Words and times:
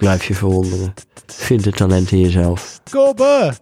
Blijf 0.00 0.24
je 0.24 0.34
verwonderen. 0.34 0.94
Vind 1.26 1.64
het 1.64 1.76
talent 1.76 2.12
in 2.12 2.20
jezelf. 2.20 2.80
Kobe 2.90 3.52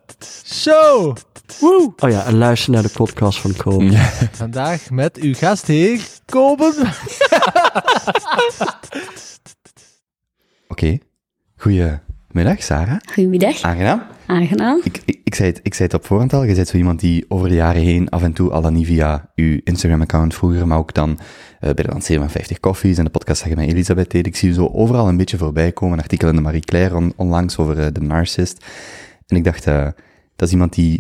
Show. 0.45 1.16
Woe. 1.61 1.93
Oh 1.96 2.11
ja, 2.11 2.25
en 2.25 2.37
luister 2.38 2.73
naar 2.73 2.82
de 2.82 2.88
podcast 2.88 3.38
van 3.38 3.57
Kobe. 3.57 3.96
Vandaag 4.32 4.91
met 4.91 5.16
uw 5.16 5.34
gastheer, 5.34 6.01
Kobe. 6.24 6.73
Oké. 10.69 10.98
Goedemiddag, 11.56 12.62
Sarah. 12.62 12.98
Goedemiddag. 13.12 13.62
Aangenaam. 13.62 14.02
Aangenaam. 14.27 14.80
Ik, 14.84 15.02
ik, 15.05 15.20
ik, 15.24 15.34
zei 15.34 15.48
het, 15.48 15.60
ik 15.62 15.74
zei 15.74 15.88
het 15.88 15.98
op 15.98 16.07
voorhand 16.07 16.32
al, 16.32 16.45
je 16.45 16.55
bent 16.55 16.68
zo 16.68 16.77
iemand 16.77 17.01
die 17.01 17.24
over 17.29 17.48
de 17.48 17.55
jaren 17.55 17.82
heen 17.82 18.09
af 18.09 18.23
en 18.23 18.32
toe, 18.32 18.51
al 18.51 18.62
dan 18.62 18.73
niet 18.73 18.87
via 18.87 19.30
uw 19.34 19.60
Instagram-account 19.65 20.34
vroeger, 20.34 20.66
maar 20.66 20.79
ook 20.79 20.95
dan 20.95 21.18
bij 21.61 21.73
de 21.75 21.89
lancering 21.89 22.21
van 22.23 22.30
50 22.30 22.61
koffies 22.61 22.98
en 22.98 23.05
de 23.05 23.11
podcast 23.11 23.45
je 23.45 23.57
met 23.57 23.69
Elisabeth 23.69 24.11
deed. 24.11 24.27
Ik 24.27 24.37
zie 24.37 24.53
zo 24.53 24.66
overal 24.73 25.09
een 25.09 25.16
beetje 25.16 25.37
voorbij 25.39 25.73
komen, 25.73 25.97
een 25.97 26.03
artikel 26.03 26.29
in 26.29 26.35
de 26.35 26.41
Marie 26.41 26.61
Claire 26.61 26.97
on- 26.97 27.12
onlangs 27.16 27.59
over 27.59 27.79
eh, 27.79 27.87
de 27.93 28.01
narcist. 28.01 28.65
En 29.27 29.37
ik 29.37 29.45
dacht, 29.45 29.66
eh, 29.66 29.85
dat 30.37 30.47
is 30.49 30.52
iemand 30.52 30.73
die, 30.75 30.97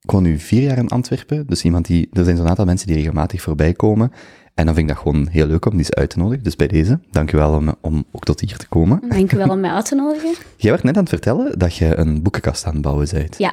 ik 0.00 0.10
woon 0.10 0.22
nu 0.22 0.38
vier 0.38 0.62
jaar 0.62 0.78
in 0.78 0.88
Antwerpen, 0.88 1.46
dus 1.46 1.62
iemand 1.64 1.86
die, 1.86 2.08
er 2.12 2.24
zijn 2.24 2.36
zo'n 2.36 2.48
aantal 2.48 2.64
mensen 2.64 2.86
die 2.86 2.96
regelmatig 2.96 3.42
voorbij 3.42 3.72
komen. 3.72 4.12
En 4.54 4.64
dan 4.66 4.74
vind 4.74 4.88
ik 4.88 4.94
dat 4.94 5.02
gewoon 5.02 5.26
heel 5.28 5.46
leuk 5.46 5.64
om 5.64 5.70
die 5.70 5.80
eens 5.80 5.92
uit 5.94 6.10
te 6.10 6.18
nodigen. 6.18 6.44
Dus 6.44 6.56
bij 6.56 6.66
deze, 6.66 7.00
dankjewel 7.10 7.52
om, 7.54 7.74
om 7.80 8.04
ook 8.12 8.24
tot 8.24 8.40
hier 8.40 8.56
te 8.56 8.68
komen. 8.68 9.00
Dank 9.08 9.32
u 9.32 9.36
wel 9.36 9.48
om 9.48 9.60
mij 9.60 9.70
uit 9.70 9.84
te 9.86 9.94
nodigen. 9.94 10.34
Jij 10.56 10.70
werd 10.70 10.82
net 10.82 10.94
aan 10.96 11.00
het 11.00 11.08
vertellen 11.12 11.58
dat 11.58 11.76
je 11.76 11.96
een 11.96 12.22
boekenkast 12.22 12.66
aan 12.66 12.72
het 12.72 12.82
bouwen 12.82 13.08
bent. 13.12 13.38
Ja. 13.38 13.52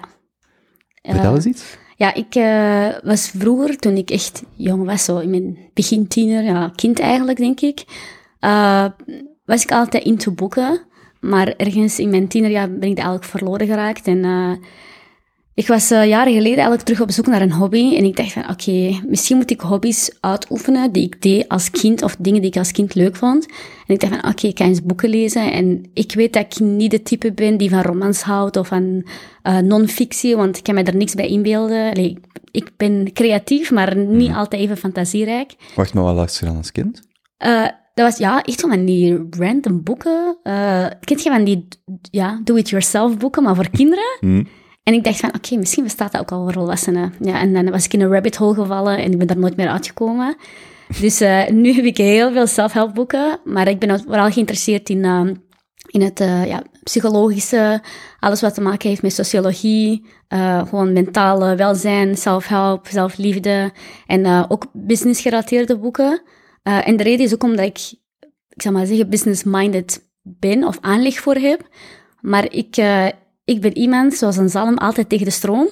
Vertel 1.02 1.24
Eh, 1.30 1.36
eens 1.36 1.46
iets. 1.46 1.78
Ja, 2.00 2.14
ik 2.14 2.36
eh, 2.36 2.88
was 3.04 3.30
vroeger, 3.30 3.78
toen 3.78 3.96
ik 3.96 4.10
echt 4.10 4.44
jong 4.56 4.86
was, 4.86 5.04
zo 5.04 5.18
in 5.18 5.30
mijn 5.30 5.58
begin 5.74 6.08
tiener, 6.08 6.44
ja, 6.44 6.72
kind 6.76 7.00
eigenlijk, 7.00 7.38
denk 7.38 7.60
ik, 7.60 7.84
eh, 8.40 8.86
was 9.46 9.64
ik 9.64 9.72
altijd 9.72 10.04
into 10.04 10.32
boeken. 10.32 10.82
Maar 11.20 11.48
ergens 11.48 12.00
in 12.00 12.10
mijn 12.10 12.28
tienerjaar 12.28 12.68
ben 12.68 12.90
ik 12.90 12.96
dat 12.96 13.06
eigenlijk 13.06 13.24
verloren 13.24 13.68
geraakt. 13.68 14.08
En 14.08 14.26
eh, 14.26 14.52
ik 15.60 15.68
was 15.68 15.92
eh, 15.92 16.08
jaren 16.08 16.34
geleden 16.34 16.54
eigenlijk 16.58 16.84
terug 16.84 17.02
op 17.02 17.12
zoek 17.12 17.28
naar 17.28 17.42
een 17.42 17.52
hobby. 17.52 17.96
En 17.96 18.04
ik 18.04 18.16
dacht 18.16 18.32
van, 18.32 18.50
oké, 18.50 19.00
misschien 19.08 19.38
moet 19.38 19.52
ik 19.52 19.62
hobby's 19.62 20.12
uitoefenen 20.20 20.92
die 20.92 21.04
ik 21.06 21.22
deed 21.22 21.48
als 21.48 21.72
kind, 21.72 22.02
of 22.04 22.16
dingen 22.20 22.42
die 22.42 22.50
ik 22.50 22.58
als 22.58 22.72
kind 22.72 22.96
leuk 22.96 23.16
vond. 23.16 23.46
En 23.88 23.94
ik 23.94 24.00
dacht 24.00 24.14
van, 24.20 24.32
oké, 24.32 24.48
ik 24.48 24.58
ga 24.58 24.66
eens 24.66 24.82
boeken 24.84 25.10
lezen. 25.10 25.52
En 25.52 25.90
ik 25.94 26.14
weet 26.14 26.34
dat 26.34 26.44
ik 26.44 26.60
niet 26.60 26.92
de 26.92 27.02
type 27.04 27.32
ben 27.34 27.58
die 27.58 27.70
van 27.70 27.82
romans 27.82 28.22
houdt 28.22 28.58
of 28.58 28.68
van 28.68 29.08
eh, 29.42 29.58
non-fictie, 29.58 30.36
want 30.36 30.58
ik 30.58 30.64
kan 30.64 30.76
me 30.76 30.84
er 30.84 30.96
niks 30.96 31.14
bij 31.14 31.28
inbeelden. 31.28 31.90
Allee, 31.92 32.18
ik- 32.52 32.72
ben 32.78 33.14
creatief, 33.14 33.72
maar 33.72 33.96
niet 33.98 34.34
altijd 34.34 34.62
even 34.62 34.78
fantasierijk. 34.78 35.56
Wacht, 35.76 35.94
maar 35.94 36.04
wat 36.04 36.16
las 36.16 36.40
je 36.40 36.46
dan 36.46 36.58
als 36.58 36.72
kind? 36.72 37.02
Eh, 37.38 37.66
dat 37.94 38.06
was 38.10 38.18
ja, 38.18 38.44
echt 38.44 38.62
van 38.62 38.86
die 38.86 39.28
random 39.30 39.84
boeken. 39.84 40.38
Uh, 40.44 40.86
kent 41.00 41.24
je 41.24 41.30
van 41.30 41.44
die 41.44 41.68
ja, 42.12 42.42
do-it-yourself 42.44 43.18
boeken, 43.18 43.44
maar 43.44 43.56
voor 43.56 43.70
kinderen? 43.70 44.18
Hm. 44.20 44.44
En 44.84 44.94
ik 44.94 45.04
dacht 45.04 45.20
van, 45.20 45.36
oké, 45.36 45.56
misschien 45.56 45.84
bestaat 45.84 46.12
dat 46.12 46.22
ook 46.22 46.32
al 46.32 46.44
voor 46.44 46.54
volwassenen. 46.54 47.14
Ja, 47.20 47.40
en 47.40 47.54
dan 47.54 47.70
was 47.70 47.86
ik 47.86 47.94
in 47.94 48.02
een 48.02 48.12
rabbit 48.12 48.36
hole 48.36 48.54
gevallen 48.54 48.98
en 48.98 49.12
ik 49.12 49.18
ben 49.18 49.28
daar 49.28 49.38
nooit 49.38 49.56
meer 49.56 49.70
uitgekomen. 49.70 50.38
Dus 51.02 51.22
eh, 51.22 51.48
nu 51.64 51.74
heb 51.74 51.86
ik 51.86 51.98
heel 51.98 52.32
veel 52.32 52.48
self-help-boeken, 52.48 53.40
maar 53.44 53.68
ik 53.68 53.80
ben 53.80 54.00
vooral 54.00 54.32
geïnteresseerd 54.32 54.90
in, 54.90 55.06
eh, 55.06 55.28
in 55.88 56.02
het 56.02 56.20
eh, 56.20 56.46
ja, 56.46 56.64
psychologische, 56.84 57.82
alles 58.20 58.42
wat 58.42 58.54
te 58.54 58.62
maken 58.62 58.90
heeft 58.90 59.02
met 59.02 59.14
sociologie, 59.14 60.06
gewoon 60.68 60.94
mentale 60.94 61.56
welzijn, 61.56 62.18
self-help, 62.18 62.88
zelfliefde 62.88 63.72
en 64.08 64.50
ook 64.50 64.66
business-gerelateerde 64.74 65.78
boeken. 65.78 66.22
En 66.64 66.98
de 66.98 67.04
reden 67.04 67.26
is 67.26 67.34
ook 67.34 67.44
omdat 67.44 67.66
ik, 67.66 67.80
ik 68.50 68.62
zal 68.62 68.72
maar 68.72 68.86
zeggen, 68.86 69.10
business-minded 69.10 70.10
ben 70.22 70.64
of 70.64 70.78
aanleg 70.82 71.20
voor 71.20 71.36
heb. 71.36 71.68
Maar 72.22 72.52
ik, 72.52 72.76
ik 73.50 73.62
ben 73.62 73.78
iemand, 73.78 74.14
zoals 74.14 74.38
een 74.38 74.50
zalm, 74.50 74.78
altijd 74.78 75.10
tegen 75.10 75.26
de 75.26 75.32
stroom. 75.32 75.70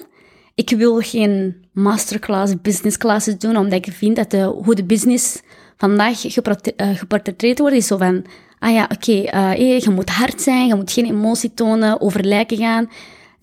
Ik 0.54 0.70
wil 0.70 1.00
geen 1.00 1.56
masterclass, 1.72 2.54
business 2.62 2.96
classes 2.96 3.38
doen, 3.38 3.56
omdat 3.56 3.86
ik 3.86 3.92
vind 3.92 4.16
dat 4.16 4.30
de, 4.30 4.42
hoe 4.42 4.74
de 4.74 4.84
business 4.84 5.40
vandaag 5.76 6.24
eh, 6.24 6.88
geportretteerd 6.96 7.58
wordt, 7.58 7.76
is 7.76 7.86
zo 7.86 7.96
van, 7.96 8.24
ah 8.58 8.72
ja, 8.72 8.88
oké, 8.92 9.12
eh, 9.12 9.50
eh, 9.50 9.80
je 9.80 9.90
moet 9.90 10.10
hard 10.10 10.40
zijn, 10.40 10.66
je 10.66 10.74
moet 10.74 10.92
geen 10.92 11.06
emotie 11.06 11.54
tonen, 11.54 12.00
over 12.00 12.24
lijken 12.24 12.56
gaan. 12.56 12.90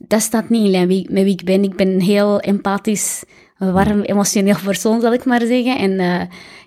Dat 0.08 0.22
staat 0.22 0.50
niet 0.50 0.64
in 0.64 0.70
lijn 0.70 0.88
met 0.88 1.24
wie 1.24 1.34
ik 1.34 1.44
ben. 1.44 1.64
Ik 1.64 1.76
ben 1.76 1.88
een 1.88 2.02
heel 2.02 2.40
empathisch, 2.40 3.24
warm, 3.58 4.02
emotioneel 4.02 4.58
persoon, 4.64 5.02
zal 5.02 5.14
ik 5.14 5.26
maar 5.26 5.42
zeggen. 5.42 5.78
En 5.78 5.92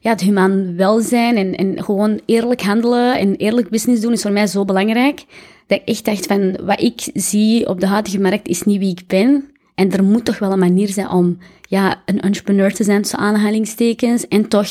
ja, 0.00 0.10
het 0.10 0.20
humaan 0.20 0.76
welzijn 0.76 1.36
en, 1.36 1.54
en 1.54 1.84
gewoon 1.84 2.20
eerlijk 2.26 2.62
handelen 2.62 3.18
en 3.18 3.36
eerlijk 3.36 3.68
business 3.68 4.00
doen 4.00 4.12
is 4.12 4.22
voor 4.22 4.32
mij 4.32 4.46
zo 4.46 4.64
belangrijk. 4.64 5.24
Dat 5.68 5.80
ik 5.80 5.88
echt 5.88 6.04
dacht 6.04 6.26
van, 6.26 6.58
wat 6.64 6.80
ik 6.80 7.10
zie 7.14 7.68
op 7.68 7.80
de 7.80 7.86
huidige 7.86 8.20
markt 8.20 8.48
is 8.48 8.62
niet 8.62 8.78
wie 8.78 8.90
ik 8.90 9.06
ben. 9.06 9.50
En 9.74 9.92
er 9.92 10.04
moet 10.04 10.24
toch 10.24 10.38
wel 10.38 10.52
een 10.52 10.58
manier 10.58 10.88
zijn 10.88 11.10
om 11.10 11.38
ja, 11.68 12.02
een 12.06 12.20
entrepreneur 12.20 12.74
te 12.74 12.84
zijn, 12.84 13.02
tussen 13.02 13.18
aanhalingstekens, 13.18 14.28
en 14.28 14.48
toch 14.48 14.68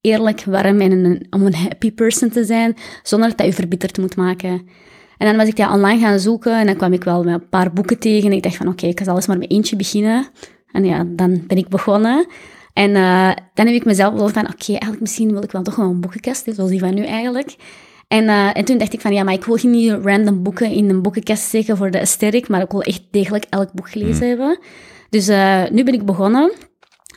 eerlijk, 0.00 0.44
warm 0.44 0.80
en 0.80 0.92
een, 0.92 1.26
om 1.30 1.46
een 1.46 1.54
happy 1.54 1.92
person 1.92 2.30
te 2.30 2.44
zijn, 2.44 2.76
zonder 3.02 3.36
dat 3.36 3.46
je 3.46 3.52
verbitterd 3.52 3.98
moet 3.98 4.16
maken. 4.16 4.68
En 5.18 5.26
dan 5.26 5.36
was 5.36 5.48
ik 5.48 5.56
dat 5.56 5.70
online 5.70 6.00
gaan 6.00 6.18
zoeken 6.18 6.58
en 6.58 6.66
dan 6.66 6.76
kwam 6.76 6.92
ik 6.92 7.04
wel 7.04 7.24
met 7.24 7.34
een 7.34 7.48
paar 7.48 7.72
boeken 7.72 7.98
tegen. 7.98 8.30
En 8.30 8.36
ik 8.36 8.42
dacht 8.42 8.56
van, 8.56 8.68
oké, 8.68 8.86
ik 8.86 9.00
ga 9.00 9.14
eens 9.14 9.26
maar 9.26 9.38
met 9.38 9.50
eentje 9.50 9.76
beginnen. 9.76 10.26
En 10.72 10.84
ja, 10.84 11.04
dan 11.06 11.44
ben 11.46 11.56
ik 11.56 11.68
begonnen. 11.68 12.26
En 12.72 12.94
eh, 12.94 13.30
dan 13.54 13.66
heb 13.66 13.74
ik 13.74 13.84
mezelf 13.84 14.14
wel 14.14 14.28
van, 14.28 14.46
oké, 14.46 14.70
eigenlijk 14.70 15.00
misschien 15.00 15.32
wil 15.32 15.42
ik 15.42 15.52
wel 15.52 15.62
toch 15.62 15.76
wel 15.76 15.90
een 15.90 16.00
boekenkast, 16.00 16.48
zoals 16.54 16.70
die 16.70 16.78
van 16.78 16.94
nu 16.94 17.04
eigenlijk. 17.04 17.56
En, 18.14 18.28
eh, 18.28 18.56
en 18.56 18.64
toen 18.64 18.78
dacht 18.78 18.92
ik 18.92 19.00
van, 19.00 19.12
ja, 19.12 19.22
maar 19.22 19.34
ik 19.34 19.44
wil 19.44 19.56
geen 19.56 19.70
niet 19.70 19.92
random 20.02 20.42
boeken 20.42 20.70
in 20.70 20.90
een 20.90 21.02
boekenkast 21.02 21.42
steken 21.42 21.76
voor 21.76 21.90
de 21.90 21.98
aesthetic, 21.98 22.48
maar 22.48 22.62
ik 22.62 22.70
wil 22.70 22.82
echt 22.82 23.02
degelijk 23.10 23.46
elk 23.50 23.72
boek 23.72 23.90
gelezen 23.90 24.28
hebben. 24.28 24.58
Dus 25.10 25.28
eh, 25.28 25.62
nu 25.70 25.84
ben 25.84 25.94
ik 25.94 26.04
begonnen. 26.04 26.52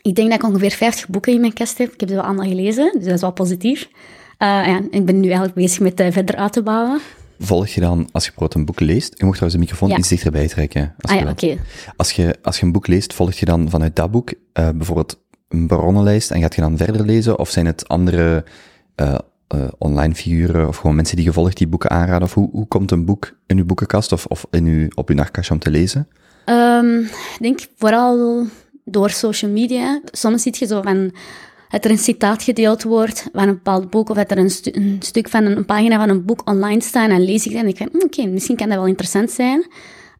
Ik 0.01 0.15
denk 0.15 0.29
dat 0.29 0.39
ik 0.39 0.45
ongeveer 0.45 0.71
50 0.71 1.07
boeken 1.07 1.33
in 1.33 1.39
mijn 1.39 1.53
kast 1.53 1.77
heb. 1.77 1.93
Ik 1.93 1.99
heb 1.99 2.09
ze 2.09 2.15
wel 2.15 2.23
allemaal 2.23 2.47
gelezen, 2.47 2.91
dus 2.93 3.03
dat 3.03 3.13
is 3.13 3.21
wel 3.21 3.31
positief. 3.31 3.89
Eh, 4.37 4.47
ja, 4.47 4.81
ik 4.89 5.05
ben 5.05 5.19
nu 5.19 5.25
eigenlijk 5.25 5.53
bezig 5.53 5.79
met 5.79 5.93
verder 6.09 6.35
uit 6.35 6.53
te 6.53 6.63
bouwen. 6.63 6.99
Volg 7.39 7.67
je 7.67 7.81
dan, 7.81 8.09
als 8.11 8.25
je 8.25 8.29
bijvoorbeeld 8.29 8.53
een 8.53 8.65
boek 8.65 8.79
leest, 8.79 9.13
je 9.17 9.25
mocht 9.25 9.37
trouwens 9.37 9.53
de 9.53 9.59
microfoon 9.59 9.89
Ja. 9.89 9.97
iets 9.97 10.09
dichterbij 10.09 10.47
trekken. 10.47 10.95
Als 10.99 11.11
Ah 11.11 11.17
je 11.19 11.25
ja, 11.25 11.31
oké. 11.31 11.57
Als 11.95 12.11
je, 12.11 12.35
als 12.41 12.59
je 12.59 12.65
een 12.65 12.71
boek 12.71 12.87
leest, 12.87 13.13
volg 13.13 13.33
je 13.33 13.45
dan 13.45 13.69
vanuit 13.69 13.95
dat 13.95 14.11
boek 14.11 14.33
bijvoorbeeld 14.53 15.19
een 15.49 15.67
bronnenlijst 15.67 16.31
en 16.31 16.41
gaat 16.41 16.55
je 16.55 16.61
dan 16.61 16.77
verder 16.77 17.05
lezen? 17.05 17.39
Of 17.39 17.49
zijn 17.49 17.65
het 17.65 17.87
andere 17.87 18.43
eh, 19.47 19.67
online 19.77 20.15
figuren 20.15 20.67
of 20.67 20.77
gewoon 20.77 20.95
mensen 20.95 21.15
die 21.15 21.25
je 21.25 21.33
volgt 21.33 21.57
die 21.57 21.67
boeken 21.67 21.89
aanraden? 21.89 22.23
Of 22.27 22.33
hoe, 22.33 22.49
hoe 22.51 22.67
komt 22.67 22.91
een 22.91 23.05
boek 23.05 23.37
in 23.45 23.57
uw 23.57 23.65
boekenkast 23.65 24.11
of, 24.11 24.25
of 24.25 24.45
in 24.51 24.65
uw, 24.65 24.87
op 24.95 25.09
uw 25.09 25.15
nachtkastje 25.15 25.53
om 25.53 25.59
te 25.59 25.69
lezen? 25.69 26.07
Ehm, 26.45 26.99
ik 26.99 27.37
denk 27.39 27.59
vooral 27.75 28.45
door 28.85 29.09
social 29.09 29.51
media. 29.51 30.01
Soms 30.11 30.41
zie 30.41 30.55
je 30.59 30.65
zo 30.65 30.81
van 30.81 31.11
dat 31.69 31.85
er 31.85 31.91
een 31.91 31.97
citaat 31.97 32.43
gedeeld 32.43 32.83
wordt 32.83 33.29
van 33.33 33.47
een 33.47 33.53
bepaald 33.53 33.89
boek, 33.89 34.09
of 34.09 34.15
dat 34.15 34.31
er 34.31 34.37
een, 34.37 34.49
stu- 34.49 34.71
een 34.73 34.97
stuk 34.99 35.29
van 35.29 35.43
een, 35.45 35.65
pagina 35.65 35.97
van 35.97 36.09
een 36.09 36.25
boek 36.25 36.49
online 36.49 36.81
staat, 36.81 37.09
en 37.09 37.23
lees 37.23 37.45
ik 37.45 37.51
dat 37.51 37.61
en 37.61 37.67
ik 37.67 37.77
denk, 37.77 37.91
hm, 37.91 38.03
oké, 38.03 38.25
misschien 38.25 38.55
kan 38.55 38.67
dat 38.69 38.77
wel 38.77 38.87
interessant 38.87 39.31
zijn. 39.31 39.67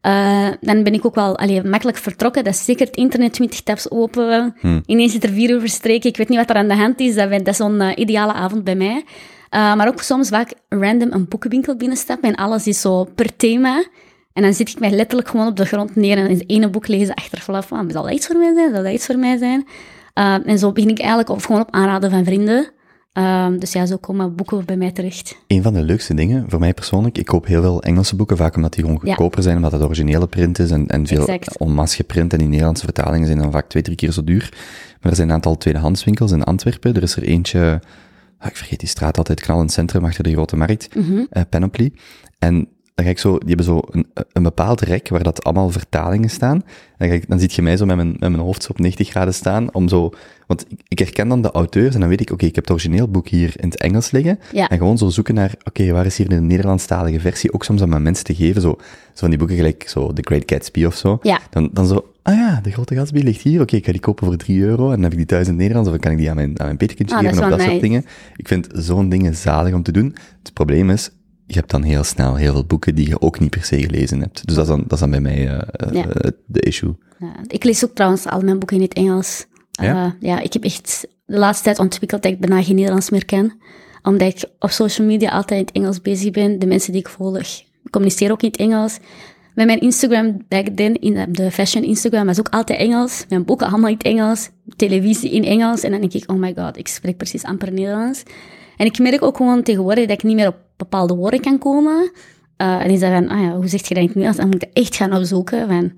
Eh, 0.00 0.48
dan 0.60 0.82
ben 0.82 0.94
ik 0.94 1.06
ook 1.06 1.14
wel 1.14 1.38
allee, 1.38 1.62
makkelijk 1.62 1.98
vertrokken. 1.98 2.44
Dat 2.44 2.54
is 2.54 2.64
zeker 2.64 2.86
het 2.86 2.96
internet 2.96 3.32
20 3.32 3.60
tabs 3.60 3.90
open. 3.90 4.54
Ineens 4.86 5.12
zit 5.12 5.24
er 5.24 5.32
vier 5.32 5.50
uur 5.50 5.60
verstreken. 5.60 6.10
Ik 6.10 6.16
weet 6.16 6.28
niet 6.28 6.38
wat 6.38 6.50
er 6.50 6.56
aan 6.56 6.68
de 6.68 6.74
hand 6.74 7.00
is. 7.00 7.14
Dat, 7.14 7.30
dat 7.30 7.46
is 7.46 7.56
zo'n 7.56 7.80
eh, 7.80 7.96
ideale 7.96 8.32
avond 8.32 8.64
bij 8.64 8.74
mij. 8.74 9.04
Eh, 9.50 9.74
maar 9.74 9.88
ook 9.88 10.02
soms 10.02 10.28
vaak 10.28 10.52
random 10.68 11.12
een 11.12 11.28
boekenwinkel 11.28 11.76
binnenstappen 11.76 12.28
en 12.28 12.34
alles 12.34 12.66
is 12.66 12.80
zo 12.80 13.04
per 13.04 13.36
thema. 13.36 13.84
En 14.32 14.42
dan 14.42 14.54
zit 14.54 14.68
ik 14.68 14.78
mij 14.78 14.90
letterlijk 14.90 15.28
gewoon 15.28 15.46
op 15.46 15.56
de 15.56 15.64
grond 15.64 15.96
neer 15.96 16.16
en 16.16 16.30
het 16.30 16.50
ene 16.50 16.70
boek 16.70 16.88
lezen 16.88 17.14
achteraf. 17.14 17.66
Van, 17.66 17.90
zal 17.90 18.02
dat 18.02 18.12
iets 18.12 18.26
voor 18.26 18.36
mij 18.36 18.54
zijn? 18.54 18.74
Zal 18.74 18.82
dat 18.82 18.92
iets 18.92 19.06
voor 19.06 19.18
mij 19.18 19.36
zijn? 19.36 19.66
En 20.44 20.58
zo 20.58 20.72
begin 20.72 20.90
ik 20.90 20.98
eigenlijk 20.98 21.28
op, 21.28 21.44
gewoon 21.44 21.60
op 21.60 21.70
aanraden 21.70 22.10
van 22.10 22.24
vrienden. 22.24 22.70
Um, 23.18 23.58
dus 23.58 23.72
ja, 23.72 23.86
zo 23.86 23.96
komen 23.96 24.34
boeken 24.34 24.64
bij 24.64 24.76
mij 24.76 24.92
terecht. 24.92 25.36
Een 25.46 25.62
van 25.62 25.72
de 25.74 25.82
leukste 25.82 26.14
dingen, 26.14 26.44
voor 26.48 26.58
mij 26.58 26.74
persoonlijk, 26.74 27.18
ik 27.18 27.24
koop 27.26 27.46
heel 27.46 27.62
veel 27.62 27.82
Engelse 27.82 28.16
boeken, 28.16 28.36
vaak 28.36 28.56
omdat 28.56 28.72
die 28.72 28.84
gewoon 28.84 29.00
Ja. 29.02 29.08
goedkoper 29.08 29.42
zijn, 29.42 29.56
omdat 29.56 29.72
het 29.72 29.82
originele 29.82 30.26
print 30.26 30.58
is 30.58 30.70
en, 30.70 30.86
en 30.86 31.06
veel 31.06 31.26
Exact. 31.26 31.58
masse 31.64 31.96
geprint 31.96 32.32
en 32.32 32.38
die 32.38 32.48
Nederlandse 32.48 32.84
vertalingen 32.84 33.26
zijn 33.26 33.38
dan 33.38 33.50
vaak 33.52 33.68
twee, 33.68 33.82
drie 33.82 33.96
keer 33.96 34.12
zo 34.12 34.24
duur. 34.24 34.48
Maar 35.00 35.10
er 35.10 35.16
zijn 35.16 35.28
een 35.28 35.34
aantal 35.34 35.56
tweedehandswinkels 35.56 36.32
in 36.32 36.44
Antwerpen. 36.44 36.94
Er 36.94 37.02
is 37.02 37.16
er 37.16 37.22
eentje, 37.22 37.80
ah, 38.38 38.48
ik 38.48 38.56
vergeet 38.56 38.80
die 38.80 38.88
straat 38.88 39.18
altijd, 39.18 39.40
knal 39.40 39.56
in 39.56 39.62
het 39.62 39.72
centrum, 39.72 40.04
achter 40.04 40.24
de 40.24 40.32
Grote 40.32 40.56
Markt, 40.56 40.88
eh, 41.30 41.42
Panoply. 41.48 41.92
En 42.38 42.68
dan 42.98 43.06
ga 43.06 43.12
ik 43.12 43.18
zo, 43.18 43.38
die 43.38 43.48
hebben 43.48 43.66
zo 43.66 43.80
een, 43.90 44.06
een 44.32 44.42
bepaald 44.42 44.80
rek 44.80 45.08
waar 45.08 45.22
dat 45.22 45.44
allemaal 45.44 45.70
vertalingen 45.70 46.30
staan. 46.30 46.62
Dan, 46.96 47.08
ga 47.08 47.14
ik, 47.14 47.28
dan 47.28 47.38
ziet 47.38 47.52
je 47.52 47.62
mij 47.62 47.76
zo 47.76 47.86
met 47.86 47.96
mijn, 47.96 48.08
met 48.08 48.18
mijn 48.18 48.38
hoofd 48.38 48.62
zo 48.62 48.70
op 48.70 48.78
90 48.78 49.08
graden 49.08 49.34
staan, 49.34 49.74
om 49.74 49.88
zo, 49.88 50.10
want 50.46 50.64
ik, 50.68 50.80
ik 50.88 50.98
herken 50.98 51.28
dan 51.28 51.42
de 51.42 51.50
auteurs 51.50 51.94
en 51.94 52.00
dan 52.00 52.08
weet 52.08 52.20
ik, 52.20 52.30
oké, 52.30 52.44
ik 52.44 52.54
heb 52.54 52.64
het 52.64 52.72
origineel 52.72 53.08
boek 53.08 53.28
hier 53.28 53.52
in 53.56 53.68
het 53.68 53.80
Engels 53.80 54.10
liggen. 54.10 54.38
Ja. 54.52 54.68
En 54.68 54.78
gewoon 54.78 54.98
zo 54.98 55.08
zoeken 55.08 55.34
naar, 55.34 55.54
oké, 55.64 55.92
waar 55.92 56.06
is 56.06 56.16
hier 56.16 56.28
de 56.28 56.40
Nederlandstalige 56.40 57.20
versie? 57.20 57.52
Ook 57.52 57.64
soms 57.64 57.82
aan 57.82 57.88
mijn 57.88 58.02
mensen 58.02 58.24
te 58.24 58.34
geven, 58.34 58.60
zo, 58.62 58.76
zo 58.78 58.78
van 59.14 59.28
die 59.28 59.38
boeken 59.38 59.56
gelijk, 59.56 59.88
zo 59.88 60.12
The 60.12 60.22
Great 60.22 60.42
Gatsby 60.46 60.84
of 60.84 60.94
zo. 60.94 61.18
Ja. 61.22 61.40
Dan, 61.50 61.70
dan 61.72 61.86
zo, 61.86 62.12
ah 62.22 62.34
ja, 62.34 62.60
de 62.62 62.70
Grote 62.70 62.94
Gatsby 62.94 63.20
ligt 63.20 63.42
hier, 63.42 63.60
oké, 63.60 63.76
ik 63.76 63.84
ga 63.84 63.92
die 63.92 64.00
kopen 64.00 64.26
voor 64.26 64.36
3 64.36 64.60
euro 64.62 64.84
en 64.84 64.94
dan 64.94 65.02
heb 65.02 65.12
ik 65.12 65.18
die 65.18 65.26
thuis 65.26 65.44
in 65.44 65.52
het 65.52 65.58
Nederlands, 65.58 65.88
of 65.88 65.94
dan 65.94 66.04
kan 66.04 66.12
ik 66.12 66.18
die 66.18 66.30
aan 66.30 66.36
mijn, 66.36 66.60
aan 66.60 66.66
mijn 66.66 66.76
petekindje 66.76 67.16
Ah, 67.16 67.22
geven, 67.22 67.42
of 67.42 67.50
dat 67.50 67.60
soort 67.60 67.80
dingen. 67.80 68.04
Ik 68.36 68.48
vind 68.48 68.68
zo'n 68.72 69.08
dingen 69.08 69.34
zalig 69.34 69.74
om 69.74 69.82
te 69.82 69.92
doen. 69.92 70.16
Het 70.42 70.52
probleem 70.52 70.90
is, 70.90 71.10
je 71.48 71.54
hebt 71.54 71.70
dan 71.70 71.82
heel 71.82 72.04
snel 72.04 72.34
heel 72.34 72.52
veel 72.52 72.64
boeken 72.64 72.94
die 72.94 73.08
je 73.08 73.20
ook 73.20 73.40
niet 73.40 73.50
per 73.50 73.64
se 73.64 73.80
gelezen 73.80 74.20
hebt. 74.20 74.46
Dus 74.46 74.54
dat 74.54 74.64
is 74.64 74.70
dan, 74.70 74.82
dat 74.82 74.92
is 74.92 74.98
dan 74.98 75.10
bij 75.10 75.20
mij 75.20 75.48
eh, 75.48 75.54
eh, 75.72 75.92
Ja. 75.92 76.08
eh, 76.08 76.30
de 76.46 76.60
issue. 76.60 76.94
Ja, 77.18 77.32
ik 77.46 77.64
lees 77.64 77.84
ook 77.84 77.94
trouwens 77.94 78.26
al 78.26 78.40
mijn 78.40 78.58
boeken 78.58 78.76
in 78.76 78.82
het 78.82 78.92
Engels. 78.94 79.46
Ja? 79.70 80.16
Ja, 80.20 80.40
ik 80.40 80.52
heb 80.52 80.64
echt 80.64 81.06
de 81.26 81.38
laatste 81.38 81.64
tijd 81.64 81.78
ontwikkeld 81.78 82.22
dat 82.22 82.32
ik 82.32 82.40
bijna 82.40 82.62
geen 82.62 82.74
Nederlands 82.74 83.10
meer 83.10 83.24
ken. 83.24 83.52
Omdat 84.02 84.28
ik 84.34 84.50
op 84.58 84.70
social 84.70 85.06
media 85.06 85.30
altijd 85.30 85.60
in 85.60 85.66
het 85.66 85.74
Engels 85.74 86.02
bezig 86.02 86.30
ben. 86.30 86.58
De 86.58 86.66
mensen 86.66 86.92
die 86.92 87.00
ik 87.00 87.08
volg 87.08 87.42
communiceren 87.90 88.32
ook 88.32 88.42
in 88.42 88.48
het 88.48 88.56
Engels. 88.56 88.98
Met 89.54 89.66
mijn 89.66 89.80
Instagram 89.80 90.44
back 90.48 90.66
then, 90.66 90.94
in 91.00 91.32
de 91.32 91.50
fashion 91.50 91.84
Instagram, 91.84 92.26
was 92.26 92.38
ook 92.38 92.48
altijd 92.48 92.78
Engels. 92.78 93.24
Mijn 93.28 93.44
boeken 93.44 93.66
allemaal 93.66 93.88
in 93.88 93.94
het 93.94 94.06
Engels. 94.06 94.50
Televisie 94.76 95.30
in 95.30 95.44
Engels. 95.44 95.82
En 95.82 95.90
dan 95.90 96.00
denk 96.00 96.12
ik, 96.12 96.30
oh 96.30 96.38
my 96.38 96.54
god, 96.56 96.76
ik 96.76 96.88
spreek 96.88 97.16
precies 97.16 97.42
amper 97.42 97.72
Nederlands. 97.72 98.22
En 98.78 98.86
ik 98.86 98.98
merk 98.98 99.22
ook 99.22 99.36
gewoon 99.36 99.62
tegenwoordig 99.62 100.06
dat 100.06 100.16
ik 100.18 100.22
niet 100.22 100.36
meer 100.36 100.48
op 100.48 100.56
bepaalde 100.76 101.14
woorden 101.14 101.40
kan 101.40 101.58
komen. 101.58 102.10
Eh, 102.56 102.84
en 102.84 102.90
is 102.90 103.00
dat 103.00 103.12
van, 103.12 103.28
ah 103.28 103.40
ja, 103.40 103.56
hoe 103.56 103.68
zeg 103.68 103.88
je 103.88 103.94
dat 103.94 104.02
in 104.02 104.08
het 104.08 104.14
Nederlands? 104.14 104.36
Dan 104.38 104.46
moet 104.46 104.54
ik 104.54 104.60
dat 104.60 104.84
echt 104.84 104.96
gaan 104.96 105.16
opzoeken. 105.16 105.68
Van, 105.68 105.92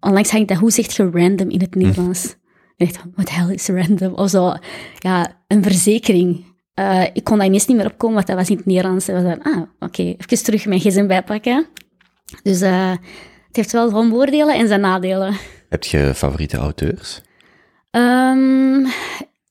onlangs 0.00 0.30
had 0.30 0.40
ik 0.40 0.48
dat, 0.48 0.56
hoe 0.56 0.70
zeg 0.70 0.96
je 0.96 1.10
random 1.10 1.50
in 1.50 1.60
het 1.60 1.74
Nederlands? 1.74 2.24
Ik 2.76 2.92
dacht, 2.92 3.06
wat 3.14 3.30
hell 3.30 3.54
is 3.54 3.68
random? 3.68 4.14
Of 4.14 4.30
zo, 4.30 4.54
ja, 4.98 5.42
een 5.48 5.62
verzekering. 5.62 6.44
Eh, 6.74 7.04
ik 7.12 7.24
kon 7.24 7.38
daar 7.38 7.46
ineens 7.46 7.66
niet 7.66 7.76
meer 7.76 7.86
opkomen, 7.86 8.14
want 8.14 8.26
dat 8.26 8.36
was 8.36 8.50
in 8.50 8.56
het 8.56 8.66
Nederlands. 8.66 9.08
En 9.08 9.14
was 9.14 9.22
dan, 9.22 9.42
ah, 9.42 9.62
oké, 9.78 10.02
even 10.02 10.44
terug 10.44 10.66
mijn 10.66 10.80
gsm 10.80 11.06
bijpakken. 11.06 11.66
Dus 12.42 12.60
eh, 12.60 12.90
het 13.46 13.56
heeft 13.56 13.72
wel 13.72 13.88
zijn 13.88 14.10
voordelen 14.10 14.54
en 14.54 14.68
zijn 14.68 14.80
nadelen. 14.80 15.34
Heb 15.68 15.84
je 15.84 16.12
favoriete 16.14 16.56
auteurs? 16.56 17.20
Ehm, 17.90 18.80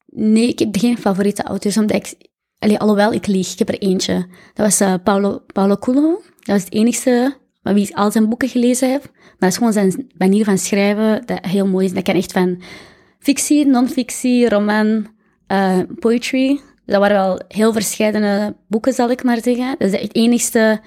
nee, 0.06 0.48
ik 0.48 0.60
heb 0.60 0.78
geen 0.78 0.98
favoriete 0.98 1.44
auteurs, 1.44 1.78
omdat 1.78 1.96
ik... 1.96 2.30
Alhoewel, 2.70 3.14
ik 3.14 3.28
lieg. 3.28 3.52
Ik 3.52 3.60
heb 3.60 3.70
er 3.70 3.80
eentje. 3.80 4.26
Dat 4.54 4.66
was 4.66 4.80
eh, 4.80 4.94
Paulo 5.54 5.78
Coelho. 5.80 6.22
Dat 6.40 6.56
was 6.56 6.64
het 6.64 6.74
enigste 6.74 7.38
van 7.64 7.74
wie 7.74 7.88
ik 7.88 7.96
al 7.96 8.12
zijn 8.12 8.30
boeken 8.30 8.50
gelezen 8.50 8.92
heb. 8.92 9.02
Maar 9.12 9.36
dat 9.38 9.50
is 9.50 9.58
gewoon 9.58 9.74
zijn 9.74 10.12
manier 10.18 10.46
van 10.46 10.58
schrijven 10.58 11.26
dat 11.26 11.46
heel 11.46 11.68
mooi 11.68 11.86
is. 11.86 11.94
Dat 11.94 12.04
kan 12.04 12.16
echt 12.16 12.32
van 12.32 12.62
fictie, 13.20 13.66
non-fictie, 13.66 14.50
roman, 14.50 15.08
eh, 15.48 15.80
poetry. 16.00 16.60
Dat 16.86 17.00
waren 17.00 17.18
wel 17.18 17.42
heel 17.48 17.74
verschillende 17.74 18.56
boeken, 18.68 18.94
zal 18.94 19.10
ik 19.10 19.24
maar 19.24 19.42
zeggen. 19.42 19.76
Dat 19.78 19.94
is 19.94 20.02
het 20.02 20.16
enigste 20.16 20.82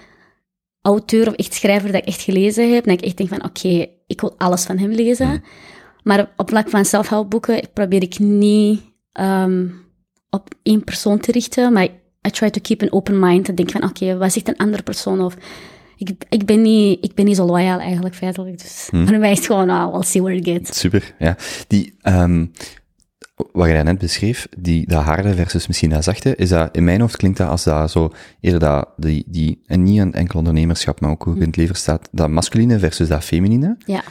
auteur 0.83 1.29
of 1.29 1.35
echt 1.35 1.55
schrijver 1.55 1.93
dat 1.93 2.01
ik 2.01 2.07
echt 2.07 2.23
gelezen 2.23 2.75
heb. 2.75 2.85
Dat 2.85 2.93
ik 2.93 3.05
echt 3.05 3.17
denk 3.17 3.29
van, 3.29 3.45
oké, 3.45 3.87
ik 4.07 4.21
wil 4.21 4.35
alles 4.39 4.65
van 4.65 4.79
hem 4.79 4.91
lezen. 4.91 5.43
Maar 6.03 6.33
op 6.37 6.49
vlak 6.49 6.69
van 6.69 6.85
zelfhelpboeken 6.85 7.69
probeer 7.73 8.03
ik 8.03 8.19
niet 8.19 8.81
ehm, 9.13 9.67
op 10.35 10.55
één 10.63 10.85
persoon 10.85 11.19
te 11.19 11.33
richten, 11.33 11.73
maar 11.73 11.89
I 12.27 12.31
try 12.31 12.51
to 12.51 12.61
keep 12.61 12.83
an 12.83 12.93
open 12.93 13.19
mind. 13.19 13.49
En 13.49 13.55
denk 13.55 13.71
van, 13.71 13.85
oké, 13.85 14.17
wat 14.17 14.33
zegt 14.33 14.49
een 14.49 14.57
andere 14.57 14.83
persoon? 14.83 15.21
Of 15.21 15.37
ik, 15.97 16.11
ik, 16.29 16.47
ben 16.47 16.63
niet, 16.63 17.05
ik 17.05 17.15
ben 17.15 17.25
niet 17.25 17.37
zo 17.37 17.45
loyaal 17.45 17.79
eigenlijk, 17.79 18.15
feitelijk. 18.15 18.59
Dus 18.63 18.89
voor 18.91 19.19
mij 19.19 19.31
is 19.31 19.37
het 19.39 19.47
gewoon, 19.47 19.71
ah, 19.71 19.93
we'll 19.93 20.03
see 20.03 20.23
where 20.23 20.37
it 20.37 20.45
gets. 20.45 20.79
Super, 20.79 21.15
ja. 21.19 21.37
Die, 21.67 21.95
ehm 22.01 22.47
wat 23.53 23.69
jij 23.69 23.83
net 23.83 23.99
beschreef, 23.99 24.49
die, 24.59 24.89
dat 24.89 25.03
harde 25.03 25.35
versus 25.35 25.67
misschien 25.67 25.91
dat 25.91 26.05
zachte, 26.05 26.37
is 26.37 26.49
dat, 26.49 26.77
in 26.77 26.85
mijn 26.85 27.01
hoofd 27.01 27.17
klinkt 27.17 27.39
dat 27.39 27.49
als 27.49 27.65
dat 27.65 27.91
zo, 27.91 28.13
eerder 28.41 28.61
dat, 28.61 28.89
die, 28.97 29.25
die, 29.27 29.63
en 29.67 29.83
niet 29.83 30.01
een 30.01 30.13
enkel 30.13 30.39
ondernemerschap, 30.39 31.01
maar 31.01 31.11
ook 31.11 31.23
hoe 31.23 31.33
het 31.33 31.43
in 31.43 31.49
het 31.49 31.57
leven 31.57 31.75
staat, 31.75 32.09
dat 32.13 32.29
masculine 32.29 32.79
versus 32.79 33.09
dat 33.09 33.25
feminine. 33.25 33.77
Ja. 33.87 34.03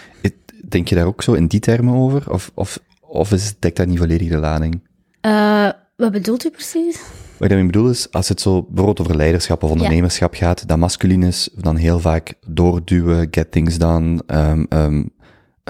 Denk 0.69 0.87
je 0.87 0.95
daar 0.95 1.05
ook 1.05 1.21
zo 1.21 1.33
in 1.33 1.47
die 1.47 1.59
termen 1.59 1.93
over? 1.93 2.31
Of, 2.31 2.51
of, 2.53 2.79
of 3.01 3.31
is, 3.31 3.53
dekt 3.59 3.77
dat 3.77 3.87
niet 3.87 3.97
volledig 3.97 4.29
de 4.29 4.37
lading? 4.37 4.81
Eh, 5.21 5.69
wat 6.03 6.11
bedoelt 6.11 6.45
u 6.45 6.49
precies? 6.49 6.95
Wat 7.33 7.41
ik 7.41 7.49
daarmee 7.49 7.65
bedoel 7.65 7.89
is, 7.89 8.11
als 8.11 8.29
het 8.29 8.41
zo 8.41 8.61
bijvoorbeeld 8.63 8.99
over 8.99 9.15
leiderschap 9.15 9.63
of 9.63 9.71
ondernemerschap 9.71 10.33
gaat, 10.33 10.67
dat 10.67 10.77
masculin 10.77 11.23
is 11.23 11.49
dan 11.55 11.75
heel 11.75 11.99
vaak 11.99 12.33
doorduwen, 12.47 13.27
get 13.31 13.51
things 13.51 13.77
done, 13.77 14.21
um, 14.27 14.65
um, 14.69 15.09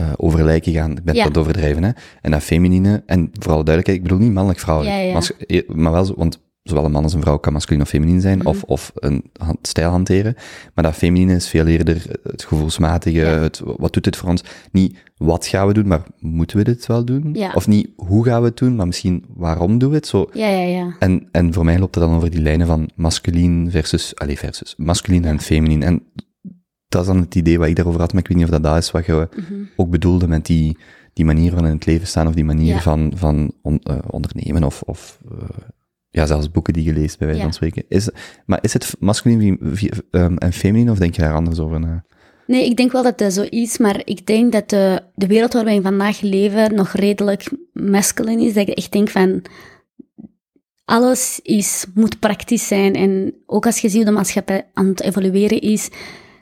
uh, 0.02 0.06
over 0.18 0.44
lijken 0.44 0.74
gaan, 0.74 0.92
ik 0.98 1.04
ben 1.04 1.16
Ja. 1.16 1.24
het 1.28 1.38
overdrijven, 1.38 1.84
hè. 1.84 1.92
En 2.22 2.32
dat 2.32 2.44
feminine, 2.44 3.04
en 3.06 3.30
vooral 3.32 3.64
duidelijkheid, 3.64 3.98
ik 3.98 4.04
bedoel 4.04 4.18
niet 4.18 4.34
mannelijk-vrouwelijk, 4.34 4.96
Ja, 4.96 5.02
ja, 5.02 5.08
ja. 5.08 5.14
mas- 5.14 5.36
eh, 5.38 5.70
maar 5.70 5.92
wel 5.92 6.06
zo, 6.06 6.14
want 6.18 6.40
zowel 6.64 6.86
een 6.86 6.92
man 6.92 7.04
als 7.04 7.14
een 7.14 7.22
vrouw 7.22 7.38
kan 7.38 7.54
masculin 7.54 7.82
of 7.82 7.90
feminin 7.90 8.22
zijn, 8.22 8.38
Mhm. 8.38 8.48
of, 8.48 8.64
of 8.64 8.92
een 8.96 9.24
hand- 9.40 9.68
stijl 9.68 9.90
hanteren. 9.90 10.36
Maar 10.74 10.84
dat 10.84 10.94
feminine 10.94 11.36
is 11.36 11.48
veel 11.50 11.66
eerder 11.68 12.06
het 12.24 12.44
gevoelsmatige, 12.44 13.18
Ja. 13.20 13.26
het, 13.40 13.62
wat 13.78 13.94
doet 13.94 14.04
dit 14.04 14.16
voor 14.16 14.30
ons? 14.30 14.44
Niet 14.72 14.98
wat 15.18 15.46
gaan 15.48 15.68
we 15.68 15.74
doen, 15.74 15.88
maar 15.88 16.04
moeten 16.20 16.58
we 16.58 16.64
dit 16.64 16.86
wel 16.86 17.06
doen? 17.06 17.30
Ja. 17.34 17.52
Of 17.54 17.68
niet 17.68 17.90
hoe 17.96 18.26
gaan 18.26 18.42
we 18.42 18.48
het 18.48 18.58
doen, 18.58 18.76
maar 18.76 18.88
misschien 18.88 19.26
waarom 19.36 19.78
doen 19.78 19.90
we 19.90 19.96
het? 19.96 20.08
Zo, 20.08 20.30
Ja, 20.34 20.48
ja, 20.48 20.62
ja. 20.78 20.96
en, 21.00 21.28
en 21.32 21.54
voor 21.54 21.66
mij 21.66 21.80
loopt 21.80 21.96
het 21.96 22.04
dan 22.04 22.16
over 22.16 22.30
die 22.30 22.42
lijnen 22.42 22.68
van 22.68 22.90
masculin 22.96 23.68
versus, 23.72 24.16
allez, 24.16 24.40
versus, 24.40 24.74
masculin 24.78 25.26
en 25.26 25.40
feminin. 25.40 25.84
En 25.84 26.04
dat 26.88 27.02
is 27.02 27.08
dan 27.08 27.20
het 27.20 27.36
idee 27.36 27.60
wat 27.60 27.68
ik 27.68 27.76
daarover 27.76 28.00
had, 28.00 28.14
maar 28.14 28.22
ik 28.22 28.28
weet 28.28 28.38
niet 28.38 28.46
of 28.46 28.52
dat 28.54 28.64
dat 28.64 28.78
is 28.78 28.92
wat 28.92 29.06
je 29.06 29.30
ook 29.76 29.90
bedoelde 29.90 30.28
met 30.28 30.46
die, 30.46 30.78
die 31.14 31.26
manier 31.26 31.52
van 31.52 31.66
in 31.66 31.74
het 31.74 31.86
leven 31.86 32.08
staan, 32.08 32.28
of 32.28 32.34
die 32.34 32.46
manier 32.46 32.74
Ja. 32.74 32.82
van, 32.82 33.12
van 33.16 33.52
on- 33.62 33.80
eh, 33.84 33.98
ondernemen, 34.10 34.64
of, 34.64 34.82
of 34.82 35.20
eh, 35.32 35.48
ja, 36.14 36.26
zelfs 36.26 36.52
boeken 36.52 36.74
die 36.74 36.84
je 36.84 36.94
leest, 36.94 37.18
bij 37.18 37.28
wijze 37.28 37.42
Ja. 37.42 37.48
van 37.48 37.56
spreken. 37.56 37.84
Is, 37.88 38.10
maar 38.46 38.60
is 38.62 38.74
het 38.74 38.96
masculin 39.00 39.60
ehm, 40.12 40.36
en 40.38 40.54
feminin, 40.54 40.90
of 40.90 40.98
denk 40.98 41.16
je 41.16 41.22
daar 41.22 41.34
anders 41.34 41.60
over 41.60 41.80
na? 41.80 42.04
Nee, 42.48 42.66
ik 42.66 42.78
denk 42.78 42.92
wel 42.92 43.04
dat 43.04 43.18
dat 43.18 43.34
zo 43.34 43.42
is, 43.50 43.78
maar 43.78 44.02
ik 44.04 44.26
denk 44.26 44.52
dat 44.52 44.70
de, 44.70 45.02
de 45.16 45.28
wereld 45.28 45.54
waar 45.54 45.66
wij 45.66 45.82
vandaag 45.82 46.22
leven 46.22 46.76
nog 46.76 46.92
redelijk 46.92 47.50
masculine 47.74 48.46
is. 48.46 48.54
Dat 48.54 48.68
ik 48.68 48.78
echt 48.78 48.92
denk 48.92 49.10
van, 49.10 49.42
alles 50.86 51.40
is, 51.44 51.86
moet 51.94 52.20
praktisch 52.20 52.68
zijn. 52.68 52.94
En 52.96 53.34
ook 53.46 53.66
als 53.66 53.80
je 53.80 53.88
ziet 53.90 53.96
hoe 53.98 54.06
de 54.06 54.12
maatschappij 54.12 54.68
aan 54.74 54.86
het 54.88 55.02
evolueren 55.02 55.62
is, 55.62 55.90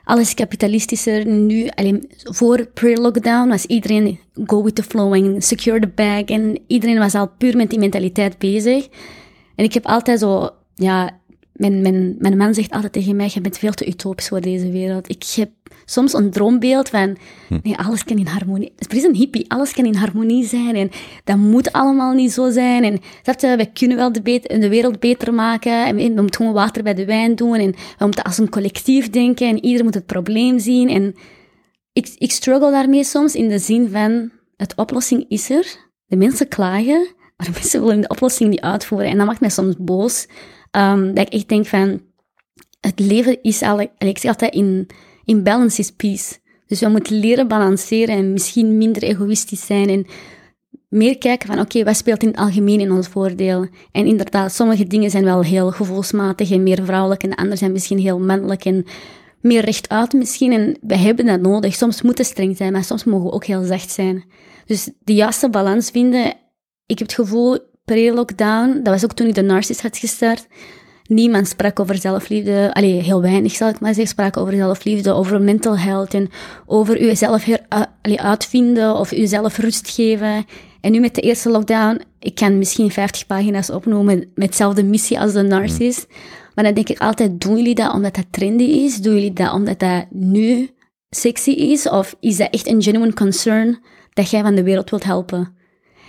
alles 0.04 0.26
is 0.26 0.34
kapitalistischer. 0.34 1.26
Nu, 1.26 1.68
alleen 1.68 2.10
voor 2.22 2.66
pre-lockdown 2.74 3.48
was 3.48 3.66
iedereen 3.66 4.18
go 4.46 4.62
with 4.62 4.74
the 4.74 4.82
flow 4.82 5.14
en 5.14 5.42
secure 5.42 5.80
the 5.80 5.88
bag. 5.88 6.24
En 6.24 6.58
iedereen 6.66 6.98
was 6.98 7.14
al 7.14 7.28
puur 7.38 7.56
met 7.56 7.70
die 7.70 7.78
mentaliteit 7.78 8.38
bezig. 8.38 8.88
En 9.56 9.64
ik 9.64 9.74
heb 9.74 9.86
altijd 9.86 10.18
zo, 10.18 10.50
ja, 10.74 11.20
mijn, 11.52 11.82
mijn, 11.82 12.14
mijn 12.18 12.36
man 12.36 12.54
zegt 12.54 12.70
altijd 12.70 12.92
tegen 12.92 13.16
mij, 13.16 13.30
je 13.34 13.40
bent 13.40 13.58
veel 13.58 13.72
te 13.72 13.86
utopisch 13.86 14.28
voor 14.28 14.40
deze 14.40 14.70
wereld. 14.70 15.08
Ik 15.10 15.24
heb 15.34 15.50
soms 15.84 16.12
een 16.12 16.30
droombeeld 16.30 16.88
van, 16.88 17.16
nee, 17.62 17.76
alles 17.76 18.04
kan 18.04 18.16
in 18.16 18.26
harmonie. 18.26 18.72
Het 18.76 18.94
is 18.94 19.02
een 19.02 19.14
hippie, 19.14 19.50
alles 19.50 19.72
kan 19.72 19.84
in 19.84 19.94
harmonie 19.94 20.44
zijn 20.44 20.74
en 20.74 20.90
dat 21.24 21.36
moet 21.36 21.72
allemaal 21.72 22.12
niet 22.12 22.32
zo 22.32 22.50
zijn. 22.50 22.84
En 22.84 22.98
snap 23.22 23.40
je, 23.40 23.56
wij 23.56 23.70
kunnen 23.72 23.96
wel 23.96 24.12
de, 24.12 24.40
de 24.42 24.68
wereld 24.68 25.00
beter 25.00 25.34
maken 25.34 25.86
en 25.86 25.96
we, 25.96 26.02
we 26.02 26.20
moeten 26.20 26.34
gewoon 26.34 26.52
water 26.52 26.82
bij 26.82 26.94
de 26.94 27.04
wijn 27.04 27.34
doen 27.34 27.54
en 27.54 27.74
we 27.98 28.04
moeten 28.04 28.24
als 28.24 28.38
een 28.38 28.48
collectief 28.48 29.10
denken 29.10 29.48
en 29.48 29.64
ieder 29.64 29.84
moet 29.84 29.94
het 29.94 30.06
probleem 30.06 30.58
zien. 30.58 30.88
En 30.88 31.14
ik, 31.92 32.14
ik 32.18 32.30
struggle 32.30 32.70
daarmee 32.70 33.04
soms 33.04 33.34
in 33.34 33.48
de 33.48 33.58
zin 33.58 33.88
van, 33.90 34.30
het 34.56 34.74
oplossing 34.76 35.24
is 35.28 35.50
er, 35.50 35.76
de 36.06 36.16
mensen 36.16 36.48
klagen, 36.48 37.06
maar 37.42 37.54
mensen 37.60 37.80
willen 37.80 38.00
de 38.00 38.08
oplossing 38.08 38.50
niet 38.50 38.60
uitvoeren. 38.60 39.10
En 39.10 39.16
dat 39.16 39.26
maakt 39.26 39.40
mij 39.40 39.50
soms 39.50 39.74
boos. 39.78 40.26
Ehm, 40.70 41.14
dat 41.14 41.26
ik 41.26 41.32
echt 41.32 41.48
denk 41.48 41.66
van, 41.66 42.00
het 42.80 43.00
leven 43.00 43.42
is 43.42 43.62
al, 43.62 43.80
ik 43.80 44.18
zeg 44.18 44.24
altijd, 44.24 44.54
in, 44.54 44.86
in 45.24 45.42
balance 45.42 45.80
is 45.80 45.90
peace. 45.90 46.40
Dus 46.66 46.80
we 46.80 46.88
moeten 46.88 47.18
leren 47.18 47.48
balanceren 47.48 48.16
en 48.16 48.32
misschien 48.32 48.78
minder 48.78 49.02
egoïstisch 49.02 49.66
zijn 49.66 49.88
en 49.88 50.06
meer 50.88 51.18
kijken 51.18 51.48
van, 51.48 51.60
oké, 51.60 51.84
wat 51.84 51.96
speelt 51.96 52.22
in 52.22 52.28
het 52.28 52.36
algemeen 52.36 52.80
in 52.80 52.92
ons 52.92 53.08
voordeel? 53.08 53.66
En 53.92 54.06
inderdaad, 54.06 54.52
sommige 54.52 54.86
dingen 54.86 55.10
zijn 55.10 55.24
wel 55.24 55.42
heel 55.42 55.70
gevoelsmatig 55.70 56.50
en 56.50 56.62
meer 56.62 56.84
vrouwelijk 56.84 57.22
en 57.22 57.30
de 57.30 57.36
andere 57.36 57.56
zijn 57.56 57.72
misschien 57.72 57.98
heel 57.98 58.18
mannelijk 58.18 58.64
en 58.64 58.84
meer 59.40 59.64
rechtuit 59.64 60.12
misschien. 60.12 60.52
En 60.52 60.76
we 60.80 60.96
hebben 60.96 61.26
dat 61.26 61.40
nodig. 61.40 61.74
Soms 61.74 62.02
moeten 62.02 62.24
streng 62.24 62.56
zijn, 62.56 62.72
maar 62.72 62.84
soms 62.84 63.04
mogen 63.04 63.26
we 63.26 63.32
ook 63.32 63.44
heel 63.44 63.62
zacht 63.62 63.90
zijn. 63.90 64.24
Dus 64.66 64.90
de 65.04 65.14
juiste 65.14 65.50
balans 65.50 65.90
vinden. 65.90 66.34
Ik 66.92 66.98
heb 66.98 67.08
het 67.08 67.16
gevoel, 67.16 67.58
pre-lockdown, 67.84 68.80
dat 68.82 68.92
was 68.92 69.04
ook 69.04 69.12
toen 69.12 69.26
ik 69.26 69.34
de 69.34 69.42
Narcis 69.42 69.80
had 69.80 69.96
gestart, 69.96 70.46
niemand 71.06 71.48
sprak 71.48 71.80
over 71.80 71.96
zelfliefde. 71.96 72.70
Allee, 72.72 73.02
heel 73.02 73.20
weinig 73.20 73.52
zal 73.52 73.68
ik 73.68 73.80
maar 73.80 73.94
zeggen, 73.94 74.12
sprak 74.12 74.36
over 74.36 74.54
zelfliefde, 74.54 75.12
over 75.12 75.40
mental 75.40 75.78
health 75.78 76.14
en 76.14 76.30
over 76.66 77.04
jezelf 77.04 77.44
her, 77.44 77.60
allee, 78.02 78.20
uitvinden 78.20 78.96
of 78.96 79.10
jezelf 79.10 79.58
rust 79.58 79.90
geven. 79.90 80.44
En 80.80 80.92
nu 80.92 81.00
met 81.00 81.14
de 81.14 81.20
eerste 81.20 81.50
lockdown, 81.50 82.00
ik 82.18 82.34
kan 82.34 82.58
misschien 82.58 82.90
50 82.90 83.26
pagina's 83.26 83.70
opnoemen 83.70 84.18
met 84.34 84.46
hetzelfde 84.46 84.84
missie 84.84 85.20
als 85.20 85.32
de 85.32 85.42
Narcis. 85.42 86.06
Maar 86.54 86.64
dan 86.64 86.74
denk 86.74 86.88
ik 86.88 86.98
altijd, 86.98 87.40
doen 87.40 87.56
jullie 87.56 87.74
dat 87.74 87.92
omdat 87.92 88.14
dat 88.14 88.26
trendy 88.30 88.64
is? 88.64 88.96
Doen 88.96 89.14
jullie 89.14 89.32
dat 89.32 89.52
omdat 89.52 89.78
dat 89.78 90.04
nu 90.10 90.70
sexy 91.10 91.50
is? 91.50 91.88
Of 91.88 92.16
is 92.20 92.36
dat 92.36 92.50
echt 92.50 92.68
een 92.68 92.82
genuine 92.82 93.14
concern 93.14 93.78
dat 94.12 94.30
jij 94.30 94.42
van 94.42 94.54
de 94.54 94.62
wereld 94.62 94.90
wilt 94.90 95.04
helpen? 95.04 95.60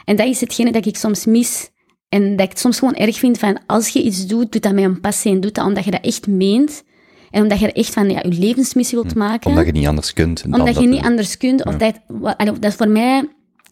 En 0.05 0.15
dat 0.15 0.27
is 0.27 0.39
hetgene 0.41 0.71
dat 0.71 0.85
ik 0.85 0.97
soms 0.97 1.25
mis. 1.25 1.69
En 2.09 2.31
dat 2.35 2.45
ik 2.45 2.49
het 2.49 2.59
soms 2.59 2.79
gewoon 2.79 2.93
erg 2.95 3.17
vind 3.19 3.37
van, 3.37 3.59
als 3.65 3.87
je 3.89 4.01
iets 4.03 4.27
doet, 4.27 4.51
doe 4.51 4.61
dat 4.61 4.73
met 4.73 4.83
een 4.83 5.01
passie 5.01 5.31
en 5.31 5.39
doe 5.39 5.51
dat 5.51 5.65
omdat 5.65 5.83
je 5.85 5.91
dat 5.91 6.01
echt 6.05 6.27
meent. 6.27 6.83
En 7.31 7.41
omdat 7.41 7.59
je 7.59 7.65
er 7.67 7.73
echt 7.75 7.93
van 7.93 8.09
ja, 8.09 8.19
je 8.23 8.29
levensmissie 8.39 8.97
wilt 9.01 9.15
maken. 9.15 9.49
Omdat 9.49 9.65
je 9.65 9.71
niet 9.71 9.87
anders 9.87 10.13
kunt. 10.13 10.43
Omdat 10.45 10.67
je 10.67 10.73
dat- 10.73 10.83
niet 10.85 11.03
anders 11.03 11.37
kunt. 11.37 11.65
Of 11.65 11.75
dat, 11.75 11.95
dat 12.61 12.73
voor 12.73 12.87
mij 12.87 13.29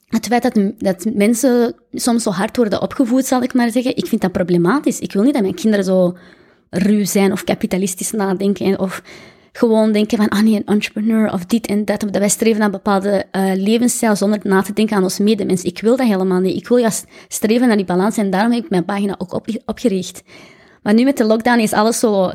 het 0.08 0.28
feit 0.28 0.42
dat, 0.44 0.60
dat 0.78 1.06
mensen 1.14 1.76
soms 1.92 2.24
zo 2.24 2.30
hard 2.30 2.58
worden 2.58 2.82
opgevoed, 2.82 3.26
zal 3.26 3.44
ik 3.44 3.54
maar 3.54 3.72
zeggen. 3.72 3.96
Ik 3.98 4.06
vind 4.06 4.22
dat 4.22 4.32
problematisch. 4.32 5.00
Ik 5.00 5.14
wil 5.14 5.24
niet 5.24 5.34
dat 5.34 5.42
mijn 5.42 5.56
kinderen 5.56 5.86
zo 5.86 6.18
ruw 6.70 7.06
zijn 7.06 7.32
of 7.32 7.44
kapitalistisch 7.44 8.12
nadenken. 8.12 8.66
en- 8.66 8.80
Of 8.80 9.02
gewoon 9.52 9.92
denken 9.92 10.18
van, 10.18 10.30
ah 10.30 10.42
nee, 10.42 10.56
een 10.56 10.66
entrepreneur 10.66 11.34
of 11.34 11.46
dit 11.46 11.68
en 11.68 11.86
dat. 11.86 12.00
Dat 12.00 12.18
wij 12.18 12.30
streven 12.30 12.60
naar 12.60 12.70
bepaalde 12.70 13.26
eh, 13.32 13.52
levensstijl 13.56 14.16
zonder 14.16 14.40
na 14.44 14.62
te 14.62 14.74
denken 14.74 14.96
aan 14.96 15.04
ons 15.04 15.20
medemens. 15.20 15.64
Ik 15.64 15.82
wil 15.82 15.98
dat 15.98 16.08
helemaal 16.08 16.40
niet. 16.40 16.56
Ik 16.56 16.68
wil 16.68 16.78
juist 16.78 17.06
streven 17.28 17.68
naar 17.68 17.78
die 17.78 17.86
balans 17.86 18.18
en 18.18 18.30
daarom 18.30 18.52
heb 18.52 18.64
ik 18.64 18.70
mijn 18.70 18.86
pagina 18.86 19.16
ook 19.18 19.34
op, 19.34 19.48
opgericht. 19.66 20.24
Maar 20.84 20.94
nu 20.94 21.04
met 21.04 21.18
de 21.18 21.26
lockdown 21.26 21.60
is 21.60 21.74
alles 21.74 22.00
zo... 22.00 22.32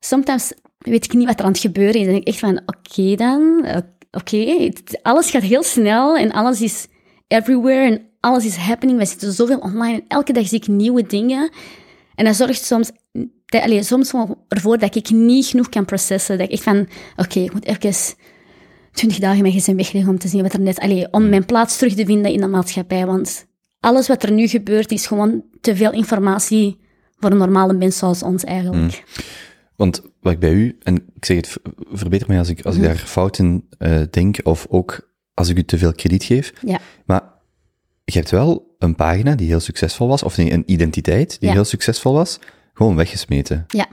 Soms 0.00 0.52
weet 0.78 1.04
ik 1.04 1.12
niet 1.12 1.26
wat 1.26 1.38
er 1.38 1.44
aan 1.44 1.50
het 1.50 1.60
gebeuren 1.60 1.94
is. 1.94 2.06
En 2.06 2.12
denk 2.12 2.20
ik 2.20 2.28
echt 2.28 2.38
van, 2.38 2.60
oké 2.66 3.14
dan, 3.14 3.66
oké. 4.10 4.70
Alles 5.02 5.30
gaat 5.30 5.42
heel 5.42 5.62
snel 5.62 6.16
en 6.16 6.32
alles 6.32 6.60
is 6.60 6.86
everywhere 7.28 7.86
en 7.86 8.06
alles 8.20 8.44
is 8.44 8.56
happening. 8.56 8.98
We 8.98 9.04
zitten 9.04 9.32
zoveel 9.32 9.58
online 9.58 9.94
en 9.94 10.04
elke 10.08 10.32
dag 10.32 10.46
zie 10.46 10.58
ik 10.58 10.66
nieuwe 10.66 11.06
dingen. 11.06 11.50
En 12.14 12.24
dat 12.24 12.36
zorgt 12.36 12.64
soms, 12.64 12.90
allee, 13.46 13.82
soms 13.82 14.12
ervoor 14.48 14.78
dat 14.78 14.94
ik 14.94 15.10
niet 15.10 15.46
genoeg 15.46 15.68
kan 15.68 15.84
processen. 15.84 16.38
Dat 16.38 16.46
ik 16.46 16.52
echt 16.52 16.62
van, 16.62 16.88
oké, 17.16 17.38
ik 17.40 17.52
moet 17.52 17.64
even 17.64 18.14
twintig 18.92 19.18
dagen 19.18 19.42
mijn 19.42 19.54
gezin 19.54 19.76
wegleggen 19.76 20.10
om 20.12 20.18
te 20.18 20.28
zien 20.28 20.42
wat 20.42 20.52
er 20.52 20.60
net... 20.60 20.78
Allee, 20.78 21.12
om 21.12 21.28
mijn 21.28 21.44
plaats 21.46 21.76
terug 21.76 21.94
te 21.94 22.04
vinden 22.04 22.32
in 22.32 22.40
de 22.40 22.46
maatschappij. 22.46 23.06
Want 23.06 23.46
alles 23.80 24.08
wat 24.08 24.22
er 24.22 24.32
nu 24.32 24.46
gebeurt 24.48 24.90
is 24.92 25.06
gewoon 25.06 25.44
te 25.60 25.76
veel 25.76 25.92
informatie 25.92 26.78
voor 27.18 27.30
een 27.30 27.36
normale 27.36 27.72
mens 27.72 27.98
zoals 27.98 28.22
ons 28.22 28.44
eigenlijk. 28.44 29.04
Want 29.76 30.02
wat 30.20 30.32
ik 30.32 30.38
bij 30.38 30.52
u, 30.52 30.78
en 30.82 30.94
ik 31.14 31.24
zeg 31.24 31.36
het, 31.36 31.56
verbeter 31.92 32.28
mij 32.28 32.38
als 32.38 32.48
ik, 32.48 32.64
als 32.64 32.74
ik 32.74 32.80
Mhm. 32.80 32.90
daar 32.90 32.98
fout 32.98 33.38
in 33.38 33.68
eh, 33.78 34.00
denk, 34.10 34.38
of 34.42 34.66
ook 34.68 35.14
als 35.34 35.48
ik 35.48 35.56
u 35.56 35.64
te 35.64 35.78
veel 35.78 35.92
krediet 35.92 36.24
geef. 36.24 36.52
Ja. 36.66 36.80
Maar 37.06 37.22
je 38.04 38.12
hebt 38.18 38.30
wel 38.30 38.74
een 38.78 38.94
pagina 38.94 39.34
die 39.34 39.46
heel 39.48 39.60
succesvol 39.60 40.08
was, 40.08 40.22
of 40.22 40.36
nee, 40.36 40.52
een 40.52 40.62
identiteit 40.66 41.30
die 41.40 41.48
Ja. 41.48 41.54
heel 41.54 41.64
succesvol 41.64 42.12
was, 42.12 42.38
gewoon 42.76 42.96
weggesmeten. 42.96 43.64
Ja. 43.68 43.86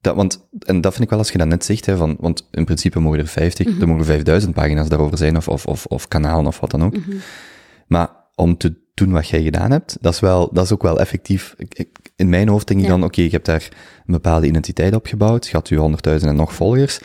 Dat, 0.00 0.16
want, 0.16 0.46
en 0.58 0.80
dat 0.80 0.92
vind 0.92 1.04
ik 1.04 1.10
wel 1.10 1.18
als 1.18 1.30
je 1.32 1.38
dat 1.38 1.46
net 1.46 1.64
zegt, 1.64 1.86
hè, 1.86 1.96
van, 1.96 2.16
want 2.20 2.48
in 2.50 2.64
principe 2.64 3.00
mogen 3.00 3.18
er 3.18 3.26
50, 3.26 3.66
Mhm. 3.66 3.80
er 3.80 3.88
mogen 3.88 4.04
5000 4.04 4.54
pagina's 4.54 4.88
daarover 4.88 5.18
zijn, 5.18 5.36
of, 5.36 5.48
of, 5.48 5.66
of, 5.66 5.86
of 5.86 6.08
kanalen 6.08 6.46
of 6.46 6.60
wat 6.60 6.70
dan 6.70 6.84
ook. 6.84 6.96
Mhm. 6.96 7.16
Maar 7.86 8.08
om 8.34 8.56
te 8.56 8.74
doen 8.94 9.12
wat 9.12 9.28
jij 9.28 9.42
gedaan 9.42 9.70
hebt, 9.70 9.96
dat 10.00 10.12
is, 10.12 10.20
wel, 10.20 10.50
dat 10.52 10.64
is 10.64 10.72
ook 10.72 10.82
wel 10.82 11.00
effectief. 11.00 11.54
Ik- 11.56 11.74
ik- 11.78 12.12
in 12.16 12.28
mijn 12.28 12.48
hoofd 12.48 12.66
denk 12.66 12.80
ik 12.80 12.86
Ja. 12.86 12.92
dan, 12.92 13.04
oké, 13.04 13.20
je 13.22 13.28
hebt 13.30 13.46
daar 13.46 13.68
een 14.06 14.12
bepaalde 14.14 14.46
identiteit 14.46 14.94
opgebouwd, 14.94 15.46
je 15.46 15.52
had 15.56 15.68
je 15.68 15.76
100.000 15.76 16.30
en 16.30 16.36
nog 16.36 16.54
volgers. 16.54 16.98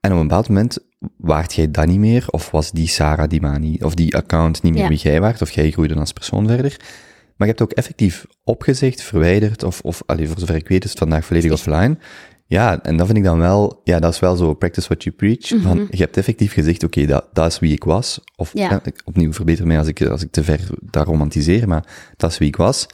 En 0.00 0.12
op 0.12 0.16
een 0.20 0.26
bepaald 0.26 0.48
moment 0.48 0.78
waart 1.16 1.54
jij 1.54 1.70
dat 1.70 1.86
niet 1.86 1.98
meer, 1.98 2.24
of 2.30 2.50
was 2.50 2.70
die 2.70 2.88
Sarah 2.88 3.28
Dimani, 3.28 3.78
of 3.80 3.94
die 3.94 4.16
account 4.16 4.62
niet 4.62 4.72
meer 4.72 4.82
Ja. 4.82 4.88
wie 4.88 4.98
jij 4.98 5.20
waart, 5.20 5.42
of 5.42 5.50
jij 5.50 5.70
groeide 5.70 5.94
als 5.94 6.12
persoon 6.12 6.46
verder. 6.46 6.76
Maar 7.42 7.50
je 7.50 7.56
hebt 7.58 7.70
ook 7.72 7.78
effectief 7.78 8.26
opgezegd, 8.44 9.02
verwijderd, 9.02 9.62
of, 9.62 9.80
of 9.80 10.02
allee, 10.06 10.28
voor 10.28 10.38
zover 10.38 10.54
ik 10.54 10.68
weet 10.68 10.84
is 10.84 10.90
het 10.90 10.98
vandaag 10.98 11.24
volledig 11.24 11.52
offline. 11.52 11.96
Ja, 12.46 12.82
en 12.82 12.96
dat 12.96 13.06
vind 13.06 13.18
ik 13.18 13.24
dan 13.24 13.38
wel, 13.38 13.80
ja, 13.84 14.00
dat 14.00 14.12
is 14.12 14.20
wel 14.20 14.36
zo 14.36 14.54
practice 14.54 14.86
what 14.86 15.02
you 15.02 15.16
preach. 15.16 15.62
Van, 15.62 15.86
je 15.90 15.96
hebt 15.96 16.16
effectief 16.16 16.52
gezegd, 16.52 16.84
oké, 16.84 17.06
dat, 17.06 17.28
dat 17.32 17.46
is 17.46 17.58
wie 17.58 17.72
ik 17.72 17.84
was. 17.84 18.20
Of 18.36 18.50
Ja. 18.54 18.70
ja, 18.70 18.80
ik- 18.84 19.02
opnieuw, 19.04 19.32
verbeter 19.32 19.66
mij 19.66 19.78
als 19.78 19.86
ik, 19.86 20.02
als 20.02 20.22
ik 20.22 20.30
te 20.30 20.44
ver 20.44 20.60
daar 20.80 21.04
romantiseer, 21.04 21.68
maar 21.68 22.12
dat 22.16 22.30
is 22.30 22.38
wie 22.38 22.48
ik 22.48 22.56
was. 22.56 22.86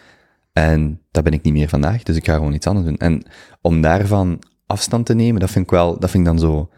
En 0.53 1.01
dat 1.11 1.25
ben 1.25 1.33
ik 1.33 1.43
niet 1.43 1.53
meer 1.53 1.69
vandaag, 1.69 2.03
dus 2.03 2.17
ik 2.17 2.25
ga 2.25 2.35
gewoon 2.35 2.53
iets 2.55 2.67
anders 2.67 2.87
doen. 2.87 2.97
En 2.99 3.23
om 3.61 3.81
daarvan 3.81 4.43
afstand 4.67 5.07
te 5.07 5.15
nemen, 5.15 5.41
dat 5.41 5.51
vind 5.51 5.65
ik 5.65 5.71
wel, 5.71 5.99
dat 5.99 6.11
vind 6.11 6.27
ik 6.27 6.29
dan 6.31 6.39
zo 6.39 6.71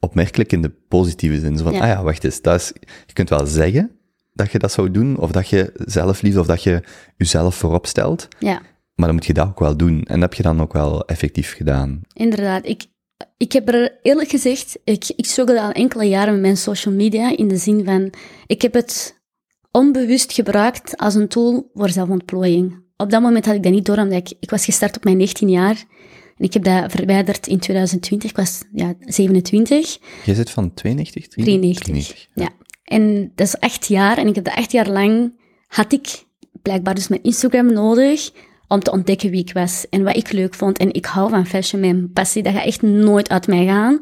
opmerkelijk 0.00 0.52
in 0.52 0.62
de 0.62 0.72
positieve 0.88 1.40
zin. 1.40 1.56
Zo 1.58 1.64
van, 1.64 1.72
Ja. 1.72 1.80
ah 1.80 1.86
ja, 1.88 2.02
wacht 2.02 2.24
eens, 2.24 2.40
dat 2.42 2.60
is, 2.60 2.72
je 3.06 3.12
kunt 3.12 3.28
wel 3.28 3.46
zeggen 3.46 3.90
dat 4.36 4.52
je 4.52 4.58
dat 4.58 4.72
zou 4.72 4.90
doen, 4.90 5.18
of 5.18 5.30
dat 5.30 5.48
je 5.48 5.72
zelfliefde, 5.74 6.40
of 6.40 6.46
dat 6.46 6.62
je 6.62 6.82
jezelf 7.16 7.54
voorop 7.54 7.86
stelt, 7.86 8.28
Ja. 8.38 8.60
maar 8.94 9.06
dan 9.06 9.14
moet 9.14 9.26
je 9.26 9.32
dat 9.34 9.46
ook 9.48 9.58
wel 9.60 9.76
doen. 9.76 10.02
En 10.04 10.20
dat 10.20 10.20
heb 10.20 10.34
je 10.34 10.42
dan 10.42 10.60
ook 10.60 10.72
wel 10.72 11.04
effectief 11.06 11.52
gedaan. 11.54 12.00
Inderdaad, 12.12 12.66
ik, 12.66 12.84
ik 13.36 13.52
heb 13.52 13.68
er 13.68 13.98
eerlijk 14.02 14.28
gezegd, 14.30 14.78
ik, 14.84 15.04
ik 15.16 15.24
struggle 15.26 15.60
al 15.60 15.70
enkele 15.72 16.04
jaren 16.04 16.32
met 16.32 16.42
mijn 16.42 16.56
social 16.56 16.94
media 16.94 17.36
in 17.36 17.48
de 17.48 17.56
zin 17.56 17.84
van, 17.84 18.12
ik 18.46 18.62
heb 18.62 18.72
het 18.74 19.20
onbewust 19.70 20.32
gebruikt 20.32 20.96
als 20.96 21.14
een 21.14 21.28
tool 21.28 21.70
voor 21.74 21.88
zelfontplooiing. 21.90 22.84
Op 22.96 23.10
dat 23.10 23.22
moment 23.22 23.46
had 23.46 23.54
ik 23.54 23.62
dat 23.62 23.72
niet 23.72 23.86
door, 23.86 23.98
omdat 23.98 24.18
ik, 24.30 24.36
ik 24.40 24.50
was 24.50 24.64
gestart 24.64 24.96
op 24.96 25.04
mijn 25.04 25.16
19 25.16 25.48
jaar 25.48 25.84
en 26.36 26.44
ik 26.44 26.52
heb 26.52 26.64
dat 26.64 26.90
verwijderd 26.92 27.46
in 27.46 27.58
2020, 27.58 28.30
ik 28.30 28.36
was 28.36 28.62
ja, 28.72 28.94
27. 29.00 29.98
Jij 30.24 30.34
zit 30.34 30.50
van 30.50 30.74
92? 30.74 31.26
93. 31.28 31.84
93, 31.84 32.26
Ja. 32.34 32.50
En 32.86 33.32
dat 33.34 33.46
is 33.46 33.60
acht 33.60 33.86
jaar. 33.86 34.18
En 34.18 34.26
ik 34.26 34.34
heb 34.34 34.44
dat 34.44 34.54
acht 34.54 34.72
jaar 34.72 34.88
lang, 34.88 35.40
had 35.66 35.92
ik 35.92 36.24
blijkbaar 36.62 36.94
dus 36.94 37.08
mijn 37.08 37.22
Instagram 37.22 37.72
nodig 37.72 38.30
om 38.68 38.80
te 38.80 38.90
ontdekken 38.90 39.30
wie 39.30 39.40
ik 39.40 39.52
was 39.52 39.86
en 39.90 40.02
wat 40.02 40.16
ik 40.16 40.32
leuk 40.32 40.54
vond. 40.54 40.78
En 40.78 40.92
ik 40.92 41.06
hou 41.06 41.30
van 41.30 41.46
fashion, 41.46 41.80
mijn 41.80 42.12
passie, 42.12 42.42
dat 42.42 42.52
gaat 42.52 42.64
echt 42.64 42.82
nooit 42.82 43.28
uit 43.28 43.46
mij 43.46 43.66
gaan. 43.66 44.00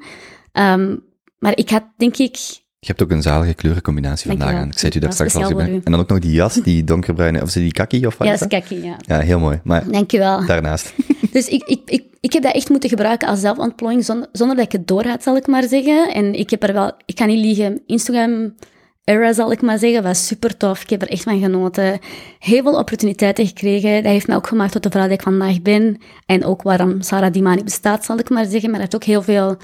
Ehm, 0.52 0.96
maar 1.38 1.56
ik 1.56 1.70
had, 1.70 1.84
denk 1.96 2.16
ik, 2.16 2.36
Je 2.78 2.90
hebt 2.90 3.02
ook 3.02 3.10
een 3.10 3.22
zalige 3.22 3.54
kleurencombinatie 3.54 4.30
vandaag 4.30 4.54
aan. 4.54 4.68
Ik 4.68 4.78
zei 4.78 4.92
het 4.92 4.94
u 4.94 4.98
daar 4.98 5.12
straks 5.12 5.34
al. 5.34 5.60
En 5.60 5.80
dan 5.84 5.94
ook 6.00 6.08
nog 6.08 6.18
die 6.18 6.32
jas, 6.32 6.54
die 6.54 6.84
donkerbruine, 6.84 7.42
of 7.42 7.46
is 7.46 7.52
die 7.52 7.72
kaki 7.72 8.06
of 8.06 8.16
wat 8.16 8.26
ja, 8.26 8.32
is 8.32 8.40
dat 8.40 8.50
dat? 8.50 8.62
is 8.62 8.68
kakkie, 8.68 8.86
ja. 8.88 8.96
Ja, 8.98 9.18
heel 9.18 9.38
mooi. 9.38 9.60
Maar 9.64 9.90
Dankjewel. 9.90 10.46
daarnaast. 10.46 10.94
Dus 11.32 11.48
ik, 11.48 11.62
ik, 11.62 11.80
ik, 11.84 12.04
ik 12.20 12.32
heb 12.32 12.42
dat 12.42 12.54
echt 12.54 12.68
moeten 12.68 12.88
gebruiken 12.88 13.28
als 13.28 13.40
zelfontplooiing, 13.40 14.04
zonder, 14.04 14.28
zonder 14.32 14.56
dat 14.56 14.64
ik 14.64 14.72
het 14.72 14.86
door 14.86 15.04
had, 15.06 15.22
zal 15.22 15.36
ik 15.36 15.46
maar 15.46 15.68
zeggen. 15.68 16.14
En 16.14 16.34
ik 16.34 16.50
heb 16.50 16.62
er 16.62 16.72
wel, 16.72 16.92
ik 17.04 17.14
kan 17.14 17.26
niet 17.26 17.44
liegen, 17.44 17.82
Instagram 17.86 18.54
era, 19.04 19.32
zal 19.32 19.52
ik 19.52 19.62
maar 19.62 19.78
zeggen, 19.78 20.02
was 20.02 20.26
super 20.26 20.56
tof. 20.56 20.82
Ik 20.82 20.90
heb 20.90 21.02
er 21.02 21.08
echt 21.08 21.22
van 21.22 21.40
genoten. 21.40 21.98
Heel 22.38 22.62
veel 22.62 22.78
opportuniteiten 22.78 23.46
gekregen. 23.46 24.02
Dat 24.02 24.12
heeft 24.12 24.26
mij 24.26 24.36
ook 24.36 24.46
gemaakt 24.46 24.72
tot 24.72 24.82
de 24.82 24.90
vrouw 24.90 25.04
die 25.04 25.12
ik 25.12 25.22
vandaag 25.22 25.62
ben. 25.62 25.98
En 26.26 26.44
ook 26.44 26.62
waarom 26.62 27.02
Sarah 27.02 27.32
Dimani 27.32 27.64
bestaat, 27.64 28.04
zal 28.04 28.18
ik 28.18 28.30
maar 28.30 28.44
zeggen. 28.44 28.70
Maar 28.70 28.80
het 28.80 28.92
heeft 28.92 29.02
ook 29.02 29.10
heel 29.10 29.22
veel, 29.22 29.56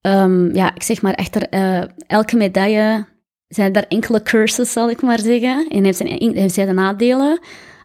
ehm, 0.00 0.54
ja, 0.54 0.74
ik 0.74 0.82
zeg 0.82 1.02
maar, 1.02 1.14
achter 1.14 1.48
eh, 1.48 1.82
elke 2.06 2.36
medaille 2.36 3.06
zijn 3.48 3.72
er 3.72 3.86
enkele 3.88 4.22
curses, 4.22 4.72
zal 4.72 4.90
ik 4.90 5.02
maar 5.02 5.18
zeggen. 5.20 5.68
En 5.68 5.84
heeft 5.84 5.98
zijn, 5.98 6.34
heeft 6.34 6.54
zijn 6.54 6.66
de 6.66 6.72
nadelen. 6.72 7.40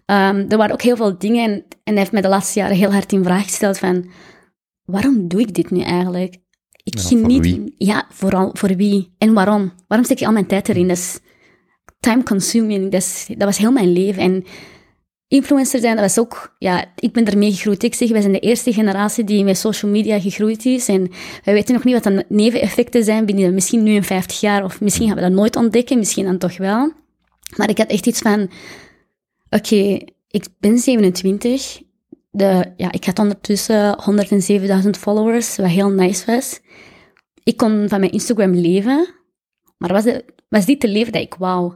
Ehm, 0.06 0.46
er 0.50 0.58
waren 0.58 0.74
ook 0.74 0.82
heel 0.82 0.96
veel 0.96 1.18
dingen 1.18 1.52
en, 1.52 1.66
en 1.84 1.98
heeft 1.98 2.12
mij 2.12 2.22
de 2.22 2.28
laatste 2.28 2.60
jaren 2.60 2.76
heel 2.76 2.92
hard 2.92 3.12
in 3.12 3.24
vraag 3.24 3.44
gesteld 3.44 3.78
van, 3.78 4.06
waarom 4.86 5.28
doe 5.28 5.40
ik 5.40 5.54
dit 5.54 5.72
nu 5.72 5.82
eigenlijk? 5.82 6.38
Ik 6.84 6.98
Ja, 6.98 7.02
voor 7.02 7.18
geniet... 7.20 7.42
wie? 7.42 7.74
Ja, 7.78 8.06
vooral 8.10 8.50
voor 8.54 8.76
wie? 8.76 9.14
En 9.18 9.34
waarom? 9.34 9.72
Waarom 9.88 10.06
steek 10.08 10.20
ik 10.20 10.28
al 10.28 10.34
mijn 10.34 10.48
tijd 10.48 10.70
erin? 10.70 10.88
Dat 10.88 10.98
is 10.98 11.20
time 12.00 12.24
consuming. 12.24 12.84
Dat, 12.92 13.02
is- 13.02 13.26
dat 13.30 13.44
was 13.44 13.58
heel 13.58 13.72
mijn 13.72 13.92
leven. 13.92 14.22
En 14.22 14.44
influencer 15.28 15.80
zijn, 15.80 15.96
dat 15.96 16.04
was 16.06 16.20
ook... 16.20 16.56
Ja, 16.60 16.86
ik 16.96 17.12
ben 17.14 17.26
ermee 17.26 17.52
gegroeid. 17.52 17.84
Ik 17.84 17.94
zeg, 17.94 18.10
wij 18.10 18.22
zijn 18.22 18.34
de 18.34 18.40
eerste 18.40 18.74
generatie 18.74 19.24
die 19.24 19.44
met 19.44 19.58
social 19.58 19.92
media 19.92 20.20
gegroeid 20.20 20.66
is. 20.66 20.88
En 20.88 21.10
wij 21.44 21.54
weten 21.54 21.74
nog 21.74 21.84
niet 21.84 21.94
wat 21.94 22.04
de 22.04 22.26
neveneffecten 22.30 23.04
zijn 23.04 23.26
binnen 23.26 23.54
misschien 23.54 23.84
nu 23.84 23.92
in 23.94 24.04
50 24.04 24.40
jaar. 24.40 24.64
Of 24.64 24.82
misschien 24.82 25.08
gaan 25.08 25.16
we 25.16 25.22
dat 25.22 25.32
nooit 25.32 25.56
ontdekken, 25.56 25.98
misschien 25.98 26.26
dan 26.26 26.38
toch 26.38 26.58
wel. 26.58 26.92
Maar 27.56 27.70
ik 27.70 27.78
had 27.78 27.88
echt 27.90 28.08
iets 28.08 28.20
van... 28.20 28.50
Oké, 29.50 30.00
ik 30.30 30.46
ben 30.60 30.78
27. 30.78 31.82
De, 32.36 32.74
ja, 32.78 32.92
ik 32.92 33.06
had 33.06 33.20
ondertussen 33.20 33.98
107.000 34.84 34.90
followers, 34.90 35.56
wat 35.56 35.68
heel 35.68 35.90
nice 35.90 36.26
was. 36.26 36.60
Ik 37.44 37.58
kon 37.58 37.86
van 37.90 38.00
mijn 38.00 38.12
Instagram 38.12 38.54
leven, 38.54 39.08
maar 39.78 39.92
was, 39.92 40.04
het, 40.04 40.24
was 40.50 40.66
dit 40.66 40.80
te 40.80 40.88
leven 40.88 41.12
dat 41.12 41.22
ik 41.22 41.36
wou? 41.36 41.74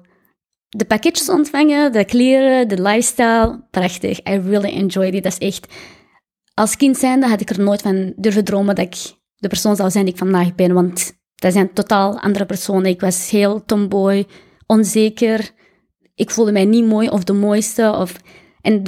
De 0.70 0.86
pakketjes 0.86 1.30
ontvangen, 1.30 1.92
de 1.92 2.06
kleren, 2.06 2.68
de 2.68 2.82
lifestyle, 2.82 3.64
prachtig. 3.72 4.20
I 4.20 4.38
really 4.38 4.70
enjoyed 4.70 5.14
it. 5.14 5.24
Dat 5.24 5.32
is 5.40 5.48
echt... 5.48 5.74
Als 6.54 6.78
kind 6.78 6.98
zijnde 6.98 7.28
had 7.28 7.42
ik 7.42 7.50
er 7.50 7.60
nooit 7.60 7.82
van 7.82 8.14
durven 8.16 8.44
dromen 8.44 8.76
dat 8.76 8.86
ik 8.86 9.16
de 9.36 9.48
persoon 9.48 9.76
zou 9.76 9.90
zijn 9.90 10.04
die 10.06 10.14
ik 10.14 10.20
vandaag 10.20 10.56
ben, 10.56 10.74
want 10.74 11.18
dat 11.36 11.54
zijn 11.54 11.74
totaal 11.74 12.20
andere 12.20 12.46
personen. 12.46 12.92
Ik 12.92 13.02
was 13.02 13.30
heel 13.30 13.66
tomboy, 13.66 14.26
onzeker. 14.66 15.52
Ik 16.16 16.32
voelde 16.32 16.52
mij 16.52 16.66
niet 16.66 16.86
mooi 16.86 17.10
of 17.10 17.24
de 17.24 17.34
mooiste. 17.34 17.94
Of... 17.98 18.16
En 18.62 18.84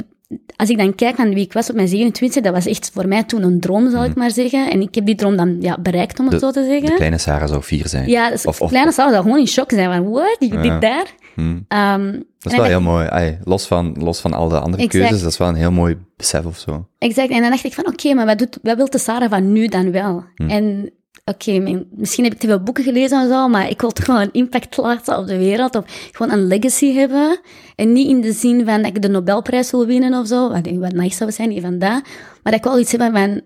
als 0.56 0.70
ik 0.70 0.78
dan 0.78 0.96
kijk 0.96 1.18
naar 1.18 1.30
wie 1.30 1.44
ik 1.46 1.54
was 1.54 1.70
op 1.70 1.76
mijn 1.76 1.88
27, 1.88 2.44
dat 2.44 2.54
was 2.54 2.66
echt 2.66 2.90
voor 2.94 3.08
mij 3.08 3.24
toen 3.24 3.44
een 3.44 3.60
droom, 3.60 3.90
zal 3.92 4.04
ik 4.04 4.16
maar 4.16 4.32
zeggen. 4.32 4.72
En 4.72 4.82
ik 4.82 4.96
heb 4.96 5.06
die 5.06 5.16
droom 5.16 5.36
dan 5.38 5.58
ja, 5.62 5.78
bereikt, 5.82 6.20
om 6.20 6.26
het 6.26 6.34
Mhm. 6.36 6.46
De- 6.46 6.54
zo 6.54 6.62
te 6.62 6.68
zeggen. 6.68 6.90
De 6.90 6.96
kleine 6.96 7.18
Sarah 7.18 7.48
zou 7.50 7.64
vier 7.64 7.88
zijn. 7.88 8.10
Ja, 8.10 8.30
dus 8.30 8.46
Of- 8.46 8.62
of- 8.62 8.70
kleine 8.70 8.92
Sarah 8.92 9.12
zou 9.12 9.24
gewoon 9.24 9.40
in 9.40 9.48
shock 9.48 9.72
zijn 9.72 9.94
van, 9.94 10.10
what, 10.12 10.36
je 10.40 10.54
Ja. 10.54 10.62
dit 10.62 10.82
daar? 10.82 11.06
Hmm. 11.36 11.66
Ehm, 11.68 12.12
Dat 12.40 12.52
is 12.52 12.58
wel 12.58 12.68
heel 12.68 12.82
mooi. 12.82 13.38
Los, 13.44 13.68
van, 13.68 13.96
los 14.00 14.20
van 14.20 14.34
al 14.34 14.50
de 14.50 14.60
andere 14.60 14.84
Exact. 14.84 15.04
keuzes, 15.04 15.22
dat 15.24 15.32
is 15.32 15.38
wel 15.38 15.48
een 15.48 15.56
heel 15.56 15.72
mooi 15.72 15.98
besef 16.18 16.46
of 16.46 16.58
zo. 16.58 16.88
Exact. 16.98 17.30
En 17.30 17.42
dan 17.42 17.50
dacht 17.50 17.64
ik 17.64 17.74
van, 17.74 17.88
oké, 17.88 18.14
maar 18.14 18.26
wat, 18.26 18.38
doet, 18.38 18.58
wat 18.62 18.76
wil 18.78 18.90
de 18.90 18.98
Sarah 18.98 19.30
van 19.30 19.52
nu 19.52 19.68
dan 19.68 19.92
wel? 19.92 20.24
En 20.36 20.92
oké, 21.30 21.84
misschien 21.92 22.24
heb 22.24 22.34
ik 22.34 22.40
te 22.40 22.48
veel 22.48 22.64
boeken 22.64 22.84
gelezen 22.84 23.22
en 23.22 23.28
zo, 23.28 23.48
maar 23.48 23.70
ik 23.70 23.82
wil 23.82 23.92
toch 23.92 24.06
wel 24.06 24.22
een 24.22 24.32
impact 24.32 24.78
laten 24.78 25.18
op 25.18 25.28
de 25.28 25.38
wereld. 25.38 25.76
Of 25.76 25.84
gewoon 26.12 26.32
een 26.32 26.48
legacy 26.48 26.94
hebben. 26.94 27.40
En 27.76 27.94
niet 27.94 28.08
in 28.08 28.22
de 28.22 28.32
zin 28.32 28.66
van 28.66 28.82
dat 28.82 28.96
ik 28.96 29.02
de 29.02 29.10
Nobelprijs 29.10 29.72
wil 29.72 29.86
winnen 29.86 30.20
of 30.20 30.28
zo, 30.28 30.50
wat, 30.50 30.70
wat 30.72 30.94
nice 30.94 31.16
zou 31.16 31.32
zijn, 31.32 31.50
niet 31.50 31.62
van 31.62 31.80
dat. 31.80 32.02
Maar 32.44 32.54
ik 32.54 32.64
wel 32.64 32.80
iets 32.80 32.92
heb 32.92 33.02
van, 33.02 33.42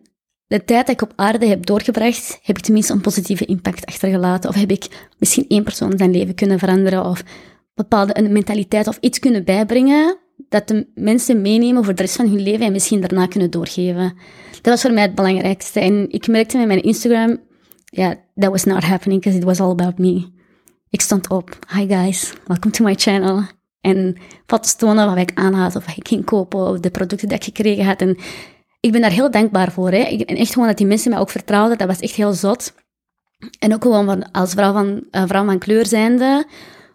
de 0.48 0.66
tijd 0.66 0.86
dat 0.88 0.96
ik 0.96 1.02
op 1.02 1.14
aarde 1.16 1.46
heb 1.46 1.66
doorgebracht, 1.66 2.40
heb 2.42 2.58
ik 2.58 2.64
tenminste 2.64 2.94
een 2.94 3.02
positieve 3.02 3.46
impact 3.46 3.86
achtergelaten. 3.86 4.50
Of 4.50 4.56
heb 4.56 4.72
ik 4.72 5.08
misschien 5.20 5.46
één 5.48 5.64
persoon 5.64 5.94
zijn 5.98 6.12
leven 6.12 6.36
kunnen 6.36 6.60
veranderen, 6.60 7.06
of 7.06 7.24
bepaalde 7.74 8.18
een 8.18 8.32
mentaliteit 8.32 8.88
of 8.88 8.98
iets 9.00 9.20
kunnen 9.20 9.44
bijbrengen 9.44 10.18
dat 10.50 10.68
de 10.68 10.88
mensen 10.96 11.42
meenemen 11.42 11.84
voor 11.84 11.96
de 11.96 12.02
rest 12.02 12.16
van 12.16 12.28
hun 12.28 12.42
leven 12.42 12.66
en 12.66 12.72
misschien 12.72 13.02
daarna 13.02 13.28
kunnen 13.28 13.52
doorgeven. 13.52 14.14
Dat 14.52 14.74
was 14.74 14.82
voor 14.82 14.94
mij 14.94 15.04
het 15.04 15.16
belangrijkste. 15.16 15.80
En 15.80 16.06
ik 16.10 16.28
merkte 16.28 16.58
met 16.58 16.68
mijn 16.68 16.84
Instagram, 16.84 17.40
ja, 17.94 18.16
that 18.36 18.52
was 18.52 18.66
not 18.66 18.84
happening 18.84 19.20
because 19.20 19.38
it 19.38 19.44
was 19.44 19.60
all 19.60 19.72
about 19.72 19.98
me. 19.98 20.32
Ik 20.90 21.02
stond 21.02 21.30
op, 21.30 21.60
hi 21.74 21.88
guys, 21.88 22.34
welcome 22.48 22.74
to 22.74 22.84
my 22.84 22.96
channel. 22.96 23.44
En 23.82 24.18
foto's 24.46 24.76
tonen 24.76 25.06
wat 25.06 25.18
ik 25.18 25.32
aan 25.34 25.66
of 25.66 25.74
wat 25.74 25.84
ik 25.96 26.08
ging 26.08 26.26
kopen, 26.26 26.68
of 26.68 26.80
de 26.80 26.90
producten 26.90 27.28
die 27.28 27.38
ik 27.38 27.44
gekregen 27.44 27.86
had. 27.86 28.02
En 28.02 28.18
ik 28.80 28.92
ben 28.92 29.02
daar 29.02 29.12
heel 29.12 29.32
dankbaar 29.32 29.72
voor. 29.72 29.92
Hè. 29.92 29.98
En 29.98 30.36
echt 30.36 30.54
gewoon 30.54 30.68
dat 30.68 30.78
die 30.78 30.88
mensen 30.88 31.12
mij 31.12 31.20
ook 31.20 31.30
vertrouwden, 31.30 31.78
dat 31.78 31.88
was 31.88 32.00
echt 32.00 32.16
heel 32.16 32.34
zot. 32.34 32.74
En 33.60 33.74
ook 33.74 33.82
gewoon 33.82 34.06
van, 34.06 34.32
als 34.32 34.52
vrouw 34.52 34.74
van, 34.74 35.04
uh, 35.12 35.24
vrouw 35.28 35.46
van 35.46 35.60
kleur 35.60 35.86
zijnde, 35.86 36.48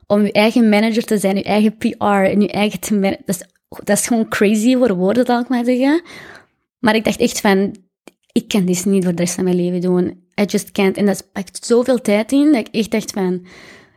om 0.06 0.22
je 0.22 0.32
eigen 0.32 0.68
manager 0.68 1.04
te 1.04 1.18
zijn, 1.18 1.36
je 1.36 1.42
eigen 1.42 1.76
PR 1.76 2.04
en 2.04 2.40
je 2.40 2.50
eigen 2.50 2.80
te 2.80 3.00
dat 3.00 3.36
is, 3.36 3.42
dat 3.68 3.98
is 3.98 4.06
gewoon 4.06 4.28
crazy 4.28 4.76
voor 4.76 4.94
woorden, 4.94 5.26
zal 5.26 5.40
ik 5.40 5.48
maar 5.48 5.64
zeggen. 5.64 6.02
Maar 6.78 6.94
ik 6.94 7.04
dacht 7.04 7.20
echt 7.20 7.40
van, 7.40 7.76
ik 8.32 8.48
kan 8.48 8.64
dit 8.64 8.84
niet 8.84 9.04
voor 9.04 9.14
de 9.14 9.22
rest 9.22 9.34
van 9.34 9.44
mijn 9.44 9.56
leven 9.56 9.80
doen. 9.80 10.26
I 10.40 10.44
just 10.44 10.72
can't. 10.72 10.96
En 10.96 11.06
dat 11.06 11.28
pakt 11.32 11.66
zoveel 11.66 12.00
tijd 12.00 12.32
in, 12.32 12.52
dat 12.52 12.66
ik 12.66 12.68
echt 12.74 12.90
dacht 12.90 13.10
van, 13.10 13.46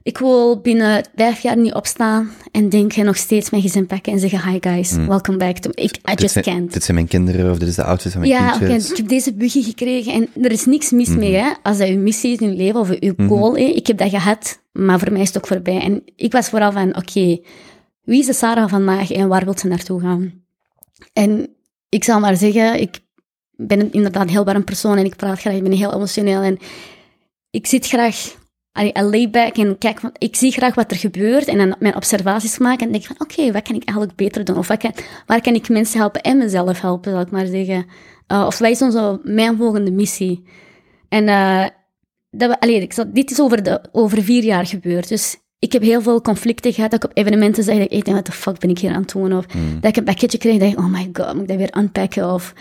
ik 0.03 0.17
wil 0.17 0.59
binnen 0.61 1.05
vijf 1.15 1.39
jaar 1.41 1.57
niet 1.57 1.73
opstaan 1.73 2.31
en 2.51 2.69
denken 2.69 3.05
nog 3.05 3.17
steeds 3.17 3.49
mijn 3.49 3.63
gezin 3.63 3.85
pakken 3.85 4.13
en 4.13 4.19
zeggen, 4.19 4.49
hi 4.51 4.57
guys, 4.61 4.95
welcome 4.95 5.37
back 5.37 5.57
to... 5.57 5.69
Ik, 5.73 5.95
I 5.97 5.99
Dit 6.03 6.21
just 6.21 6.33
zijn, 6.33 6.45
can't. 6.45 6.73
dit 6.73 6.83
zijn 6.83 6.95
mijn 6.97 7.07
kinderen, 7.09 7.51
of 7.51 7.57
dit 7.57 7.67
is 7.67 7.75
de 7.75 7.83
outfit 7.83 8.11
van 8.11 8.21
mijn 8.21 8.33
Ja, 8.33 8.57
kindjes. 8.57 8.89
ik 8.91 8.97
heb 8.97 9.07
deze 9.07 9.33
buggy 9.33 9.63
gekregen 9.63 10.13
en 10.13 10.43
er 10.43 10.51
is 10.51 10.65
niks 10.65 10.91
mis 10.91 11.07
mee, 11.09 11.33
hè. 11.35 11.51
Als 11.63 11.77
dat 11.77 11.87
je 11.87 11.97
missie 11.97 12.33
is 12.33 12.39
in 12.39 12.49
je 12.49 12.55
leven 12.55 12.79
of 12.79 12.89
je 12.99 13.13
goal, 13.17 13.55
hè. 13.55 13.63
Ik 13.63 13.87
heb 13.87 13.97
dat 13.97 14.09
gehad, 14.09 14.61
maar 14.71 14.99
voor 14.99 15.11
mij 15.11 15.21
is 15.21 15.27
het 15.27 15.37
ook 15.37 15.47
voorbij. 15.47 15.79
En 15.81 16.03
ik 16.15 16.31
was 16.31 16.49
vooral 16.49 16.71
van, 16.71 16.95
oké, 16.97 17.39
wie 18.01 18.19
is 18.19 18.25
de 18.25 18.33
Sarah 18.33 18.69
vandaag 18.69 19.11
en 19.11 19.27
waar 19.27 19.43
wil 19.43 19.57
ze 19.57 19.67
naartoe 19.67 20.01
gaan? 20.01 20.33
En 21.13 21.47
ik 21.89 22.03
zal 22.03 22.19
maar 22.19 22.37
zeggen, 22.37 22.81
ik 22.81 22.99
ben 23.67 23.91
inderdaad 23.91 24.23
een 24.23 24.29
heel 24.29 24.45
warm 24.45 24.63
persoon 24.63 24.97
en 24.97 25.05
ik 25.05 25.15
praat 25.15 25.39
graag, 25.39 25.53
ik 25.53 25.63
ben 25.63 25.71
heel 25.71 25.93
emotioneel 25.93 26.41
en 26.41 26.57
ik 27.49 27.67
zit 27.67 27.87
graag... 27.87 28.39
Lay 28.93 29.29
back 29.29 29.57
en 29.57 29.77
kijk, 29.77 29.99
van- 29.99 30.15
ik 30.17 30.35
zie 30.35 30.51
graag 30.51 30.75
wat 30.75 30.91
er 30.91 30.97
gebeurt 30.97 31.47
en 31.47 31.57
dan 31.57 31.75
mijn 31.79 31.95
observaties 31.95 32.57
maken 32.57 32.85
en 32.85 32.91
denk 32.91 33.05
van, 33.05 33.15
oké, 33.19 33.51
wat 33.51 33.63
kan 33.63 33.75
ik 33.75 33.83
eigenlijk 33.83 34.17
beter 34.17 34.43
doen? 34.43 34.57
Of 34.57 34.67
wat 34.67 34.77
kan, 34.77 34.93
waar 35.25 35.41
kan 35.41 35.53
ik 35.53 35.69
mensen 35.69 35.99
helpen 35.99 36.21
en 36.21 36.37
mezelf 36.37 36.81
helpen, 36.81 37.11
zal 37.11 37.21
ik 37.21 37.31
maar 37.31 37.45
zeggen. 37.45 37.85
Uh, 38.27 38.43
of 38.45 38.57
wat 38.57 38.69
is 38.69 38.81
onze, 38.81 39.19
mijn 39.23 39.57
volgende 39.57 39.91
missie? 39.91 40.43
En 41.09 41.27
uh, 41.27 41.65
dat 42.29 42.49
we, 42.49 42.59
allee, 42.59 42.81
ik 42.81 42.93
zat, 42.93 43.15
dit 43.15 43.31
is 43.31 43.39
over, 43.39 43.63
de, 43.63 43.81
over 43.91 44.23
vier 44.23 44.43
jaar 44.43 44.65
gebeurd. 44.65 45.07
Dus 45.07 45.37
ik 45.59 45.71
heb 45.71 45.81
heel 45.81 46.01
veel 46.01 46.21
conflicten 46.21 46.73
gehad. 46.73 46.91
Dat 46.91 47.03
ik 47.03 47.09
op 47.09 47.17
evenementen 47.17 47.63
zei, 47.63 47.79
ik 47.79 48.05
denk, 48.05 48.17
wat 48.17 48.25
de 48.25 48.31
fuck 48.31 48.59
ben 48.59 48.69
ik 48.69 48.79
hier 48.79 48.93
aan 48.93 49.01
het 49.01 49.11
doen? 49.11 49.33
Of 49.33 49.45
dat 49.45 49.89
ik 49.89 49.95
een 49.95 50.03
pakketje 50.03 50.37
kreeg, 50.37 50.59
dat 50.59 50.71
ik, 50.71 50.77
oh 50.77 50.91
my 50.91 51.09
god, 51.13 51.33
moet 51.33 51.41
ik 51.41 51.47
dat 51.47 51.57
weer 51.57 51.77
unpacken? 51.77 52.33
Of 52.33 52.53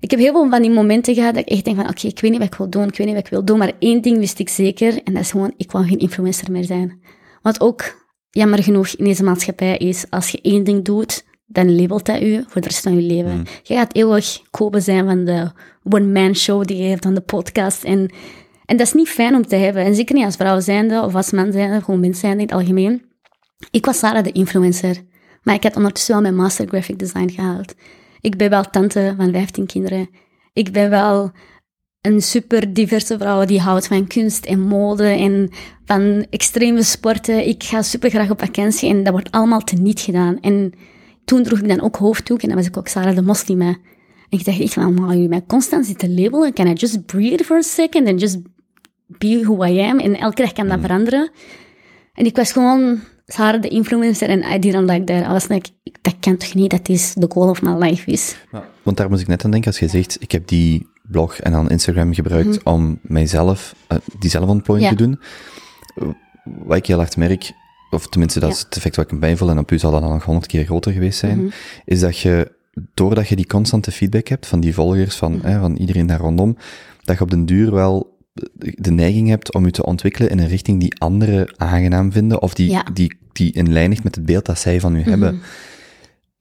ik 0.00 0.10
heb 0.10 0.20
heel 0.20 0.32
veel 0.32 0.48
van 0.48 0.62
die 0.62 0.70
momenten 0.70 1.14
gehad 1.14 1.34
dat 1.34 1.42
ik 1.42 1.52
echt 1.52 1.64
denk 1.64 1.76
van, 1.76 1.88
oké, 1.88 2.06
ik 2.06 2.20
weet 2.20 2.30
niet 2.30 2.40
wat 2.40 2.52
ik 2.52 2.58
wil 2.58 2.70
doen, 2.70 2.88
ik 2.88 2.96
weet 2.96 3.06
niet 3.06 3.16
wat 3.16 3.24
ik 3.24 3.30
wil 3.30 3.44
doen, 3.44 3.58
maar 3.58 3.72
één 3.78 4.02
ding 4.02 4.18
wist 4.18 4.38
ik 4.38 4.48
zeker, 4.48 5.02
en 5.02 5.12
dat 5.12 5.22
is 5.22 5.30
gewoon, 5.30 5.52
ik 5.56 5.72
wou 5.72 5.86
geen 5.86 5.98
influencer 5.98 6.52
meer 6.52 6.64
zijn. 6.64 7.00
Want 7.42 7.60
ook, 7.60 8.06
jammer 8.30 8.62
genoeg, 8.62 8.88
in 8.88 9.04
deze 9.04 9.24
maatschappij 9.24 9.76
is, 9.76 10.04
als 10.10 10.30
je 10.30 10.40
één 10.40 10.64
ding 10.64 10.84
doet, 10.84 11.24
dan 11.46 11.76
labelt 11.76 12.06
dat 12.06 12.22
u 12.22 12.44
voor 12.48 12.60
de 12.60 12.68
rest 12.68 12.82
van 12.82 12.94
je 12.94 13.02
leven. 13.02 13.46
Je 13.62 13.74
gaat 13.74 13.94
eeuwig 13.94 14.42
kopen 14.50 14.82
zijn 14.82 15.06
van 15.06 15.24
de 15.24 15.50
one-man 15.82 16.34
show 16.34 16.64
die 16.64 16.76
je 16.76 16.88
hebt 16.88 17.04
aan 17.04 17.14
de 17.14 17.20
podcast. 17.20 17.84
En, 17.84 18.10
en 18.64 18.76
dat 18.76 18.86
is 18.86 18.92
niet 18.92 19.08
fijn 19.08 19.34
om 19.34 19.46
te 19.46 19.56
hebben. 19.56 19.84
En 19.84 19.94
zeker 19.94 20.14
niet 20.14 20.24
als 20.24 20.36
vrouw 20.36 20.60
zijnde, 20.60 21.02
of 21.02 21.14
als 21.14 21.30
man 21.30 21.52
zijnde, 21.52 21.80
gewoon 21.80 22.00
mens 22.00 22.20
zijnde 22.20 22.42
in 22.42 22.48
het 22.48 22.56
algemeen. 22.56 23.02
Ik 23.70 23.86
was 23.86 23.98
Sarah 23.98 24.24
de 24.24 24.32
influencer, 24.32 24.96
maar 25.42 25.54
ik 25.54 25.62
had 25.62 25.76
ondertussen 25.76 26.12
wel 26.12 26.22
mijn 26.22 26.36
master 26.36 26.66
graphic 26.66 26.98
design 26.98 27.28
gehaald. 27.28 27.74
Ik 28.20 28.36
ben 28.36 28.50
wel 28.50 28.62
tante 28.62 29.14
van 29.16 29.32
15 29.32 29.66
kinderen. 29.66 30.08
Ik 30.52 30.72
ben 30.72 30.90
wel 30.90 31.32
een 32.00 32.22
super 32.22 32.72
diverse 32.72 33.18
vrouw 33.18 33.44
die 33.44 33.60
houdt 33.60 33.86
van 33.86 34.06
kunst 34.06 34.44
en 34.44 34.60
mode 34.60 35.04
en 35.04 35.50
van 35.84 36.26
extreme 36.30 36.82
sporten. 36.82 37.48
Ik 37.48 37.62
ga 37.62 37.82
super 37.82 38.10
graag 38.10 38.30
op 38.30 38.40
vakantie 38.40 38.90
en 38.90 39.02
dat 39.02 39.12
wordt 39.12 39.30
allemaal 39.30 39.60
teniet 39.60 40.00
gedaan. 40.00 40.40
En 40.40 40.72
toen 41.24 41.42
droeg 41.42 41.58
ik 41.58 41.68
dan 41.68 41.80
ook 41.80 41.96
hoofddoek 41.96 42.42
en 42.42 42.48
dan 42.48 42.56
was 42.56 42.66
ik 42.66 42.76
ook 42.76 42.88
Sarah 42.88 43.14
de 43.14 43.22
moslima. 43.22 43.68
En 43.68 44.38
ik 44.38 44.44
dacht 44.44 44.60
echt 44.60 44.72
van, 44.72 44.94
maar 44.94 45.16
je 45.16 45.28
mij 45.28 45.44
constant 45.46 45.86
zitten 45.86 46.20
labelen, 46.20 46.52
can 46.52 46.66
I 46.66 46.72
just 46.72 47.06
breathe 47.06 47.44
for 47.44 47.56
a 47.56 47.62
second 47.62 48.08
and 48.08 48.20
just 48.20 48.38
be 49.06 49.40
who 49.42 49.64
I 49.64 49.80
am? 49.80 49.98
En 49.98 50.18
elke 50.18 50.42
dag 50.42 50.52
kan 50.52 50.68
dat 50.68 50.80
veranderen. 50.80 51.30
En 52.14 52.24
ik 52.24 52.36
was 52.36 52.52
gewoon 52.52 53.00
Sarah 53.30 53.62
de 53.62 53.68
influencer 53.68 54.28
en 54.28 54.42
I 54.54 54.58
didn't 54.58 54.90
like 54.90 55.04
that. 55.04 55.24
I 55.24 55.32
was 55.32 55.48
like, 55.48 55.70
dat 56.02 56.14
kan 56.20 56.36
toch 56.36 56.54
niet 56.54 56.70
dat 56.70 56.88
is 56.88 57.12
the 57.12 57.26
goal 57.28 57.48
of 57.48 57.62
my 57.62 57.72
life 57.72 58.10
is. 58.10 58.36
Want 58.82 58.96
daar 58.96 59.08
moest 59.08 59.20
ik 59.20 59.26
net 59.28 59.44
aan 59.44 59.50
denken, 59.50 59.70
als 59.70 59.78
je 59.80 59.88
zegt, 59.88 60.16
ik 60.20 60.32
heb 60.32 60.48
die 60.48 60.86
blog 61.02 61.38
en 61.38 61.52
dan 61.52 61.68
Instagram 61.70 62.14
gebruikt 62.14 62.62
om 62.62 62.98
mijzelf, 63.02 63.74
uh, 63.92 63.98
die 64.18 64.30
zelfontplooiing 64.30 64.90
Ja. 64.90 64.96
te 64.96 65.02
doen. 65.04 65.20
Wat 66.64 66.76
ik 66.76 66.86
heel 66.86 66.96
hard 66.96 67.16
merk, 67.16 67.52
of 67.90 68.06
tenminste 68.08 68.40
dat 68.40 68.50
is 68.52 68.58
het 68.58 68.76
effect 68.76 68.96
wat 68.96 69.04
ik 69.04 69.10
erbij 69.10 69.36
voel, 69.36 69.50
en 69.50 69.58
op 69.58 69.70
u 69.70 69.78
zal 69.78 69.90
dat 69.90 70.00
dan 70.00 70.10
nog 70.10 70.24
honderd 70.24 70.46
keer 70.46 70.64
groter 70.64 70.92
geweest 70.92 71.18
zijn, 71.18 71.52
is 71.84 72.00
dat 72.00 72.18
je, 72.18 72.52
doordat 72.94 73.28
je 73.28 73.36
die 73.36 73.46
constante 73.46 73.92
feedback 73.92 74.28
hebt 74.28 74.46
van 74.46 74.60
die 74.60 74.74
volgers, 74.74 75.16
van, 75.16 75.40
hè, 75.42 75.60
van 75.60 75.76
iedereen 75.76 76.06
daar 76.06 76.20
rondom, 76.20 76.56
dat 77.04 77.16
je 77.16 77.22
op 77.22 77.30
den 77.30 77.46
duur 77.46 77.70
wel 77.74 78.16
de 78.54 78.90
neiging 78.90 79.28
hebt 79.28 79.54
om 79.54 79.64
je 79.64 79.70
te 79.70 79.84
ontwikkelen 79.84 80.30
in 80.30 80.38
een 80.38 80.48
richting 80.48 80.80
die 80.80 81.00
anderen 81.00 81.54
aangenaam 81.56 82.12
vinden, 82.12 82.42
of 82.42 82.54
die, 82.54 82.70
Ja. 82.70 82.86
die, 82.92 83.16
die 83.32 83.52
in 83.52 83.72
lijn 83.72 83.88
ligt 83.90 84.04
met 84.04 84.14
het 84.14 84.26
beeld 84.26 84.44
dat 84.46 84.58
zij 84.58 84.80
van 84.80 84.96
u 84.96 85.02
hebben. 85.02 85.40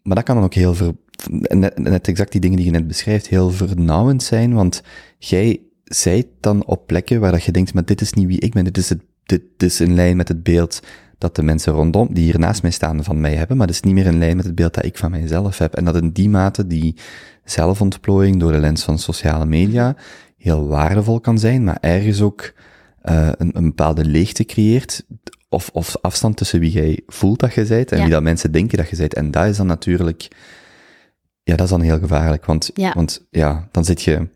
Maar 0.02 0.16
dat 0.16 0.26
kan 0.26 0.36
dan 0.36 0.44
ook 0.44 0.54
heel 0.54 0.76
ver, 0.76 0.94
net, 1.32 1.78
net 1.78 2.08
exact 2.08 2.32
die 2.32 2.42
dingen 2.42 2.58
die 2.58 2.66
je 2.66 2.72
net 2.72 2.88
beschrijft, 2.88 3.28
heel 3.28 3.50
vernauwend 3.52 4.24
zijn, 4.24 4.54
want 4.54 4.82
jij 5.18 5.60
zijt 5.84 6.28
dan 6.40 6.66
op 6.66 6.88
plekken 6.88 7.20
waar 7.20 7.32
dat 7.32 7.44
je 7.44 7.52
denkt, 7.52 7.74
maar 7.74 7.86
dit 7.86 8.02
is 8.02 8.14
niet 8.14 8.28
wie 8.28 8.40
ik 8.40 8.54
ben, 8.54 8.64
dit 8.64 8.78
is, 8.78 8.90
het, 8.90 9.02
dit 9.26 9.42
is 9.58 9.82
in 9.82 9.94
lijn 9.94 10.18
met 10.18 10.28
het 10.28 10.44
beeld 10.44 10.80
dat 11.18 11.36
de 11.36 11.44
mensen 11.44 11.74
rondom, 11.74 12.14
die 12.14 12.24
hier 12.24 12.40
naast 12.40 12.62
mij 12.62 12.72
staan, 12.72 13.04
van 13.04 13.22
mij 13.22 13.36
hebben, 13.36 13.58
maar 13.58 13.68
dat 13.68 13.76
is 13.76 13.82
niet 13.82 13.94
meer 13.94 14.06
in 14.06 14.18
lijn 14.18 14.36
met 14.36 14.46
het 14.46 14.56
beeld 14.56 14.74
dat 14.74 14.86
ik 14.86 14.98
van 14.98 15.12
mijzelf 15.12 15.58
heb. 15.58 15.76
En 15.76 15.86
dat 15.86 15.96
in 15.96 16.12
die 16.12 16.30
mate 16.30 16.68
die 16.68 16.96
zelfontplooiing 17.44 18.40
door 18.40 18.52
de 18.52 18.58
lens 18.58 18.84
van 18.84 19.00
sociale 19.00 19.46
media 19.46 19.96
heel 20.38 20.68
waardevol 20.68 21.20
kan 21.20 21.40
zijn, 21.40 21.64
maar 21.64 21.78
ergens 21.82 22.22
ook 22.22 22.54
uh, 23.04 23.30
een, 23.38 23.58
een 23.58 23.64
bepaalde 23.66 24.06
leegte 24.06 24.44
creëert, 24.46 25.06
of, 25.50 25.70
of 25.74 25.98
afstand 26.02 26.38
tussen 26.38 26.60
wie 26.60 26.72
jij 26.72 27.02
voelt 27.08 27.40
dat 27.40 27.54
je 27.54 27.66
bent 27.66 27.92
en 27.92 27.98
Ja. 27.98 28.04
wie 28.04 28.12
dat 28.12 28.22
mensen 28.24 28.52
denken 28.52 28.78
dat 28.78 28.90
je 28.90 28.96
bent. 28.96 29.14
En 29.14 29.32
dat 29.32 29.46
is 29.46 29.58
dan 29.58 29.68
natuurlijk, 29.68 30.28
ja, 31.44 31.56
dat 31.56 31.66
is 31.66 31.72
dan 31.72 31.82
heel 31.82 32.00
gevaarlijk, 32.00 32.46
want 32.46 32.72
Ja. 32.74 32.94
want, 32.94 33.26
ja 33.30 33.68
dan 33.72 33.86
zit 33.86 34.02
je, 34.02 34.28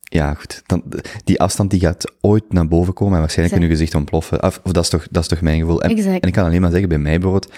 ja 0.00 0.34
goed, 0.34 0.62
dan, 0.66 0.82
die 1.24 1.40
afstand 1.40 1.70
die 1.70 1.80
gaat 1.80 2.12
ooit 2.20 2.52
naar 2.52 2.68
boven 2.68 2.92
komen 2.92 3.14
en 3.14 3.20
waarschijnlijk 3.20 3.60
in 3.60 3.66
je 3.68 3.72
gezicht 3.74 3.94
ontploffen. 3.94 4.42
Of, 4.42 4.60
of 4.64 4.72
dat, 4.72 4.82
is 4.84 4.90
toch, 4.90 5.06
dat 5.10 5.22
is 5.22 5.28
toch 5.28 5.40
mijn 5.40 5.60
gevoel. 5.60 5.82
En, 5.82 5.90
Exact. 5.90 6.20
en 6.22 6.28
ik 6.28 6.32
kan 6.32 6.44
alleen 6.44 6.60
maar 6.60 6.70
zeggen, 6.70 6.88
bij 6.88 6.98
mij 6.98 7.18
bijvoorbeeld, 7.18 7.52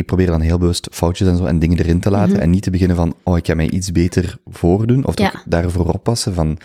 ik 0.00 0.06
probeer 0.06 0.26
dan 0.26 0.40
heel 0.40 0.58
bewust 0.58 0.88
foutjes 0.92 1.28
en 1.28 1.36
zo 1.36 1.44
en 1.44 1.58
dingen 1.58 1.78
erin 1.78 2.00
te 2.00 2.10
laten 2.10 2.40
en 2.40 2.50
niet 2.50 2.62
te 2.62 2.70
beginnen 2.70 2.96
van, 2.96 3.14
oh, 3.22 3.36
ik 3.36 3.42
kan 3.42 3.56
mij 3.56 3.70
iets 3.70 3.92
beter 3.92 4.38
voordoen, 4.46 5.04
of 5.06 5.14
Mhm. 5.14 5.22
Ja. 5.22 5.42
daarvoor 5.46 5.86
oppassen 5.88 6.34
van, 6.34 6.58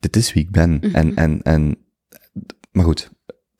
dit 0.00 0.16
is 0.16 0.32
wie 0.32 0.42
ik 0.42 0.50
ben. 0.50 0.70
Mhm. 0.70 0.94
En, 0.94 1.14
en, 1.16 1.42
en, 1.42 1.76
maar 2.72 2.84
goed, 2.84 3.10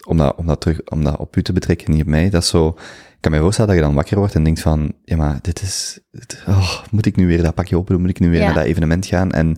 om 0.07 0.17
dat, 0.17 0.35
om 0.37 0.47
dat 0.47 0.61
terug, 0.61 0.81
om 0.89 1.05
dat 1.05 1.17
op 1.19 1.37
u 1.37 1.43
te 1.43 1.53
betrekken, 1.53 1.91
niet 1.93 2.03
op 2.03 2.09
mij, 2.09 2.31
dat 2.31 2.43
is 2.43 2.49
zo, 2.49 2.69
ik 2.69 3.21
kan 3.21 3.33
me 3.33 3.39
voorstellen 3.39 3.71
dat 3.71 3.81
je 3.81 3.87
dan 3.87 3.95
wakker 3.95 4.19
wordt 4.19 4.35
en 4.35 4.45
denkt 4.45 4.61
van, 4.61 4.93
ja, 5.05 5.17
maar 5.17 5.39
dit 5.43 5.63
is, 5.63 5.99
dit- 6.11 6.43
oh, 6.49 6.79
moet 6.91 7.07
ik 7.07 7.17
nu 7.17 7.27
weer 7.27 7.43
dat 7.43 7.55
pakje 7.55 7.77
open 7.77 7.93
doen, 7.93 8.01
moet 8.01 8.11
ik 8.11 8.21
nu 8.21 8.31
weer 8.31 8.41
Ja. 8.41 8.47
naar 8.47 8.55
dat 8.55 8.65
evenement 8.65 9.07
gaan 9.07 9.33
en 9.33 9.57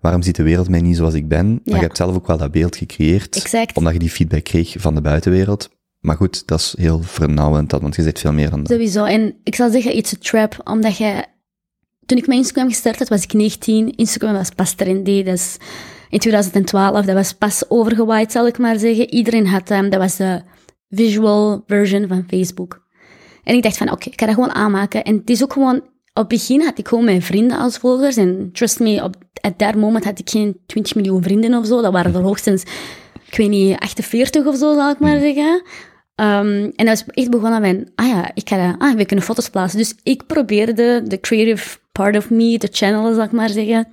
waarom 0.00 0.22
ziet 0.22 0.36
de 0.36 0.42
wereld 0.42 0.68
mij 0.68 0.80
niet 0.80 0.96
zoals 0.96 1.14
ik 1.14 1.28
ben? 1.28 1.46
Maar 1.50 1.60
Ja. 1.64 1.74
je 1.76 1.82
hebt 1.82 1.96
zelf 1.96 2.14
ook 2.14 2.26
wel 2.26 2.36
dat 2.38 2.50
beeld 2.50 2.76
gecreëerd, 2.76 3.36
Exact. 3.36 3.76
omdat 3.76 3.92
je 3.92 3.98
die 3.98 4.10
feedback 4.10 4.44
kreeg 4.44 4.74
van 4.78 4.94
de 4.94 5.00
buitenwereld. 5.00 5.70
Maar 6.00 6.16
goed, 6.16 6.46
dat 6.46 6.58
is 6.58 6.74
heel 6.78 7.02
vernauwend, 7.02 7.70
dat, 7.70 7.80
want 7.80 7.96
je 7.96 8.02
zit 8.02 8.18
veel 8.18 8.32
meer 8.32 8.50
dan 8.50 8.62
dat. 8.62 8.72
Sowieso. 8.72 9.04
En 9.04 9.34
ik 9.44 9.54
zal 9.54 9.70
zeggen, 9.70 9.96
it's 9.96 10.12
a 10.12 10.16
trap, 10.20 10.60
omdat 10.64 10.96
je... 10.96 11.24
Toen 12.06 12.18
ik 12.18 12.26
mijn 12.26 12.38
Instagram 12.38 12.68
gestart 12.68 12.98
had, 12.98 13.08
was 13.08 13.22
ik 13.22 13.32
19. 13.32 13.96
Instagram 13.96 14.32
was 14.32 14.50
pas 14.50 14.72
trendy, 14.72 15.22
dat 15.22 15.34
is 15.34 15.56
in 16.08 16.18
2012. 16.18 17.04
Dat 17.04 17.14
was 17.14 17.32
pas 17.32 17.64
overgewaaid, 17.68 18.32
zal 18.32 18.46
ik 18.46 18.58
maar 18.58 18.78
zeggen. 18.78 19.10
Iedereen 19.10 19.46
had 19.46 19.68
hem. 19.68 19.90
Dat 19.90 20.00
was 20.00 20.16
de 20.16 20.42
visual 20.88 21.62
version 21.66 22.08
van 22.08 22.24
Facebook. 22.28 22.88
En 23.44 23.56
ik 23.56 23.62
dacht 23.62 23.76
van, 23.76 23.90
oké, 23.90 24.08
ik 24.08 24.20
ga 24.20 24.26
dat 24.26 24.34
gewoon 24.34 24.54
aanmaken. 24.54 25.04
En 25.04 25.16
het 25.16 25.30
is 25.30 25.42
ook 25.42 25.52
gewoon, 25.52 25.76
op 25.76 25.82
het 26.14 26.28
begin 26.28 26.62
had 26.62 26.78
ik 26.78 26.88
gewoon 26.88 27.04
mijn 27.04 27.22
vrienden 27.22 27.58
als 27.58 27.76
volgers. 27.76 28.16
En 28.16 28.50
trust 28.52 28.80
me, 28.80 29.02
op 29.02 29.14
at 29.40 29.58
that 29.58 29.74
moment 29.74 30.04
had 30.04 30.18
ik 30.18 30.30
geen 30.30 30.60
20 30.66 30.94
miljoen 30.94 31.22
vrienden 31.22 31.54
of 31.54 31.66
zo. 31.66 31.82
Dat 31.82 31.92
waren 31.92 32.14
er 32.14 32.22
hoogstens, 32.22 32.62
ik 33.26 33.36
weet 33.36 33.48
niet, 33.48 33.78
48 33.78 34.46
of 34.46 34.56
zo, 34.56 34.74
zal 34.74 34.90
ik 34.90 34.98
maar 34.98 35.18
zeggen. 35.18 35.62
Um, 36.20 36.72
en 36.76 36.86
dat 36.86 36.86
was 36.86 37.04
echt 37.06 37.30
begonnen 37.30 37.60
met, 37.60 37.90
ah 37.94 38.06
ja, 38.06 38.30
ik 38.34 38.48
ga, 38.48 38.74
ah, 38.78 38.94
we 38.96 39.04
kunnen 39.04 39.24
foto's 39.24 39.48
plaatsen. 39.48 39.78
Dus 39.78 39.94
ik 40.02 40.26
probeerde 40.26 41.02
de 41.06 41.20
creative 41.20 41.78
part 41.92 42.16
of 42.16 42.30
me 42.30 42.58
te 42.58 42.68
channelen, 42.72 43.14
zal 43.14 43.24
ik 43.24 43.32
maar 43.32 43.48
zeggen. 43.48 43.88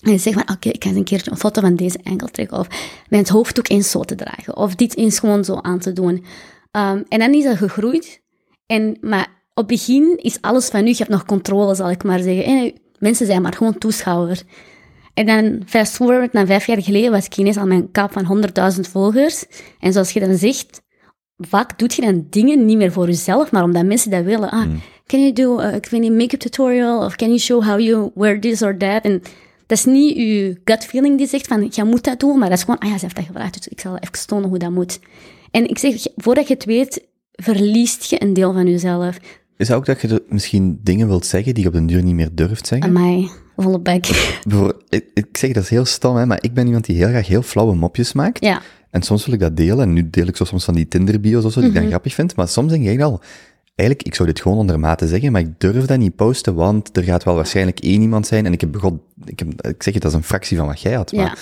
En 0.00 0.20
zeg 0.20 0.32
van, 0.32 0.42
oké, 0.42 0.68
ik 0.68 0.82
ga 0.82 0.88
eens 0.88 0.98
een 0.98 1.04
keer 1.04 1.22
een 1.30 1.36
foto 1.36 1.60
van 1.60 1.76
deze 1.76 1.98
enkel 2.02 2.28
trekken. 2.28 2.58
Of 2.58 2.68
mijn 3.08 3.28
hoofddoek 3.28 3.68
eens 3.68 3.90
zo 3.90 4.02
te 4.02 4.14
dragen. 4.14 4.56
Of 4.56 4.74
dit 4.74 4.96
eens 4.96 5.18
gewoon 5.18 5.44
zo 5.44 5.58
aan 5.62 5.78
te 5.78 5.92
doen. 5.92 6.24
Um, 6.72 7.04
en 7.08 7.18
dan 7.18 7.34
is 7.34 7.44
dat 7.44 7.56
gegroeid. 7.56 8.20
En, 8.66 8.96
maar 9.00 9.28
op 9.54 9.68
het 9.68 9.78
begin 9.78 10.16
is 10.16 10.40
alles 10.40 10.68
van 10.68 10.84
nu, 10.84 10.90
je 10.90 10.96
hebt 10.96 11.10
nog 11.10 11.24
controle, 11.24 11.74
zal 11.74 11.90
ik 11.90 12.04
maar 12.04 12.20
zeggen. 12.20 12.44
En 12.44 12.72
mensen 12.98 13.26
zijn 13.26 13.42
maar 13.42 13.54
gewoon 13.54 13.78
toeschouwer. 13.78 14.42
En 15.14 15.26
dan 15.26 15.62
fast 15.66 15.92
forward 15.92 16.30
vijf 16.32 16.66
jaar 16.66 16.82
geleden 16.82 17.10
was 17.10 17.24
ik 17.24 17.36
ineens 17.36 17.56
al 17.56 17.66
mijn 17.66 17.90
kap 17.90 18.12
van 18.12 18.44
100.000 18.74 18.80
volgers. 18.80 19.44
En 19.80 19.92
zoals 19.92 20.10
je 20.10 20.20
dan 20.20 20.36
zegt, 20.36 20.84
vaak 21.38 21.78
doet 21.78 21.94
je 21.94 22.02
dan 22.02 22.26
dingen 22.30 22.64
niet 22.64 22.76
meer 22.76 22.92
voor 22.92 23.06
jezelf, 23.06 23.50
maar 23.50 23.62
omdat 23.62 23.84
mensen 23.84 24.10
dat 24.10 24.24
willen. 24.24 24.50
Ah, 24.50 24.68
can 25.06 25.20
you 25.20 25.32
do, 25.32 25.60
uh, 25.60 25.74
ik 25.74 25.86
weet 25.86 26.00
niet, 26.00 26.12
make-up 26.12 26.40
tutorial? 26.40 27.04
Of 27.04 27.16
can 27.16 27.28
you 27.28 27.38
show 27.38 27.64
how 27.64 27.80
you 27.80 28.10
wear 28.14 28.40
this 28.40 28.62
or 28.62 28.76
that? 28.76 29.02
En 29.02 29.22
dat 29.66 29.78
is 29.78 29.84
niet 29.84 30.16
je 30.16 30.60
gut 30.64 30.84
feeling 30.84 31.18
die 31.18 31.26
zegt 31.26 31.46
van, 31.46 31.68
je 31.70 31.84
moet 31.84 32.04
dat 32.04 32.20
doen, 32.20 32.38
maar 32.38 32.48
dat 32.48 32.58
is 32.58 32.64
gewoon, 32.64 32.78
ah 32.78 32.88
ja, 32.88 32.98
ze 32.98 33.04
heeft 33.04 33.16
dat 33.16 33.24
gevraagd, 33.24 33.54
dus 33.54 33.68
ik 33.68 33.80
zal 33.80 33.98
even 33.98 34.26
tonen 34.26 34.48
hoe 34.48 34.58
dat 34.58 34.70
moet. 34.70 35.00
En 35.50 35.68
ik 35.68 35.78
zeg, 35.78 36.06
voordat 36.16 36.48
je 36.48 36.54
het 36.54 36.64
weet, 36.64 37.06
verliest 37.32 38.04
je 38.04 38.22
een 38.22 38.32
deel 38.32 38.52
van 38.52 38.66
jezelf. 38.66 39.18
Is 39.56 39.68
dat 39.68 39.76
ook 39.76 39.86
dat 39.86 40.00
je 40.00 40.08
er 40.08 40.20
misschien 40.28 40.80
dingen 40.82 41.08
wilt 41.08 41.26
zeggen 41.26 41.54
die 41.54 41.62
je 41.62 41.68
op 41.68 41.74
den 41.74 41.86
duur 41.86 42.02
niet 42.02 42.14
meer 42.14 42.28
durft 42.32 42.66
zeggen? 42.66 42.88
Amai, 42.88 43.28
volle 43.56 43.80
bek. 43.80 44.06
Ik, 44.88 45.04
ik 45.14 45.36
zeg 45.36 45.52
dat 45.52 45.62
is 45.62 45.70
heel 45.70 45.84
stom, 45.84 46.16
hè, 46.16 46.26
maar 46.26 46.38
ik 46.40 46.54
ben 46.54 46.66
iemand 46.66 46.84
die 46.84 46.96
heel 46.96 47.08
graag 47.08 47.26
heel 47.26 47.42
flauwe 47.42 47.74
mopjes 47.74 48.12
maakt. 48.12 48.44
Ja. 48.44 48.62
En 48.96 49.02
soms 49.02 49.24
wil 49.24 49.34
ik 49.34 49.40
dat 49.40 49.56
delen, 49.56 49.80
en 49.80 49.92
nu 49.92 50.10
deel 50.10 50.26
ik 50.26 50.36
zo 50.36 50.44
soms 50.44 50.64
van 50.64 50.74
die 50.74 50.88
Tinder-bio's 50.88 51.44
of 51.44 51.52
zo, 51.52 51.60
die 51.60 51.68
ik 51.68 51.74
dan 51.74 51.86
grappig 51.88 52.14
vind, 52.14 52.36
maar 52.36 52.48
soms 52.48 52.72
denk 52.72 52.86
ik 52.86 53.00
al, 53.00 53.20
eigenlijk, 53.74 54.08
ik 54.08 54.14
zou 54.14 54.28
dit 54.28 54.40
gewoon 54.40 54.58
onder 54.58 54.80
mate 54.80 55.06
zeggen, 55.08 55.32
maar 55.32 55.40
ik 55.40 55.60
durf 55.60 55.84
dat 55.84 55.98
niet 55.98 56.16
posten, 56.16 56.54
want 56.54 56.96
er 56.96 57.02
gaat 57.02 57.24
wel 57.24 57.34
waarschijnlijk 57.34 57.80
één 57.80 58.00
iemand 58.02 58.26
zijn, 58.26 58.46
en 58.46 58.52
ik 58.52 58.60
heb 58.60 58.72
begon, 58.72 59.00
ik, 59.24 59.38
heb, 59.38 59.66
ik 59.66 59.82
zeg 59.82 59.94
het, 59.94 60.02
dat 60.02 60.12
is 60.12 60.18
een 60.18 60.24
fractie 60.24 60.56
van 60.56 60.66
wat 60.66 60.80
jij 60.80 60.92
had, 60.92 61.12
maar 61.12 61.24
Ja. 61.24 61.34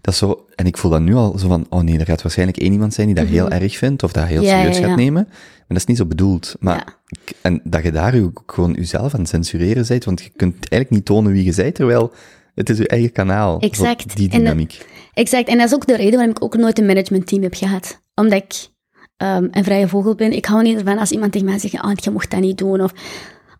dat 0.00 0.12
is 0.14 0.18
zo, 0.20 0.46
en 0.54 0.66
ik 0.66 0.76
voel 0.78 0.90
dat 0.90 1.00
nu 1.00 1.14
al 1.14 1.38
zo 1.38 1.48
van, 1.48 1.66
oh 1.68 1.80
nee, 1.80 1.98
er 1.98 2.06
gaat 2.06 2.22
waarschijnlijk 2.22 2.58
één 2.58 2.72
iemand 2.72 2.94
zijn 2.94 3.06
die 3.06 3.16
dat 3.16 3.26
heel 3.26 3.50
erg 3.50 3.76
vindt, 3.76 4.02
of 4.02 4.12
dat 4.12 4.26
heel 4.26 4.36
Mhm. 4.42 4.46
Ja, 4.50 4.56
serieus 4.58 4.78
ja, 4.78 4.86
gaat 4.86 4.96
nemen, 4.96 5.24
maar 5.28 5.66
dat 5.68 5.76
is 5.76 5.86
niet 5.86 5.96
zo 5.96 6.06
bedoeld. 6.06 6.54
Maar, 6.60 6.96
en 7.40 7.60
dat 7.64 7.82
je 7.82 7.92
daar 7.92 8.22
ook 8.22 8.42
gewoon 8.46 8.72
jezelf 8.72 9.14
aan 9.14 9.20
het 9.20 9.28
censureren 9.28 9.84
bent, 9.88 10.04
want 10.04 10.22
je 10.22 10.30
kunt 10.36 10.54
eigenlijk 10.54 10.90
niet 10.90 11.04
tonen 11.04 11.32
wie 11.32 11.44
je 11.44 11.54
bent, 11.54 11.74
terwijl 11.74 12.12
het 12.54 12.70
is 12.70 12.78
je 12.78 12.88
eigen 12.88 13.12
kanaal. 13.12 13.60
Exact. 13.60 14.16
Die 14.16 14.28
dynamiek. 14.28 14.86
Exact. 15.12 15.48
En 15.48 15.58
dat 15.58 15.66
is 15.66 15.74
ook 15.74 15.86
de 15.86 15.96
reden 15.96 16.14
waarom 16.14 16.30
ik 16.30 16.44
ook 16.44 16.56
nooit 16.56 16.78
een 16.78 16.86
managementteam 16.86 17.42
heb 17.42 17.54
gehad. 17.54 18.02
Omdat 18.14 18.42
ik 18.42 18.68
ehm, 19.16 19.48
een 19.50 19.64
vrije 19.64 19.88
vogel 19.88 20.14
ben. 20.14 20.32
Ik 20.32 20.44
hou 20.44 20.62
niet 20.62 20.78
ervan 20.78 20.98
als 20.98 21.10
iemand 21.10 21.32
tegen 21.32 21.48
mij 21.48 21.58
zegt, 21.58 21.78
ah, 21.78 21.92
je 21.94 22.10
mocht 22.10 22.30
dat 22.30 22.40
niet 22.40 22.58
doen. 22.58 22.82
Of 22.82 22.92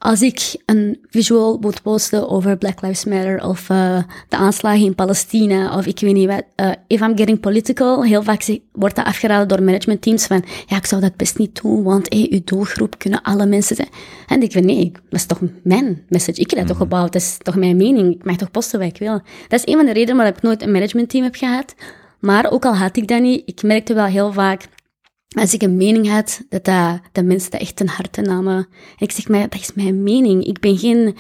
als 0.02 0.22
ik 0.22 0.62
een 0.66 0.98
visual 1.10 1.58
moet 1.60 1.82
posten 1.82 2.28
over 2.28 2.56
Black 2.56 2.82
Lives 2.82 3.04
Matter 3.04 3.44
of 3.44 3.70
eh, 3.70 3.98
de 4.28 4.36
aanslagen 4.36 4.84
in 4.84 4.94
Palestina 4.94 5.76
of 5.76 5.86
ik 5.86 6.00
weet 6.00 6.14
niet 6.14 6.28
wat. 6.28 6.42
eh, 6.54 6.70
if 6.86 7.00
I'm 7.00 7.16
getting 7.16 7.40
political, 7.40 8.04
heel 8.04 8.22
vaak 8.22 8.58
wordt 8.72 8.96
dat 8.96 9.04
afgeraden 9.04 9.48
door 9.48 9.62
managementteams 9.62 10.26
van, 10.26 10.44
ja, 10.66 10.76
ik 10.76 10.86
zou 10.86 11.00
dat 11.00 11.16
best 11.16 11.38
niet 11.38 11.62
doen, 11.62 11.82
want 11.82 12.12
hey, 12.12 12.26
uw 12.30 12.40
doelgroep 12.44 12.98
kunnen 12.98 13.22
alle 13.22 13.46
mensen 13.46 13.76
zijn. 13.76 13.88
En 14.26 14.42
ik 14.42 14.52
vind, 14.52 14.64
nee, 14.64 14.92
dat 14.92 15.20
is 15.20 15.26
toch 15.26 15.40
mijn 15.62 16.04
message. 16.08 16.40
Ik 16.40 16.50
heb 16.50 16.58
dat 16.58 16.68
toch 16.68 16.76
gebouwd, 16.76 17.12
dat 17.12 17.22
is 17.22 17.36
toch 17.38 17.56
mijn 17.56 17.76
mening. 17.76 18.14
Ik 18.14 18.24
mag 18.24 18.36
toch 18.36 18.50
posten 18.50 18.78
wat 18.78 18.88
ik 18.88 18.98
wil. 18.98 19.20
Dat 19.48 19.60
is 19.64 19.72
een 19.72 19.76
van 19.76 19.86
de 19.86 19.92
redenen 19.92 20.16
waarom 20.16 20.36
ik 20.36 20.42
nooit 20.42 20.62
een 20.62 20.72
managementteam 20.72 21.24
heb 21.24 21.34
gehad. 21.34 21.74
Maar 22.18 22.50
ook 22.50 22.64
al 22.64 22.76
had 22.76 22.96
ik 22.96 23.08
dat 23.08 23.20
niet, 23.20 23.42
ik 23.44 23.62
merkte 23.62 23.94
wel 23.94 24.04
heel 24.04 24.32
vaak 24.32 24.68
als 25.34 25.54
ik 25.54 25.62
een 25.62 25.76
mening 25.76 26.08
had, 26.08 26.42
dat, 26.48 26.64
dat, 26.64 27.00
dat 27.12 27.24
mensen 27.24 27.50
dat 27.50 27.60
echt 27.60 27.76
ten 27.76 27.88
harte 27.88 28.20
namen. 28.20 28.56
En 28.56 28.66
ik 29.06 29.12
zeg, 29.12 29.28
maar 29.28 29.48
dat 29.48 29.60
is 29.60 29.74
mijn 29.74 30.02
mening. 30.02 30.44
Ik 30.44 30.60
ben 30.60 30.78
geen 30.78 31.16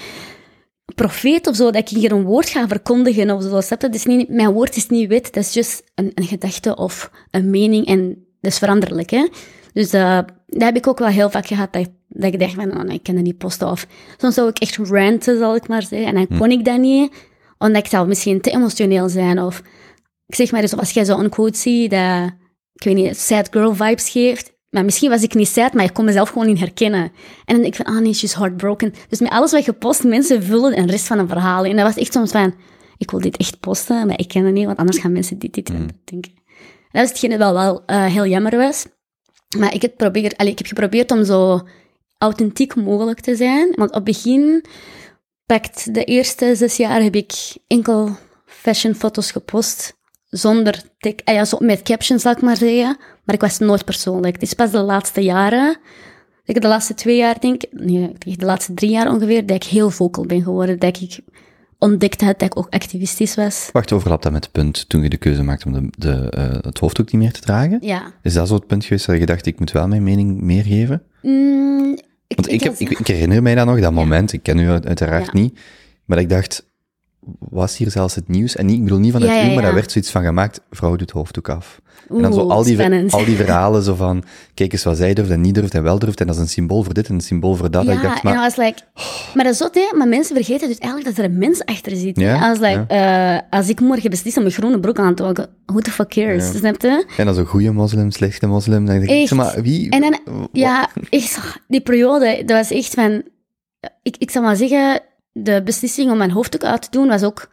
profeet 0.94 1.46
of 1.46 1.56
zo, 1.56 1.70
dat 1.70 1.90
ik 1.90 1.96
hier 1.96 2.12
een 2.12 2.24
woord 2.24 2.48
ga 2.48 2.68
verkondigen 2.68 3.30
of 3.30 3.42
zo. 3.42 3.76
Dat 3.76 3.94
is 3.94 4.04
niet, 4.04 4.28
mijn 4.28 4.52
woord 4.52 4.76
is 4.76 4.88
niet 4.88 5.08
wet, 5.08 5.32
dat 5.32 5.44
is 5.44 5.52
just 5.52 5.82
een, 5.94 6.12
een 6.14 6.24
gedachte 6.24 6.76
of 6.76 7.10
een 7.30 7.50
mening 7.50 7.86
en 7.86 8.08
dat 8.40 8.52
is 8.52 8.58
veranderlijk, 8.58 9.10
hè. 9.10 9.28
Dus 9.72 9.94
uh, 9.94 10.18
dat 10.46 10.62
heb 10.62 10.76
ik 10.76 10.86
ook 10.86 10.98
wel 10.98 11.08
heel 11.08 11.30
vaak 11.30 11.46
gehad, 11.46 11.72
dat, 11.72 11.88
dat 12.08 12.32
ik 12.32 12.40
dacht 12.40 12.54
van, 12.54 12.76
oh, 12.76 12.82
nee, 12.82 12.96
ik 12.96 13.02
kan 13.02 13.14
dat 13.14 13.24
niet 13.24 13.38
posten. 13.38 13.70
Of 13.70 13.86
soms 14.16 14.34
zou 14.34 14.48
ik 14.48 14.58
echt 14.58 14.76
ranten, 14.76 15.38
zal 15.38 15.54
ik 15.54 15.68
maar 15.68 15.82
zeggen, 15.82 16.08
en 16.08 16.14
dan 16.14 16.38
kon 16.38 16.50
ik 16.50 16.64
dat 16.64 16.78
niet, 16.78 17.12
omdat 17.58 17.84
ik 17.84 17.90
zou 17.90 18.08
misschien 18.08 18.40
te 18.40 18.50
emotioneel 18.50 19.08
zijn. 19.08 19.40
Of 19.40 19.62
ik 20.26 20.34
zeg 20.34 20.50
maar 20.50 20.60
eens, 20.60 20.76
als 20.76 20.90
jij 20.90 21.04
zo'n 21.04 21.28
quote 21.28 21.58
ziet 21.58 21.90
dat, 21.90 22.30
ik 22.84 22.94
weet 22.94 23.04
niet, 23.04 23.18
sad 23.18 23.48
girl 23.50 23.74
vibes 23.74 24.08
geeft, 24.08 24.52
maar 24.70 24.84
misschien 24.84 25.10
was 25.10 25.22
ik 25.22 25.34
niet 25.34 25.48
sad, 25.48 25.72
maar 25.72 25.84
ik 25.84 25.92
kon 25.92 26.04
mezelf 26.04 26.28
gewoon 26.28 26.46
niet 26.46 26.58
herkennen. 26.58 27.02
En 27.44 27.54
dan 27.54 27.56
denk 27.56 27.66
ik 27.66 27.84
van, 27.84 27.94
ah 27.94 28.00
nee, 28.00 28.14
she's 28.14 28.34
heartbroken. 28.34 28.94
Dus 29.08 29.20
met 29.20 29.30
alles 29.30 29.52
wat 29.52 29.64
je 29.64 29.72
post, 29.72 30.04
mensen 30.04 30.42
vullen 30.42 30.78
een 30.78 30.90
rest 30.90 31.06
van 31.06 31.18
een 31.18 31.28
verhaal. 31.28 31.64
En 31.64 31.76
dat 31.76 31.84
was 31.84 31.96
echt 31.96 32.12
soms 32.12 32.30
van, 32.30 32.54
ik 32.96 33.10
wil 33.10 33.20
dit 33.20 33.36
echt 33.36 33.60
posten, 33.60 34.06
maar 34.06 34.18
ik 34.18 34.28
ken 34.28 34.44
het 34.44 34.54
niet, 34.54 34.66
want 34.66 34.78
anders 34.78 34.98
gaan 34.98 35.12
mensen 35.12 35.38
dit, 35.38 35.54
dit 35.54 35.68
en 35.68 35.86
dat 35.86 35.96
denken. 36.04 36.32
En 36.90 37.00
dat 37.00 37.02
is 37.02 37.08
hetgene 37.08 37.38
dat 37.38 37.52
wel, 37.52 37.62
wel 37.62 37.82
eh, 37.86 38.04
heel 38.04 38.26
jammer 38.26 38.56
was. 38.56 38.86
Maar 39.58 39.74
ik 39.74 39.82
heb, 39.82 39.96
probeer, 39.96 40.32
allee, 40.36 40.52
ik 40.52 40.58
heb 40.58 40.66
geprobeerd 40.66 41.10
om 41.10 41.24
zo 41.24 41.60
authentiek 42.18 42.74
mogelijk 42.74 43.20
te 43.20 43.36
zijn. 43.36 43.72
Want 43.74 43.90
op 43.90 43.94
het 43.94 44.04
begin, 44.04 44.64
pakt 45.46 45.94
de 45.94 46.04
eerste 46.04 46.56
zes 46.56 46.76
jaar, 46.76 47.02
heb 47.02 47.14
ik 47.14 47.32
enkel 47.66 48.16
fashionfoto's 48.46 49.30
gepost. 49.30 50.00
Zonder 50.32 50.82
tek, 50.98 51.20
ah 51.24 51.34
ja, 51.34 51.44
zo 51.44 51.56
met 51.60 51.82
captions, 51.82 52.22
zal 52.22 52.32
ik 52.32 52.40
maar 52.42 52.56
zeggen. 52.56 52.96
Maar 53.24 53.34
ik 53.34 53.40
was 53.40 53.58
nooit 53.58 53.84
persoonlijk. 53.84 54.34
Het 54.34 54.42
is 54.42 54.54
pas 54.54 54.70
de 54.70 54.80
laatste 54.80 55.20
jaren, 55.20 55.76
ik 56.44 56.60
de 56.60 56.68
laatste 56.68 56.94
twee 56.94 57.16
jaar 57.16 57.40
denk 57.40 57.62
ik, 57.62 57.68
nee, 57.72 58.12
de 58.18 58.44
laatste 58.44 58.74
drie 58.74 58.90
jaar 58.90 59.10
ongeveer, 59.12 59.46
dat 59.46 59.56
ik 59.56 59.64
heel 59.70 59.90
vocal 59.90 60.26
ben 60.26 60.42
geworden. 60.42 60.78
Dat 60.78 61.00
ik 61.00 61.18
ontdekt 61.78 62.20
had 62.20 62.38
dat 62.38 62.48
ik 62.48 62.58
ook 62.58 62.66
activistisch 62.70 63.34
was. 63.34 63.68
Wacht, 63.72 63.92
overlapt 63.92 64.22
dat 64.22 64.32
met 64.32 64.44
het 64.44 64.52
punt 64.52 64.88
toen 64.88 65.02
je 65.02 65.08
de 65.08 65.16
keuze 65.16 65.42
maakte 65.42 65.66
om 65.66 65.72
de, 65.72 65.88
de, 65.98 66.30
eh, 66.30 66.58
het 66.60 66.78
hoofddoek 66.78 67.12
niet 67.12 67.22
meer 67.22 67.32
te 67.32 67.40
dragen? 67.40 67.78
Ja. 67.80 68.12
Is 68.22 68.34
dat 68.34 68.48
zo 68.48 68.54
het 68.54 68.66
punt 68.66 68.84
geweest 68.84 69.06
dat 69.06 69.18
je 69.18 69.26
dacht, 69.26 69.46
ik 69.46 69.58
moet 69.58 69.72
wel 69.72 69.88
mijn 69.88 70.02
mening 70.02 70.40
meer 70.40 70.62
geven? 70.64 71.02
Mm, 71.22 71.92
ik, 72.26 72.36
Want 72.36 72.48
ik, 72.48 72.62
heb, 72.62 72.74
ik, 72.78 72.90
ik 72.98 73.06
herinner 73.06 73.42
mij 73.42 73.54
dat 73.54 73.66
nog, 73.66 73.80
dat 73.80 73.92
moment. 73.92 74.32
Ik 74.32 74.42
ken 74.42 74.58
u 74.58 74.68
uit- 74.68 74.86
uiteraard 74.86 75.26
Ja. 75.26 75.32
niet. 75.32 75.58
Maar 76.04 76.18
ik 76.18 76.28
dacht, 76.28 76.70
was 77.38 77.76
hier 77.76 77.90
zelfs 77.90 78.14
het 78.14 78.28
nieuws? 78.28 78.56
En 78.56 78.66
niet, 78.66 78.76
ik 78.76 78.82
bedoel 78.82 78.98
niet 78.98 79.12
vanuit 79.12 79.30
Ja, 79.30 79.36
ja, 79.36 79.50
u, 79.50 79.54
maar 79.54 79.62
daar 79.62 79.74
werd 79.74 79.92
zoiets 79.92 80.10
van 80.10 80.22
gemaakt, 80.22 80.60
vrouw 80.70 80.96
doet 80.96 81.10
hoofddoek 81.10 81.48
af. 81.48 81.80
en 82.08 82.22
dan 82.22 82.32
zo 82.32 82.40
Oeh, 82.40 82.50
al 82.50 82.62
die, 82.62 82.74
spannend. 82.74 83.12
al 83.12 83.24
die 83.24 83.36
verhalen 83.44 83.82
zo 83.82 83.94
van, 83.94 84.24
kijk 84.54 84.72
eens 84.72 84.84
wat 84.84 84.96
zij 84.96 85.14
durft 85.14 85.30
en 85.30 85.40
niet 85.40 85.54
durft 85.54 85.74
en 85.74 85.82
wel 85.82 85.98
durft. 85.98 86.20
En 86.20 86.26
dat 86.26 86.34
is 86.34 86.40
een 86.40 86.48
symbool 86.48 86.82
voor 86.82 86.94
dit 86.94 87.08
en 87.08 87.14
een 87.14 87.20
symbool 87.20 87.54
voor 87.54 87.70
dat. 87.70 87.82
ik 87.82 88.02
Ja, 88.02 88.14
en 88.14 88.20
maar, 88.22 88.34
was 88.34 88.56
like... 88.56 88.80
Maar 89.34 89.44
dat 89.44 89.52
is 89.52 89.58
zot, 89.58 89.74
hè? 89.74 89.96
Maar 89.96 90.08
mensen 90.08 90.36
vergeten 90.36 90.68
dus 90.68 90.78
eigenlijk 90.78 91.16
dat 91.16 91.24
er 91.24 91.30
een 91.30 91.38
mens 91.38 91.64
achter 91.64 91.96
zit. 91.96 92.20
Ja, 92.20 92.48
was 92.48 92.58
like, 92.58 92.84
eh, 92.88 93.38
als 93.50 93.68
ik 93.68 93.80
morgen 93.80 94.10
beslis 94.10 94.36
om 94.36 94.44
een 94.44 94.50
groene 94.50 94.80
broek 94.80 94.98
aan 94.98 95.14
te 95.14 95.22
trekken, 95.22 95.48
who 95.66 95.80
the 95.80 95.90
fuck 95.90 96.08
cares? 96.08 96.50
Snap 96.56 96.82
je? 96.82 97.04
en 97.16 97.24
dan 97.26 97.34
zo 97.34 97.44
goede 97.44 97.72
moslim, 97.72 98.10
slechte 98.10 98.46
moslim. 98.46 98.86
Dan 98.86 99.00
denk 99.00 99.30
ik, 99.30 99.36
maar, 99.36 99.62
wie? 99.62 99.90
En 99.90 100.00
dan, 100.00 100.48
ja, 100.52 100.88
echt, 101.10 101.60
die 101.68 101.80
periode, 101.80 102.42
dat 102.46 102.56
was 102.56 102.70
echt 102.70 102.94
van... 102.94 103.22
Ik, 104.02 104.16
ik 104.18 104.30
zal 104.30 104.42
maar 104.42 104.56
zeggen, 104.56 105.00
de 105.32 105.62
beslissing 105.64 106.10
om 106.10 106.16
mijn 106.16 106.30
hoofddoek 106.30 106.64
uit 106.64 106.82
te 106.82 106.90
doen 106.90 107.08
was 107.08 107.22
ook... 107.22 107.50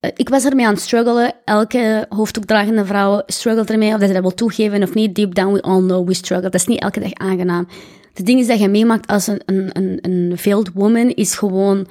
eh, 0.00 0.10
Ik 0.16 0.28
was 0.28 0.44
ermee 0.44 0.66
aan 0.66 0.72
het 0.72 0.82
struggelen. 0.82 1.32
Elke 1.44 2.06
hoofddoekdragende 2.08 2.84
vrouw 2.84 3.22
struggelt 3.26 3.70
ermee, 3.70 3.92
of 3.92 3.98
dat 3.98 4.08
ze 4.08 4.14
dat 4.14 4.22
wil 4.22 4.34
toegeven 4.34 4.82
of 4.82 4.94
niet. 4.94 5.14
Deep 5.14 5.34
down, 5.34 5.52
we 5.52 5.62
all 5.62 5.80
know 5.80 6.06
we 6.06 6.14
struggle. 6.14 6.50
Dat 6.50 6.60
is 6.60 6.66
niet 6.66 6.80
elke 6.80 7.00
dag 7.00 7.12
aangenaam. 7.12 7.68
Het 8.14 8.26
ding 8.26 8.40
is 8.40 8.46
dat 8.46 8.58
je 8.58 8.68
meemaakt 8.68 9.06
als 9.06 9.26
een, 9.26 9.42
een, 9.44 9.70
een, 9.72 9.98
een 10.00 10.38
veiled 10.38 10.70
woman, 10.74 11.08
is 11.08 11.34
gewoon... 11.34 11.86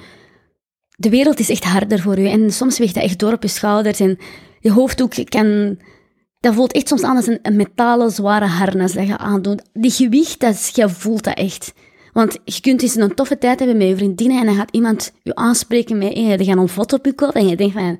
De 0.96 1.10
wereld 1.10 1.38
is 1.38 1.50
echt 1.50 1.64
harder 1.64 1.98
voor 2.00 2.18
je. 2.18 2.28
En 2.28 2.50
soms 2.52 2.78
weegt 2.78 2.94
dat 2.94 3.02
echt 3.02 3.18
door 3.18 3.32
op 3.32 3.42
je 3.42 3.48
schouders. 3.48 4.00
En 4.00 4.18
je 4.60 4.70
hoofddoek 4.72 5.12
kan... 5.24 5.78
Dat 6.40 6.54
voelt 6.54 6.72
echt 6.72 6.88
soms 6.88 7.02
aan 7.02 7.16
als 7.16 7.26
een, 7.26 7.56
metalen 7.56 8.10
zware 8.10 8.44
harnas 8.44 8.92
dat 8.92 9.06
je 9.06 9.18
aandoet. 9.18 9.62
Die 9.72 9.90
gewicht, 9.90 10.40
dat 10.40 10.70
je 10.74 10.88
voelt 10.88 11.24
dat 11.24 11.36
echt. 11.36 11.72
Want 12.12 12.38
je 12.44 12.60
kunt 12.60 12.82
eens 12.82 12.96
een 12.96 13.14
toffe 13.14 13.38
tijd 13.38 13.58
hebben 13.58 13.76
met 13.76 13.88
je 13.88 13.96
vriendinnen 13.96 14.40
en 14.40 14.46
dan 14.46 14.54
gaat 14.54 14.70
iemand 14.70 15.12
je 15.22 15.34
aanspreken 15.34 15.98
met, 15.98 16.14
hey, 16.14 16.36
die 16.36 16.46
gaan 16.46 16.58
een 16.58 16.68
foto 16.68 16.98
pikken 16.98 17.32
en 17.32 17.48
je 17.48 17.56
denkt 17.56 17.72
van, 17.72 17.98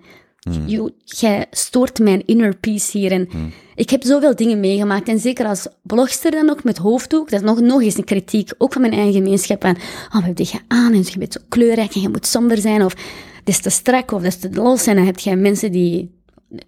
"Yo, 0.66 0.88
jij 1.04 1.46
stoort 1.50 1.98
mijn 1.98 2.26
inner 2.26 2.56
peace 2.56 2.98
hier. 2.98 3.12
En 3.12 3.28
ik 3.74 3.90
heb 3.90 4.02
zoveel 4.04 4.34
dingen 4.34 4.60
meegemaakt 4.60 5.08
en 5.08 5.18
zeker 5.18 5.46
als 5.46 5.68
blogster 5.82 6.30
dan 6.30 6.50
ook 6.50 6.64
met 6.64 6.78
hoofddoek, 6.78 7.30
dat 7.30 7.40
is 7.40 7.46
nog, 7.46 7.60
nog 7.60 7.82
eens 7.82 7.96
een 7.96 8.04
kritiek, 8.04 8.52
ook 8.58 8.72
van 8.72 8.80
mijn 8.80 8.92
eigen 8.92 9.12
gemeenschap, 9.12 9.62
van, 9.62 9.76
oh, 10.06 10.12
wat 10.12 10.24
heb 10.24 10.38
je 10.38 10.58
aan 10.68 10.92
en 10.92 11.04
je 11.04 11.18
bent 11.18 11.32
zo 11.32 11.40
kleurrijk 11.48 11.94
en 11.94 12.00
je 12.00 12.08
moet 12.08 12.26
somber 12.26 12.58
zijn 12.58 12.84
of 12.84 12.94
dat 12.94 13.54
is 13.54 13.60
te 13.60 13.70
strak 13.70 14.12
of 14.12 14.22
dat 14.22 14.32
is 14.32 14.38
te 14.38 14.50
los 14.52 14.86
en 14.86 14.96
dan 14.96 15.04
heb 15.04 15.18
je 15.18 15.36
mensen 15.36 15.72
die 15.72 16.18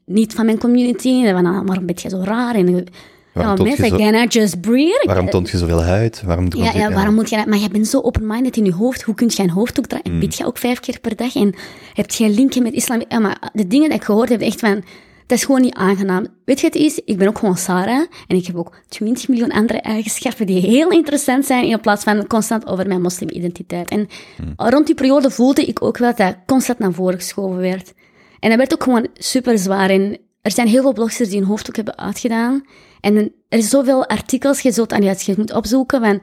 niet 0.07 0.35
van 0.35 0.45
mijn 0.45 0.59
community. 0.59 1.09
En 1.09 1.35
van, 1.35 1.47
ah, 1.47 1.67
waarom 1.67 1.87
ben 1.87 1.97
je 2.03 2.09
zo 2.09 2.21
raar? 2.25 2.55
En 2.55 2.85
Waarom 3.33 3.53
Ja, 3.53 3.59
toont 3.59 3.68
mensen, 3.68 3.85
je 3.99 4.05
zo- 4.05 4.11
can 4.11 4.23
I 4.23 4.27
just 4.27 4.61
breathe? 4.61 5.03
Waarom 5.07 5.31
toont 5.31 5.51
je 5.51 5.59
zoveel 5.59 5.83
huid? 5.83 6.23
Waarom 6.23 6.47
Ja, 6.51 6.73
ja, 6.75 6.92
waarom 6.92 7.14
moet 7.14 7.29
je 7.31 7.37
dat? 7.37 7.47
Maar 7.47 7.59
je 7.59 7.68
bent 7.68 7.87
zo 7.88 8.01
open-minded 8.01 8.57
in 8.57 8.64
je 8.64 8.73
hoofd. 8.73 9.03
Hoe 9.03 9.14
kun 9.14 9.31
je 9.35 9.42
een 9.42 9.51
hoofddoek 9.51 9.87
dragen? 9.87 10.12
En 10.12 10.18
bid 10.18 10.37
je 10.37 10.47
ook 10.47 10.59
vijf 10.59 10.81
keer 10.81 11.01
per 11.01 11.16
dag? 11.16 11.35
En 11.35 11.55
heb 11.92 12.11
je 12.11 12.29
linken 12.29 12.62
met 12.62 12.73
islam? 12.73 13.03
Ja, 13.09 13.18
maar 13.18 13.51
de 13.53 13.66
dingen 13.66 13.88
die 13.88 13.99
ik 13.99 14.05
gehoord 14.05 14.29
heb, 14.29 14.40
echt 14.40 14.61
van... 14.61 14.83
Dat 15.27 15.38
is 15.40 15.47
gewoon 15.47 15.61
niet 15.61 15.75
aangenaam. 15.75 16.27
Weet 16.45 16.61
je 16.61 16.66
het 16.66 16.75
is? 16.75 17.01
Ik 17.05 17.18
ben 17.18 17.29
ook 17.29 17.38
gewoon 17.38 17.57
Sarah. 17.57 18.07
En 18.27 18.37
ik 18.37 18.47
heb 18.47 18.57
ook 18.57 18.77
20 18.88 19.29
miljoen 19.29 19.51
andere 19.51 19.81
eigenschappen 19.81 20.47
die 20.47 20.61
heel 20.61 20.90
interessant 20.90 21.47
zijn, 21.47 21.64
in 21.64 21.81
plaats 21.81 22.05
van 22.05 22.27
constant 22.27 22.66
over 22.66 22.87
mijn 22.87 23.01
moslimidentiteit. 23.03 23.90
En 23.90 24.09
rond 24.57 24.87
die 24.87 24.95
periode 24.95 25.31
voelde 25.31 25.64
ik 25.64 25.83
ook 25.83 25.99
wel 25.99 26.09
dat 26.09 26.16
dat 26.18 26.37
constant 26.47 26.79
naar 26.79 26.92
voren 26.92 27.18
geschoven 27.18 27.57
werd. 27.59 27.92
En 28.40 28.49
dat 28.49 28.59
werd 28.59 28.73
ook 28.73 28.83
gewoon 28.83 29.07
super 29.14 29.59
zwaar. 29.59 29.90
En 29.90 30.18
er 30.42 30.51
zijn 30.51 30.66
heel 30.68 30.83
veel 30.83 30.92
bloggers 30.92 31.29
die 31.29 31.40
een 31.40 31.47
hoofddoek 31.47 31.77
hebben 31.77 31.99
uitgedaan. 31.99 32.64
En 33.03 33.17
er 33.49 33.59
is 33.59 33.69
zoveel 33.69 34.07
artikels, 34.07 34.61
je 34.61 34.73
zult 34.73 34.93
aan 34.93 35.03
je 35.03 35.35
moet 35.37 35.55
opzoeken 35.55 36.01
van 36.01 36.21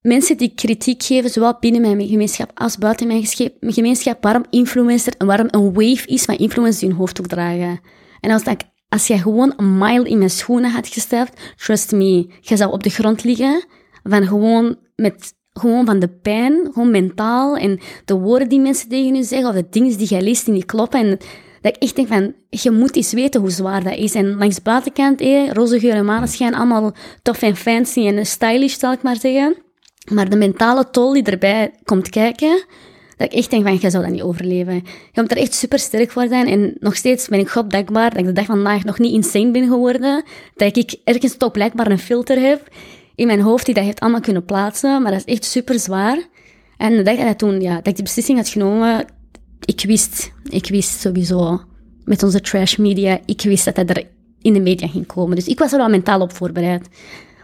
mensen 0.00 0.36
die 0.36 0.52
kritiek 0.54 1.02
geven, 1.02 1.30
zowel 1.30 1.56
binnen 1.60 1.80
mijn 1.80 2.08
gemeenschap 2.08 2.50
als 2.54 2.78
buiten 2.78 3.06
mijn 3.06 3.26
gemeenschap, 3.60 4.22
waarom 4.22 4.44
influencer 4.50 5.14
en 5.18 5.26
waarom 5.26 5.48
een 5.50 5.72
wave 5.72 6.06
is 6.06 6.24
van 6.24 6.36
influencers 6.36 6.78
die 6.78 6.88
een 6.88 6.96
hoofddoek 6.96 7.26
dragen. 7.26 7.80
En 8.20 8.30
als, 8.30 8.44
dat, 8.44 8.64
als 8.88 9.06
jij 9.06 9.18
gewoon 9.18 9.52
een 9.56 9.78
mile 9.78 10.08
in 10.08 10.18
mijn 10.18 10.30
schoenen 10.30 10.70
had 10.70 10.88
gestapt, 10.88 11.40
trust 11.56 11.92
me, 11.92 12.26
je 12.40 12.56
zou 12.56 12.72
op 12.72 12.82
de 12.82 12.90
grond 12.90 13.24
liggen 13.24 13.64
van 14.02 14.26
gewoon 14.26 14.76
met 14.96 15.34
gewoon 15.52 15.86
van 15.86 15.98
de 15.98 16.08
pijn, 16.08 16.70
gewoon 16.72 16.90
mentaal 16.90 17.56
en 17.56 17.80
de 18.04 18.14
woorden 18.14 18.48
die 18.48 18.60
mensen 18.60 18.88
tegen 18.88 19.14
je 19.14 19.22
zeggen 19.22 19.48
of 19.48 19.54
de 19.54 19.66
dingen 19.70 19.98
die 19.98 20.06
jij 20.06 20.22
leest 20.22 20.44
die 20.44 20.54
niet 20.54 20.64
kloppen. 20.64 21.00
En 21.00 21.18
dat 21.64 21.76
ik 21.76 21.82
echt 21.82 21.96
denk 21.96 22.08
van, 22.08 22.34
je 22.50 22.70
moet 22.70 22.96
eens 22.96 23.12
weten 23.12 23.40
hoe 23.40 23.50
zwaar 23.50 23.82
dat 23.82 23.96
is. 23.96 24.14
En 24.14 24.36
langs 24.36 24.54
de 24.54 24.62
buitenkant, 24.62 25.20
eh, 25.20 25.50
roze 25.50 25.80
geur 25.80 25.94
en 25.94 26.04
maneschijn, 26.04 26.54
allemaal 26.54 26.92
tof 27.22 27.42
en 27.42 27.56
fancy 27.56 28.06
en 28.06 28.26
stylish, 28.26 28.78
zal 28.78 28.92
ik 28.92 29.02
maar 29.02 29.16
zeggen. 29.16 29.56
Maar 30.12 30.28
de 30.28 30.36
mentale 30.36 30.90
tol 30.90 31.12
die 31.12 31.22
erbij 31.22 31.70
komt 31.84 32.08
kijken, 32.08 32.64
dat 33.16 33.32
ik 33.32 33.38
echt 33.38 33.50
denk 33.50 33.66
van, 33.66 33.76
jij 33.76 33.90
zou 33.90 34.04
dat 34.04 34.12
niet 34.12 34.22
overleven. 34.22 34.74
Je 35.12 35.20
moet 35.20 35.30
er 35.30 35.36
echt 35.36 35.54
super 35.54 35.78
sterk 35.78 36.10
voor 36.10 36.28
zijn. 36.28 36.46
En 36.46 36.76
nog 36.78 36.96
steeds 36.96 37.28
ben 37.28 37.38
ik 37.38 37.48
God 37.48 37.70
dankbaar 37.70 38.10
dat 38.10 38.18
ik 38.18 38.26
de 38.26 38.32
dag 38.32 38.44
van 38.44 38.54
vandaag 38.54 38.84
nog 38.84 38.98
niet 38.98 39.12
insane 39.12 39.50
ben 39.50 39.68
geworden. 39.68 40.22
Dat 40.54 40.76
ik 40.76 40.96
ergens 41.04 41.36
toch 41.36 41.50
blijkbaar 41.50 41.90
een 41.90 41.98
filter 41.98 42.40
heb 42.40 42.68
in 43.14 43.26
mijn 43.26 43.40
hoofd 43.40 43.66
die 43.66 43.74
dat 43.74 43.84
heeft 43.84 44.00
allemaal 44.00 44.20
kunnen 44.20 44.44
plaatsen. 44.44 45.02
Maar 45.02 45.12
dat 45.12 45.22
is 45.26 45.34
echt 45.34 45.44
super 45.44 45.78
zwaar. 45.78 46.18
En 46.76 46.96
de 46.96 47.02
dag 47.02 47.16
dat, 47.16 47.38
toen, 47.38 47.60
ja, 47.60 47.74
dat 47.74 47.86
ik 47.86 47.94
die 47.94 48.04
beslissing 48.04 48.38
had 48.38 48.48
genomen, 48.48 49.06
ik 49.64 49.84
wist, 49.86 50.32
ik 50.48 50.66
wist 50.66 51.00
sowieso 51.00 51.60
met 52.04 52.22
onze 52.22 52.40
trash 52.40 52.76
media, 52.76 53.20
ik 53.24 53.42
wist 53.42 53.64
dat 53.64 53.74
dat 53.74 53.90
er 53.90 54.06
in 54.40 54.52
de 54.52 54.60
media 54.60 54.88
ging 54.88 55.06
komen. 55.06 55.36
Dus 55.36 55.46
ik 55.46 55.58
was 55.58 55.72
er 55.72 55.78
wel 55.78 55.88
mentaal 55.88 56.20
op 56.20 56.32
voorbereid. 56.32 56.88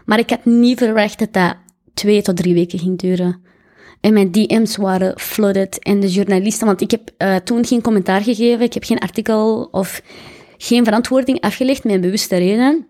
Maar 0.05 0.19
ik 0.19 0.29
had 0.29 0.45
niet 0.45 0.77
verwacht 0.77 1.19
dat 1.19 1.33
dat 1.33 1.55
twee 1.93 2.21
tot 2.21 2.37
drie 2.37 2.53
weken 2.53 2.79
ging 2.79 2.99
duren. 2.99 3.41
En 4.01 4.13
mijn 4.13 4.31
DM's 4.31 4.75
waren 4.75 5.19
flooded. 5.19 5.79
En 5.79 5.99
de 5.99 6.09
journalisten, 6.09 6.67
want 6.67 6.81
ik 6.81 6.91
heb 6.91 7.11
eh, 7.17 7.35
toen 7.35 7.65
geen 7.65 7.81
commentaar 7.81 8.21
gegeven, 8.21 8.65
ik 8.65 8.73
heb 8.73 8.83
geen 8.83 8.99
artikel 8.99 9.67
of 9.71 10.01
geen 10.57 10.83
verantwoording 10.83 11.41
afgelegd 11.41 11.85
een 11.85 12.01
bewuste 12.01 12.37
reden. 12.37 12.87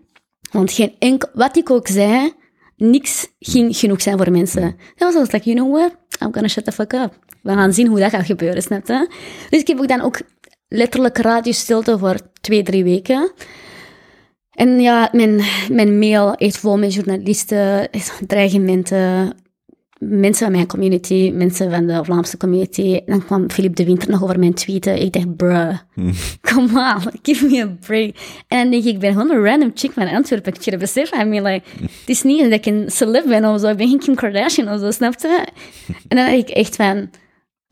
Want 0.50 0.72
geen 0.72 0.94
enkel, 0.98 1.28
wat 1.34 1.56
ik 1.56 1.70
ook 1.70 1.86
zei, 1.86 2.32
niks 2.76 3.28
ging 3.38 3.76
genoeg 3.76 4.02
zijn 4.02 4.16
voor 4.16 4.30
mensen. 4.30 4.76
Dat 4.96 5.12
was 5.12 5.14
als 5.14 5.30
like, 5.30 5.50
you 5.50 5.56
know 5.56 5.74
what, 5.74 5.96
I'm 6.20 6.32
gonna 6.32 6.48
shut 6.48 6.64
the 6.64 6.72
fuck 6.72 6.92
up. 6.92 7.18
We 7.42 7.52
gaan 7.52 7.72
zien 7.72 7.86
hoe 7.86 7.98
dat 7.98 8.10
gaat 8.10 8.26
gebeuren, 8.26 8.62
snap 8.62 8.86
je? 8.86 9.08
Dus 9.50 9.60
ik 9.60 9.66
heb 9.66 9.78
ook 9.78 9.88
dan 9.88 10.00
ook 10.00 10.20
letterlijk 10.68 11.18
radiostilte 11.18 11.98
voor 11.98 12.16
twee, 12.40 12.62
drie 12.62 12.84
weken. 12.84 13.32
En 14.52 14.80
ja, 14.80 15.08
mijn, 15.12 15.40
mijn 15.70 15.98
mail 15.98 16.34
echt 16.34 16.58
vol 16.58 16.78
met 16.78 16.94
journalisten, 16.94 17.88
dreigementen, 18.26 19.36
mensen 19.98 20.44
van 20.44 20.52
mijn 20.52 20.66
community, 20.66 21.30
mensen 21.34 21.70
van 21.70 21.86
de 21.86 22.04
Vlaamse 22.04 22.36
community. 22.36 23.00
Dan 23.06 23.24
kwam 23.24 23.50
Philippe 23.50 23.76
de 23.76 23.84
Winter 23.84 24.10
nog 24.10 24.22
over 24.22 24.38
mijn 24.38 24.54
tweeten. 24.54 25.02
Ik 25.02 25.12
dacht, 25.12 25.36
bruh, 25.36 25.78
come 26.52 26.94
on, 26.94 27.12
give 27.22 27.46
me 27.46 27.62
a 27.62 27.76
break. 27.86 28.14
En 28.48 28.58
dan 28.58 28.70
denk 28.70 28.84
ik, 28.84 28.94
ik 28.94 28.98
ben 28.98 29.12
gewoon 29.12 29.30
een 29.30 29.44
random 29.44 29.70
chick 29.74 29.92
van 29.92 30.08
Antwerpen. 30.08 30.54
Ik 30.54 30.62
je 30.62 30.76
besef, 30.76 31.12
I 31.14 31.24
mean, 31.24 31.44
like, 31.44 31.66
het 31.80 32.08
is 32.08 32.22
niet 32.22 32.42
dat 32.42 32.52
ik 32.52 32.66
een 32.66 32.90
celeb 32.90 33.26
ben 33.26 33.44
of 33.44 33.60
zo. 33.60 33.68
Ik 33.68 33.76
ben 33.76 33.88
geen 33.88 33.98
Kim 33.98 34.14
Kardashian 34.14 34.72
of 34.72 34.80
zo, 34.80 34.90
snap 34.90 35.14
je? 35.20 35.46
En 36.08 36.16
dan 36.16 36.26
dacht 36.26 36.38
ik 36.38 36.48
echt 36.48 36.76
van, 36.76 37.10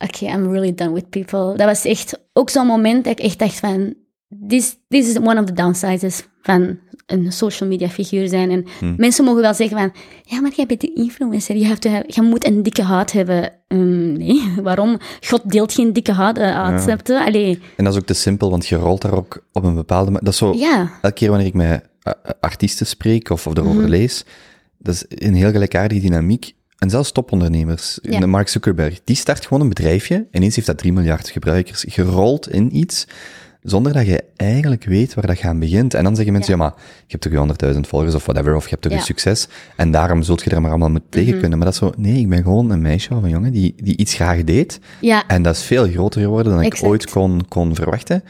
oké, 0.04 0.24
I'm 0.26 0.50
really 0.50 0.74
done 0.74 0.92
with 0.92 1.08
people. 1.10 1.56
Dat 1.56 1.66
was 1.66 1.84
echt 1.84 2.20
ook 2.32 2.50
zo'n 2.50 2.66
moment 2.66 3.04
dat 3.04 3.18
ik 3.18 3.24
echt 3.24 3.38
dacht 3.38 3.58
van, 3.60 3.94
this, 4.48 4.76
this 4.88 5.08
is 5.08 5.16
one 5.18 5.40
of 5.40 5.44
the 5.46 5.52
downsides 5.52 6.22
van 6.42 6.78
een 7.06 7.32
social 7.32 7.68
media 7.68 7.88
figuur 7.88 8.28
zijn. 8.28 8.50
En 8.50 8.64
mensen 8.96 9.24
mogen 9.24 9.42
wel 9.42 9.54
zeggen 9.54 9.78
van, 9.78 9.92
ja, 10.22 10.40
maar 10.40 10.52
jij 10.56 10.66
bent 10.66 10.82
een 10.82 10.94
influencer, 10.94 11.56
je, 11.56 11.66
have, 11.66 12.04
je 12.06 12.22
moet 12.22 12.46
een 12.46 12.62
dikke 12.62 12.82
huid 12.82 13.12
hebben. 13.12 13.52
Mm, 13.68 14.12
nee, 14.12 14.42
waarom? 14.62 14.98
God 15.20 15.50
deelt 15.50 15.72
geen 15.72 15.92
dikke 15.92 16.12
huid 16.12 16.38
eh, 16.38 16.62
uit? 16.62 17.10
Allee, 17.10 17.58
En 17.76 17.84
dat 17.84 17.92
is 17.92 17.98
ook 18.00 18.06
te 18.06 18.14
simpel, 18.14 18.50
want 18.50 18.66
je 18.66 18.76
rolt 18.76 19.02
daar 19.02 19.14
ook 19.16 19.44
op 19.52 19.64
een 19.64 19.74
bepaalde... 19.74 20.10
Dat 20.12 20.28
is 20.32 20.36
zo... 20.36 20.52
ja, 20.54 20.90
Elke 21.02 21.14
keer 21.16 21.28
wanneer 21.28 21.46
ik 21.46 21.54
met 21.54 21.88
eh, 22.02 22.12
artiesten 22.40 22.86
spreek 22.86 23.30
of, 23.30 23.46
of 23.46 23.56
erover 23.56 23.80
Mhm. 23.80 23.90
lees, 23.90 24.24
dat 24.78 24.94
is 24.94 25.04
een 25.08 25.34
heel 25.34 25.50
gelijkaardige 25.50 26.00
dynamiek. 26.00 26.52
En 26.80 26.90
zelfs 26.90 27.12
topondernemers, 27.12 27.98
Ja. 28.02 28.26
Mark 28.26 28.48
Zuckerberg, 28.48 29.00
die 29.04 29.16
start 29.16 29.46
gewoon 29.46 29.62
een 29.62 29.68
bedrijfje. 29.68 30.26
Ineens 30.32 30.54
heeft 30.54 30.66
dat 30.66 30.78
3 30.78 30.92
miljard 30.92 31.28
gebruikers. 31.28 31.84
Je 31.88 32.02
rolt 32.02 32.50
in 32.50 32.76
iets 32.76 33.06
zonder 33.62 33.92
dat 33.92 34.06
je 34.06 34.24
eigenlijk 34.36 34.84
weet 34.84 35.14
waar 35.14 35.26
dat 35.26 35.38
gaan 35.38 35.58
begint. 35.58 35.94
En 35.94 36.04
dan 36.04 36.14
zeggen 36.14 36.32
mensen, 36.32 36.56
ja, 36.56 36.62
Ja. 36.64 36.68
maar 36.70 36.78
je 36.78 37.04
hebt 37.06 37.22
toch 37.22 37.32
je 37.32 37.38
100.000 37.74 37.80
volgers 37.88 38.14
of 38.14 38.24
whatever, 38.26 38.56
of 38.56 38.64
je 38.64 38.70
hebt 38.70 38.82
toch 38.82 38.92
Ja. 38.92 38.98
Mhm. 38.98 39.06
een 39.08 39.14
succes. 39.16 39.48
En 39.76 39.90
daarom 39.90 40.22
zult 40.22 40.42
je 40.42 40.50
er 40.50 40.60
maar 40.60 40.70
allemaal 40.70 40.90
mee 40.90 41.02
tegen 41.08 41.38
kunnen. 41.40 41.58
Maar 41.58 41.66
dat 41.66 41.74
is 41.74 41.80
zo, 41.80 41.92
nee, 41.96 42.18
ik 42.20 42.28
ben 42.28 42.42
gewoon 42.42 42.70
een 42.70 42.82
meisje 42.82 43.14
of 43.14 43.22
een 43.22 43.30
jongen 43.30 43.52
die, 43.52 43.74
die 43.82 43.96
iets 43.96 44.14
graag 44.14 44.44
deed. 44.44 44.80
ja, 45.00 45.26
En 45.26 45.42
dat 45.42 45.54
is 45.56 45.62
veel 45.62 45.88
groter 45.88 46.20
geworden 46.20 46.52
dan 46.52 46.62
ik 46.62 46.78
ooit 46.82 47.10
kon, 47.10 47.44
kon 47.48 47.74
verwachten. 47.74 48.24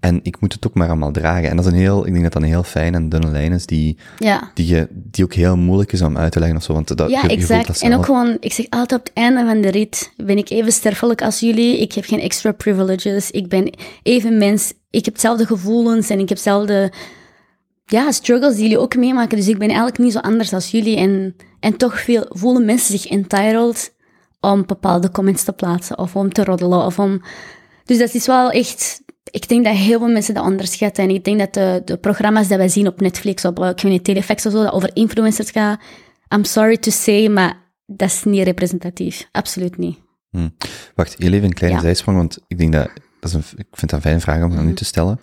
En 0.00 0.20
ik 0.22 0.40
moet 0.40 0.52
het 0.52 0.66
ook 0.66 0.74
maar 0.74 0.88
allemaal 0.88 1.12
dragen. 1.12 1.50
En 1.50 1.56
dat 1.56 1.66
is 1.66 1.72
een 1.72 1.78
heel, 1.78 2.06
ik 2.06 2.12
denk 2.12 2.22
dat 2.22 2.32
dat 2.32 2.42
een 2.42 2.48
heel 2.48 2.62
fijn 2.62 2.94
en 2.94 3.08
dunne 3.08 3.30
lijn 3.30 3.52
is, 3.52 3.66
die, 3.66 3.98
ja. 4.18 4.50
die, 4.54 4.66
je, 4.66 4.88
die 4.90 5.24
ook 5.24 5.34
heel 5.34 5.56
moeilijk 5.56 5.92
is 5.92 6.02
om 6.02 6.16
uit 6.16 6.32
te 6.32 6.38
leggen 6.38 6.56
of 6.56 6.62
zo. 6.62 6.72
Want 6.72 6.96
dat, 6.96 6.98
Ja, 6.98 7.06
je, 7.06 7.14
je 7.16 7.46
dat 7.46 7.50
exact. 7.50 7.82
En 7.82 7.94
ook 7.94 8.04
gewoon, 8.04 8.36
ik 8.40 8.52
zeg 8.52 8.66
altijd 8.68 9.00
op 9.00 9.06
het 9.06 9.16
einde 9.16 9.44
van 9.44 9.60
de 9.60 9.68
rit 9.68 10.12
ben 10.16 10.38
ik 10.38 10.50
even 10.50 10.72
sterfelijk 10.72 11.22
als 11.22 11.40
jullie. 11.40 11.80
Ik 11.80 11.92
heb 11.92 12.04
geen 12.04 12.20
extra 12.20 12.52
privileges. 12.52 13.30
Ik 13.30 13.48
ben 13.48 13.72
even 14.02 14.38
mens. 14.38 14.72
Ik 14.90 15.04
heb 15.04 15.14
hetzelfde 15.14 15.46
gevoelens 15.46 16.10
en 16.10 16.18
ik 16.18 16.28
heb 16.28 16.36
hetzelfde 16.36 16.92
ja, 17.86 18.12
struggles 18.12 18.54
die 18.54 18.62
jullie 18.62 18.78
ook 18.78 18.96
meemaken. 18.96 19.36
Dus 19.36 19.48
ik 19.48 19.58
ben 19.58 19.68
eigenlijk 19.68 19.98
niet 19.98 20.12
zo 20.12 20.18
anders 20.18 20.52
als 20.52 20.70
jullie. 20.70 20.96
En, 20.96 21.36
en 21.60 21.76
toch 21.76 22.00
veel, 22.00 22.26
voelen 22.28 22.64
mensen 22.64 22.98
zich 22.98 23.10
entitled 23.10 23.94
om 24.40 24.66
bepaalde 24.66 25.10
comments 25.10 25.44
te 25.44 25.52
plaatsen 25.52 25.98
of 25.98 26.16
om 26.16 26.32
te 26.32 26.44
roddelen. 26.44 26.84
Of 26.84 26.98
om... 26.98 27.22
Dus 27.84 27.98
dat 27.98 28.14
is 28.14 28.26
wel 28.26 28.50
echt... 28.50 29.04
Ik 29.30 29.48
denk 29.48 29.64
dat 29.64 29.74
heel 29.76 29.98
veel 29.98 30.08
mensen 30.08 30.34
dat 30.34 30.44
onderschatten. 30.44 31.04
En 31.04 31.10
ik 31.10 31.24
denk 31.24 31.38
dat 31.38 31.54
de, 31.54 31.82
de 31.84 31.96
programma's 31.96 32.48
die 32.48 32.56
wij 32.56 32.68
zien 32.68 32.86
op 32.86 33.00
Netflix, 33.00 33.44
op 33.44 33.60
eh, 33.62 33.68
ik 33.68 33.80
weet 33.80 33.92
niet, 33.92 34.04
Telefax 34.04 34.46
of 34.46 34.52
zo, 34.52 34.62
dat 34.62 34.72
over 34.72 34.90
influencers 34.96 35.50
gaat, 35.50 35.80
I'm 36.34 36.44
sorry 36.44 36.76
to 36.76 36.90
say, 36.90 37.28
maar 37.28 37.56
dat 37.86 38.08
is 38.08 38.24
niet 38.24 38.42
representatief. 38.44 39.28
Absoluut 39.32 39.76
niet. 39.78 39.98
Wacht, 40.94 41.14
heel 41.18 41.32
even 41.32 41.44
een 41.44 41.52
kleine 41.54 41.78
Ja. 41.78 41.84
zijsprong, 41.84 42.16
want 42.16 42.38
ik 42.46 42.58
denk 42.58 42.72
dat, 42.72 42.90
dat 43.20 43.30
is 43.30 43.32
een, 43.32 43.42
ik 43.56 43.66
vind 43.70 43.90
dat 43.90 43.92
een 43.92 44.00
fijne 44.00 44.20
vraag 44.20 44.42
om 44.44 44.52
aan 44.52 44.58
u 44.64 44.66
Mhm. 44.66 44.74
te 44.74 44.84
stellen. 44.84 45.20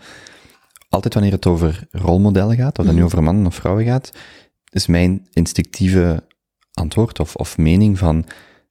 Altijd 0.90 1.14
wanneer 1.14 1.32
het 1.32 1.46
over 1.48 1.88
rolmodellen 1.92 2.56
gaat, 2.56 2.80
of 2.80 2.86
dat 2.86 2.94
nu 2.94 3.00
Mhm. 3.00 3.08
over 3.10 3.24
mannen 3.24 3.46
of 3.46 3.56
vrouwen 3.56 3.86
gaat, 3.86 4.12
is 4.70 4.88
mijn 4.88 5.28
instinctieve 5.32 6.24
antwoord 6.74 7.20
of, 7.20 7.36
of 7.36 7.58
mening 7.58 7.98
van, 7.98 8.26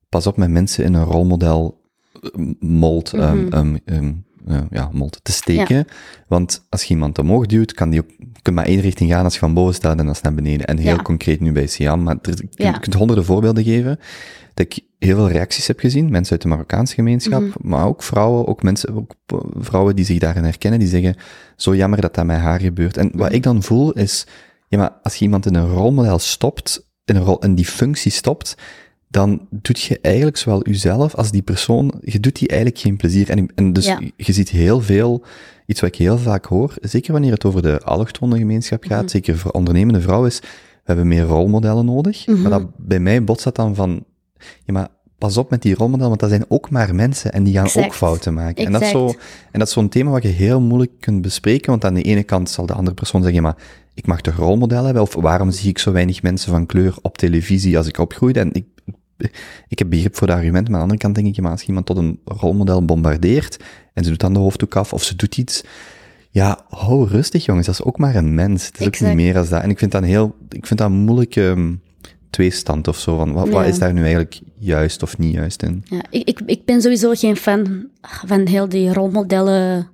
pas 0.08 0.26
op 0.26 0.36
met 0.36 0.50
mensen 0.50 0.84
in 0.84 0.94
een 0.94 1.04
rolmodel 1.04 1.80
eh, 2.22 2.30
mold, 2.58 3.12
ehm, 3.12 3.36
Mhm. 3.36 3.52
ehm, 3.52 3.76
ehm, 3.84 4.12
eh, 4.46 4.60
ja, 4.70 4.88
mold 4.92 5.20
te 5.22 5.32
steken. 5.32 5.84
Want 6.28 6.66
als 6.68 6.82
je 6.84 6.94
iemand 6.94 7.18
omhoog 7.18 7.46
duwt, 7.46 7.72
kan 7.72 7.90
die 7.90 8.00
ook, 8.00 8.10
kunt 8.42 8.56
maar 8.56 8.64
één 8.66 8.80
richting 8.80 9.10
gaan 9.10 9.24
als 9.24 9.32
je 9.34 9.38
van 9.38 9.54
boven 9.54 9.74
staat 9.74 9.98
en 9.98 10.08
als 10.08 10.20
naar 10.20 10.34
beneden. 10.34 10.66
En 10.66 10.78
heel 10.78 10.96
Ja. 10.96 11.02
concreet 11.02 11.40
nu 11.40 11.52
bij 11.52 11.66
Siam, 11.66 12.02
maar 12.02 12.16
er, 12.22 12.34
je 12.50 12.78
kunt- 12.80 12.94
honderden 12.94 13.24
voorbeelden 13.24 13.64
geven 13.64 13.98
dat 14.54 14.66
ik 14.66 14.80
heel 14.98 15.16
veel 15.16 15.28
reacties 15.30 15.66
heb 15.66 15.78
gezien, 15.80 16.10
mensen 16.10 16.32
uit 16.32 16.42
de 16.42 16.48
Marokkaanse 16.48 16.94
gemeenschap, 16.94 17.40
Mhm. 17.40 17.50
maar 17.60 17.86
ook 17.86 18.02
vrouwen, 18.02 18.46
ook 18.46 18.62
mensen, 18.62 18.94
ook 18.94 19.14
vrouwen 19.60 19.96
die 19.96 20.04
zich 20.04 20.18
daarin 20.18 20.44
herkennen, 20.44 20.78
die 20.80 20.88
zeggen, 20.88 21.16
zo 21.56 21.74
jammer 21.74 22.00
dat 22.00 22.14
dat 22.14 22.26
met 22.26 22.38
haar 22.38 22.60
gebeurt. 22.60 22.96
En 22.96 23.06
Mhm. 23.06 23.16
wat 23.18 23.32
ik 23.32 23.42
dan 23.42 23.62
voel 23.62 23.92
is, 23.92 24.26
ja, 24.68 24.78
maar 24.78 24.90
als 25.02 25.14
je 25.14 25.24
iemand 25.24 25.46
in 25.46 25.54
een 25.54 25.68
rolmodel 25.68 26.18
stopt, 26.18 26.90
in, 27.04 27.16
een 27.16 27.22
rol, 27.22 27.38
in 27.38 27.54
die 27.54 27.66
functie 27.66 28.10
stopt, 28.12 28.54
dan 29.12 29.46
doet 29.50 29.80
je 29.80 29.98
eigenlijk 30.00 30.36
zowel 30.36 30.64
jezelf 30.68 31.14
als 31.14 31.30
die 31.30 31.42
persoon, 31.42 31.92
je 32.00 32.20
doet 32.20 32.38
die 32.38 32.48
eigenlijk 32.48 32.80
geen 32.80 32.96
plezier. 32.96 33.30
En, 33.30 33.48
en 33.54 33.72
dus 33.72 33.86
Ja. 33.86 34.00
je 34.16 34.32
ziet 34.32 34.48
heel 34.50 34.80
veel, 34.80 35.24
iets 35.66 35.80
wat 35.80 35.90
ik 35.90 35.96
heel 35.98 36.18
vaak 36.18 36.44
hoor, 36.44 36.74
zeker 36.80 37.12
wanneer 37.12 37.32
het 37.32 37.44
over 37.44 37.62
de 37.62 37.80
allochtone 37.80 38.38
gemeenschap 38.38 38.84
gaat, 38.84 39.00
Mhm. 39.02 39.08
zeker 39.10 39.38
voor 39.38 39.50
ondernemende 39.50 40.00
vrouwen, 40.00 40.28
is, 40.28 40.38
we 40.40 40.48
hebben 40.84 41.08
meer 41.08 41.22
rolmodellen 41.24 41.84
nodig. 41.84 42.26
Mhm. 42.26 42.40
Maar 42.42 42.50
dat, 42.50 42.66
bij 42.76 43.00
mij 43.00 43.24
botst 43.24 43.44
dat 43.44 43.56
dan 43.56 43.74
van, 43.74 44.04
ja, 44.38 44.72
maar 44.72 44.88
pas 45.18 45.36
op 45.36 45.50
met 45.50 45.62
die 45.62 45.74
rolmodellen, 45.74 46.08
want 46.08 46.20
dat 46.20 46.30
zijn 46.30 46.44
ook 46.48 46.70
maar 46.70 46.94
mensen 46.94 47.32
en 47.32 47.42
die 47.44 47.54
gaan 47.54 47.64
Exact. 47.64 47.86
ook 47.86 47.94
fouten 47.94 48.34
maken. 48.34 48.64
En 48.66 48.72
dat, 48.72 48.82
is 48.82 48.90
zo, 48.90 49.06
en 49.50 49.58
dat 49.58 49.66
is 49.68 49.72
zo'n 49.74 49.88
thema 49.88 50.10
wat 50.10 50.22
je 50.22 50.28
heel 50.28 50.60
moeilijk 50.60 50.92
kunt 51.00 51.22
bespreken, 51.22 51.70
want 51.70 51.84
aan 51.84 51.94
de 51.94 52.02
ene 52.02 52.22
kant 52.22 52.50
zal 52.50 52.66
de 52.66 52.72
andere 52.72 52.94
persoon 52.96 53.22
zeggen, 53.22 53.42
maar 53.42 53.56
ik 53.94 54.06
mag 54.06 54.20
toch 54.20 54.36
rolmodellen 54.36 54.84
hebben? 54.84 55.02
Of 55.02 55.14
waarom 55.14 55.50
zie 55.50 55.68
ik 55.68 55.78
zo 55.78 55.92
weinig 55.92 56.22
mensen 56.22 56.50
van 56.50 56.66
kleur 56.66 56.94
op 57.02 57.18
televisie 57.18 57.76
als 57.76 57.86
ik 57.86 57.98
opgroeide? 57.98 58.40
En 58.40 58.48
ik, 58.52 58.64
ik 59.68 59.78
heb 59.78 59.90
begrip 59.90 60.16
voor 60.16 60.26
dat 60.26 60.36
argument, 60.36 60.68
maar 60.68 60.80
aan 60.80 60.86
de 60.86 60.92
andere 60.92 61.00
kant 61.00 61.14
denk 61.14 61.26
ik, 61.26 61.36
ja, 61.36 61.42
maar 61.42 61.52
als 61.52 61.64
iemand 61.64 61.86
tot 61.86 61.96
een 61.96 62.20
rolmodel 62.24 62.84
bombardeert 62.84 63.56
en 63.94 64.04
ze 64.04 64.10
doet 64.10 64.20
dan 64.20 64.32
de 64.32 64.38
hoofddoek 64.38 64.76
af 64.76 64.92
of 64.92 65.02
ze 65.02 65.16
doet 65.16 65.36
iets, 65.36 65.62
ja, 66.30 66.64
hou 66.68 67.08
rustig 67.08 67.44
jongens, 67.44 67.66
dat 67.66 67.74
is 67.74 67.84
ook 67.84 67.98
maar 67.98 68.14
een 68.14 68.34
mens. 68.34 68.66
Het 68.66 68.80
is 68.80 68.86
ook 68.86 69.00
niet 69.00 69.14
meer 69.14 69.38
als 69.38 69.48
dat. 69.48 69.62
En 69.62 69.70
ik 69.70 69.78
vind 69.78 69.92
dat 69.92 70.02
een 70.02 70.08
heel, 70.08 70.34
ik 70.48 70.66
vind 70.66 70.78
dat 70.78 70.90
een 70.90 70.96
moeilijke 70.96 71.48
ehm, 71.48 71.74
tweestand 72.30 72.88
of 72.88 72.98
zo, 72.98 73.16
van 73.16 73.32
wat, 73.32 73.48
wat 73.48 73.66
is 73.66 73.78
daar 73.78 73.92
nu 73.92 74.00
eigenlijk 74.00 74.40
juist 74.58 75.02
of 75.02 75.18
niet 75.18 75.34
juist 75.34 75.62
in? 75.62 75.84
Ja, 75.84 76.02
ik, 76.10 76.28
ik, 76.28 76.40
ik 76.46 76.64
ben 76.64 76.82
sowieso 76.82 77.12
geen 77.14 77.36
fan 77.36 77.86
van 78.00 78.46
heel 78.46 78.68
die 78.68 78.92
rolmodellen 78.92 79.90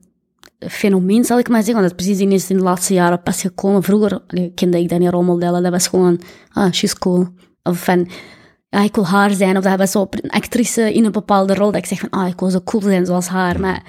fenomeen, 0.59 1.25
zal 1.25 1.39
ik 1.39 1.49
maar 1.49 1.63
zeggen. 1.63 1.83
Want 1.83 1.89
dat 1.89 1.97
precies 1.97 2.21
is 2.21 2.51
in 2.51 2.57
de 2.57 2.63
laatste 2.63 2.95
jaren 2.95 3.23
pas 3.23 3.41
gekomen. 3.41 3.83
Vroeger 3.83 4.23
kende 4.55 4.79
ik 4.79 4.89
dat 4.89 4.99
niet, 4.99 5.11
rolmodellen. 5.11 5.63
Dat 5.63 5.73
was 5.73 5.87
gewoon, 5.87 6.21
ah, 6.53 6.73
she's 6.73 6.99
cool. 6.99 7.29
Of 7.63 7.85
van, 7.85 8.09
ja, 8.69 8.83
ik 8.83 8.95
wil 8.95 9.07
haar 9.07 9.31
zijn. 9.31 9.57
Of 9.57 9.63
dat 9.63 9.79
was 9.79 9.91
zo 9.91 10.07
een 10.11 10.31
actrice 10.31 10.93
in 10.93 11.05
een 11.05 11.13
bepaalde 11.13 11.55
rol. 11.55 11.71
Dat 11.71 11.81
ik 11.81 11.87
zeg 11.87 11.99
van, 11.99 12.11
ah, 12.11 12.29
ik 12.29 12.41
wil 12.41 12.51
zo 12.51 12.61
cool 12.65 12.83
zijn 12.83 13.07
zoals 13.07 13.27
haar. 13.27 13.61
Maar 13.61 13.83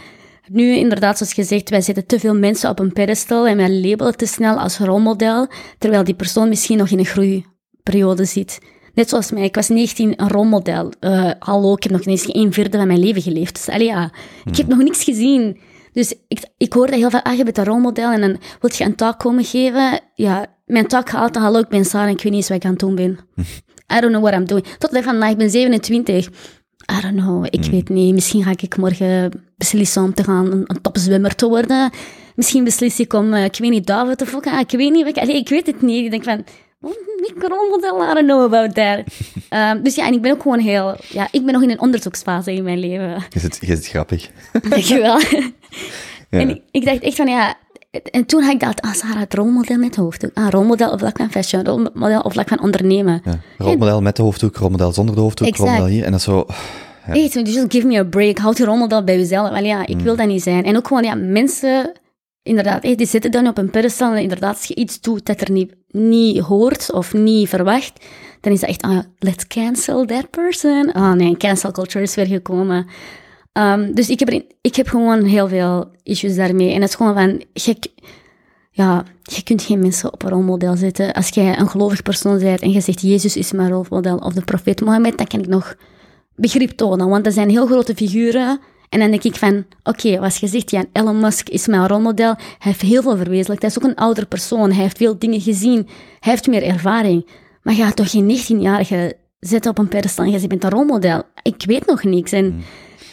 nu, 0.52 0.76
inderdaad, 0.76 1.18
zoals 1.18 1.34
gezegd, 1.34 1.70
wij 1.70 1.82
zetten 1.82 2.06
te 2.06 2.20
veel 2.20 2.36
mensen 2.36 2.70
op 2.70 2.80
een 2.80 2.94
pedestal 2.94 3.48
en 3.48 3.58
wij 3.58 3.82
labelen 3.82 4.18
te 4.18 4.26
snel 4.26 4.56
als 4.56 4.78
rolmodel, 4.78 5.48
terwijl 5.78 6.04
die 6.04 6.14
persoon 6.14 6.50
misschien 6.50 6.78
nog 6.78 6.90
in 6.90 7.00
een 7.00 7.06
groeiperiode 7.06 8.26
zit. 8.26 8.60
Net 8.94 9.10
zoals 9.10 9.32
mij, 9.32 9.44
ik 9.44 9.56
was 9.56 9.70
19 9.70 10.22
een 10.22 10.30
rolmodel. 10.30 10.92
Eh, 11.00 11.32
hallo, 11.40 11.74
ik 11.74 11.84
heb 11.84 11.92
nog 11.92 12.02
ineens 12.02 12.34
een 12.34 12.54
vierde 12.54 12.78
van 12.78 12.88
mijn 12.88 13.00
leven 13.00 13.22
geleefd. 13.22 13.54
Dus, 13.56 13.76
allee, 13.76 13.88
ja, 13.88 14.12
ik 14.46 14.58
heb 14.58 14.68
nog 14.68 14.80
niks 14.80 15.04
gezien. 15.04 15.60
Dus 15.92 16.14
ik, 16.28 16.40
ik 16.58 16.74
hoorde 16.74 16.96
heel 16.96 17.10
vaak, 17.10 17.26
ah, 17.26 17.38
je 17.38 17.44
bent 17.44 17.58
een 17.58 17.66
rolmodel 17.66 18.12
en 18.12 18.22
dan 18.22 18.38
wil 18.60 18.72
je 18.78 18.84
een 18.84 18.96
taak 18.96 19.20
komen 19.20 19.44
geven. 19.44 20.00
Ja, 20.14 20.46
mijn 20.66 20.88
taak 20.88 21.10
gaat 21.10 21.22
altijd, 21.22 21.44
hallo, 21.44 21.60
ik 21.60 21.68
ben 21.68 21.86
Sarah 21.86 22.08
en 22.08 22.14
ik 22.14 22.22
weet 22.22 22.32
niet 22.32 22.42
eens 22.42 22.50
wat 22.50 22.58
ik 22.58 22.66
aan 22.66 22.72
het 22.72 22.80
doen 22.80 22.96
ben. 22.96 23.20
I 23.94 24.00
don't 24.00 24.12
know 24.12 24.22
what 24.22 24.34
I'm 24.34 24.46
doing. 24.46 24.66
Tot 24.78 24.96
ik 24.96 25.04
van, 25.04 25.18
nou, 25.18 25.32
ik 25.32 25.38
ben 25.38 25.50
27. 25.50 26.28
I 26.98 27.02
don't 27.02 27.16
know, 27.16 27.46
ik 27.50 27.66
weet 27.72 27.90
niet. 27.90 28.14
Misschien 28.14 28.44
ga 28.44 28.52
ik 28.52 28.78
morgen 28.78 29.32
beslissen 29.58 30.04
om 30.04 30.14
te 30.14 30.24
gaan 30.24 30.52
een, 30.52 30.64
een 30.66 30.82
topzwemmer 30.82 31.36
te 31.36 31.48
worden. 31.48 31.92
Misschien 32.36 32.64
beslis 32.64 33.00
ik 33.00 33.14
om, 33.14 33.34
eh, 33.34 33.44
ik 33.44 33.58
weet 33.58 33.70
niet, 33.70 33.88
duiven 33.88 34.18
te 34.18 34.26
fokken. 34.26 34.52
Ah, 34.52 34.60
ik 34.60 34.72
weet 34.72 34.92
niet, 34.92 35.08
ik, 35.08 35.18
allee, 35.18 35.36
ik 35.36 35.50
weet 35.50 35.66
het 35.66 35.82
niet. 35.82 36.04
Ik 36.04 36.12
denk 36.12 36.24
van, 36.24 36.44
oh, 36.82 36.92
ik 37.22 37.36
I 37.36 38.14
don't 38.14 38.26
know 38.26 38.44
about 38.44 38.76
that. 38.76 39.04
Ehm, 39.50 39.84
dus 39.84 39.96
ja, 39.96 40.08
en 40.08 40.14
ik 40.14 40.22
ben 40.22 40.32
ook 40.32 40.42
gewoon 40.42 40.60
heel, 40.60 40.96
ja, 41.10 41.28
ik 41.32 41.46
ben 41.46 41.54
nog 41.54 41.64
in 41.64 41.70
een 41.70 41.80
onderzoeksfase 41.80 42.54
in 42.54 42.64
mijn 42.64 42.80
leven. 42.80 43.24
Je 43.30 43.40
zit, 43.40 43.58
je 43.62 43.76
zit 43.76 43.88
grappig. 43.88 44.30
Dankjewel. 44.70 45.20
Ja. 46.30 46.40
En 46.40 46.50
ik, 46.50 46.62
ik 46.72 46.86
dacht 46.86 47.00
echt 47.00 47.16
van, 47.16 47.28
ja... 47.28 47.58
En 47.92 48.26
toen 48.26 48.42
had 48.44 48.54
ik 48.54 48.60
dat, 48.60 48.82
ah, 48.82 48.94
Sarah, 48.94 49.20
het 49.20 49.34
rolmodel 49.34 49.78
met 49.78 49.96
hoofddoek. 49.96 50.32
Ah, 50.34 50.50
rolmodel 50.50 50.92
op 50.92 51.00
vlak 51.00 51.18
van 51.18 51.32
fashion, 51.32 51.66
rolmodel 51.66 52.22
op 52.22 52.32
vlak 52.32 52.48
van 52.48 52.62
ondernemen. 52.62 53.22
Ja. 53.26 53.40
Rolmodel 53.58 54.02
met 54.02 54.16
de 54.16 54.22
hoofddoek, 54.22 54.56
rolmodel 54.56 54.92
zonder 54.92 55.16
de 55.16 55.22
hoofddoek, 55.22 55.48
Exact. 55.48 55.70
rolmodel 55.70 55.94
hier. 55.94 56.04
En 56.06 56.12
dat 56.12 56.22
zo... 56.22 56.46
Ja. 57.08 57.14
Echt, 57.14 57.34
just 57.34 57.66
give 57.68 57.88
me 57.88 57.98
a 58.00 58.04
break. 58.04 58.38
Houd 58.38 58.58
je 58.58 58.66
rolmodel 58.66 59.04
bij 59.04 59.18
jezelf. 59.18 59.50
Wel 59.50 59.64
ja, 59.64 59.86
ik 59.86 59.96
Mm. 59.96 60.04
wil 60.04 60.16
dat 60.16 60.28
niet 60.28 60.44
zijn. 60.44 60.66
En 60.66 60.78
ook 60.78 60.88
gewoon, 60.88 61.04
ja, 61.04 61.16
mensen... 61.16 61.92
Inderdaad, 62.44 62.84
hey, 62.84 62.96
die 62.96 63.08
zitten 63.08 63.32
dan 63.32 63.48
op 63.48 63.58
een 63.58 63.70
pedestal 63.70 64.14
en 64.14 64.22
inderdaad, 64.22 64.56
als 64.56 64.66
je 64.66 64.76
iets 64.76 65.02
doet 65.02 65.26
dat 65.26 65.42
er 65.42 65.52
niet, 65.52 65.74
niet 65.88 66.40
hoort 66.40 66.92
of 66.92 67.14
niet 67.14 67.50
verwacht, 67.50 68.06
dan 68.42 68.54
is 68.54 68.60
dat 68.60 68.70
echt, 68.70 68.82
ah, 68.82 69.00
let's 69.20 69.48
cancel 69.48 70.06
that 70.06 70.30
person. 70.30 70.90
Oh 70.96 71.12
nee, 71.12 71.38
cancel 71.38 71.72
culture 71.72 72.04
is 72.04 72.16
weer 72.16 72.26
gekomen. 72.28 72.88
Ehm, 73.52 73.94
dus 73.94 74.10
ik 74.10 74.20
heb, 74.20 74.44
ik 74.62 74.76
heb 74.76 74.88
gewoon 74.88 75.24
heel 75.24 75.48
veel 75.48 75.92
issues 76.04 76.36
daarmee. 76.36 76.74
En 76.74 76.82
het 76.82 76.90
is 76.90 76.96
gewoon 76.96 77.14
van, 77.14 77.42
je, 77.54 77.76
ja, 78.72 79.04
je 79.24 79.44
kunt 79.44 79.62
geen 79.62 79.80
mensen 79.80 80.14
op 80.14 80.24
een 80.24 80.30
rolmodel 80.30 80.76
zetten. 80.76 81.14
Als 81.14 81.30
jij 81.30 81.60
een 81.60 81.70
gelovig 81.70 82.04
persoon 82.04 82.40
bent 82.40 82.62
en 82.62 82.72
je 82.72 82.82
zegt, 82.82 83.02
Jezus 83.02 83.36
is 83.36 83.52
mijn 83.52 83.70
rolmodel, 83.70 84.18
of 84.18 84.34
de 84.34 84.44
profeet 84.44 84.82
Mohammed, 84.82 85.18
dan 85.18 85.28
kan 85.28 85.40
ik 85.40 85.48
nog 85.48 85.76
begrip 86.36 86.70
tonen. 86.70 87.10
Want 87.10 87.24
dat 87.24 87.34
zijn 87.34 87.50
heel 87.50 87.66
grote 87.66 87.96
figuren. 87.96 88.60
En 88.90 89.00
dan 89.00 89.10
denk 89.10 89.24
ik 89.24 89.36
van, 89.36 89.66
oké, 89.84 90.20
was 90.20 90.38
gezegd, 90.38 90.72
ja, 90.72 90.86
Elon 90.94 91.20
Musk 91.20 91.50
is 91.50 91.68
mijn 91.68 91.88
rolmodel. 91.88 92.36
Hij 92.36 92.58
heeft 92.60 92.82
heel 92.82 93.02
veel 93.02 93.18
verwezenlijkt. 93.18 93.62
Hij 93.62 93.72
is 93.72 93.78
ook 93.78 93.90
een 93.90 93.96
ouder 93.96 94.26
persoon. 94.26 94.72
Hij 94.72 94.82
heeft 94.82 94.98
veel 94.98 95.20
dingen 95.20 95.42
gezien. 95.42 95.88
Hij 96.20 96.32
heeft 96.32 96.48
meer 96.48 96.64
ervaring. 96.64 97.28
Maar 97.64 97.76
je 97.76 97.84
gaat 97.84 97.96
toch 97.96 98.10
geen 98.10 98.38
19-jarige 98.38 99.18
zetten 99.40 99.72
op 99.72 99.78
een 99.78 99.88
pedestal 99.88 100.26
en 100.26 100.32
je 100.32 100.40
zegt, 100.40 100.52
je 100.52 100.58
bent 100.58 100.64
een 100.64 100.80
rolmodel. 100.80 101.24
Ik 101.42 101.64
weet 101.66 101.86
nog 101.86 102.04
niks. 102.04 102.32
En 102.32 102.64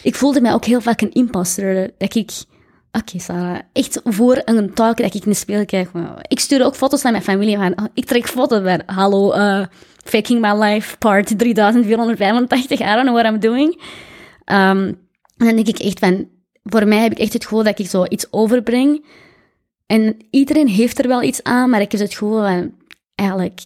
ik 0.03 0.15
voelde 0.15 0.41
mij 0.41 0.53
ook 0.53 0.65
heel 0.65 0.81
vaak 0.81 1.01
een 1.01 1.13
imposter. 1.13 1.91
Dat 1.97 2.15
ik, 2.15 2.31
oké 2.91 3.19
Sarah, 3.19 3.59
echt 3.73 4.01
voor 4.03 4.41
een 4.45 4.73
talk 4.73 4.97
dat 4.97 5.15
ik 5.15 5.23
de 5.23 5.33
speel 5.33 5.65
krijg. 5.65 5.89
Ik 6.27 6.39
stuur 6.39 6.65
ook 6.65 6.75
foto's 6.75 7.01
naar 7.01 7.11
mijn 7.11 7.23
familie 7.23 7.57
van, 7.57 7.89
ik 7.93 8.05
trek 8.05 8.27
foto's 8.27 8.61
van, 8.63 8.81
hallo, 8.85 9.31
eh, 9.31 9.65
faking 10.03 10.41
my 10.41 10.63
life, 10.63 10.97
part 10.97 11.37
3485, 11.37 12.79
I 12.79 12.83
don't 12.83 13.01
know 13.01 13.15
what 13.15 13.33
I'm 13.33 13.39
doing. 13.39 13.81
Ehm, 14.43 14.93
en 15.37 15.45
dan 15.45 15.55
denk 15.55 15.67
ik 15.67 15.79
echt 15.79 15.99
van, 15.99 16.29
voor 16.63 16.87
mij 16.87 16.99
heb 16.99 17.11
ik 17.11 17.19
echt 17.19 17.33
het 17.33 17.43
gevoel 17.43 17.63
dat 17.63 17.79
ik 17.79 17.87
zo 17.87 18.05
iets 18.09 18.27
overbreng. 18.31 19.05
En 19.85 20.17
iedereen 20.29 20.67
heeft 20.67 20.99
er 20.99 21.07
wel 21.07 21.21
iets 21.21 21.43
aan, 21.43 21.69
maar 21.69 21.81
ik 21.81 21.91
heb 21.91 22.01
het 22.01 22.13
gevoel 22.13 22.41
van, 22.41 22.73
eigenlijk, 23.15 23.61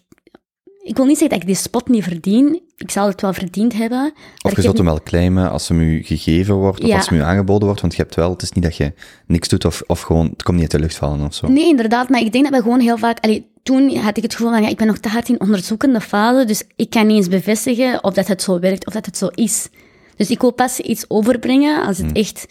ik 0.84 0.96
wil 0.96 1.06
niet 1.06 1.18
zeggen 1.18 1.30
dat 1.40 1.48
ik 1.48 1.54
die 1.54 1.64
spot 1.64 1.88
niet 1.88 2.04
verdien. 2.04 2.62
Ik 2.78 2.92
zal 2.92 3.08
het 3.08 3.22
wel 3.22 3.34
verdiend 3.34 3.74
hebben. 3.74 4.14
Of 4.42 4.56
je 4.56 4.62
zult 4.62 4.78
hem 4.78 4.86
wel 4.86 5.02
claimen 5.04 5.52
als 5.52 5.68
hem 5.68 5.80
u 5.80 6.04
gegeven 6.04 6.56
wordt, 6.56 6.82
of 6.82 6.88
Ja. 6.88 6.96
als 6.96 7.10
hem 7.10 7.20
u 7.20 7.22
aangeboden 7.22 7.66
wordt, 7.66 7.82
want 7.82 7.96
je 7.96 8.02
hebt 8.02 8.16
wel, 8.16 8.30
het 8.30 8.42
is 8.42 8.52
niet 8.52 8.64
dat 8.64 8.76
je 8.76 8.94
niks 9.28 9.48
doet, 9.48 9.66
of, 9.66 9.82
of 9.88 10.02
gewoon, 10.02 10.26
het 10.26 10.44
komt 10.44 10.58
niet 10.58 10.72
uit 10.72 10.82
de 10.82 10.88
lucht 10.88 10.96
vallen 10.96 11.26
of 11.26 11.34
zo. 11.34 11.48
Nee, 11.48 11.68
inderdaad, 11.68 12.10
maar 12.10 12.22
ik 12.22 12.32
denk 12.32 12.44
dat 12.46 12.54
we 12.54 12.62
gewoon 12.62 12.80
heel 12.80 12.98
vaak... 12.98 13.20
Allee, 13.20 13.50
toen 13.64 13.96
had 13.96 14.18
ik 14.18 14.24
het 14.24 14.36
gevoel 14.36 14.52
van, 14.52 14.62
ja, 14.62 14.68
ik 14.70 14.78
ben 14.78 14.88
nog 14.88 14.98
te 14.98 15.10
hard 15.10 15.30
in 15.30 15.40
onderzoekende 15.42 16.02
fase, 16.02 16.46
dus 16.46 16.64
ik 16.76 16.90
kan 16.90 17.08
niet 17.08 17.18
eens 17.18 17.28
bevestigen 17.28 18.04
of 18.04 18.14
dat 18.14 18.28
het 18.28 18.42
zo 18.42 18.60
werkt, 18.60 18.86
of 18.88 18.94
dat 18.94 19.06
het 19.06 19.18
zo 19.18 19.28
is. 19.28 19.70
Dus 20.16 20.30
ik 20.30 20.42
wil 20.42 20.52
pas 20.54 20.80
iets 20.80 21.06
overbrengen 21.08 21.86
als 21.86 21.98
het 21.98 22.12
echt... 22.12 22.46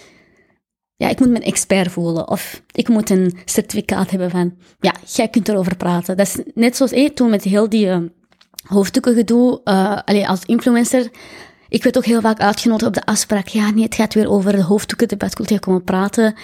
Ja, 0.97 1.09
ik 1.09 1.19
moet 1.19 1.29
me 1.29 1.37
een 1.37 1.43
expert 1.43 1.91
voelen, 1.91 2.29
of 2.29 2.63
ik 2.73 2.89
moet 2.89 3.11
een 3.11 3.37
certificaat 3.45 4.11
hebben 4.11 4.31
van, 4.31 4.55
ja, 4.81 4.95
jij 5.15 5.29
kunt 5.29 5.49
erover 5.49 5.77
praten. 5.77 6.17
Dat 6.17 6.27
is 6.27 6.39
net 6.55 6.77
zoals 6.77 6.93
eh, 6.93 7.09
toen 7.09 7.31
met 7.31 7.45
heel 7.45 7.69
die 7.69 8.11
uh, 8.71 8.77
hoofddoeken 8.77 9.15
gedoe, 9.15 9.61
uh, 9.65 9.99
allee, 10.05 10.29
als 10.29 10.45
influencer... 10.45 11.11
Ik 11.69 11.83
werd 11.83 11.97
ook 11.97 12.05
heel 12.05 12.21
vaak 12.21 12.41
uitgenodigd 12.41 12.89
op 12.89 12.95
de 12.95 13.05
afspraak. 13.05 13.49
Ja, 13.49 13.71
nee, 13.71 13.85
het 13.85 13.95
gaat 13.95 14.15
weer 14.15 14.31
over 14.31 14.53
de 14.53 14.63
hoofddoekendebat. 14.63 15.35
Kun 15.35 15.45
je 15.49 15.59
komen 15.59 15.85
praten? 15.85 16.35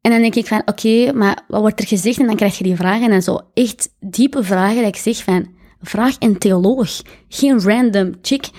En 0.00 0.10
dan 0.10 0.20
denk 0.20 0.34
ik 0.34 0.46
van, 0.46 0.62
oké, 0.64 1.12
maar 1.12 1.44
wat 1.48 1.60
wordt 1.60 1.80
er 1.80 1.86
gezegd? 1.86 2.18
En 2.18 2.26
dan 2.26 2.36
krijg 2.36 2.58
je 2.58 2.64
die 2.64 2.76
vragen 2.76 3.10
en 3.10 3.22
zo 3.22 3.40
echt 3.54 3.88
diepe 4.00 4.44
vragen 4.44 4.76
dat 4.76 4.86
ik 4.86 4.96
zeg 4.96 5.22
van, 5.22 5.48
vraag 5.80 6.16
een 6.18 6.38
theoloog. 6.38 7.02
Geen 7.28 7.60
random 7.60 8.14
chick 8.22 8.50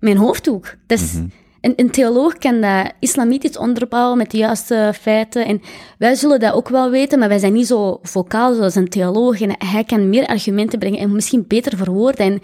mijn 0.00 0.16
hoofddoek. 0.16 0.76
Dat 0.86 0.98
is, 0.98 1.12
mm-hmm. 1.12 1.32
Een, 1.60 1.90
theoloog 1.90 2.38
kan 2.38 2.60
dat 2.60 2.92
islamitisch 3.00 3.58
onderbouwen 3.58 4.18
met 4.18 4.30
de 4.30 4.36
juiste 4.36 4.92
feiten. 5.00 5.46
En 5.46 5.60
wij 5.98 6.14
zullen 6.14 6.40
dat 6.40 6.52
ook 6.52 6.68
wel 6.68 6.90
weten, 6.90 7.18
maar 7.18 7.28
wij 7.28 7.38
zijn 7.38 7.52
niet 7.52 7.66
zo 7.66 7.98
vocaal 8.02 8.54
zoals 8.54 8.74
een 8.74 8.88
theoloog. 8.88 9.40
En 9.40 9.54
hij 9.58 9.84
kan 9.84 10.08
meer 10.08 10.26
argumenten 10.26 10.78
brengen 10.78 10.98
en 10.98 11.12
misschien 11.12 11.44
beter 11.48 11.76
verwoorden. 11.76 12.26
En 12.26 12.40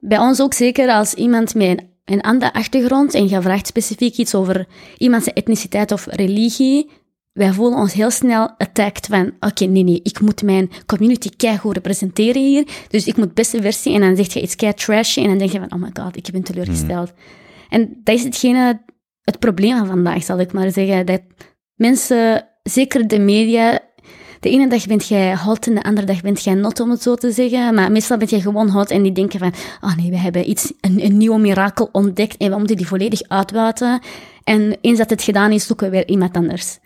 bij 0.00 0.18
ons 0.18 0.40
ook 0.40 0.54
zeker 0.54 0.88
als 0.88 1.14
iemand 1.14 1.54
met 1.54 1.84
een, 2.04 2.20
andere 2.20 2.52
achtergrond 2.52 3.14
en 3.14 3.28
je 3.28 3.42
vraagt 3.42 3.66
specifiek 3.66 4.16
iets 4.16 4.34
over 4.34 4.66
iemands 4.96 5.32
etniciteit 5.32 5.92
of 5.92 6.06
religie, 6.10 6.90
wij 7.32 7.52
voelen 7.52 7.78
ons 7.78 7.92
heel 7.92 8.10
snel 8.10 8.50
attacked 8.58 9.06
van, 9.06 9.32
oké, 9.40 9.64
nee, 9.64 9.82
nee, 9.82 10.00
ik 10.02 10.20
moet 10.20 10.42
mijn 10.42 10.70
community 10.86 11.28
keigoed 11.36 11.74
representeren 11.74 12.42
hier, 12.42 12.66
dus 12.88 13.06
ik 13.06 13.16
moet 13.16 13.34
beste 13.34 13.62
versie, 13.62 13.94
en 13.94 14.00
dan 14.00 14.16
zeg 14.16 14.32
je 14.32 14.42
iets 14.42 14.56
kei 14.56 14.74
trashy, 14.74 15.20
en 15.20 15.28
dan 15.28 15.38
denk 15.38 15.52
je 15.52 15.58
van, 15.58 15.72
oh 15.72 15.80
my 15.80 15.90
god, 15.92 16.16
ik 16.16 16.28
ben 16.32 16.42
teleurgesteld. 16.42 17.12
Mm. 17.12 17.41
En 17.72 18.00
dat 18.04 18.14
is 18.14 18.24
hetgene, 18.24 18.82
het 19.22 19.38
probleem 19.38 19.76
van 19.76 19.86
vandaag, 19.86 20.22
zal 20.22 20.40
ik 20.40 20.52
maar 20.52 20.70
zeggen, 20.70 21.06
dat 21.06 21.20
mensen, 21.74 22.48
zeker 22.62 23.08
de 23.08 23.18
media, 23.18 23.78
de 24.40 24.50
ene 24.50 24.68
dag 24.68 24.86
bent 24.86 25.08
jij 25.08 25.36
hot 25.36 25.66
en 25.66 25.74
de 25.74 25.82
andere 25.82 26.06
dag 26.06 26.20
bent 26.20 26.44
jij 26.44 26.54
not, 26.54 26.80
om 26.80 26.90
het 26.90 27.02
zo 27.02 27.14
te 27.14 27.30
zeggen, 27.30 27.74
maar 27.74 27.92
meestal 27.92 28.16
ben 28.16 28.28
je 28.30 28.40
gewoon 28.40 28.68
hot 28.68 28.90
en 28.90 29.02
die 29.02 29.12
denken 29.12 29.38
van, 29.38 29.52
oh 29.80 29.96
nee, 29.96 30.10
we 30.10 30.16
hebben 30.16 30.50
iets, 30.50 30.72
een, 30.80 31.04
een 31.04 31.16
nieuw 31.16 31.38
mirakel 31.38 31.88
ontdekt 31.92 32.36
en 32.36 32.50
we 32.50 32.58
moeten 32.58 32.76
die 32.76 32.86
volledig 32.86 33.22
uitbuiten, 33.28 34.00
en 34.44 34.76
eens 34.80 34.98
dat 34.98 35.10
het 35.10 35.22
gedaan 35.22 35.52
is, 35.52 35.66
zoeken 35.66 35.90
we 35.90 35.96
weer 35.96 36.08
iemand 36.08 36.36
anders. 36.36 36.78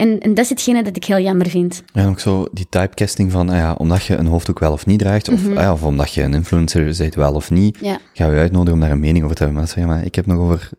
En, 0.00 0.20
en, 0.20 0.34
dat 0.34 0.44
is 0.44 0.50
hetgene 0.50 0.82
dat 0.82 0.96
ik 0.96 1.04
heel 1.04 1.20
jammer 1.20 1.48
vind. 1.48 1.82
Ja, 1.92 2.06
ook 2.06 2.20
zo 2.20 2.46
die 2.52 2.66
typecasting 2.68 3.30
van, 3.30 3.48
ah 3.48 3.56
ja, 3.56 3.72
omdat 3.72 4.04
je 4.04 4.16
een 4.16 4.26
hoofddoek 4.26 4.58
wel 4.58 4.72
of 4.72 4.86
niet 4.86 4.98
draagt, 4.98 5.28
of, 5.28 5.40
mm-hmm. 5.40 5.56
ah 5.56 5.62
ja, 5.62 5.72
of 5.72 5.82
omdat 5.82 6.14
je 6.14 6.22
een 6.22 6.34
influencer 6.34 6.94
bent 6.98 7.14
wel 7.14 7.34
of 7.34 7.50
niet, 7.50 7.78
ja. 7.80 7.98
gaan 8.12 8.28
we 8.28 8.34
je 8.34 8.40
uitnodigen 8.40 8.74
om 8.74 8.80
daar 8.80 8.90
een 8.90 9.00
mening 9.00 9.24
over 9.24 9.36
te 9.36 9.42
hebben. 9.42 9.60
Maar, 9.60 9.70
zeg 9.70 9.84
maar 9.84 10.04
ik 10.04 10.14
heb 10.14 10.26
nog 10.26 10.38
over 10.38 10.70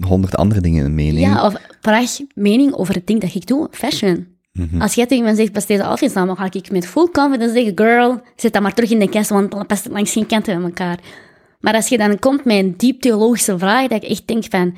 honderd 0.00 0.36
andere 0.36 0.60
dingen 0.60 0.84
een 0.84 0.94
mening. 0.94 1.26
Ja, 1.26 1.46
of 1.46 1.54
vraag 1.80 2.18
mening 2.34 2.74
over 2.74 2.94
het 2.94 3.06
ding 3.06 3.20
dat 3.20 3.34
ik 3.34 3.46
doe, 3.46 3.68
fashion. 3.70 4.26
Mm-hmm. 4.52 4.80
Als 4.80 4.94
jij 4.94 5.06
tegen 5.06 5.24
me 5.24 5.34
zegt, 5.34 5.52
pas 5.52 5.66
deze 5.66 5.84
outfit 5.84 6.16
aan, 6.16 6.26
dan 6.26 6.36
ga 6.36 6.48
ik 6.52 6.70
met 6.70 6.86
full 6.86 7.08
confidence 7.12 7.54
zeggen, 7.54 7.72
girl, 7.74 8.20
zet 8.36 8.52
dat 8.52 8.62
maar 8.62 8.74
terug 8.74 8.90
in 8.90 8.98
de 8.98 9.08
kast, 9.08 9.30
want 9.30 9.50
dan 9.50 9.66
past 9.66 9.84
het 9.84 9.92
langs 9.92 10.12
geen 10.12 10.26
kanten 10.26 10.56
met 10.56 10.64
elkaar. 10.64 10.98
Maar 11.60 11.74
als 11.74 11.88
je 11.88 11.98
dan 11.98 12.18
komt 12.18 12.44
met 12.44 12.56
een 12.56 12.74
diep 12.76 13.00
theologische 13.00 13.58
vraag, 13.58 13.88
dat 13.88 14.02
ik 14.02 14.10
echt 14.10 14.26
denk 14.26 14.44
van, 14.50 14.74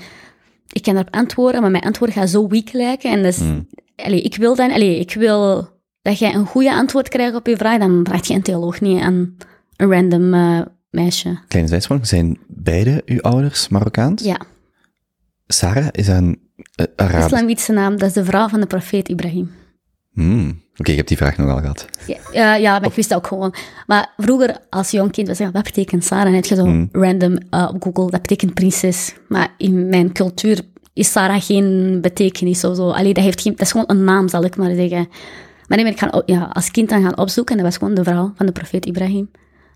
ik 0.73 0.83
kan 0.83 0.95
daarop 0.95 1.15
antwoorden, 1.15 1.61
maar 1.61 1.71
mijn 1.71 1.85
antwoord 1.85 2.13
gaat 2.13 2.31
zo 2.31 2.49
weak 2.49 2.73
lijken. 2.73 3.11
En 3.11 3.25
is, 3.25 3.39
mm. 3.39 3.67
allee, 3.97 4.23
ik 4.23 4.37
wil 4.37 4.55
dan, 4.55 4.71
allee, 4.71 4.99
ik 4.99 5.15
wil 5.15 5.69
dat 6.03 6.19
jij 6.19 6.35
een 6.35 6.47
goede 6.47 6.73
antwoord 6.73 7.09
krijgt 7.09 7.35
op 7.35 7.47
je 7.47 7.57
vraag, 7.57 7.79
dan 7.79 8.05
vraag 8.09 8.27
je 8.27 8.35
een 8.35 8.43
theoloog 8.43 8.81
niet 8.81 9.01
aan 9.01 9.37
een 9.77 9.91
random 9.91 10.35
eh, 10.35 10.61
meisje. 10.91 11.39
Kleine 11.49 11.71
zijsprong, 11.71 12.07
zijn 12.07 12.39
beide 12.47 13.03
uw 13.07 13.21
ouders 13.21 13.69
Marokkaans? 13.69 14.25
Ja, 14.25 14.41
Sarah 15.47 15.89
is 15.91 16.09
een 16.09 16.41
uh, 16.77 16.87
Arabisch. 16.97 17.25
islamitische 17.25 17.73
naam, 17.73 17.99
dat 17.99 18.09
is 18.09 18.15
de 18.15 18.25
vrouw 18.25 18.49
van 18.49 18.61
de 18.61 18.67
profeet 18.67 19.09
Ibrahim. 19.09 19.51
Hmm. 20.13 20.61
Oké, 20.77 20.91
ik 20.91 20.97
heb 20.97 21.07
die 21.07 21.17
vraag 21.17 21.37
nogal 21.37 21.59
gehad. 21.59 21.87
Ja, 22.07 22.17
ja, 22.33 22.55
ja, 22.55 22.79
maar 22.79 22.89
ik 22.89 22.95
wist 22.95 23.09
dat 23.09 23.19
ook 23.19 23.27
gewoon. 23.27 23.55
Maar 23.87 24.13
vroeger, 24.17 24.57
als 24.71 24.91
jong 24.91 25.11
kind, 25.13 25.29
was 25.29 25.41
ik, 25.41 25.49
wat 25.53 25.63
betekent 25.63 26.05
Sarah? 26.05 26.27
En 26.27 26.35
heb 26.35 26.45
je 26.45 26.55
zo 26.55 26.63
Hmm. 26.65 26.89
random 26.93 27.39
uh, 27.51 27.71
op 27.75 27.83
Google, 27.83 28.11
dat 28.11 28.21
betekent 28.23 28.55
prinses. 28.55 29.15
Maar 29.29 29.49
in 29.57 29.89
mijn 29.89 30.13
cultuur 30.13 30.61
is 30.93 31.13
Sarah 31.13 31.41
geen 31.43 31.99
betekenis 32.01 32.65
of 32.65 32.77
zo. 32.77 32.91
Allee, 32.91 33.15
dat, 33.15 33.25
heeft 33.25 33.41
geen, 33.41 33.53
dat 33.53 33.61
is 33.61 33.71
gewoon 33.71 33.87
een 33.87 34.05
naam, 34.05 34.29
zal 34.29 34.45
ik 34.45 34.57
maar 34.57 34.75
zeggen. 34.75 35.09
Maar 35.69 35.79
ben 35.79 35.87
ik 35.87 35.99
gaan, 35.99 36.13
op- 36.15 36.29
ja, 36.29 36.51
als 36.53 36.71
kind 36.71 36.89
dan 36.89 37.03
gaan 37.03 37.19
opzoeken 37.19 37.57
en 37.57 37.63
dat 37.63 37.71
was 37.71 37.81
gewoon 37.81 37.95
de 38.05 38.11
vrouw 38.11 38.33
van 38.37 38.47
de 38.47 38.53
profeet 38.53 38.87
Ibrahim. 38.87 39.31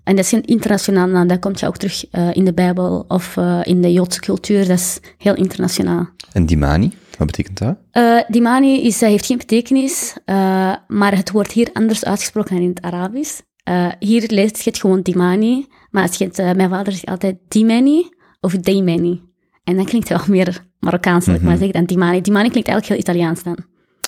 En 0.04 0.16
dat 0.16 0.24
is 0.24 0.30
geen 0.30 0.42
internationaal 0.44 1.06
naam, 1.06 1.26
dat 1.26 1.38
komt 1.38 1.60
je 1.60 1.66
ook 1.66 1.76
terug 1.76 2.04
eh, 2.10 2.28
in 2.32 2.44
de 2.44 2.52
Bijbel 2.54 3.04
of 3.08 3.36
eh, 3.36 3.60
in 3.62 3.80
de 3.80 3.92
Joodse 3.92 4.20
cultuur. 4.20 4.58
Dat 4.68 4.78
is 4.78 5.00
heel 5.18 5.34
internationaal. 5.34 6.08
En 6.32 6.46
Dimani, 6.46 6.92
wat 7.18 7.26
betekent 7.26 7.58
dat? 7.58 7.76
Eh, 7.90 8.20
Dimani 8.28 8.82
is, 8.86 9.00
heeft 9.00 9.26
geen 9.26 9.38
betekenis, 9.38 10.16
eh, 10.24 10.74
maar 10.88 11.16
het 11.16 11.30
wordt 11.30 11.52
hier 11.52 11.70
anders 11.72 12.04
uitgesproken 12.04 12.54
dan 12.54 12.62
in 12.64 12.68
het 12.74 12.80
Arabisch. 12.82 13.40
Eh, 13.64 13.88
hier 13.98 14.24
leest 14.26 14.60
je 14.62 14.70
het 14.70 14.78
gewoon 14.80 15.00
Dimani, 15.02 15.66
maar 15.90 16.02
het, 16.02 16.38
eh, 16.38 16.52
mijn 16.52 16.70
vader 16.70 16.92
zegt 16.92 17.06
altijd 17.06 17.36
Dimani 17.48 18.08
of 18.40 18.52
Dimani. 18.52 19.22
En 19.64 19.76
dan 19.76 19.84
klinkt 19.84 20.08
het 20.08 20.18
wel 20.18 20.26
meer 20.36 20.64
Marokkaans, 20.80 21.24
zal 21.24 21.34
ik 21.34 21.42
maar 21.42 21.56
zeggen, 21.56 21.72
dan 21.74 21.84
Dimani. 21.84 22.20
Dimani 22.20 22.48
klinkt 22.50 22.68
eigenlijk 22.68 23.00
heel 23.00 23.14
Italiaans 23.14 23.42
dan. 23.42 23.56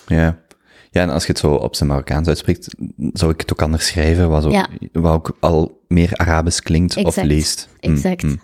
Ja. 0.07 0.45
Ja, 0.91 1.03
en 1.03 1.11
als 1.11 1.23
je 1.27 1.29
het 1.33 1.39
zo 1.41 1.55
op 1.55 1.75
zijn 1.75 1.89
Marokkaans 1.89 2.29
uitspreekt, 2.29 2.75
zou 3.13 3.33
ik 3.33 3.41
het 3.41 3.53
ook 3.53 3.63
anders 3.63 3.87
schrijven, 3.87 4.29
wat, 4.29 4.45
ook, 4.45 4.53
Ja. 4.53 4.69
wat 4.93 5.13
ook 5.13 5.37
al 5.41 5.85
meer 5.89 6.13
Arabisch 6.17 6.61
klinkt 6.61 6.97
of 6.97 7.23
leest. 7.23 7.69
Mm, 7.81 7.93
Exact. 7.93 8.23
mm. 8.23 8.41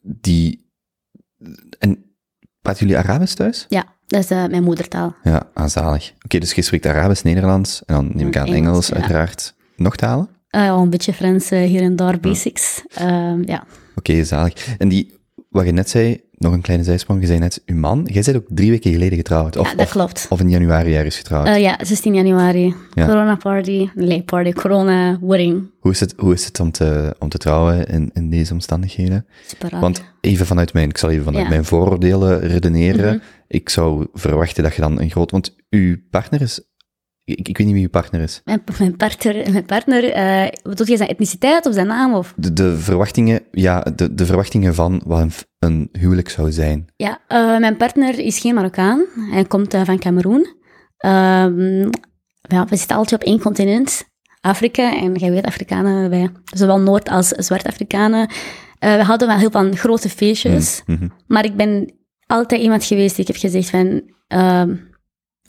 Die... 0.00 0.70
En 1.78 2.04
praten 2.68 2.86
jullie 2.86 3.02
Arabisch 3.02 3.34
thuis? 3.34 3.66
Ja, 3.68 3.84
dat 4.06 4.20
is 4.24 4.30
eh, 4.30 4.46
mijn 4.46 4.62
moedertaal. 4.62 5.14
Ja, 5.22 5.42
aanzalig. 5.54 6.12
Oké, 6.24 6.38
dus 6.38 6.52
je 6.52 6.62
spreekt 6.62 6.86
Arabisch, 6.86 7.22
Nederlands, 7.22 7.82
en 7.84 7.94
dan 7.94 8.10
neem 8.14 8.26
ik 8.26 8.36
aan 8.36 8.46
Engels, 8.46 8.58
Engels, 8.58 8.88
ja. 8.88 8.94
uiteraard. 8.94 9.54
Nog 9.76 9.96
talen? 9.96 10.28
Eh, 10.48 10.70
al 10.70 10.82
een 10.82 10.90
beetje 10.90 11.12
Frans 11.12 11.50
eh, 11.50 11.62
hier 11.62 11.82
en 11.82 11.96
daar, 11.96 12.20
basics. 12.20 12.82
Ehm, 12.94 13.42
ja. 13.46 13.64
Oké, 13.94 14.24
zalig. 14.24 14.76
En 14.78 14.88
die, 14.88 15.14
wat 15.48 15.64
je 15.64 15.72
net 15.72 15.90
zei, 15.90 16.20
nog 16.38 16.52
een 16.52 16.60
kleine 16.60 16.84
zijsprong, 16.84 17.20
je 17.20 17.26
zei 17.26 17.38
net, 17.38 17.62
uw 17.66 17.76
man, 17.76 18.08
jij 18.12 18.22
bent 18.22 18.36
ook 18.36 18.46
drie 18.48 18.70
weken 18.70 18.92
geleden 18.92 19.18
getrouwd. 19.18 19.56
Of, 19.56 19.70
ja, 19.70 19.76
dat 19.76 19.86
of, 19.86 19.92
klopt. 19.92 20.26
of 20.28 20.40
in 20.40 20.50
januari 20.50 20.94
ergens 20.94 21.16
getrouwd. 21.16 21.46
Eh, 21.46 21.60
ja, 21.60 21.78
16 21.82 22.14
januari. 22.14 22.74
Ja. 22.94 23.06
Corona 23.06 23.36
party. 23.36 23.88
Nee, 23.94 24.22
party. 24.22 24.52
Corona 24.52 25.18
wedding. 25.20 25.70
Hoe 25.80 25.90
is 25.90 26.00
het, 26.00 26.14
hoe 26.16 26.32
is 26.32 26.44
het 26.44 26.60
om, 26.60 26.70
te, 26.70 27.16
om 27.18 27.28
te 27.28 27.38
trouwen 27.38 27.86
in, 27.86 28.10
in 28.14 28.30
deze 28.30 28.52
omstandigheden? 28.52 29.26
Super. 29.46 29.80
Want 29.80 30.04
even 30.20 30.46
vanuit 30.46 30.72
mijn, 30.72 30.88
ik 30.88 30.98
zal 30.98 31.10
even 31.10 31.24
vanuit 31.24 31.44
Ja. 31.44 31.50
mijn 31.50 31.64
vooroordelen 31.64 32.40
redeneren. 32.40 33.14
Mhm. 33.14 33.24
Ik 33.48 33.68
zou 33.68 34.06
verwachten 34.14 34.62
dat 34.62 34.74
je 34.74 34.80
dan 34.80 35.00
een 35.00 35.10
groot, 35.10 35.30
want 35.30 35.56
uw 35.70 35.96
partner 36.10 36.40
is, 36.40 36.60
ik, 37.28 37.48
ik 37.48 37.58
weet 37.58 37.66
niet 37.66 37.74
wie 37.74 37.84
uw 37.84 37.90
partner 37.90 38.20
is. 38.20 38.40
Mijn, 38.44 38.62
mijn 38.78 38.96
partner, 38.96 39.50
mijn 39.52 39.64
partner 39.64 40.12
eh 40.12 40.46
bedoel 40.62 40.86
je 40.86 40.96
zijn 40.96 41.08
etniciteit 41.08 41.66
of 41.66 41.74
zijn 41.74 41.86
naam? 41.86 42.14
Of? 42.14 42.32
De, 42.36 42.52
de 42.52 42.78
verwachtingen, 42.78 43.40
ja, 43.50 43.80
de, 43.80 44.14
de 44.14 44.26
verwachtingen 44.26 44.74
van 44.74 45.02
wat 45.04 45.20
een, 45.20 45.32
een 45.58 45.88
huwelijk 45.92 46.28
zou 46.28 46.52
zijn. 46.52 46.86
Ja, 46.96 47.20
eh, 47.28 47.58
mijn 47.58 47.76
partner 47.76 48.18
is 48.18 48.38
geen 48.38 48.54
Marokkaan. 48.54 49.04
Hij 49.30 49.44
komt 49.44 49.74
eh, 49.74 49.84
van 49.84 49.98
Cameroen. 49.98 50.56
Ehm, 50.96 51.80
ja, 52.42 52.64
we 52.68 52.76
zitten 52.76 52.96
altijd 52.96 53.20
op 53.20 53.26
één 53.26 53.40
continent, 53.40 54.04
Afrika. 54.40 54.96
En 54.96 55.14
jij 55.14 55.30
weet, 55.30 55.44
Afrikanen, 55.44 56.10
wij, 56.10 56.30
zowel 56.44 56.80
Noord- 56.80 57.08
als 57.08 57.28
Zwart-Afrikanen, 57.28 58.30
we 58.78 59.02
houden 59.02 59.28
wel 59.28 59.36
heel 59.36 59.50
van 59.50 59.76
grote 59.76 60.08
feestjes. 60.08 60.82
Mhm. 60.86 61.08
Maar 61.26 61.44
ik 61.44 61.56
ben 61.56 61.92
altijd 62.26 62.60
iemand 62.60 62.84
geweest 62.84 63.16
die 63.16 63.24
ik 63.24 63.30
heb 63.32 63.40
gezegd 63.40 63.70
van... 63.70 64.02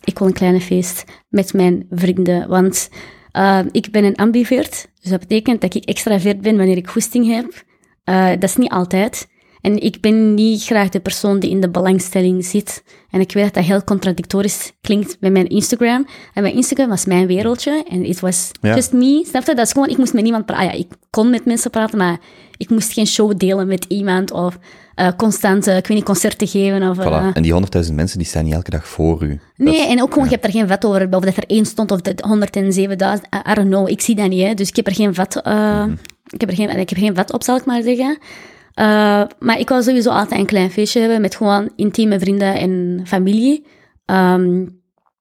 ik 0.09 0.19
wil 0.19 0.27
een 0.27 0.33
kleine 0.33 0.61
feest 0.61 1.03
met 1.29 1.53
mijn 1.53 1.85
vrienden, 1.89 2.47
want 2.47 2.89
eh, 3.31 3.59
ik 3.71 3.91
ben 3.91 4.03
een 4.03 4.15
ambivert. 4.15 4.87
Dus 5.01 5.11
dat 5.11 5.19
betekent 5.19 5.61
dat 5.61 5.75
ik 5.75 5.85
extravert 5.85 6.41
ben 6.41 6.57
wanneer 6.57 6.77
ik 6.77 6.87
goesting 6.87 7.27
heb. 7.27 7.63
Eh, 8.03 8.29
dat 8.29 8.43
is 8.43 8.55
niet 8.55 8.71
altijd. 8.71 9.27
En 9.61 9.81
ik 9.81 10.01
ben 10.01 10.33
niet 10.33 10.63
graag 10.63 10.89
de 10.89 10.99
persoon 10.99 11.39
die 11.39 11.49
in 11.49 11.61
de 11.61 11.69
belangstelling 11.69 12.45
zit. 12.45 12.83
En 13.09 13.19
ik 13.19 13.31
weet 13.31 13.43
dat 13.43 13.53
dat 13.53 13.63
heel 13.63 13.83
contradictorisch 13.83 14.71
klinkt 14.81 15.17
met 15.19 15.31
mijn 15.31 15.47
Instagram. 15.47 16.07
En 16.33 16.41
mijn 16.43 16.55
Instagram 16.55 16.89
was 16.89 17.05
mijn 17.05 17.27
wereldje. 17.27 17.83
En 17.89 18.05
it 18.05 18.19
was 18.19 18.51
Ja. 18.61 18.75
just 18.75 18.93
me. 18.93 19.23
Snap 19.29 19.45
je? 19.45 19.55
Dat 19.55 19.65
is 19.65 19.71
gewoon, 19.71 19.89
ik 19.89 19.97
moest 19.97 20.13
met 20.13 20.23
niemand 20.23 20.45
praten. 20.45 20.65
Ah 20.67 20.73
ja, 20.73 20.79
ik 20.79 20.87
kon 21.09 21.29
met 21.29 21.45
mensen 21.45 21.71
praten, 21.71 21.97
maar 21.97 22.17
ik 22.57 22.69
moest 22.69 22.93
geen 22.93 23.07
show 23.07 23.37
delen 23.37 23.67
met 23.67 23.85
iemand. 23.87 24.31
Of 24.31 24.57
eh, 24.95 25.07
constant, 25.17 25.67
eh, 25.67 25.77
ik 25.77 25.87
weet 25.87 25.97
niet, 25.97 26.05
concerten 26.05 26.47
geven. 26.47 26.89
Of, 26.89 26.97
Voilà. 26.97 27.01
eh, 27.01 27.27
En 27.33 27.41
die 27.41 27.51
honderdduizend 27.51 27.95
mensen, 27.97 28.17
die 28.17 28.27
staan 28.27 28.43
niet 28.43 28.53
elke 28.53 28.69
dag 28.69 28.87
voor 28.87 29.23
u. 29.23 29.39
Nee, 29.55 29.75
is- 29.77 29.85
en 29.87 30.01
ook 30.01 30.09
gewoon, 30.13 30.23
je 30.27 30.33
hebt 30.33 30.45
er 30.45 30.51
geen 30.51 30.67
vet 30.67 30.85
over. 30.85 31.01
Of 31.15 31.23
dat 31.23 31.37
er 31.37 31.43
één 31.47 31.65
stond 31.65 31.91
of 31.91 32.01
dat 32.01 32.21
107.000. 32.21 33.25
I, 33.49 33.53
don't 33.53 33.67
know, 33.69 33.89
ik 33.89 34.01
zie 34.01 34.15
dat 34.15 34.29
niet. 34.29 34.41
Hè. 34.47 34.53
Dus 34.53 34.69
ik 34.69 34.75
heb 34.75 34.87
er 34.87 34.93
geen 34.95 35.13
vet, 35.13 35.41
eh, 35.41 35.85
ik 36.29 36.39
heb 36.41 36.49
er 36.49 36.55
geen, 36.55 36.69
ik 36.69 36.89
heb 36.89 36.97
geen 36.99 37.15
vet 37.15 37.33
op, 37.33 37.43
zal 37.43 37.57
ik 37.57 37.65
maar 37.65 37.81
zeggen. 37.81 38.17
Eh, 38.79 39.21
maar 39.39 39.59
ik 39.59 39.69
wil 39.69 39.81
sowieso 39.83 40.09
altijd 40.09 40.39
een 40.39 40.45
klein 40.45 40.71
feestje 40.71 40.99
hebben 40.99 41.21
met 41.21 41.35
gewoon 41.35 41.71
intieme 41.75 42.19
vrienden 42.19 42.55
en 42.55 43.01
familie. 43.05 43.65
Ehm, 44.05 44.57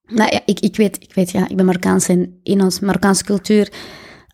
nou 0.06 0.30
ja, 0.30 0.40
ik, 0.44 0.60
ik, 0.60 0.76
weet, 0.76 0.96
ik 1.02 1.14
weet, 1.14 1.30
ja, 1.30 1.48
ik 1.48 1.56
ben 1.56 1.64
Marokkaans 1.64 2.08
en 2.08 2.40
in 2.42 2.62
onze 2.62 2.84
Marokkaanse 2.84 3.24
cultuur, 3.24 3.68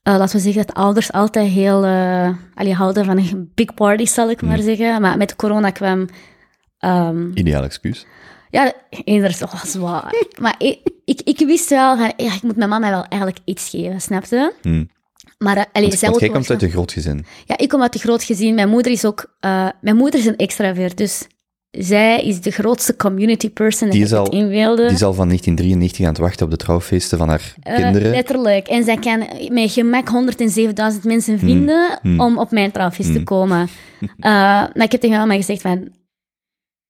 eh, 0.02 0.16
laten 0.16 0.36
we 0.36 0.42
zeggen 0.42 0.66
dat 0.66 0.76
ouders 0.76 1.12
altijd 1.12 1.50
heel, 1.50 1.84
eh 1.84 2.28
allee, 2.54 2.74
houden 2.74 3.04
van 3.04 3.18
een 3.18 3.50
big 3.54 3.74
party, 3.74 4.04
zal 4.04 4.30
ik 4.30 4.42
maar 4.42 4.58
zeggen. 4.58 5.00
Maar 5.00 5.16
met 5.16 5.36
corona 5.36 5.70
kwam... 5.70 6.06
ehm, 6.78 7.30
Ideaal 7.34 7.62
excuus. 7.64 8.06
ja, 8.50 8.72
inderdaad, 9.04 9.42
oh, 9.42 9.64
zwaar. 9.64 10.14
Maar 10.40 10.54
ik, 10.58 10.78
ik, 11.04 11.20
ik 11.24 11.38
wist 11.38 11.68
wel 11.70 11.96
van, 11.96 12.12
ja, 12.16 12.34
ik 12.34 12.42
moet 12.42 12.56
mijn 12.56 12.68
mama 12.70 12.90
wel 12.90 13.04
eigenlijk 13.04 13.42
iets 13.44 13.70
geven, 13.70 14.00
snap 14.00 14.24
je? 14.24 14.52
Maar 15.44 15.56
uh, 15.56 15.62
allee, 15.72 15.88
Want, 15.88 15.98
zij 15.98 16.08
want 16.08 16.20
wil 16.20 16.28
jij 16.30 16.38
komt 16.38 16.50
uit 16.50 16.62
een 16.62 16.70
groot 16.70 16.92
gezin. 16.92 17.24
Ja, 17.44 17.56
ik 17.58 17.68
kom 17.68 17.82
uit 17.82 17.94
een 17.94 18.00
groot 18.00 18.22
gezin. 18.24 18.54
Mijn 18.54 18.68
moeder 18.68 18.92
is 18.92 19.04
ook... 19.04 19.34
eh, 19.40 19.68
mijn 19.80 19.96
moeder 19.96 20.20
is 20.20 20.26
een 20.26 20.36
extravert, 20.36 20.96
dus 20.96 21.26
zij 21.70 22.20
is 22.22 22.40
de 22.40 22.50
grootste 22.50 22.96
community 22.96 23.50
person 23.50 23.90
Die 23.90 24.02
is 24.02 24.12
al-. 24.12 24.30
Die 24.30 24.46
is 24.50 25.02
al 25.02 25.12
van 25.14 25.26
1993 25.26 26.00
aan 26.00 26.12
het 26.12 26.18
wachten 26.18 26.44
op 26.44 26.50
de 26.50 26.56
trouwfeesten 26.56 27.18
van 27.18 27.28
haar 27.28 27.54
Eh, 27.62 27.74
kinderen. 27.74 28.10
letterlijk. 28.10 28.66
En 28.68 28.84
zij 28.84 28.96
kan 28.96 29.18
met 29.48 29.72
gemak 29.72 30.08
107.000 30.08 31.04
mensen 31.04 31.38
vinden 31.38 31.98
Hmm. 32.02 32.20
om 32.20 32.38
op 32.38 32.50
mijn 32.50 32.70
trouwfeest 32.70 33.08
te 33.08 33.14
Hmm. 33.14 33.24
komen. 33.24 33.68
Eh, 34.18 34.30
maar 34.74 34.82
ik 34.82 34.92
heb 34.92 35.00
tegen 35.00 35.16
mama 35.18 35.34
gezegd 35.34 35.60
van... 35.60 35.88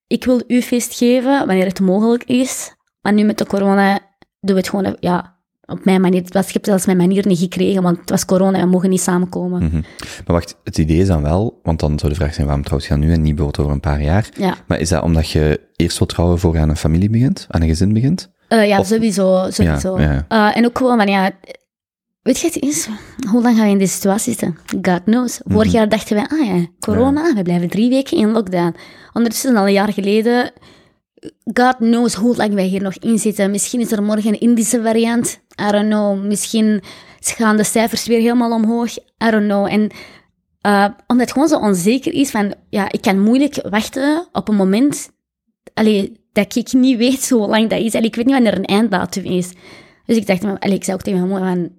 Ik 0.06 0.24
wil 0.24 0.42
u 0.46 0.62
feest 0.62 0.94
geven 0.94 1.46
wanneer 1.46 1.66
het 1.66 1.80
mogelijk 1.80 2.24
is. 2.24 2.74
Maar 3.00 3.12
nu 3.12 3.22
met 3.24 3.38
de 3.38 3.46
corona 3.46 3.92
doen 4.40 4.54
we 4.54 4.60
het 4.60 4.68
gewoon 4.68 4.96
ja, 5.00 5.33
op 5.66 5.84
mijn 5.84 6.00
manier. 6.00 6.22
Was, 6.28 6.46
ik 6.48 6.52
heb 6.52 6.64
zelfs 6.64 6.86
mijn 6.86 6.96
manier 6.98 7.26
niet 7.26 7.38
gekregen, 7.38 7.82
want 7.82 7.98
het 7.98 8.10
was 8.10 8.24
corona 8.24 8.58
en 8.58 8.64
we 8.64 8.70
mogen 8.70 8.90
niet 8.90 9.00
samenkomen. 9.00 9.62
Mhm. 9.64 9.74
Maar 9.74 9.82
wacht, 10.36 10.56
het 10.64 10.78
idee 10.78 10.98
is 10.98 11.06
dan 11.06 11.22
wel, 11.22 11.60
want 11.62 11.80
dan 11.80 11.98
zou 11.98 12.12
de 12.12 12.18
vraag 12.18 12.34
zijn, 12.34 12.46
waarom 12.46 12.64
trouwt 12.64 12.82
je 12.82 12.88
dan 12.88 12.98
nu 12.98 13.12
en 13.12 13.22
niet 13.22 13.34
bijvoorbeeld 13.34 13.58
over 13.58 13.72
een 13.72 13.80
paar 13.80 14.02
jaar? 14.02 14.28
Ja, 14.38 14.54
Maar 14.66 14.78
is 14.80 14.88
dat 14.88 15.02
omdat 15.02 15.30
je 15.30 15.60
eerst 15.76 15.98
wil 15.98 16.06
trouwen 16.06 16.38
voor 16.38 16.54
je 16.54 16.60
aan 16.60 16.68
een 16.68 16.76
familie 16.76 17.10
begint, 17.10 17.46
aan 17.50 17.62
een 17.62 17.68
gezin 17.68 17.92
begint? 17.92 18.30
Eh, 18.48 18.68
ja 18.68 18.78
Of- 18.78 18.86
sowieso. 18.86 19.46
sowieso. 19.50 20.00
Ja, 20.00 20.12
ja. 20.12 20.24
Eh, 20.50 20.56
en 20.56 20.64
ook 20.64 20.78
gewoon 20.78 20.96
van 20.98 21.06
ja... 21.08 21.30
Weet 22.22 22.38
je, 22.40 22.46
het 22.46 22.56
is, 22.62 22.88
hoe 23.30 23.42
lang 23.42 23.56
gaan 23.56 23.64
we 23.66 23.70
in 23.72 23.78
deze 23.78 23.92
situatie 23.94 24.32
zitten? 24.32 24.58
God 24.82 25.02
knows. 25.04 25.40
Vorig 25.44 25.66
Mhm. 25.66 25.76
jaar 25.76 25.88
dachten 25.88 26.16
we, 26.16 26.28
ah 26.28 26.46
ja, 26.46 26.66
corona, 26.80 27.34
we 27.34 27.42
blijven 27.42 27.68
drie 27.68 27.88
weken 27.88 28.16
in 28.18 28.30
lockdown. 28.30 28.74
Ondertussen, 29.12 29.56
al 29.56 29.66
een 29.66 29.72
jaar 29.72 29.92
geleden, 29.92 30.50
God 31.52 31.76
knows 31.76 32.14
hoe 32.14 32.36
lang 32.36 32.54
wij 32.54 32.64
hier 32.66 32.82
nog 32.82 32.94
in 32.94 33.18
zitten. 33.18 33.50
Misschien 33.50 33.80
is 33.80 33.92
er 33.92 34.02
morgen 34.02 34.28
een 34.32 34.40
Indische 34.40 34.82
variant. 34.82 35.40
I 35.68 35.70
don't 35.70 35.88
know. 35.88 36.24
Misschien 36.24 36.82
gaan 37.20 37.56
de 37.56 37.64
cijfers 37.64 38.06
weer 38.06 38.20
helemaal 38.20 38.52
omhoog. 38.52 38.96
I 38.98 39.30
don't 39.30 39.46
know. 39.46 39.66
En 39.66 39.90
eh, 40.60 40.88
omdat 41.06 41.26
het 41.26 41.32
gewoon 41.32 41.48
zo 41.48 41.58
onzeker 41.58 42.12
is 42.12 42.30
van, 42.30 42.54
ja, 42.70 42.92
ik 42.92 43.00
kan 43.00 43.20
moeilijk 43.20 43.68
wachten 43.68 44.28
op 44.32 44.48
een 44.48 44.56
moment 44.56 45.12
allee, 45.74 46.20
dat 46.32 46.56
ik 46.56 46.72
niet 46.72 46.96
weet 46.96 47.30
hoe 47.30 47.46
lang 47.46 47.70
dat 47.70 47.80
is. 47.80 47.94
Allee, 47.94 48.08
ik 48.08 48.14
weet 48.14 48.24
niet 48.24 48.34
wanneer 48.34 48.56
een 48.56 48.64
einddatum 48.64 49.24
is. 49.24 49.52
Dus 50.06 50.16
ik 50.16 50.26
dacht, 50.26 50.44
allee, 50.44 50.76
ik 50.76 50.84
zei 50.84 50.96
ook 50.96 51.02
tegen 51.02 51.18
mijn 51.18 51.30
moeder 51.30 51.48
van, 51.48 51.58
"Mm, 51.58 51.78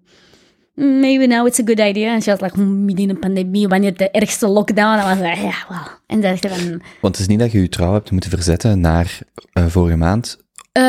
maybe 0.76 1.26
now 1.28 1.48
it's 1.48 1.60
a 1.60 1.64
good 1.66 1.80
idea. 1.80 2.14
En 2.14 2.22
ze 2.22 2.30
was 2.30 2.40
like, 2.40 2.56
"Hmm, 2.56 2.86
midden 2.86 3.04
in 3.04 3.10
een 3.10 3.20
pandemie, 3.20 3.68
wanneer 3.68 3.98
de 3.98 4.10
ergste 4.12 4.48
lockdown, 4.48 4.98
dan 4.98 5.20
was 5.20 5.40
ja, 5.40 5.66
wel. 5.70 5.80
En 6.08 6.24
ik 6.24 6.50
van, 6.50 6.70
Want 7.02 7.16
het 7.16 7.20
is 7.20 7.28
niet 7.28 7.40
dat 7.40 7.52
je 7.52 7.62
je 7.62 7.70
trouw 7.70 7.94
hebt 7.94 8.12
moeten 8.12 8.30
verzetten 8.30 8.80
naar 8.80 9.20
eh, 9.54 9.66
vorige 9.68 9.98
maand. 9.98 10.38
eh, 10.72 10.84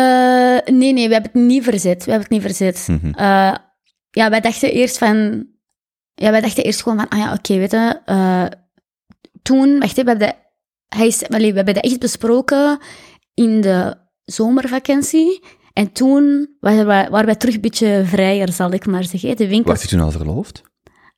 nee, 0.75 0.93
nee, 0.93 1.07
we 1.09 1.13
hebben 1.13 1.31
het 1.33 1.35
niet 1.35 1.65
verzet. 1.65 2.05
We 2.05 2.11
hebben 2.11 2.29
het 2.29 2.43
niet 2.43 2.55
verzet. 2.57 2.87
Mhm. 2.89 3.07
Eh, 3.15 3.55
ja, 4.11 4.31
wij 4.31 4.41
dachten 4.41 4.73
eerst 4.73 4.99
van... 4.99 5.47
Ja, 6.15 6.31
wij 6.31 6.41
dachten 6.41 6.65
eerst 6.65 6.83
gewoon 6.83 6.99
van, 6.99 7.09
ah 7.09 7.19
ja, 7.19 7.33
oké, 7.33 7.57
weet 7.57 7.71
je... 7.71 8.01
toen, 9.43 9.79
wacht, 9.79 9.97
we 9.97 10.03
hebben, 10.11 10.35
hij 10.89 11.07
is, 11.07 11.29
allee, 11.29 11.51
we 11.51 11.57
hebben 11.57 11.75
dat 11.75 11.85
echt 11.85 11.99
besproken 11.99 12.79
in 13.35 13.61
de 13.61 13.97
zomervakantie. 14.25 15.41
En 15.77 15.93
toen 15.93 16.49
waren 16.61 16.87
wij, 16.87 17.11
waren 17.11 17.27
wij 17.27 17.35
terug 17.35 17.55
een 17.55 17.61
beetje 17.61 18.03
vrijer, 18.05 18.53
zal 18.53 18.73
ik 18.73 18.87
maar 18.87 19.05
zeggen. 19.05 19.37
De 19.37 19.49
winkels... 19.49 19.75
Was 19.75 19.83
je 19.83 19.97
toen 19.97 20.05
al 20.05 20.11
verloofd? 20.11 20.63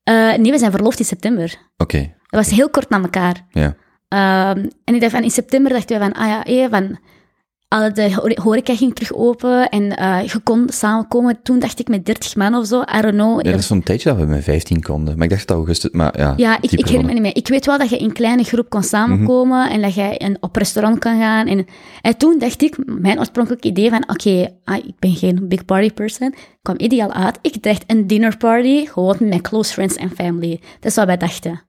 Eh, 0.03 0.35
nee, 0.35 0.51
we 0.53 0.59
zijn 0.59 0.71
verloofd 0.71 0.99
in 0.99 1.05
september. 1.05 1.57
Oké, 1.77 1.99
Dat 1.99 2.45
was 2.45 2.51
heel 2.51 2.71
kort 2.71 2.89
na 2.89 3.01
elkaar. 3.01 3.47
ja. 3.51 3.77
Ehm, 4.09 4.67
en 4.85 4.95
ik 4.95 5.01
dacht 5.01 5.13
van, 5.13 5.23
in 5.23 5.31
september 5.31 5.73
dachten 5.73 5.99
we 5.99 6.05
van, 6.05 6.13
ah 6.13 6.29
ja, 6.29 6.41
hé, 6.45 6.69
van, 6.69 6.99
alle 7.69 7.91
de 7.93 8.15
hore- 8.15 8.39
horeca 8.43 8.77
ging 8.77 8.95
terug 8.95 9.13
open 9.15 9.69
en 9.69 9.97
eh, 9.97 10.23
je 10.33 10.39
kon 10.39 10.69
samenkomen. 10.69 11.39
Toen 11.43 11.59
dacht 11.59 11.81
ik 11.81 11.89
met 11.89 12.05
30 12.05 12.37
man 12.37 12.55
of 12.55 12.67
zo, 12.67 12.81
I 12.81 13.01
don't 13.01 13.15
know. 13.15 13.45
Ja, 13.45 13.51
dat 13.51 13.61
is 13.61 13.67
zo'n 13.67 13.83
tijdje 13.83 14.09
dat 14.09 14.19
we 14.19 14.25
met 14.25 14.45
15 14.45 14.83
konden. 14.83 15.15
Maar 15.17 15.25
ik 15.25 15.31
dacht 15.31 15.47
dat 15.49 15.57
augustus, 15.57 15.91
maar 15.91 16.19
ja. 16.19 16.35
Ja, 16.37 16.57
ik, 16.61 16.71
ik 16.73 16.79
herinner 16.85 17.07
me 17.07 17.13
niet 17.13 17.23
meer. 17.23 17.37
Ik 17.37 17.49
weet 17.49 17.67
wel 17.67 17.79
dat 17.79 17.89
je 17.89 17.99
in 17.99 18.13
kleine 18.13 18.43
groep 18.45 18.69
kon 18.69 18.83
samenkomen 18.83 19.71
en 19.71 19.83
dat 19.83 19.95
je 19.95 20.15
een, 20.19 20.37
op 20.41 20.57
restaurant 20.57 20.99
kan 20.99 21.19
gaan. 21.21 21.47
En, 21.47 21.67
en 22.01 22.17
toen 22.17 22.39
dacht 22.39 22.63
ik, 22.63 22.77
mijn 22.85 23.19
oorspronkelijke 23.19 23.69
idee 23.69 23.91
van, 23.91 24.05
oké, 24.09 24.49
ah, 24.65 24.77
ik 24.77 24.99
ben 24.99 25.15
geen 25.15 25.49
big 25.49 25.65
party 25.65 25.91
person, 25.93 26.35
kwam 26.63 26.77
ideaal 26.79 27.13
uit. 27.13 27.39
Ik 27.43 27.63
dacht 27.63 27.85
een 27.87 28.07
dinner 28.07 28.37
party, 28.37 28.87
gewoon 28.87 29.17
met 29.19 29.29
mijn 29.29 29.43
close 29.43 29.73
friends 29.73 29.97
en 29.97 30.11
family. 30.11 30.61
Dat 30.81 30.91
is 30.91 30.95
wat 30.95 31.07
wij 31.07 31.17
dachten. 31.17 31.63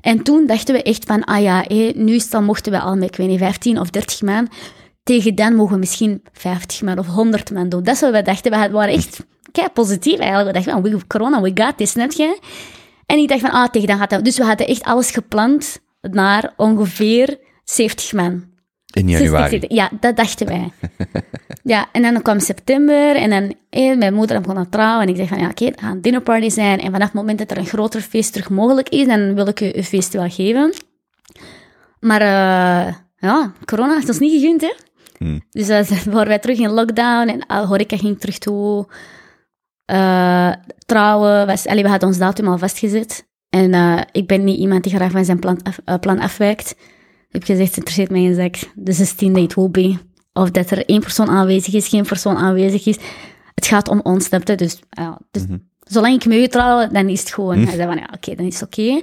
En 0.00 0.22
toen 0.22 0.46
dachten 0.46 0.74
we 0.74 0.82
echt 0.82 1.04
van, 1.04 1.24
ah 1.24 1.42
ja, 1.42 1.64
hé, 1.66 1.92
nu 1.94 2.14
is 2.14 2.30
dan 2.30 2.44
mochten 2.44 2.72
we 2.72 2.80
al 2.80 2.94
met, 2.96 3.08
ik 3.08 3.16
weet 3.16 3.28
niet, 3.28 3.38
15 3.38 3.78
of 3.80 3.90
30 3.90 4.22
man. 4.22 4.48
Tegen 5.02 5.34
dan 5.34 5.54
mogen 5.54 5.72
we 5.72 5.78
misschien 5.78 6.22
50 6.32 6.82
man 6.82 6.98
of 6.98 7.06
100 7.06 7.50
man 7.50 7.68
doen. 7.68 7.82
Dat 7.82 7.94
is 7.94 8.00
wat 8.00 8.10
wij 8.10 8.22
dachten. 8.22 8.50
We 8.50 8.70
waren 8.70 8.94
echt 8.94 9.26
kei 9.52 9.68
positief 9.68 10.18
eigenlijk. 10.18 10.46
We 10.46 10.52
dachten 10.52 10.72
van, 10.72 10.82
we, 10.82 11.06
corona, 11.06 11.40
we 11.40 11.50
got 11.54 11.76
this, 11.76 11.94
net 11.94 12.16
je? 12.16 12.38
En 13.06 13.18
ik 13.18 13.28
dacht 13.28 13.40
van, 13.40 13.50
ah, 13.50 13.68
tegen 13.70 13.88
dan 13.88 13.98
gaat 13.98 14.10
dat... 14.10 14.24
Dus 14.24 14.36
we 14.36 14.44
hadden 14.44 14.66
echt 14.66 14.82
alles 14.82 15.10
gepland 15.10 15.78
naar 16.00 16.52
ongeveer 16.56 17.38
70 17.64 18.12
man. 18.12 18.50
In 18.92 19.08
60, 19.08 19.18
januari. 19.18 19.50
70. 19.50 19.76
Ja, 19.76 19.90
dat 20.00 20.16
dachten 20.16 20.46
wij. 20.46 20.72
ja, 21.74 21.88
en 21.92 22.02
dan 22.02 22.22
kwam 22.22 22.40
september 22.40 23.16
en 23.16 23.30
dan... 23.30 23.54
eh, 23.70 23.96
mijn 23.96 24.14
moeder 24.14 24.40
begon 24.40 24.56
aan 24.56 24.68
trouwen 24.68 25.02
en 25.02 25.08
ik 25.08 25.16
zei 25.16 25.28
van, 25.28 25.38
ja, 25.38 25.48
oké, 25.48 25.64
het 25.64 25.80
gaat 25.80 25.92
een 25.92 26.00
dinnerparty 26.00 26.48
zijn. 26.48 26.80
En 26.80 26.92
vanaf 26.92 27.06
het 27.06 27.12
moment 27.12 27.38
dat 27.38 27.50
er 27.50 27.58
een 27.58 27.66
groter 27.66 28.00
feest 28.00 28.32
terug 28.32 28.50
mogelijk 28.50 28.88
is, 28.88 29.06
dan 29.06 29.34
wil 29.34 29.46
ik 29.46 29.60
u 29.60 29.72
uw 29.74 29.82
feest 29.82 30.12
wel 30.12 30.30
geven. 30.30 30.72
Maar 32.00 32.20
eh, 32.20 32.94
ja, 33.16 33.52
corona 33.64 33.94
heeft 33.94 34.08
ons 34.08 34.18
niet 34.18 34.40
gegund, 34.40 34.60
hè. 34.60 34.72
Hmm. 35.22 35.40
Dus 35.50 35.66
dan 35.66 35.84
waren 36.04 36.28
wij 36.34 36.38
terug 36.38 36.58
in 36.58 36.70
lockdown 36.70 37.28
en 37.28 37.44
uh, 37.48 37.68
horeca 37.68 37.96
ging 37.96 38.20
terug 38.20 38.38
toe. 38.38 38.86
Eh, 39.84 40.52
trouwen, 40.86 41.46
was, 41.46 41.66
allee, 41.66 41.82
we 41.82 41.88
hadden 41.88 42.08
ons 42.08 42.18
datum 42.18 42.48
al 42.48 42.58
vastgezet. 42.58 43.26
En 43.48 43.74
eh, 43.74 44.00
ik 44.12 44.26
ben 44.26 44.44
niet 44.44 44.58
iemand 44.58 44.82
die 44.82 44.94
graag 44.94 45.10
van 45.10 45.24
zijn 45.24 45.38
plan, 45.38 45.62
af, 45.62 45.78
eh, 45.84 45.98
plan 45.98 46.18
afwijkt. 46.18 46.70
Ik 47.28 47.38
heb 47.38 47.44
gezegd, 47.44 47.68
het 47.68 47.76
interesseert 47.76 48.10
mij 48.10 48.20
geen 48.20 48.34
zak. 48.34 48.56
De 48.74 48.92
16 48.92 49.36
it 49.36 49.54
will 49.54 49.70
be. 49.70 49.96
Of 50.32 50.50
dat 50.50 50.70
er 50.70 50.86
één 50.86 51.00
persoon 51.00 51.28
aanwezig 51.28 51.74
is, 51.74 51.88
geen 51.88 52.06
persoon 52.06 52.36
aanwezig 52.36 52.86
is. 52.86 52.98
Het 53.54 53.66
gaat 53.66 53.88
om 53.88 54.00
ons, 54.02 54.24
snap 54.24 54.48
je? 54.48 54.54
Dus, 54.54 54.80
ja, 54.90 55.18
dus 55.30 55.42
zolang 55.80 56.14
ik 56.14 56.26
met 56.26 56.38
u 56.38 56.46
trouw, 56.46 56.88
dan 56.88 57.08
is 57.08 57.20
het 57.20 57.32
gewoon. 57.32 57.58
Hij 57.58 57.74
zei 57.74 57.86
van, 57.86 57.96
ja, 57.96 58.08
oké, 58.14 58.34
dan 58.34 58.46
is 58.46 58.60
het 58.60 58.62
oké. 58.62 59.02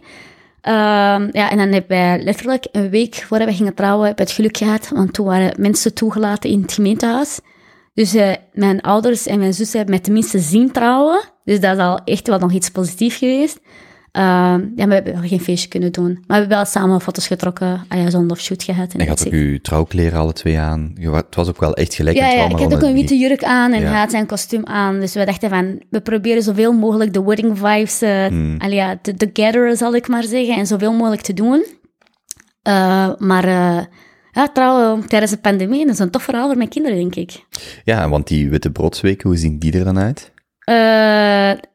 Ehm, 0.61 1.29
ja, 1.31 1.49
en 1.49 1.57
dan 1.57 1.71
hebben 1.71 1.87
wij 1.87 2.23
letterlijk 2.23 2.67
een 2.71 2.89
week 2.89 3.15
voordat 3.15 3.47
we 3.47 3.53
gingen 3.53 3.73
trouwen, 3.73 4.07
heb 4.07 4.19
ik 4.19 4.27
het 4.27 4.35
geluk 4.35 4.57
gehad, 4.57 4.89
want 4.89 5.13
toen 5.13 5.25
waren 5.25 5.61
mensen 5.61 5.93
toegelaten 5.93 6.49
in 6.49 6.61
het 6.61 6.73
gemeentehuis. 6.73 7.39
Dus 7.93 8.13
eh, 8.13 8.31
mijn 8.53 8.81
ouders 8.81 9.25
en 9.25 9.39
mijn 9.39 9.53
zus 9.53 9.73
hebben 9.73 9.89
mij 9.89 10.03
tenminste 10.03 10.39
zien 10.39 10.71
trouwen. 10.71 11.21
Dus 11.43 11.59
dat 11.59 11.77
is 11.77 11.83
al 11.83 11.99
echt 12.03 12.27
wel 12.27 12.39
nog 12.39 12.51
iets 12.51 12.69
positiefs 12.69 13.17
geweest. 13.17 13.59
Ehm, 14.11 14.61
ja, 14.75 14.87
we 14.87 14.93
hebben 14.93 15.27
geen 15.27 15.39
feestje 15.41 15.69
kunnen 15.69 15.91
doen. 15.91 16.11
Maar 16.11 16.23
we 16.27 16.33
hebben 16.33 16.49
wel 16.57 16.65
samen 16.65 17.01
foto's 17.01 17.27
getrokken, 17.27 17.85
ah 17.87 17.99
ja, 18.03 18.09
zonder 18.09 18.37
shoot 18.37 18.63
gehad. 18.63 18.93
En 18.93 18.99
En 18.99 19.03
je 19.03 19.09
had 19.09 19.25
ook 19.27 19.33
je 19.33 19.59
trouwkleren 19.61 20.19
alle 20.19 20.33
twee 20.33 20.59
aan. 20.59 20.93
Het 21.01 21.35
was 21.35 21.47
ook 21.47 21.59
wel 21.59 21.73
echt 21.73 21.93
gelijk 21.93 22.17
Ja, 22.17 22.27
ja, 22.29 22.45
ik 22.49 22.57
had 22.57 22.73
ook 22.73 22.81
een 22.81 22.93
witte 22.93 23.17
jurk 23.17 23.43
aan 23.43 23.73
en 23.73 23.81
Ja. 23.81 23.87
hij 23.87 23.99
had 23.99 24.11
zijn 24.11 24.25
kostuum 24.25 24.65
aan. 24.65 24.99
Dus 24.99 25.13
we 25.13 25.25
dachten 25.25 25.49
van, 25.49 25.81
we 25.89 26.01
proberen 26.01 26.43
zoveel 26.43 26.71
mogelijk 26.73 27.13
de 27.13 27.23
wedding 27.23 27.57
vibes, 27.57 28.01
allee, 28.57 28.75
ja, 28.75 28.97
te 29.01 29.29
gatheren, 29.33 29.77
zal 29.77 29.95
ik 29.95 30.07
maar 30.07 30.23
zeggen, 30.23 30.55
en 30.55 30.67
zoveel 30.67 30.93
mogelijk 30.93 31.21
te 31.21 31.33
doen. 31.33 31.65
Eh, 32.61 33.09
maar 33.17 33.43
eh, 33.43 33.83
ja, 34.31 34.47
trouwen 34.53 35.07
tijdens 35.07 35.31
de 35.31 35.37
pandemie, 35.37 35.85
dat 35.85 35.93
is 35.93 35.99
een 35.99 36.09
tof 36.09 36.23
verhaal 36.23 36.47
voor 36.47 36.57
mijn 36.57 36.69
kinderen, 36.69 36.97
denk 36.97 37.15
ik. 37.15 37.45
Ja, 37.83 38.09
want 38.09 38.27
die 38.27 38.49
witte 38.49 38.71
broodsweken, 38.71 39.29
hoe 39.29 39.37
zien 39.37 39.59
die 39.59 39.77
er 39.77 39.83
dan 39.83 39.99
uit? 39.99 40.31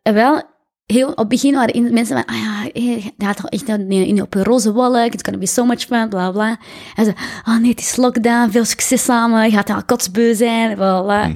Wel, 0.03 0.43
heel, 0.87 1.09
op 1.09 1.19
het 1.19 1.29
begin 1.29 1.55
waren 1.55 1.93
mensen 1.93 2.17
van, 2.17 2.35
ah 2.35 2.43
ja, 2.43 2.71
je 2.73 3.13
gaat 3.19 3.37
toch 3.37 3.49
echt 3.49 3.69
in, 3.69 3.91
in, 3.91 4.23
op 4.23 4.35
een 4.35 4.45
roze 4.45 4.73
wolk, 4.73 5.13
it's 5.13 5.23
gonna 5.23 5.39
be 5.39 5.47
so 5.47 5.65
much 5.65 5.81
fun, 5.81 6.09
bla 6.09 6.31
bla. 6.31 6.59
En 6.95 7.05
ze, 7.05 7.13
oh 7.49 7.59
nee, 7.59 7.71
het 7.71 7.81
is 7.81 7.97
lockdown, 7.97 8.51
veel 8.51 8.65
succes 8.65 9.05
samen, 9.05 9.45
je 9.45 9.51
gaat 9.51 9.71
al 9.71 9.85
kotsbeu 9.85 10.35
zijn, 10.35 10.75
bla 10.75 11.03
bla. 11.03 11.31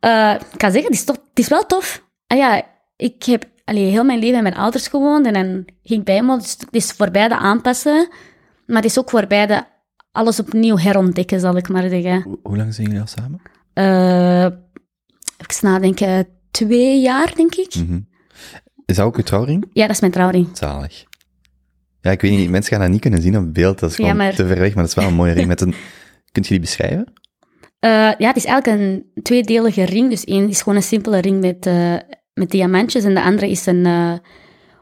Eh, 0.00 0.34
ik 0.52 0.58
kan 0.58 0.70
zeggen, 0.70 0.90
het 0.90 0.98
is, 0.98 1.04
tof, 1.04 1.16
het 1.16 1.38
is 1.38 1.48
wel 1.48 1.66
tof. 1.66 2.08
Ah 2.26 2.38
ja, 2.38 2.62
ik 2.96 3.24
heb 3.24 3.44
allee, 3.64 3.90
heel 3.90 4.04
mijn 4.04 4.18
leven 4.18 4.42
met 4.42 4.42
mijn 4.42 4.62
ouders 4.62 4.88
gewoond 4.88 5.26
en 5.26 5.32
dan 5.32 5.64
ging 5.82 6.00
ik 6.00 6.04
bij 6.04 6.22
me, 6.22 6.36
dus 6.36 6.56
het 6.58 6.68
is 6.70 6.92
voor 6.92 7.10
beide 7.10 7.36
aanpassen, 7.36 8.08
maar 8.66 8.76
het 8.76 8.90
is 8.90 8.98
ook 8.98 9.10
voor 9.10 9.26
beide 9.26 9.66
alles 10.12 10.40
opnieuw 10.40 10.78
herontdekken, 10.78 11.40
zal 11.40 11.56
ik 11.56 11.68
maar 11.68 11.88
zeggen. 11.88 12.22
Hoe, 12.22 12.38
hoe 12.42 12.56
lang 12.56 12.74
zijn 12.74 12.86
jullie 12.86 13.02
al 13.02 13.06
samen? 13.06 13.40
Eh 13.72 14.68
even 15.46 15.68
nadenken, 15.70 16.28
twee 16.50 17.00
jaar, 17.00 17.34
denk 17.34 17.54
ik. 17.54 17.74
Mhm. 17.74 18.00
Is 18.90 18.96
dat 18.96 19.06
ook 19.06 19.16
uw 19.16 19.22
trouwring? 19.22 19.64
Ja, 19.72 19.82
dat 19.86 19.94
is 19.94 20.00
mijn 20.00 20.12
trouwring. 20.12 20.48
Zalig. 20.52 21.04
Ja, 22.00 22.10
ik 22.10 22.20
weet 22.20 22.30
niet, 22.30 22.50
mensen 22.50 22.72
gaan 22.72 22.80
dat 22.80 22.90
niet 22.90 23.00
kunnen 23.00 23.22
zien 23.22 23.36
op 23.38 23.54
beeld, 23.54 23.78
dat 23.78 23.90
is 23.90 23.96
Ja, 23.96 24.02
gewoon 24.02 24.16
maar- 24.18 24.34
te 24.34 24.46
ver 24.46 24.58
weg, 24.58 24.74
maar 24.74 24.82
dat 24.84 24.86
is 24.88 24.94
wel 24.94 25.06
een 25.06 25.14
mooie 25.14 25.32
ring 25.32 25.46
met 25.46 25.60
een... 25.60 25.74
Kunt 26.32 26.46
je 26.46 26.52
die 26.52 26.60
beschrijven? 26.60 27.12
Eh, 27.80 27.90
ja, 28.18 28.26
het 28.28 28.36
is 28.36 28.44
eigenlijk 28.44 28.80
een 28.82 29.22
tweedelige 29.22 29.84
ring. 29.84 30.10
Dus 30.10 30.24
één 30.24 30.48
is 30.48 30.58
gewoon 30.62 30.76
een 30.76 30.82
simpele 30.82 31.18
ring 31.20 31.40
met, 31.40 31.66
eh, 31.66 31.94
met 32.34 32.50
diamantjes. 32.50 33.04
En 33.04 33.14
de 33.14 33.22
andere 33.22 33.50
is 33.50 33.66
een, 33.66 33.86
eh, 33.86 34.12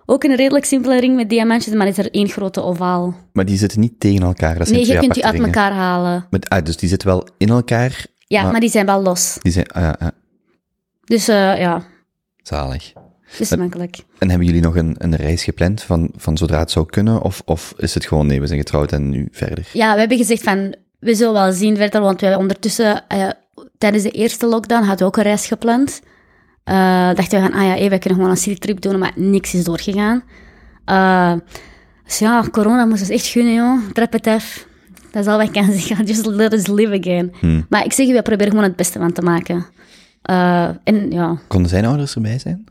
ook 0.06 0.24
een 0.24 0.36
redelijk 0.36 0.64
simpele 0.64 1.00
ring 1.00 1.16
met 1.16 1.28
diamantjes, 1.28 1.74
maar 1.74 1.86
is 1.86 1.98
er 1.98 2.10
één 2.10 2.28
grote 2.28 2.62
ovaal. 2.62 3.14
Maar 3.32 3.44
die 3.44 3.56
zitten 3.56 3.80
niet 3.80 4.00
tegen 4.00 4.22
elkaar, 4.22 4.58
dat 4.58 4.66
zijn 4.68 4.80
Nee, 4.80 4.88
je 4.88 4.98
kunt 4.98 5.14
die 5.14 5.24
uit 5.24 5.32
ringen. 5.34 5.48
elkaar 5.48 5.72
halen. 5.72 6.26
Met, 6.30 6.48
ah, 6.48 6.64
dus 6.64 6.76
die 6.76 6.88
zitten 6.88 7.08
wel 7.08 7.28
in 7.38 7.48
elkaar, 7.48 8.06
Ja, 8.26 8.42
Maar- 8.42 8.50
maar, 8.52 8.60
die 8.60 8.70
zijn 8.70 8.86
wel 8.86 9.02
los. 9.02 9.38
die 9.42 9.52
zijn... 9.52 9.66
ah, 9.66 9.82
ja, 9.82 9.96
ja, 10.00 10.10
Dus 11.04 11.26
ja, 11.26 11.82
zalig. 12.42 12.92
Makkelijk. 13.58 13.96
En 14.18 14.28
hebben 14.28 14.46
jullie 14.46 14.62
nog 14.62 14.76
een, 14.76 14.94
een 14.98 15.16
reis 15.16 15.44
gepland 15.44 15.82
van, 15.82 16.10
van 16.16 16.36
zodra 16.36 16.58
het 16.58 16.70
zou 16.70 16.86
kunnen? 16.86 17.22
Of, 17.22 17.42
of 17.44 17.74
is 17.76 17.94
het 17.94 18.06
gewoon, 18.06 18.26
nee, 18.26 18.40
we 18.40 18.46
zijn 18.46 18.58
getrouwd 18.58 18.92
en 18.92 19.08
nu 19.08 19.28
verder? 19.32 19.68
Ja, 19.72 19.92
we 19.92 19.98
hebben 19.98 20.18
gezegd 20.18 20.42
van, 20.42 20.74
we 20.98 21.14
zullen 21.14 21.32
wel 21.32 21.52
zien 21.52 21.76
verder, 21.76 22.00
want 22.00 22.20
we 22.20 22.26
hebben 22.26 22.42
ondertussen, 22.42 23.08
eh, 23.08 23.28
tijdens 23.78 24.02
de 24.02 24.10
eerste 24.10 24.46
lockdown 24.46 24.80
hadden 24.84 24.98
we 24.98 25.04
ook 25.04 25.16
een 25.16 25.22
reis 25.22 25.46
gepland. 25.46 26.00
Eh, 26.64 26.74
dachten 27.14 27.42
we 27.42 27.48
van, 27.48 27.58
ah 27.58 27.66
ja, 27.66 27.74
hey, 27.74 27.88
wij 27.88 27.98
kunnen 27.98 28.18
gewoon 28.18 28.34
een 28.34 28.42
citytrip 28.42 28.80
doen, 28.80 28.98
maar 28.98 29.12
niks 29.14 29.54
is 29.54 29.64
doorgegaan. 29.64 30.22
Eh, 30.84 31.32
dus 32.04 32.18
ja, 32.18 32.44
corona 32.50 32.84
moest 32.84 33.00
ons 33.00 33.10
echt 33.10 33.26
gunnen, 33.26 33.54
joh. 33.54 33.78
Af. 34.22 34.66
Dat 35.10 35.22
is 35.22 35.28
al 35.28 35.36
wat 35.36 35.46
ik 35.46 35.52
kan 35.52 35.72
zeggen. 35.78 36.06
Just 36.06 36.26
let 36.26 36.52
us 36.52 36.66
live 36.66 36.98
again. 36.98 37.32
Hmm. 37.40 37.66
Maar 37.68 37.84
ik 37.84 37.92
zeg, 37.92 38.06
je, 38.06 38.12
we 38.12 38.22
proberen 38.22 38.52
gewoon 38.52 38.66
het 38.66 38.76
beste 38.76 38.98
van 38.98 39.12
te 39.12 39.22
maken. 39.22 39.66
En 40.84 41.10
ja, 41.10 41.38
Konden 41.46 41.70
zijn 41.70 41.84
ouders 41.84 42.14
erbij 42.14 42.38
zijn? 42.38 42.64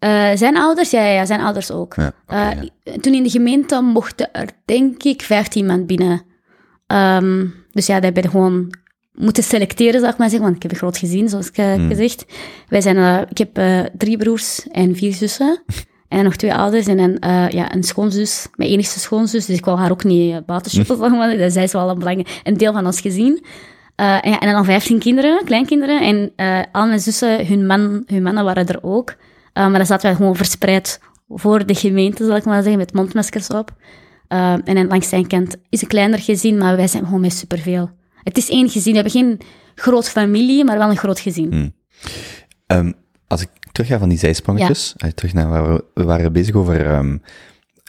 Eh, 0.00 0.28
zijn 0.34 0.56
ouders, 0.56 0.90
ja, 0.90 1.02
ja, 1.02 1.12
ja, 1.12 1.24
zijn 1.24 1.40
ouders 1.40 1.70
ook. 1.70 1.94
Ja, 1.94 2.12
Eh, 2.26 2.62
ja. 2.84 2.92
Toen 3.00 3.14
in 3.14 3.22
de 3.22 3.30
gemeente 3.30 3.80
mochten 3.80 4.32
er, 4.32 4.48
denk 4.64 5.02
ik, 5.02 5.22
15 5.22 5.66
man 5.66 5.86
binnen. 5.86 6.22
Ehm, 6.86 7.46
dus 7.72 7.86
ja, 7.86 7.94
dat 7.94 8.04
hebben 8.04 8.30
gewoon 8.30 8.74
moeten 9.12 9.42
selecteren, 9.42 10.00
zou 10.00 10.12
ik 10.12 10.18
maar 10.18 10.28
zeggen, 10.28 10.44
want 10.46 10.56
ik 10.56 10.62
heb 10.62 10.70
een 10.72 10.78
groot 10.78 10.98
gezin, 10.98 11.28
zoals 11.28 11.48
ik 11.48 11.56
eh, 11.56 11.72
Hmm. 11.74 11.88
gezegd. 11.88 12.24
Wij 12.68 12.80
zijn, 12.80 12.96
eh, 12.96 13.20
ik 13.28 13.38
heb 13.38 13.60
drie 13.98 14.16
broers 14.16 14.68
en 14.72 14.96
vier 14.96 15.12
zussen. 15.12 15.62
En 16.08 16.24
nog 16.24 16.36
twee 16.36 16.54
ouders 16.54 16.86
en 16.86 16.98
een, 16.98 17.16
ja, 17.50 17.74
een 17.74 17.82
schoonzus, 17.82 18.46
mijn 18.54 18.70
enigste 18.70 18.98
schoonzus. 18.98 19.46
Dus 19.46 19.56
ik 19.56 19.64
wou 19.64 19.78
haar 19.78 19.90
ook 19.90 20.04
niet 20.04 20.32
uh, 20.32 20.36
buiten 20.46 20.86
maar. 21.16 21.36
Dus 21.36 21.52
zij 21.52 21.62
is 21.62 21.72
wel 21.72 21.90
een 21.90 21.98
belangrijk, 21.98 22.40
een 22.44 22.56
deel 22.56 22.72
van 22.72 22.86
ons 22.86 23.00
gezin. 23.00 23.44
Eh, 23.96 24.24
en, 24.24 24.30
ja, 24.30 24.38
en 24.38 24.52
dan 24.52 24.64
15 24.64 24.98
kinderen, 24.98 25.44
kleinkinderen. 25.44 26.00
En 26.00 26.32
al 26.72 26.86
mijn 26.86 27.00
zussen, 27.00 27.46
hun, 27.46 27.66
man, 27.66 28.02
hun 28.06 28.22
mannen 28.22 28.44
waren 28.44 28.66
er 28.66 28.82
ook. 28.82 29.14
Eh, 29.52 29.68
maar 29.68 29.78
dan 29.78 29.86
zaten 29.86 30.06
wij 30.06 30.16
gewoon 30.16 30.36
verspreid 30.36 31.00
voor 31.28 31.66
de 31.66 31.74
gemeente, 31.74 32.26
zal 32.26 32.36
ik 32.36 32.44
maar 32.44 32.62
zeggen, 32.62 32.78
met 32.78 32.92
mondmaskers 32.92 33.48
op. 33.48 33.74
Eh, 34.28 34.56
en 34.64 34.86
langs 34.86 35.08
zijn 35.08 35.26
kant 35.26 35.56
is 35.68 35.82
een 35.82 35.88
kleiner 35.88 36.18
gezin, 36.18 36.58
maar 36.58 36.76
wij 36.76 36.88
zijn 36.88 37.04
gewoon 37.04 37.20
met 37.20 37.32
superveel. 37.32 37.90
Het 38.22 38.36
is 38.36 38.50
één 38.50 38.68
gezin. 38.68 38.92
We 38.92 38.98
hebben 38.98 39.12
geen 39.12 39.40
groot 39.74 40.08
familie, 40.08 40.64
maar 40.64 40.78
wel 40.78 40.90
een 40.90 40.96
groot 40.96 41.20
gezin. 41.20 41.74
Ehm, 42.66 42.92
als 43.26 43.40
ik 43.40 43.48
terug 43.72 43.88
ga 43.88 43.98
van 43.98 44.08
die 44.08 44.18
zijsprongetjes, 44.18 44.94
eh, 44.96 45.10
terug 45.10 45.32
naar 45.32 45.48
waar 45.48 45.72
we, 45.72 45.84
we 45.94 46.04
waren 46.04 46.32
bezig 46.32 46.54
over, 46.54 46.86
ehm, 46.86 47.16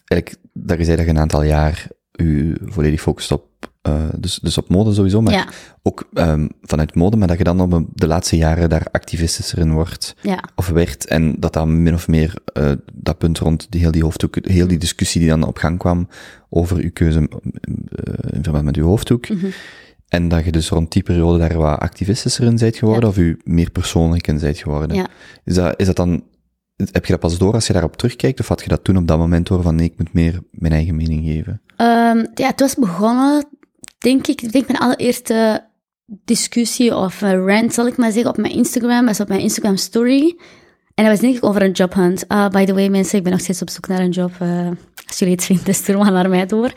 eigenlijk, 0.05 0.36
dat 0.53 0.78
je 0.78 0.84
zei 0.84 0.97
dat 0.97 1.05
je 1.05 1.12
een 1.12 1.20
aantal 1.20 1.43
jaar 1.43 1.88
u 2.16 2.57
volledig 2.62 3.01
focust 3.01 3.32
op, 3.32 3.70
eh, 3.82 4.10
dus, 4.18 4.40
dus 4.40 4.58
op 4.58 4.70
mode 4.70 4.94
sowieso, 4.94 5.22
maar 5.22 5.34
Ja, 5.34 5.48
ook 5.82 6.10
ehm, 6.14 6.48
vanuit 6.62 6.96
mode, 6.96 7.18
maar 7.18 7.28
dat 7.28 7.38
je 7.38 7.44
dan 7.44 7.74
op 7.74 7.86
de 7.94 8.08
laatste 8.08 8.38
jaren 8.38 8.70
daar 8.70 8.88
activistischer 8.92 9.60
in 9.60 9.72
wordt, 9.72 10.16
ja. 10.22 10.44
of 10.56 10.68
werd, 10.68 11.06
en 11.06 11.36
dat 11.40 11.54
dan 11.54 11.84
min 11.84 11.94
of 11.94 12.08
meer 12.08 12.34
eh, 12.46 12.72
dat 12.94 13.18
punt 13.18 13.38
rond 13.38 13.68
die, 13.70 13.82
heel 13.82 13.92
die 13.92 14.04
hoofddoek, 14.04 14.38
heel 14.42 14.68
die 14.68 14.78
discussie 14.78 15.22
die 15.22 15.30
dan 15.30 15.44
op 15.44 15.58
gang 15.58 15.78
kwam 15.78 16.08
over 16.50 16.78
uw 16.78 16.92
keuze 16.94 17.20
eh, 17.20 18.34
in 18.34 18.44
verband 18.44 18.64
met 18.64 18.76
uw 18.76 18.86
hoofddoek, 18.86 19.30
Mhm. 19.30 19.48
En 20.12 20.28
dat 20.28 20.46
je 20.46 20.52
dus 20.52 20.70
rond 20.70 20.92
die 20.92 21.04
periode 21.04 21.38
daar 21.38 21.58
wat 21.58 21.80
activistischer 21.80 22.46
in 22.46 22.56
bent 22.56 22.76
geworden, 22.76 23.10
of 23.10 23.16
je 23.16 23.38
meer 23.44 23.72
persoonlijk 23.72 24.28
in 24.28 24.40
bent 24.40 24.58
geworden. 24.58 25.08
Is, 25.44 25.56
dat, 25.56 25.80
is 25.80 25.86
dat 25.86 25.96
dan, 25.96 26.24
heb 26.76 27.06
je 27.06 27.12
dat 27.12 27.20
pas 27.20 27.38
door 27.38 27.54
als 27.54 27.68
je 27.68 27.74
daarop 27.74 27.98
terugkijkt, 27.98 28.40
of 28.40 28.48
had 28.48 28.62
je 28.62 28.70
dat 28.70 28.84
toen 28.84 28.98
op 28.98 29.08
dat 29.08 29.18
moment 29.18 29.48
door 29.48 29.62
van 29.62 29.76
nee, 29.76 29.86
ik 29.86 29.98
moet 29.98 30.14
meer 30.14 30.40
mijn 30.52 30.74
eigen 30.74 30.96
mening 30.96 31.26
geven? 31.26 31.62
Ehm, 31.76 32.26
ja, 32.34 32.48
het 32.48 32.60
was 32.60 32.76
begonnen, 32.76 33.46
denk 34.02 34.28
ik, 34.28 34.52
denk 34.52 34.68
mijn 34.68 34.80
allereerste 34.80 35.64
discussie 36.26 36.95
of 36.95 37.22
eh, 37.22 37.32
rant, 37.45 37.74
zal 37.74 37.88
ik 37.88 37.97
maar 37.97 38.12
zeggen, 38.12 38.32
op 38.32 38.38
mijn 38.38 38.54
Instagram, 38.54 39.06
was 39.06 39.20
op 39.20 39.28
mijn 39.28 39.41
Instagram 39.41 39.78
story. 39.78 40.36
En 40.95 41.04
dat 41.04 41.14
was 41.14 41.20
denk 41.22 41.36
ik 41.36 41.45
over 41.45 41.62
een 41.62 41.72
jobhunt. 41.72 42.28
Ah, 42.28 42.49
by 42.49 42.66
the 42.66 42.74
way, 42.74 42.88
mensen, 42.89 43.18
ik 43.18 43.24
ben 43.24 43.32
nog 43.32 43.41
steeds 43.41 43.62
op 43.62 43.70
zoek 43.70 43.88
naar 43.88 43.99
een 43.99 44.10
job. 44.10 44.32
eh, 44.39 44.68
als 45.08 45.20
jullie 45.20 45.34
het 45.36 45.43
vinden, 45.45 45.74
stuur 45.82 45.97
maar 45.97 46.12
naar 46.12 46.30
mij 46.30 46.45
door. 46.45 46.74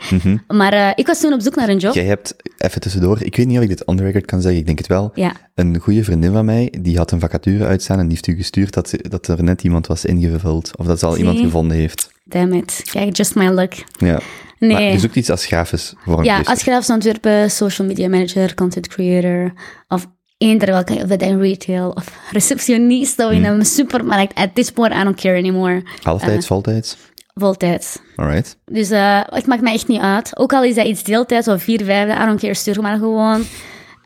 Maar 0.47 0.73
eh, 0.73 0.91
ik 0.95 1.07
was 1.07 1.19
toen 1.19 1.33
op 1.33 1.41
zoek 1.41 1.55
naar 1.55 1.69
een 1.69 1.77
job. 1.77 1.93
Jij 1.93 2.03
hebt, 2.05 2.35
even 2.57 2.81
tussendoor, 2.81 3.21
ik 3.21 3.35
weet 3.35 3.47
niet 3.47 3.57
of 3.57 3.63
ik 3.63 3.69
dit 3.69 3.85
on 3.85 3.95
the 3.95 4.03
record 4.03 4.25
kan 4.25 4.41
zeggen, 4.41 4.59
ik 4.59 4.65
denk 4.65 4.77
het 4.77 4.87
wel. 4.87 5.11
Ja. 5.13 5.31
Een 5.55 5.79
goede 5.79 6.03
vriendin 6.03 6.31
van 6.31 6.45
mij, 6.45 6.73
die 6.81 6.97
had 6.97 7.11
een 7.11 7.19
vacature 7.19 7.65
uitstaan 7.65 7.97
en 7.99 8.03
die 8.07 8.11
heeft 8.11 8.27
u 8.27 8.35
gestuurd 8.35 8.73
dat, 8.73 8.89
ze- 8.89 9.05
dat 9.09 9.27
er 9.27 9.43
net 9.43 9.63
iemand 9.63 9.87
was 9.87 10.05
ingevuld. 10.05 10.77
Of 10.77 10.85
dat 10.85 10.99
ze 10.99 11.05
al 11.05 11.17
iemand 11.17 11.39
gevonden 11.39 11.77
heeft. 11.77 12.11
Damn 12.23 12.53
it. 12.53 12.81
Kijk, 12.91 13.17
just 13.17 13.35
my 13.35 13.49
luck. 13.49 13.83
Ja. 13.97 14.19
Nee. 14.67 14.73
Maar 14.73 14.91
je 14.91 14.99
zoekt 14.99 15.15
iets 15.15 15.29
als 15.29 15.45
grafisch 15.45 15.93
vormgever. 16.03 16.37
Ja, 16.37 16.41
als 16.43 16.61
grafisch 16.61 16.89
ontwerper, 16.89 17.49
social 17.49 17.87
media 17.87 18.09
manager, 18.09 18.53
content 18.53 18.87
creator, 18.87 19.53
of 19.87 20.07
eender 20.37 20.67
welke, 20.71 20.93
of 20.93 21.01
dat 21.07 21.21
in 21.21 21.39
retail, 21.39 21.89
of 21.89 22.05
receptionist, 22.31 23.19
of 23.19 23.31
in 23.31 23.45
Hmm. 23.45 23.59
een 23.59 23.65
supermarkt. 23.65 24.33
At 24.35 24.55
this 24.55 24.71
point, 24.71 24.93
I 24.93 25.03
don't 25.03 25.21
care 25.21 25.37
anymore. 25.37 25.83
Halftijds, 26.01 26.47
voltijds? 26.47 26.97
Voltijds. 27.33 27.97
Alright. 28.15 28.57
Dus 28.65 28.89
eh, 28.89 29.19
het 29.25 29.45
maakt 29.47 29.61
mij 29.61 29.73
echt 29.73 29.87
niet 29.87 30.01
uit. 30.01 30.37
Ook 30.37 30.53
al 30.53 30.63
is 30.63 30.75
dat 30.75 30.85
iets 30.85 31.03
deeltijds 31.03 31.47
of 31.47 31.63
vier, 31.63 31.83
vijfde, 31.83 32.23
I 32.23 32.25
don't 32.25 32.39
care, 32.39 32.53
stuur 32.53 32.81
maar 32.81 32.97
gewoon. 32.97 33.43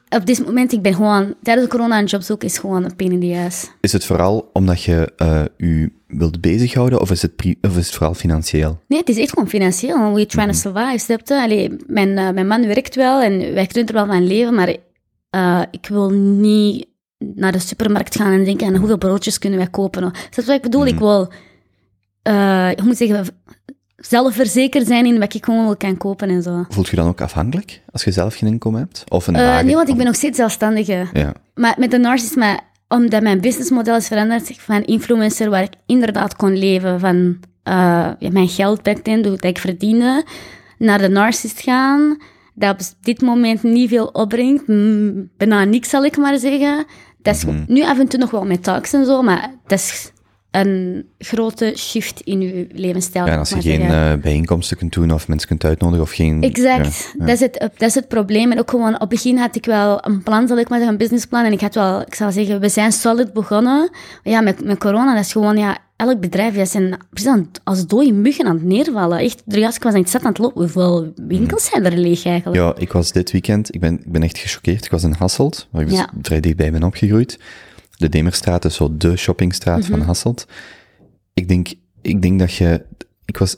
Op 0.09 0.25
dit 0.25 0.45
moment, 0.45 0.71
ik 0.71 0.81
ben 0.81 0.93
gewoon, 0.93 1.35
tijdens 1.41 1.67
de 1.67 1.75
corona 1.75 1.99
een 1.99 2.05
job 2.05 2.21
zoeken 2.21 2.47
is 2.47 2.57
gewoon 2.57 2.83
een 2.83 2.95
pain 2.95 3.11
in 3.11 3.19
the 3.19 3.43
ass. 3.45 3.71
Is 3.81 3.91
het 3.91 4.05
vooral 4.05 4.49
omdat 4.53 4.83
je 4.83 5.13
eh 5.17 5.43
u 5.57 5.93
wilt 6.07 6.41
bezighouden, 6.41 7.01
of 7.01 7.11
is, 7.11 7.21
het 7.21 7.33
of 7.61 7.77
is 7.77 7.85
het 7.85 7.95
vooral 7.95 8.13
financieel? 8.13 8.79
Nee, 8.87 8.99
het 8.99 9.09
is 9.09 9.17
echt 9.17 9.29
gewoon 9.29 9.49
financieel. 9.49 10.13
We're 10.13 10.25
trying 10.25 10.51
to 10.51 10.57
survive, 10.57 10.97
snap 10.97 11.21
je? 11.23 11.41
Allee, 11.41 11.75
mijn, 11.87 12.17
eh, 12.17 12.29
mijn 12.29 12.47
man 12.47 12.67
werkt 12.67 12.95
wel 12.95 13.21
en 13.21 13.53
wij 13.53 13.67
kunnen 13.67 13.87
er 13.87 13.93
wel 13.93 14.05
van 14.05 14.27
leven, 14.27 14.53
maar 14.53 14.75
eh, 15.29 15.61
ik 15.71 15.87
wil 15.87 16.09
niet 16.09 16.87
naar 17.17 17.51
de 17.51 17.59
supermarkt 17.59 18.15
gaan 18.15 18.31
en 18.31 18.43
denken 18.43 18.67
aan 18.67 18.75
hoeveel 18.75 18.97
broodjes 18.97 19.39
kunnen 19.39 19.59
wij 19.59 19.69
kopen. 19.69 20.01
Dat 20.01 20.13
is 20.35 20.45
wat 20.45 20.55
ik 20.55 20.61
bedoel. 20.61 20.85
Ik 20.85 20.99
wil, 20.99 21.31
eh 22.21 22.67
hoe 22.67 22.83
moet 22.83 22.99
ik 23.01 23.07
zeggen, 23.07 23.27
zelfverzekerd 24.01 24.87
zijn 24.87 25.05
in 25.05 25.19
wat 25.19 25.33
ik 25.33 25.45
gewoon 25.45 25.65
wil 25.65 25.77
kan 25.77 25.97
kopen 25.97 26.29
en 26.29 26.41
zo. 26.41 26.65
Voelt 26.69 26.87
je 26.87 26.95
dan 26.95 27.07
ook 27.07 27.21
afhankelijk 27.21 27.81
als 27.91 28.03
je 28.03 28.11
zelf 28.11 28.35
geen 28.35 28.49
inkomen 28.49 28.79
hebt? 28.79 29.03
Of 29.07 29.27
een 29.27 29.33
wagen? 29.33 29.65
nee, 29.65 29.75
want 29.75 29.89
ik 29.89 29.95
ben 29.95 30.05
nog 30.05 30.15
steeds 30.15 30.37
zelfstandige. 30.37 31.07
Ja. 31.13 31.33
Maar 31.53 31.75
met 31.77 31.91
de 31.91 31.97
Narcissist, 31.97 32.35
maar 32.35 32.59
omdat 32.87 33.21
mijn 33.21 33.41
businessmodel 33.41 33.95
is 33.95 34.07
veranderd 34.07 34.51
van 34.57 34.83
influencer, 34.83 35.49
waar 35.49 35.63
ik 35.63 35.73
inderdaad 35.85 36.35
kon 36.35 36.57
leven 36.57 36.99
van 36.99 37.37
eh, 37.63 38.09
ja, 38.19 38.29
mijn 38.31 38.47
geld 38.47 39.03
then, 39.03 39.21
dat 39.21 39.43
ik 39.43 39.57
verdiende, 39.57 40.23
naar 40.77 40.99
de 40.99 41.09
Narcissist 41.09 41.61
gaan, 41.61 42.17
dat 42.53 42.95
op 42.97 43.05
dit 43.05 43.21
moment 43.21 43.63
niet 43.63 43.89
veel 43.89 44.05
opbrengt. 44.05 44.67
Mm, 44.67 45.29
bijna 45.37 45.63
niks, 45.63 45.89
zal 45.89 46.05
ik 46.05 46.17
maar 46.17 46.37
zeggen. 46.37 46.85
Dat 47.21 47.35
is 47.35 47.43
nu 47.67 47.83
af 47.83 47.99
en 47.99 48.07
toe 48.07 48.19
nog 48.19 48.31
wel 48.31 48.45
met 48.45 48.63
tax 48.63 48.93
en 48.93 49.05
zo, 49.05 49.21
maar 49.21 49.51
dat 49.67 49.79
is 49.79 50.11
een 50.51 51.05
grote 51.17 51.73
shift 51.77 52.21
in 52.21 52.41
je 52.41 52.67
levensstijl. 52.71 53.25
Ja, 53.25 53.31
en 53.31 53.39
als 53.39 53.49
je 53.49 53.61
geen 53.61 53.81
eh, 53.81 54.13
bijeenkomsten 54.21 54.77
kunt 54.77 54.93
doen 54.93 55.11
of 55.11 55.27
mensen 55.27 55.47
kunt 55.47 55.63
uitnodigen 55.63 56.01
of 56.03 56.11
geen... 56.11 56.43
Exact, 56.43 57.13
Ja, 57.19 57.25
Dat, 57.25 57.33
is 57.35 57.39
het, 57.39 57.59
dat 57.59 57.89
is 57.89 57.95
het 57.95 58.07
probleem. 58.07 58.51
En 58.51 58.59
ook 58.59 58.69
gewoon, 58.69 58.93
op 58.93 58.99
het 58.99 59.09
begin 59.09 59.37
had 59.37 59.55
ik 59.55 59.65
wel 59.65 60.05
een 60.05 60.23
plan, 60.23 60.47
zal 60.47 60.57
ik 60.57 60.69
maar 60.69 60.77
zeggen, 60.77 60.93
een 60.95 61.01
businessplan. 61.03 61.45
En 61.45 61.51
ik 61.51 61.61
had 61.61 61.75
wel, 61.75 62.01
ik 62.01 62.13
zou 62.15 62.31
zeggen, 62.31 62.59
we 62.59 62.69
zijn 62.69 62.91
solid 62.91 63.33
begonnen. 63.33 63.77
Maar 64.23 64.33
ja, 64.33 64.41
met, 64.41 64.63
met 64.63 64.77
corona, 64.79 65.15
dat 65.15 65.23
is 65.25 65.31
gewoon, 65.31 65.57
ja, 65.57 65.77
elk 65.95 66.19
bedrijf, 66.19 66.53
die 66.53 66.65
zijn 66.65 66.97
precies 67.09 67.31
als 67.63 67.87
dode 67.87 68.11
muggen 68.11 68.45
aan 68.45 68.55
het 68.55 68.63
neervallen. 68.65 69.17
Echt, 69.19 69.41
was- 69.45 69.75
ik 69.75 69.83
was 69.83 69.93
aan 69.93 69.99
het 69.99 70.09
zetten 70.09 70.21
aan 70.29 70.35
het 70.35 70.37
lopen. 70.41 70.61
Hoeveel 70.61 71.13
winkels 71.15 71.65
zijn 71.65 71.85
er 71.85 71.97
leeg 71.97 72.25
eigenlijk? 72.25 72.61
Ja, 72.61 72.73
ik 72.77 72.91
was 72.91 73.11
dit 73.11 73.31
weekend, 73.31 73.73
ik 73.75 73.79
ben, 73.79 73.93
ik 73.93 74.11
ben 74.11 74.23
echt 74.23 74.37
gechoqueerd. 74.37 74.85
Ik 74.85 74.91
was 74.91 75.03
in 75.03 75.15
Hasselt, 75.19 75.67
waar 75.71 75.81
ik 75.81 75.89
dus 75.89 75.97
Ja. 75.97 76.09
vrij 76.21 76.39
dichtbij 76.39 76.71
ben 76.71 76.83
opgegroeid. 76.83 77.39
De 77.99 78.09
Demerstraat 78.09 78.65
is 78.65 78.75
zo 78.75 78.97
de 78.97 79.15
shoppingstraat 79.17 79.79
Mhm. 79.79 79.89
van 79.89 80.01
Hasselt. 80.01 80.45
Ik 81.33 81.47
denk, 81.47 81.73
ik 82.01 82.21
denk 82.21 82.39
dat 82.39 82.53
je... 82.53 82.85
Ik 83.25 83.37
was... 83.37 83.57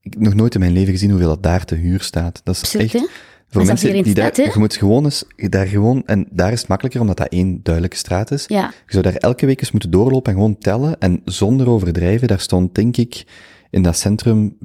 Ik 0.00 0.12
heb 0.12 0.22
nog 0.22 0.34
nooit 0.34 0.54
in 0.54 0.60
mijn 0.60 0.72
leven 0.72 0.92
gezien 0.92 1.10
hoeveel 1.10 1.28
dat 1.28 1.42
daar 1.42 1.64
te 1.64 1.74
huur 1.74 2.00
staat. 2.00 2.40
Dat 2.44 2.54
is 2.62 2.76
echt... 2.76 2.92
hè? 2.92 3.06
Voor 3.48 3.60
is 3.60 3.66
mensen 3.66 4.02
die 4.02 4.14
daar... 4.14 4.40
Je 4.40 4.52
moet 4.54 4.76
gewoon 4.76 5.04
eens... 5.04 5.24
Daar 5.36 5.66
gewoon... 5.66 6.02
En 6.06 6.26
daar 6.30 6.52
is 6.52 6.58
het 6.58 6.68
makkelijker, 6.68 7.00
omdat 7.00 7.16
dat 7.16 7.28
één 7.28 7.60
duidelijke 7.62 7.96
straat 7.96 8.30
is. 8.30 8.44
Ja, 8.46 8.72
Je 8.86 8.92
zou 8.92 9.02
daar 9.02 9.14
elke 9.14 9.46
week 9.46 9.60
eens 9.60 9.70
moeten 9.70 9.90
doorlopen 9.90 10.32
en 10.32 10.38
gewoon 10.38 10.58
tellen. 10.58 10.98
En 10.98 11.20
zonder 11.24 11.68
overdrijven, 11.68 12.28
daar 12.28 12.40
stond, 12.40 12.74
denk 12.74 12.96
ik, 12.96 13.24
in 13.70 13.82
dat 13.82 13.96
centrum 13.96 14.56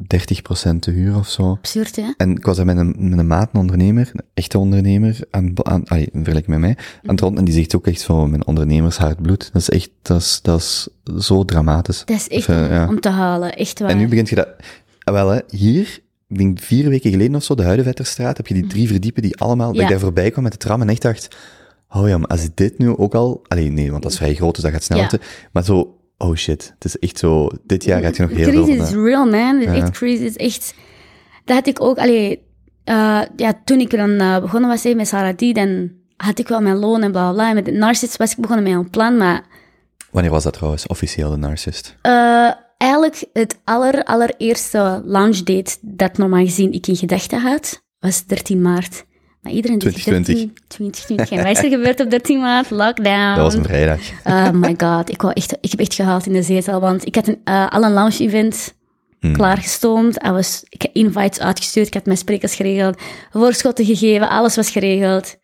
30% 0.73 0.79
te 0.79 0.91
huur 0.91 1.15
of 1.15 1.27
zo. 1.29 1.49
absurd, 1.51 1.95
hè? 1.95 2.03
En 2.17 2.31
ik 2.31 2.45
was 2.45 2.55
daar 2.57 2.65
met 2.65 2.77
een, 2.77 2.95
met 2.97 3.19
een 3.19 3.27
maat, 3.27 3.49
een 3.53 3.59
ondernemer, 3.59 4.09
een 4.13 4.21
echte 4.33 4.57
ondernemer, 4.57 5.19
aan, 5.31 5.53
aan, 5.65 5.83
allee, 5.87 6.03
in 6.11 6.23
vergelijking 6.23 6.47
met 6.47 6.59
mij, 6.59 6.77
aan 7.03 7.09
het 7.15 7.19
rond. 7.19 7.37
En 7.37 7.45
die 7.45 7.53
zegt 7.53 7.75
ook 7.75 7.87
echt 7.87 8.03
van, 8.03 8.29
mijn 8.29 8.45
ondernemershart 8.47 9.21
bloed. 9.21 9.49
Dat 9.53 9.61
is 9.61 9.69
echt, 9.69 9.89
dat 10.01 10.21
is, 10.21 10.39
dat 10.43 10.59
is 10.59 10.87
zo 11.25 11.45
dramatisch. 11.45 12.03
Dat 12.05 12.15
is 12.17 12.27
echt 12.27 12.49
Of, 12.49 12.55
eh, 12.55 12.69
ja. 12.69 12.87
om 12.87 12.99
te 12.99 13.09
halen, 13.09 13.55
echt 13.55 13.79
waar. 13.79 13.89
En 13.89 13.97
nu 13.97 14.07
begint 14.07 14.29
je 14.29 14.35
dat... 14.35 14.47
Ah, 15.03 15.13
wel, 15.13 15.29
hè, 15.29 15.39
hier, 15.49 15.99
ik 16.27 16.37
denk 16.37 16.59
vier 16.59 16.89
weken 16.89 17.11
geleden 17.11 17.35
of 17.35 17.43
zo, 17.43 17.55
de 17.55 17.63
Huidevetterstraat, 17.63 18.37
heb 18.37 18.47
je 18.47 18.53
die 18.53 18.67
drie 18.67 18.87
verdiepen 18.87 19.21
die 19.21 19.37
allemaal, 19.37 19.73
dat 19.73 19.81
ik 19.81 19.89
daar 19.89 19.99
voorbij 19.99 20.31
kwam 20.31 20.43
met 20.43 20.51
de 20.51 20.57
tram 20.57 20.81
en 20.81 20.89
echt 20.89 21.01
dacht, 21.01 21.35
oh 21.89 22.07
ja, 22.07 22.17
maar 22.17 22.27
als 22.27 22.47
dit 22.53 22.77
nu 22.77 22.97
ook 22.97 23.15
al... 23.15 23.41
Allee, 23.47 23.69
nee, 23.71 23.91
want 23.91 24.03
dat 24.03 24.11
is 24.11 24.17
vrij 24.17 24.33
groot, 24.35 24.53
dus 24.55 24.63
dat 24.63 24.73
gaat 24.73 24.83
sneller. 24.83 25.03
Ja. 25.03 25.09
te- 25.09 25.19
Maar 25.51 25.63
zo, 25.63 25.90
oh 26.21 26.35
shit, 26.35 26.73
het 26.73 26.85
is 26.85 26.99
echt 26.99 27.17
zo, 27.17 27.49
dit 27.63 27.83
jaar 27.83 28.03
heb 28.03 28.15
je 28.15 28.21
nog 28.21 28.31
heel 28.31 28.51
veel... 28.51 28.63
crisis 28.63 28.89
is 28.89 28.93
real, 28.95 29.25
man. 29.25 29.59
Ja. 29.59 29.73
echt 29.73 29.91
crisis 29.91 30.25
is 30.25 30.35
echt... 30.35 30.73
Dat 31.45 31.55
had 31.55 31.67
ik 31.67 31.81
ook... 31.81 31.97
Allee, 31.97 32.43
eh, 32.83 33.21
ja, 33.35 33.61
toen 33.65 33.79
ik 33.79 33.89
dan 33.89 34.09
eh, 34.09 34.39
begonnen 34.39 34.69
was 34.69 34.83
met 34.83 35.07
Sarah 35.07 35.35
D, 35.35 35.55
dan 35.55 35.91
had 36.17 36.39
ik 36.39 36.47
wel 36.47 36.61
mijn 36.61 36.77
loon 36.77 37.03
en 37.03 37.11
bla 37.11 37.31
bla. 37.31 37.49
En 37.49 37.55
met 37.55 37.65
de 37.65 37.71
Narcissist 37.71 38.17
was 38.17 38.31
ik 38.31 38.37
begonnen 38.37 38.63
met 38.63 38.73
een 38.73 38.89
plan, 38.89 39.17
maar 39.17 39.43
Wanneer 40.11 40.31
was 40.31 40.43
dat 40.43 40.53
trouwens, 40.53 40.87
officieel, 40.87 41.31
de 41.31 41.37
Narcist? 41.37 41.95
eh, 42.01 42.51
eigenlijk 42.77 43.23
het 43.33 43.59
aller, 43.63 44.03
allereerste 44.03 45.01
launch 45.05 45.37
date 45.37 45.77
dat 45.81 46.17
normaal 46.17 46.45
gezien 46.45 46.71
ik 46.71 46.87
in 46.87 46.95
gedachten 46.95 47.41
had, 47.41 47.83
was 47.99 48.25
13 48.25 48.61
maart. 48.61 49.05
Maar 49.41 49.51
iedereen 49.51 49.77
die 49.79 49.89
2020. 49.91 50.35
13, 50.35 50.53
2020. 50.67 51.37
En 51.37 51.43
wat 51.43 51.57
is 51.57 51.63
er 51.63 51.69
gebeurd 51.77 51.99
op 51.99 52.09
13 52.09 52.39
maart? 52.39 52.69
Lockdown. 52.69 53.35
Dat 53.35 53.43
was 53.43 53.53
een 53.53 53.63
vrijdag. 53.63 53.99
Oh 54.23 54.49
my 54.51 54.75
god, 54.77 55.09
ik, 55.09 55.21
wou 55.21 55.33
echt, 55.33 55.57
ik 55.61 55.71
heb 55.71 55.79
echt 55.79 55.93
gehaald 55.93 56.25
in 56.25 56.33
de 56.33 56.43
zetel, 56.43 56.79
want 56.79 57.05
ik 57.05 57.15
had 57.15 57.27
een, 57.27 57.41
eh, 57.43 57.69
al 57.69 57.83
een 57.83 57.93
launch 57.93 58.19
event 58.19 58.79
Hmm. 59.19 59.33
klaargestoomd. 59.33 60.23
I 60.25 60.29
was, 60.31 60.63
ik 60.69 60.81
heb 60.81 60.93
invites 60.95 61.39
uitgestuurd, 61.39 61.87
ik 61.87 61.93
had 61.93 62.05
mijn 62.05 62.17
sprekers 62.17 62.55
geregeld, 62.55 63.01
voorschotten 63.31 63.85
gegeven, 63.85 64.29
alles 64.29 64.55
was 64.55 64.69
geregeld. 64.69 65.35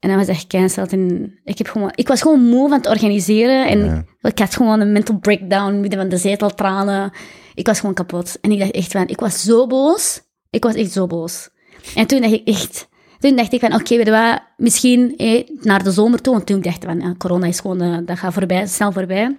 En 0.00 0.08
dan 0.08 0.18
was 0.18 0.26
dat 0.26 0.36
gecanceld. 0.36 0.92
En 0.92 1.34
ik, 1.44 1.58
heb 1.58 1.68
gewoon, 1.68 1.90
ik 1.94 2.08
was 2.08 2.22
gewoon 2.22 2.40
moe 2.48 2.68
van 2.68 2.78
het 2.78 2.88
organiseren. 2.88 3.68
En 3.68 3.84
Ja. 3.84 4.28
ik 4.28 4.38
had 4.38 4.54
gewoon 4.54 4.80
een 4.80 4.92
mental 4.92 5.18
breakdown 5.18 5.80
midden 5.80 5.98
van 5.98 6.08
de 6.08 6.16
zeteltranen. 6.16 7.12
Ik 7.54 7.66
was 7.66 7.80
gewoon 7.80 7.94
kapot. 7.94 8.38
En 8.40 8.50
ik 8.52 8.58
dacht 8.58 8.70
echt 8.70 8.92
van, 8.92 9.08
ik 9.08 9.20
was 9.20 9.42
zo 9.42 9.66
boos. 9.66 10.20
Ik 10.50 10.64
was 10.64 10.74
echt 10.74 10.90
zo 10.92 11.06
boos. 11.06 11.48
En 11.94 12.06
toen 12.06 12.20
dacht 12.20 12.32
ik 12.32 12.48
echt, 12.48 12.88
toen 13.22 13.36
dacht 13.36 13.52
ik 13.52 13.60
van, 13.60 13.74
oké, 13.74 13.96
weet 13.96 14.06
je 14.06 14.10
wat, 14.12 14.40
misschien 14.56 15.16
eh, 15.16 15.42
naar 15.60 15.82
de 15.84 15.90
zomer 15.90 16.20
toe. 16.20 16.32
Want 16.34 16.46
toen 16.46 16.60
dacht 16.60 16.76
ik 16.82 16.88
van, 16.88 17.00
ja, 17.00 17.14
corona 17.18 17.46
is 17.46 17.60
gewoon, 17.60 17.80
eh, 17.80 17.98
dat 18.04 18.18
gaat 18.18 18.32
voorbij, 18.32 18.66
snel 18.66 18.92
voorbij. 18.92 19.36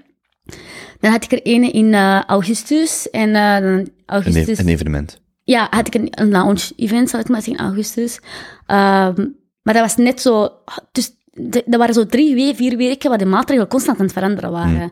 Dan 1.00 1.12
had 1.12 1.24
ik 1.24 1.32
er 1.32 1.42
ene 1.42 1.72
in 1.72 1.94
eh, 1.94 2.22
augustus. 2.24 3.10
En 3.10 3.36
eh, 3.36 3.56
Een, 3.56 3.94
augustus... 4.06 4.58
e- 4.58 4.62
een 4.62 4.68
evenement. 4.68 5.22
Ja, 5.44 5.68
had 5.70 5.88
ik 5.88 5.96
een, 5.96 6.08
een 6.12 6.30
lounge-event, 6.32 7.10
zal 7.10 7.20
ik 7.20 7.28
maar 7.30 7.42
zeggen, 7.42 7.64
in 7.64 7.70
augustus. 7.70 8.20
Ehm, 8.66 9.28
maar 9.64 9.74
dat 9.74 9.82
was 9.84 9.96
net 9.96 10.22
zo... 10.22 10.50
Dus 10.92 11.12
de- 11.32 11.64
dat 11.66 11.80
waren 11.80 11.94
zo 11.94 12.06
drie, 12.06 12.36
we- 12.36 12.56
vier 12.56 12.78
weken 12.78 13.10
waar 13.10 13.18
de 13.20 13.26
maatregelen 13.26 13.70
constant 13.70 13.98
aan 13.98 14.04
het 14.06 14.14
veranderen 14.14 14.52
waren. 14.52 14.92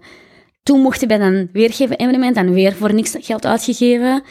Toen 0.63 0.79
mochten 0.81 1.07
wij 1.07 1.17
dan 1.17 1.49
weer 1.53 1.73
geven 1.73 1.97
evenement 1.97 2.35
en 2.35 2.53
weer 2.53 2.73
voor 2.73 2.93
niks 2.93 3.15
geld 3.19 3.45
uitgegeven. 3.45 4.23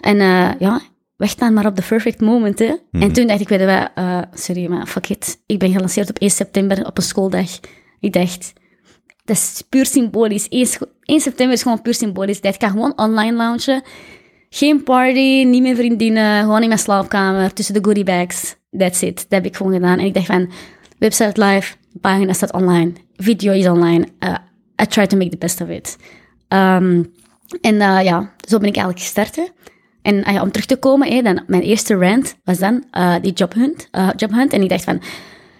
En 0.00 0.16
ja, 0.58 0.80
wacht 1.16 1.38
dan 1.38 1.52
maar 1.52 1.66
op 1.66 1.76
de 1.76 1.82
perfect 1.88 2.20
moment, 2.20 2.58
hè. 2.58 2.74
En 2.92 3.12
toen 3.12 3.26
dacht 3.26 3.40
ik, 3.40 3.48
weet 3.48 3.60
je 3.60 3.66
wat, 3.66 3.90
eh, 3.94 4.20
sorry, 4.32 4.66
maar 4.66 4.86
fuck 4.86 5.08
it. 5.08 5.42
Ik 5.46 5.58
ben 5.58 5.72
gelanceerd 5.72 6.08
op 6.10 6.18
1 6.18 6.30
september 6.30 6.86
op 6.86 6.96
een 6.96 7.02
schooldag. 7.02 7.50
Ik 8.00 8.12
dacht, 8.12 8.52
dat 9.24 9.36
is 9.36 9.62
puur 9.68 9.86
symbolisch. 9.86 10.46
1, 10.48 10.66
scho- 10.66 10.88
1 11.02 11.20
september 11.20 11.54
is 11.56 11.62
gewoon 11.62 11.82
puur 11.82 11.94
symbolisch. 11.94 12.40
Ik 12.40 12.54
ga 12.58 12.68
gewoon 12.68 12.98
online 12.98 13.36
launchen. 13.36 13.82
Geen 14.50 14.82
party, 14.82 15.44
niet 15.46 15.62
meer 15.62 15.76
vriendinnen, 15.76 16.40
gewoon 16.42 16.62
in 16.62 16.68
mijn 16.68 16.80
slaapkamer, 16.80 17.52
tussen 17.52 17.74
de 17.74 17.84
goodie 17.84 18.04
bags. 18.04 18.56
That's 18.78 19.02
it. 19.02 19.16
Dat 19.16 19.26
heb 19.28 19.44
ik 19.44 19.56
gewoon 19.56 19.72
gedaan. 19.72 19.98
En 19.98 20.04
ik 20.04 20.14
dacht 20.14 20.26
van, 20.26 20.50
website 20.98 21.44
live, 21.44 21.74
pagina 22.00 22.32
staat 22.32 22.52
online, 22.52 22.92
video 23.16 23.52
is 23.52 23.66
online. 23.66 24.06
Uh, 24.20 24.34
I 24.82 24.86
try 24.86 25.06
to 25.06 25.16
make 25.16 25.30
the 25.30 25.36
best 25.36 25.60
of 25.60 25.68
it. 25.68 25.96
Ehm, 26.48 27.02
en 27.60 27.80
eh, 27.80 28.04
ja, 28.04 28.34
zo 28.48 28.58
ben 28.58 28.68
ik 28.68 28.76
eigenlijk 28.76 28.98
gestart. 28.98 29.36
hè. 29.36 29.44
En 30.04 30.24
ah 30.24 30.32
ja, 30.34 30.42
om 30.42 30.50
terug 30.50 30.66
te 30.66 30.76
komen, 30.76 31.12
hè, 31.12 31.22
dan, 31.22 31.42
mijn 31.46 31.62
eerste 31.62 31.94
rant 31.94 32.34
was 32.44 32.58
dan 32.58 32.84
eh, 32.90 33.14
die 33.22 33.32
jobhunt, 33.32 33.88
eh, 33.90 34.08
jobhunt. 34.16 34.52
En 34.52 34.62
ik 34.62 34.68
dacht 34.68 34.84
van, 34.84 35.02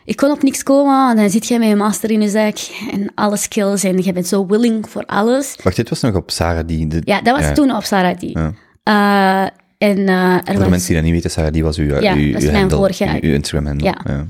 ik 0.04 0.16
kon 0.16 0.30
op 0.30 0.42
niks 0.42 0.62
komen. 0.62 1.16
Dan 1.16 1.30
zit 1.30 1.46
jij 1.46 1.58
met 1.58 1.68
je 1.68 1.76
master 1.76 2.10
in 2.10 2.20
je 2.20 2.28
zak 2.28 2.56
en 2.92 3.12
alle 3.14 3.36
skills. 3.36 3.84
En 3.84 4.02
je 4.02 4.12
bent 4.12 4.26
zo 4.26 4.46
willing 4.46 4.88
voor 4.88 5.02
alles. 5.06 5.56
Wacht, 5.62 5.76
dit 5.76 5.88
was 5.88 6.00
nog 6.00 6.14
op 6.14 6.30
Sarah 6.30 6.66
die... 6.66 6.86
De, 6.86 7.00
Ja, 7.04 7.20
dat 7.20 7.40
was 7.40 7.54
toen 7.54 7.74
op 7.76 7.82
Sarah 7.82 8.18
die. 8.18 8.38
Ja. 8.38 8.52
Eh, 8.82 9.88
en 9.88 9.96
Voor 10.44 10.54
de 10.54 10.58
was... 10.60 10.68
mensen 10.68 10.86
die 10.86 10.94
dat 10.96 11.04
niet 11.04 11.12
weten, 11.14 11.30
Sarah, 11.30 11.52
die 11.52 11.62
was 11.64 11.78
uw, 11.78 12.00
Ja, 12.00 12.14
uw, 12.14 12.20
uw 12.24 12.32
mijn 12.32 12.54
handle, 12.54 12.76
vorige- 12.76 13.18
uw, 13.20 13.32
Instagram 13.32 13.66
handle. 13.66 13.86
Ja. 13.86 14.00
Ja. 14.04 14.26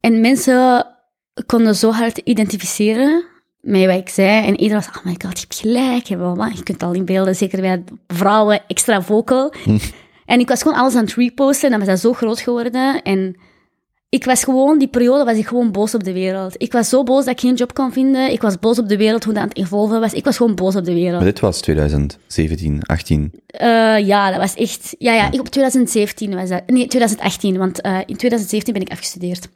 En 0.00 0.20
mensen 0.20 0.86
konden 1.46 1.76
zo 1.76 1.90
hard 1.90 2.18
identificeren 2.18 3.24
met 3.62 3.86
wat 3.86 3.96
ik 3.96 4.08
zei. 4.08 4.46
En 4.46 4.60
iedereen 4.60 4.84
was, 4.84 4.98
oh 4.98 5.04
my 5.04 5.14
god, 5.18 5.38
je 5.38 5.46
hebt 5.48 5.60
gelijk. 5.60 6.06
Je 6.56 6.62
kunt 6.62 6.82
al 6.82 6.92
inbeelden, 6.92 7.36
zeker 7.36 7.60
bij 7.60 7.84
vrouwen, 8.06 8.60
extra 8.66 9.02
vocal. 9.02 9.52
En 10.26 10.40
ik 10.40 10.48
was 10.48 10.62
gewoon 10.62 10.78
alles 10.78 10.94
aan 10.94 11.04
het 11.04 11.14
reposten. 11.14 11.64
En 11.64 11.70
dan 11.70 11.78
was 11.78 11.88
dat 11.88 12.00
zo 12.00 12.12
groot 12.12 12.40
geworden. 12.40 13.02
En 13.02 13.36
ik 14.08 14.24
was 14.24 14.44
gewoon, 14.44 14.78
die 14.78 14.88
periode 14.88 15.24
was 15.24 15.36
ik 15.36 15.46
gewoon 15.46 15.72
boos 15.72 15.94
op 15.94 16.04
de 16.04 16.12
wereld. 16.12 16.54
Ik 16.58 16.72
was 16.72 16.88
zo 16.88 17.02
boos 17.02 17.24
dat 17.24 17.34
ik 17.34 17.40
geen 17.40 17.54
job 17.54 17.74
kon 17.74 17.92
vinden. 17.92 18.32
Ik 18.32 18.42
was 18.42 18.58
boos 18.58 18.78
op 18.78 18.88
de 18.88 18.96
wereld, 18.96 19.24
hoe 19.24 19.32
dat 19.32 19.42
aan 19.42 19.48
het 19.48 19.58
evolven 19.58 20.00
was. 20.00 20.12
Ik 20.12 20.24
was 20.24 20.36
gewoon 20.36 20.54
boos 20.54 20.76
op 20.76 20.84
de 20.84 20.94
wereld. 20.94 21.16
Maar 21.16 21.32
dit 21.32 21.40
was 21.40 21.60
2017, 21.60 22.82
18. 22.82 23.32
Eh, 23.46 23.68
ja, 24.06 24.30
dat 24.30 24.38
was 24.38 24.54
echt... 24.54 24.94
Ja, 24.98 25.12
ja, 25.12 25.32
ik 25.32 25.40
op 25.40 25.48
2017 25.48 26.34
was 26.34 26.48
dat. 26.48 26.62
Nee, 26.66 26.86
2018, 26.86 27.58
want 27.58 27.80
eh, 27.80 27.98
in 27.98 28.16
2017 28.16 28.72
ben 28.72 28.82
ik 28.82 28.90
afgestudeerd. 28.90 29.48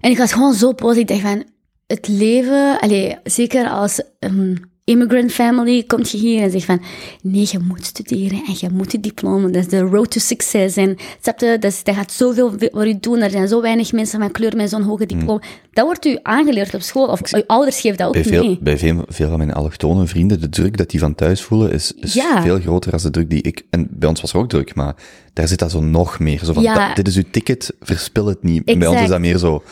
En 0.00 0.10
ik 0.10 0.18
was 0.18 0.32
gewoon 0.32 0.54
zo 0.54 0.72
boos. 0.72 0.96
Ik 0.96 1.08
dacht 1.08 1.20
van, 1.20 1.44
het 1.88 2.08
leven... 2.08 2.80
Allee, 2.80 3.16
zeker 3.24 3.68
als 3.68 4.02
een 4.18 4.64
immigrant 4.84 5.32
family 5.32 5.82
komt 5.82 6.10
je 6.10 6.18
hier 6.18 6.42
en 6.42 6.50
zegt 6.50 6.64
van... 6.64 6.82
Nee, 7.22 7.46
je 7.50 7.58
moet 7.58 7.84
studeren 7.84 8.42
en 8.46 8.54
je 8.58 8.68
moet 8.72 8.92
het 8.92 9.02
diploma. 9.02 9.46
Dat 9.46 9.54
is 9.62 9.68
de 9.68 9.78
road 9.80 10.10
to 10.10 10.20
success. 10.20 10.76
En 10.76 10.96
snap 11.22 11.40
je, 11.40 11.56
dat, 11.60 11.72
is- 11.72 11.82
dat 11.84 11.94
gaat 11.94 12.12
zoveel 12.12 12.52
voor 12.72 12.86
je 12.86 12.98
doen. 13.00 13.20
Er 13.20 13.30
zijn 13.30 13.48
zo 13.48 13.60
weinig 13.62 13.92
mensen 13.92 14.20
van 14.20 14.30
kleur 14.30 14.56
met 14.56 14.70
zo'n 14.70 14.82
hoge 14.82 15.06
diploma. 15.06 15.42
Dat 15.72 15.84
wordt 15.84 16.06
u 16.06 16.18
aangeleerd 16.22 16.74
op 16.74 16.80
school. 16.82 17.06
Of 17.06 17.30
je 17.30 17.44
ouders 17.46 17.80
geven 17.80 17.96
dat 17.98 18.06
ook 18.06 18.12
Bij, 18.12 18.22
veel, 18.24 18.44
mee. 18.44 18.58
bij 18.60 18.78
veel, 18.78 19.04
veel 19.08 19.28
van 19.28 19.38
mijn 19.38 19.52
allochtone 19.52 20.06
vrienden, 20.06 20.40
de 20.40 20.48
druk 20.48 20.76
dat 20.76 20.90
die 20.90 21.00
van 21.00 21.14
thuis 21.14 21.42
voelen, 21.42 21.72
is, 21.72 21.92
is 21.92 22.14
Ja. 22.14 22.42
veel 22.42 22.60
groter 22.60 22.90
dan 22.90 23.00
de 23.02 23.10
druk 23.10 23.30
die 23.30 23.42
ik... 23.42 23.62
En 23.70 23.88
bij 23.90 24.08
ons 24.08 24.20
was 24.20 24.32
er 24.32 24.38
ook 24.38 24.48
druk, 24.48 24.74
maar 24.74 24.94
daar 25.32 25.48
zit 25.48 25.58
dat 25.58 25.70
zo 25.70 25.80
nog 25.80 26.18
meer. 26.18 26.44
Zo 26.44 26.52
van, 26.52 26.62
Ja. 26.62 26.86
"Dat- 26.86 26.96
dit 26.96 27.08
is 27.08 27.16
uw 27.16 27.30
ticket, 27.30 27.74
verspil 27.80 28.26
het 28.26 28.42
niet. 28.42 28.64
Bij 28.78 28.86
ons 28.86 29.00
is 29.00 29.08
dat 29.08 29.20
meer 29.20 29.38
zo... 29.38 29.62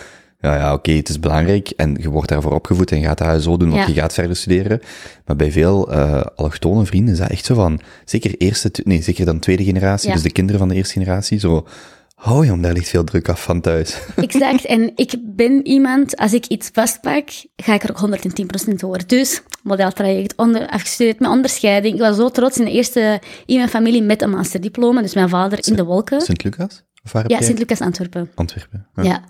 Ja, 0.41 0.57
ja, 0.57 0.73
oké, 0.73 0.93
het 0.93 1.09
is 1.09 1.21
belangrijk 1.21 1.69
en 1.77 1.97
je 2.01 2.11
wordt 2.11 2.29
daarvoor 2.29 2.53
opgevoed 2.53 2.91
en 2.93 2.99
je 3.01 3.07
gaat 3.07 3.19
dat 3.19 3.43
zo 3.43 3.57
doen, 3.57 3.71
want 3.71 3.81
Ja. 3.81 3.95
je 3.95 4.01
gaat 4.01 4.13
verder 4.15 4.37
studeren. 4.37 4.81
Maar 5.27 5.37
bij 5.37 5.53
veel 5.53 5.93
eh 5.93 6.23
allochtone 6.35 6.87
vrienden 6.87 7.13
is 7.15 7.21
dat 7.21 7.31
echt 7.31 7.45
zo 7.45 7.55
van, 7.55 7.81
zeker 8.05 8.35
eerste, 8.39 8.71
nee, 8.85 9.03
zeker 9.03 9.25
dan 9.25 9.39
tweede 9.39 9.65
generatie, 9.65 10.09
Ja. 10.09 10.15
dus 10.15 10.23
de 10.23 10.31
kinderen 10.33 10.59
van 10.61 10.69
de 10.69 10.75
eerste 10.75 10.93
generatie, 10.93 11.39
zo, 11.39 11.67
hou 12.15 12.47
jong, 12.47 12.63
daar 12.63 12.73
ligt 12.73 12.89
veel 12.89 13.05
druk 13.05 13.29
af 13.29 13.43
van 13.43 13.61
thuis. 13.61 13.99
Exact. 14.17 14.65
En 14.65 14.93
ik 14.95 15.15
ben 15.23 15.67
iemand, 15.67 16.17
als 16.17 16.33
ik 16.33 16.47
iets 16.47 16.71
vastpak, 16.73 17.29
ga 17.57 17.75
ik 17.75 17.83
er 17.83 17.91
ook 17.91 17.99
110% 17.99 18.75
voor. 18.81 18.99
Dus, 19.07 19.43
modeltraject, 19.63 20.37
onder, 20.37 20.69
afgestudeerd 20.69 21.21
met 21.21 21.31
onderscheiding. 21.31 21.95
Ik 21.95 22.01
was 22.01 22.17
zo 22.17 22.29
trots 22.31 22.59
in 22.59 22.65
de 22.65 22.71
eerste 22.71 23.21
in 23.47 23.57
mijn 23.57 23.69
familie 23.69 24.03
met 24.03 24.23
een 24.23 24.31
masterdiploma. 24.31 25.03
Dus 25.03 25.15
mijn 25.15 25.29
vader 25.29 25.59
in 25.67 25.77
de 25.77 25.85
wolken. 25.85 26.21
Sint-Lucas? 26.21 26.83
Ja? 27.27 27.41
Sint-Lucas 27.41 27.81
Antwerpen. 27.81 28.31
Antwerpen. 28.35 28.87
Ja. 29.03 29.25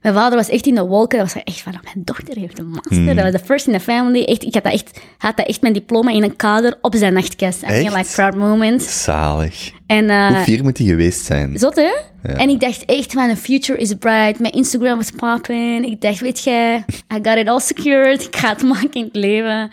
Mijn 0.00 0.14
vader 0.14 0.38
was 0.38 0.48
echt 0.48 0.66
in 0.66 0.74
de 0.74 0.86
wolken. 0.86 1.18
Dat 1.18 1.32
was 1.32 1.42
echt 1.44 1.60
van, 1.60 1.72
mijn 1.82 2.04
dochter 2.04 2.36
heeft 2.36 2.58
een 2.58 2.68
master. 2.68 3.14
Dat 3.14 3.24
was 3.24 3.32
de 3.32 3.46
first 3.46 3.66
in 3.66 3.72
the 3.72 3.80
family. 3.80 4.24
Echt, 4.24 4.42
ik 4.44 4.54
had 4.54 4.62
dat 4.62 4.72
echt, 4.72 5.00
had 5.18 5.36
dat 5.36 5.46
echt 5.46 5.60
mijn 5.60 5.72
diploma 5.72 6.10
in 6.10 6.22
een 6.22 6.36
kader 6.36 6.78
op 6.80 6.94
zijn 6.96 7.12
nachtkast. 7.12 7.62
Echt? 7.62 7.96
like 7.96 8.12
proud 8.14 8.36
moment. 8.36 8.82
Zalig. 8.82 9.72
En, 9.86 10.10
eh, 10.10 10.26
Hoe 10.26 10.36
fier 10.36 10.62
moet 10.62 10.76
die 10.76 10.88
geweest 10.88 11.24
zijn? 11.24 11.58
Zot, 11.58 11.76
hè? 11.76 11.90
En 12.22 12.48
ik 12.48 12.60
dacht 12.60 12.84
echt 12.84 13.12
van, 13.12 13.28
the 13.28 13.36
future 13.36 13.78
is 13.78 13.94
bright. 13.94 14.38
Mijn 14.38 14.52
Instagram 14.52 14.96
was 14.96 15.10
popping. 15.10 15.86
Ik 15.86 16.00
dacht, 16.00 16.20
weet 16.20 16.44
je, 16.44 16.82
I 17.14 17.18
got 17.22 17.36
it 17.36 17.48
all 17.48 17.60
secured. 17.60 18.26
Ik 18.26 18.36
ga 18.36 18.48
het 18.48 18.62
maken 18.62 18.92
in 18.92 19.04
het 19.04 19.16
leven. 19.16 19.70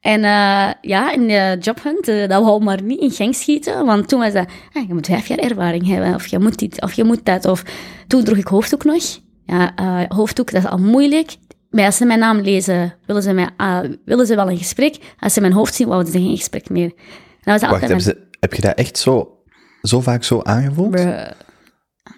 En 0.00 0.24
eh, 0.24 0.70
ja, 0.80 1.12
in 1.12 1.26
de 1.26 1.56
jobhunt, 1.60 2.08
eh, 2.08 2.28
dat 2.28 2.42
wou 2.42 2.62
maar 2.62 2.82
niet 2.82 3.00
in 3.00 3.10
gang 3.10 3.34
schieten. 3.34 3.86
Want 3.86 4.08
toen 4.08 4.20
was 4.20 4.32
dat, 4.32 4.46
ah, 4.72 4.88
je 4.88 4.94
moet 4.94 5.06
vijf 5.06 5.28
jaar 5.28 5.38
ervaring 5.38 5.86
hebben. 5.86 6.14
Of 6.14 6.26
je 6.26 6.38
moet 6.38 6.58
dit, 6.58 6.82
of 6.82 6.92
je 6.92 7.04
moet 7.04 7.24
dat. 7.24 7.44
Of 7.44 7.62
toen 8.06 8.24
droeg 8.24 8.38
ik 8.38 8.46
hoofddoek 8.46 8.84
nog. 8.84 9.02
Ja, 9.46 9.74
eh, 9.76 10.00
hoofddoek, 10.08 10.50
dat 10.50 10.62
is 10.62 10.68
al 10.68 10.78
moeilijk. 10.78 11.36
Maar 11.70 11.84
als 11.84 11.96
ze 11.96 12.04
mijn 12.04 12.18
naam 12.18 12.40
lezen, 12.40 12.94
willen 13.06 13.22
ze, 13.22 13.32
mij, 13.32 13.48
ah, 13.56 13.90
willen 14.04 14.26
ze 14.26 14.34
wel 14.34 14.50
een 14.50 14.58
gesprek. 14.58 14.96
Als 15.18 15.32
ze 15.32 15.40
mijn 15.40 15.52
hoofd 15.52 15.74
zien, 15.74 15.88
wouden 15.88 16.12
ze 16.12 16.18
geen 16.18 16.36
gesprek 16.36 16.70
meer. 16.70 16.88
Dat 17.42 17.60
was 17.60 17.70
Wacht, 17.70 17.88
mijn- 17.88 18.00
ze, 18.00 18.26
heb 18.40 18.54
je 18.54 18.62
dat 18.62 18.74
echt 18.76 18.98
zo, 18.98 19.38
zo 19.82 20.00
vaak 20.00 20.24
zo 20.24 20.40
aangevoeld? 20.42 20.90
Bruh. 20.90 21.30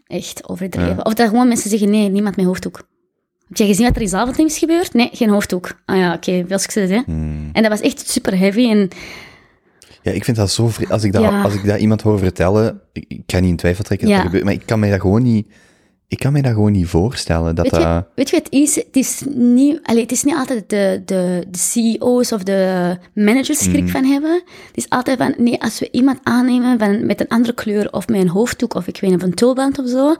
Echt 0.06 0.48
overdreven. 0.48 1.06
Of 1.06 1.14
dat 1.14 1.28
gewoon 1.28 1.48
mensen 1.48 1.70
zeggen, 1.70 1.90
nee, 1.90 2.08
niemand 2.08 2.36
met 2.36 2.44
hoofddoek. 2.46 2.76
Heb 3.48 3.56
jij 3.56 3.66
gezien 3.66 3.86
wat 3.86 3.96
er 3.96 4.02
in 4.02 4.08
Zaventem 4.08 4.46
is 4.46 4.58
gebeurd? 4.58 4.92
Nee, 4.94 5.08
geen 5.12 5.28
hoofddoek. 5.28 5.80
Ah 5.84 5.96
ja, 5.96 6.14
oké, 6.14 6.44
veel 6.48 6.58
succes, 6.58 6.90
hè. 6.90 7.00
Hmm. 7.06 7.48
En 7.52 7.62
dat 7.62 7.70
was 7.70 7.80
echt 7.80 8.08
super 8.10 8.38
heavy. 8.38 8.68
En 8.70 8.88
Ja, 10.02 10.12
ik 10.12 10.24
vind 10.24 10.36
dat 10.36 10.50
zo 10.50 10.70
Als 10.88 11.04
ik 11.04 11.12
dat, 11.12 11.22
Ja. 11.22 11.42
als 11.42 11.54
ik 11.54 11.64
dat 11.66 11.78
iemand 11.80 12.02
hoor 12.02 12.18
vertellen, 12.18 12.80
ik, 12.92 13.04
ik 13.08 13.22
kan 13.26 13.40
niet 13.40 13.50
in 13.50 13.56
twijfel 13.56 13.84
trekken 13.84 14.06
dat 14.08 14.16
Ja. 14.16 14.22
dat 14.22 14.30
gebeurt, 14.30 14.44
maar 14.50 14.60
ik 14.60 14.66
kan 14.66 14.78
mij 14.78 14.90
dat 14.90 15.00
gewoon 15.00 15.22
niet, 15.22 15.46
ik 16.08 16.18
kan 16.18 16.32
mij 16.32 16.42
dat 16.42 16.52
gewoon 16.52 16.72
niet 16.72 16.86
voorstellen. 16.86 17.54
Dat 17.54 17.70
weet, 17.70 17.80
je, 17.80 17.86
dat, 17.86 18.06
weet 18.14 18.30
je 18.30 18.36
het 18.36 18.50
is? 18.50 18.74
Het 18.74 18.96
is 18.96 19.22
niet, 19.34 19.80
allee, 19.82 20.02
het 20.02 20.12
is 20.12 20.22
niet 20.24 20.34
altijd 20.34 20.70
de, 20.70 21.02
de, 21.04 21.44
de 21.50 21.58
CEO's 21.58 22.32
of 22.32 22.42
de 22.42 22.96
managers 23.14 23.58
schrik 23.58 23.78
Hmm. 23.78 23.88
van 23.88 24.04
hebben. 24.04 24.42
Het 24.66 24.76
is 24.76 24.88
altijd 24.88 25.18
van, 25.18 25.34
nee, 25.36 25.62
als 25.62 25.78
we 25.78 25.88
iemand 25.90 26.18
aannemen 26.22 26.78
van, 26.78 27.06
met 27.06 27.20
een 27.20 27.28
andere 27.28 27.54
kleur 27.54 27.92
of 27.92 28.08
met 28.08 28.20
een 28.20 28.28
hoofddoek 28.28 28.74
of 28.74 28.86
ik 28.86 29.00
weet 29.00 29.10
niet, 29.10 29.22
een 29.22 29.34
tulband 29.34 29.78
of 29.78 29.88
zo. 29.88 30.16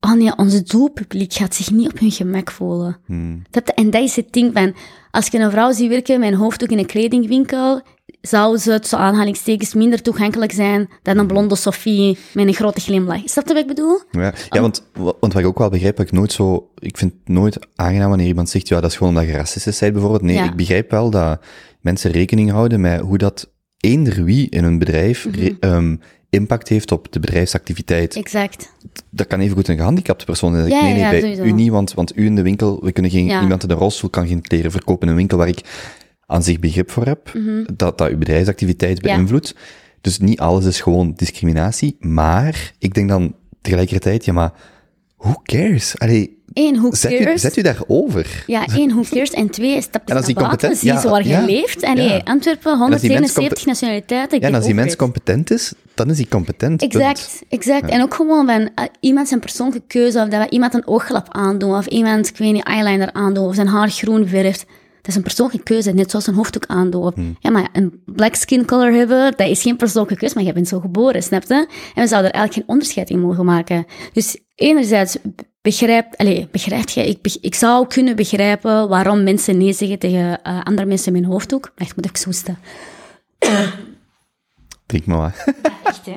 Oh 0.00 0.12
nee, 0.12 0.36
onze 0.36 0.62
doelpubliek 0.62 1.32
gaat 1.32 1.54
zich 1.54 1.70
niet 1.70 1.90
op 1.90 1.98
hun 1.98 2.10
gemak 2.10 2.50
voelen. 2.50 2.96
Hmm. 3.06 3.42
Dat, 3.50 3.68
en 3.68 3.90
dat 3.90 4.02
is 4.02 4.16
het 4.16 4.32
ding 4.32 4.52
van, 4.52 4.74
als 5.10 5.26
je 5.26 5.38
een 5.38 5.50
vrouw 5.50 5.72
ziet 5.72 5.88
werken 5.88 6.20
met 6.20 6.32
een 6.32 6.38
hoofddoek 6.38 6.68
in 6.68 6.78
een 6.78 6.86
kledingwinkel, 6.86 7.82
zou 8.20 8.56
ze, 8.58 8.78
tussen 8.80 8.98
aanhalingstekens, 8.98 9.74
minder 9.74 10.02
toegankelijk 10.02 10.52
zijn 10.52 10.88
dan 11.02 11.18
een 11.18 11.26
blonde 11.26 11.54
Sophie 11.56 12.18
met 12.34 12.46
een 12.46 12.54
grote 12.54 12.80
glimlach. 12.80 13.20
Snap 13.24 13.46
je 13.46 13.52
wat 13.52 13.62
ik 13.62 13.68
bedoel? 13.68 14.00
ja, 14.10 14.32
ja 14.50 14.60
want, 14.60 14.82
wa- 14.92 15.12
want 15.20 15.32
wat 15.32 15.42
ik 15.42 15.46
ook 15.48 15.58
wel 15.58 15.68
begrijp, 15.70 15.96
dat 15.96 16.06
ik 16.06 16.12
nooit 16.12 16.32
zo, 16.32 16.70
ik 16.78 16.96
vind 16.96 17.12
het 17.12 17.34
nooit 17.34 17.58
aangenaam 17.74 18.08
wanneer 18.08 18.26
iemand 18.26 18.48
zegt, 18.48 18.68
ja, 18.68 18.80
dat 18.80 18.90
is 18.90 18.96
gewoon 18.96 19.12
omdat 19.16 19.28
je 19.30 19.36
racistisch 19.36 19.78
bent 19.78 19.92
bijvoorbeeld. 19.92 20.22
Nee, 20.22 20.34
Ja. 20.36 20.44
ik 20.44 20.56
begrijp 20.56 20.90
wel 20.90 21.10
dat 21.10 21.40
mensen 21.80 22.10
rekening 22.10 22.50
houden 22.50 22.80
met 22.80 23.00
hoe 23.00 23.18
dat 23.18 23.48
eender 23.78 24.24
wie 24.24 24.48
in 24.50 24.64
een 24.64 24.78
bedrijf 24.78 25.26
Mhm. 25.26 25.38
re- 25.40 25.56
ehm, 25.60 25.96
impact 26.30 26.68
heeft 26.68 26.92
op 26.92 27.12
de 27.12 27.20
bedrijfsactiviteit. 27.20 28.16
Exact. 28.16 28.72
dat 29.10 29.26
kan 29.26 29.40
evengoed 29.40 29.68
een 29.68 29.76
gehandicapte 29.76 30.24
persoon 30.24 30.54
zijn. 30.54 30.68
Ja, 30.68 30.82
nee, 30.82 30.92
nee, 30.92 31.00
ja, 31.00 31.10
bij 31.10 31.46
u 31.46 31.52
niet, 31.52 31.70
want, 31.70 31.94
want 31.94 32.16
u 32.16 32.24
in 32.24 32.34
de 32.34 32.42
winkel, 32.42 32.78
we 32.82 32.92
kunnen 32.92 33.10
geen, 33.10 33.24
Ja. 33.24 33.42
iemand 33.42 33.62
in 33.62 33.70
een 33.70 33.76
rolstoel 33.76 34.10
kan 34.10 34.26
geen 34.26 34.42
kleren 34.42 34.70
verkopen 34.70 35.02
in 35.06 35.08
een 35.12 35.18
winkel 35.18 35.38
waar 35.38 35.48
ik 35.48 35.60
aan 36.30 36.42
zich 36.42 36.58
begrip 36.58 36.90
voor 36.90 37.04
heb, 37.06 37.32
dat 37.74 37.98
dat 37.98 38.10
uw 38.10 38.18
bedrijfsactiviteit 38.18 38.98
Mhm. 38.98 39.08
Ja. 39.08 39.14
beïnvloedt. 39.14 39.54
Dus 40.00 40.18
niet 40.18 40.40
alles 40.40 40.64
is 40.64 40.80
gewoon 40.80 41.12
discriminatie, 41.16 41.96
maar 42.00 42.72
ik 42.78 42.94
denk 42.94 43.08
dan 43.08 43.34
tegelijkertijd, 43.62 44.24
ja, 44.24 44.32
maar 44.32 44.52
who 45.16 45.34
cares? 45.42 45.98
Allee, 45.98 46.38
Eén, 46.52 46.76
who 46.76 46.94
zet 46.94 47.12
u, 47.20 47.38
zet 47.38 47.56
u 47.56 47.62
daarover. 47.62 48.44
Ja, 48.46 48.66
één, 48.66 48.88
who 48.90 49.02
cares? 49.10 49.30
En 49.30 49.50
twee, 49.50 49.82
stap 49.82 50.06
die 50.06 50.14
naar 50.14 50.22
buiten, 50.24 50.34
competent- 50.34 50.78
zie 50.78 50.92
ja, 50.92 51.02
waar 51.02 51.22
je 51.22 51.28
ja, 51.28 51.44
leeft. 51.44 51.82
En 51.82 51.96
ja. 51.96 52.20
Antwerpen, 52.24 52.72
als 52.72 53.00
die 53.00 53.10
mens 53.10 53.34
177 53.34 53.66
nationaliteiten. 53.66 54.40
Ja, 54.40 54.46
en 54.46 54.54
als 54.54 54.64
die 54.64 54.74
mens 54.74 54.96
competent 54.96 55.50
is, 55.50 55.72
dan 55.94 56.10
is 56.10 56.16
hij 56.16 56.26
competent. 56.26 56.76
punt. 56.78 56.94
Exact, 56.94 57.42
exact. 57.48 57.90
En 57.90 58.02
ook 58.02 58.14
gewoon 58.14 58.46
van 58.46 58.60
uh, 58.60 58.66
iemand 59.00 59.28
zijn 59.28 59.40
persoonlijke 59.40 59.82
keuze, 59.86 60.18
of 60.22 60.28
dat 60.28 60.42
we 60.44 60.50
iemand 60.50 60.74
een 60.74 60.86
ooglap 60.86 61.26
aandoen, 61.30 61.74
of 61.76 61.86
iemand, 61.86 62.28
ik 62.28 62.36
weet 62.36 62.52
niet, 62.52 62.64
eyeliner 62.64 63.12
aandoen, 63.12 63.46
of 63.46 63.54
zijn 63.54 63.66
haar 63.68 63.90
groen 63.90 64.26
verft. 64.28 64.64
Dat 65.00 65.08
is 65.08 65.16
een 65.16 65.22
persoonlijke 65.22 65.62
keuze, 65.62 65.92
net 65.92 66.10
zoals 66.10 66.26
een 66.26 66.34
hoofddoek 66.34 66.66
aandoen. 66.66 67.12
Hmm. 67.14 67.36
Ja, 67.40 67.50
maar 67.50 67.68
een 67.72 68.02
black 68.04 68.34
skin 68.34 68.66
color 68.66 68.92
hebben, 68.92 69.36
dat 69.36 69.48
is 69.48 69.62
geen 69.62 69.76
persoonlijke 69.76 70.18
keuze, 70.18 70.34
maar 70.34 70.44
je 70.44 70.52
bent 70.52 70.68
zo 70.68 70.80
geboren, 70.80 71.22
snap 71.22 71.42
je? 71.42 71.54
En 71.94 72.02
we 72.02 72.06
zouden 72.06 72.32
er 72.32 72.38
eigenlijk 72.38 72.52
geen 72.52 72.68
onderscheid 72.76 73.10
in 73.10 73.20
mogen 73.20 73.44
maken. 73.44 73.86
Dus 74.12 74.38
enerzijds 74.54 75.16
begrijp, 75.62 76.14
allez, 76.16 76.46
begrijp 76.50 76.88
je, 76.88 77.06
ik, 77.06 77.36
ik 77.40 77.54
zou 77.54 77.86
kunnen 77.86 78.16
begrijpen 78.16 78.88
waarom 78.88 79.22
mensen 79.22 79.58
nee 79.58 79.72
zeggen 79.72 79.98
tegen 79.98 80.42
eh, 80.42 80.60
andere 80.62 80.88
mensen 80.88 81.12
met 81.12 81.22
een 81.22 81.28
hoofddoek. 81.28 81.72
Echt, 81.76 81.96
moet 81.96 82.06
ik 82.06 82.16
zoesten. 82.16 82.58
Drink 84.86 85.06
maar. 85.06 85.44
Echt, 85.84 86.06
hè? 86.06 86.16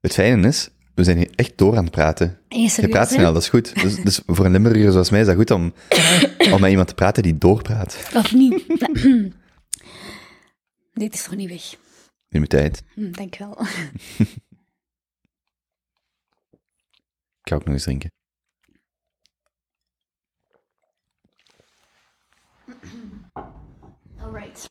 Het 0.00 0.12
fijne 0.12 0.48
is, 0.48 0.68
we 0.94 1.04
zijn 1.04 1.16
hier 1.16 1.30
echt 1.34 1.58
door 1.58 1.76
aan 1.76 1.84
het 1.84 1.92
praten. 1.92 2.38
En 2.48 2.60
je 2.60 2.88
praat 2.88 3.10
snel, 3.10 3.32
dat 3.32 3.42
is 3.42 3.48
goed. 3.48 3.82
Dus, 3.82 3.96
dus 3.96 4.20
voor 4.26 4.44
een 4.44 4.52
Limburger 4.52 4.92
zoals 4.92 5.10
mij 5.10 5.20
is 5.20 5.26
dat 5.26 5.36
goed 5.36 5.50
om, 5.50 5.72
om 6.52 6.60
met 6.60 6.70
iemand 6.70 6.88
te 6.88 6.94
praten 6.94 7.22
die 7.22 7.38
doorpraat. 7.38 8.10
Of 8.14 8.32
niet? 8.34 8.64
Dit 10.92 11.14
is 11.14 11.22
toch 11.22 11.36
niet 11.36 11.48
weg? 11.48 11.76
Neem 12.28 12.42
je 12.42 12.48
tijd. 12.48 12.82
Hm, 12.94 13.12
Dank 13.12 13.36
wel. 13.36 13.58
Ik 17.42 17.48
ga 17.48 17.54
ook 17.54 17.64
nog 17.64 17.74
eens 17.74 17.82
drinken. 17.82 18.10
Alright. 24.18 24.70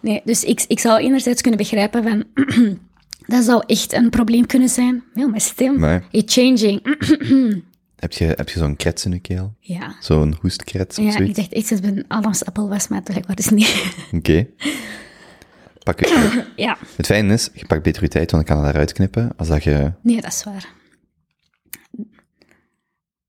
Nee, 0.00 0.20
dus 0.24 0.44
ik, 0.44 0.64
ik 0.66 0.78
zou 0.78 1.00
enerzijds 1.00 1.40
kunnen 1.40 1.60
begrijpen 1.60 2.02
van... 2.02 2.26
dat 3.26 3.44
zou 3.44 3.62
echt 3.66 3.92
een 3.92 4.10
probleem 4.10 4.46
kunnen 4.46 4.68
zijn. 4.68 5.02
Heel 5.14 5.28
mijn 5.28 5.40
stem. 5.40 5.78
Maar 5.78 6.04
It's 6.10 6.34
changing. 6.34 6.80
heb 7.96 8.12
je, 8.12 8.24
heb 8.24 8.48
je 8.48 8.58
zo'n 8.58 8.76
krets 8.76 9.04
in 9.04 9.12
je 9.12 9.18
keel? 9.20 9.54
ja. 9.60 9.94
Zo'n 10.00 10.36
hoestkrets 10.40 10.98
of 10.98 11.04
Ja, 11.04 11.18
ik 11.18 11.34
dacht 11.34 11.52
echt, 11.52 11.68
dat 11.68 11.82
een 11.84 12.04
Adams 12.08 12.44
appel 12.44 12.68
was, 12.68 12.88
maar 12.88 13.02
is 13.38 13.48
niet. 13.48 13.84
Oké. 14.12 14.46
Pak 15.82 16.00
je- 16.00 16.44
ja, 16.56 16.76
Het 16.96 17.06
fijne 17.06 17.32
is, 17.32 17.48
je 17.54 17.66
pakt 17.66 17.82
beter 17.82 18.02
je 18.02 18.08
tijd, 18.08 18.30
want 18.30 18.42
ik 18.42 18.48
kan 18.54 18.64
het 18.64 18.74
eruit 18.74 18.92
knippen. 18.92 19.32
Als 19.36 19.48
dat 19.48 19.64
je... 19.64 19.92
nee, 20.02 20.20
dat 20.20 20.32
is 20.32 20.44
waar. 20.44 20.72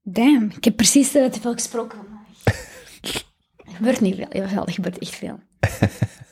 Damn, 0.03 0.51
ik 0.57 0.63
heb 0.63 0.75
precies 0.75 1.11
te 1.11 1.29
veel 1.41 1.53
gesproken 1.53 1.97
vandaag. 1.97 2.21
er 3.67 3.75
gebeurt 3.75 4.01
niet 4.01 4.15
veel, 4.15 4.27
jawel, 4.31 4.65
er 4.67 4.73
gebeurt 4.73 4.97
echt 4.97 5.15
veel. 5.15 5.39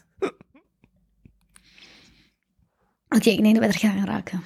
Oké, 3.15 3.29
ik 3.29 3.43
denk 3.43 3.55
dat 3.55 3.65
we 3.65 3.71
er 3.71 3.79
gaan 3.79 4.05
raken. 4.05 4.43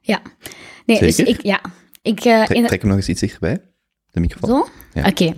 Ja. 0.00 0.22
Nee, 0.86 0.98
dus 0.98 1.18
ik, 1.18 1.42
ja. 1.42 1.60
Ik, 2.02 2.24
eh, 2.24 2.44
Trek, 2.44 2.80
hem 2.80 2.88
nog 2.88 2.96
eens 2.96 3.08
iets 3.08 3.20
dichterbij. 3.20 3.60
De 4.10 4.20
microfoon. 4.20 4.50
Zo? 4.50 4.68
Ja. 5.00 5.08
Oké. 5.08 5.34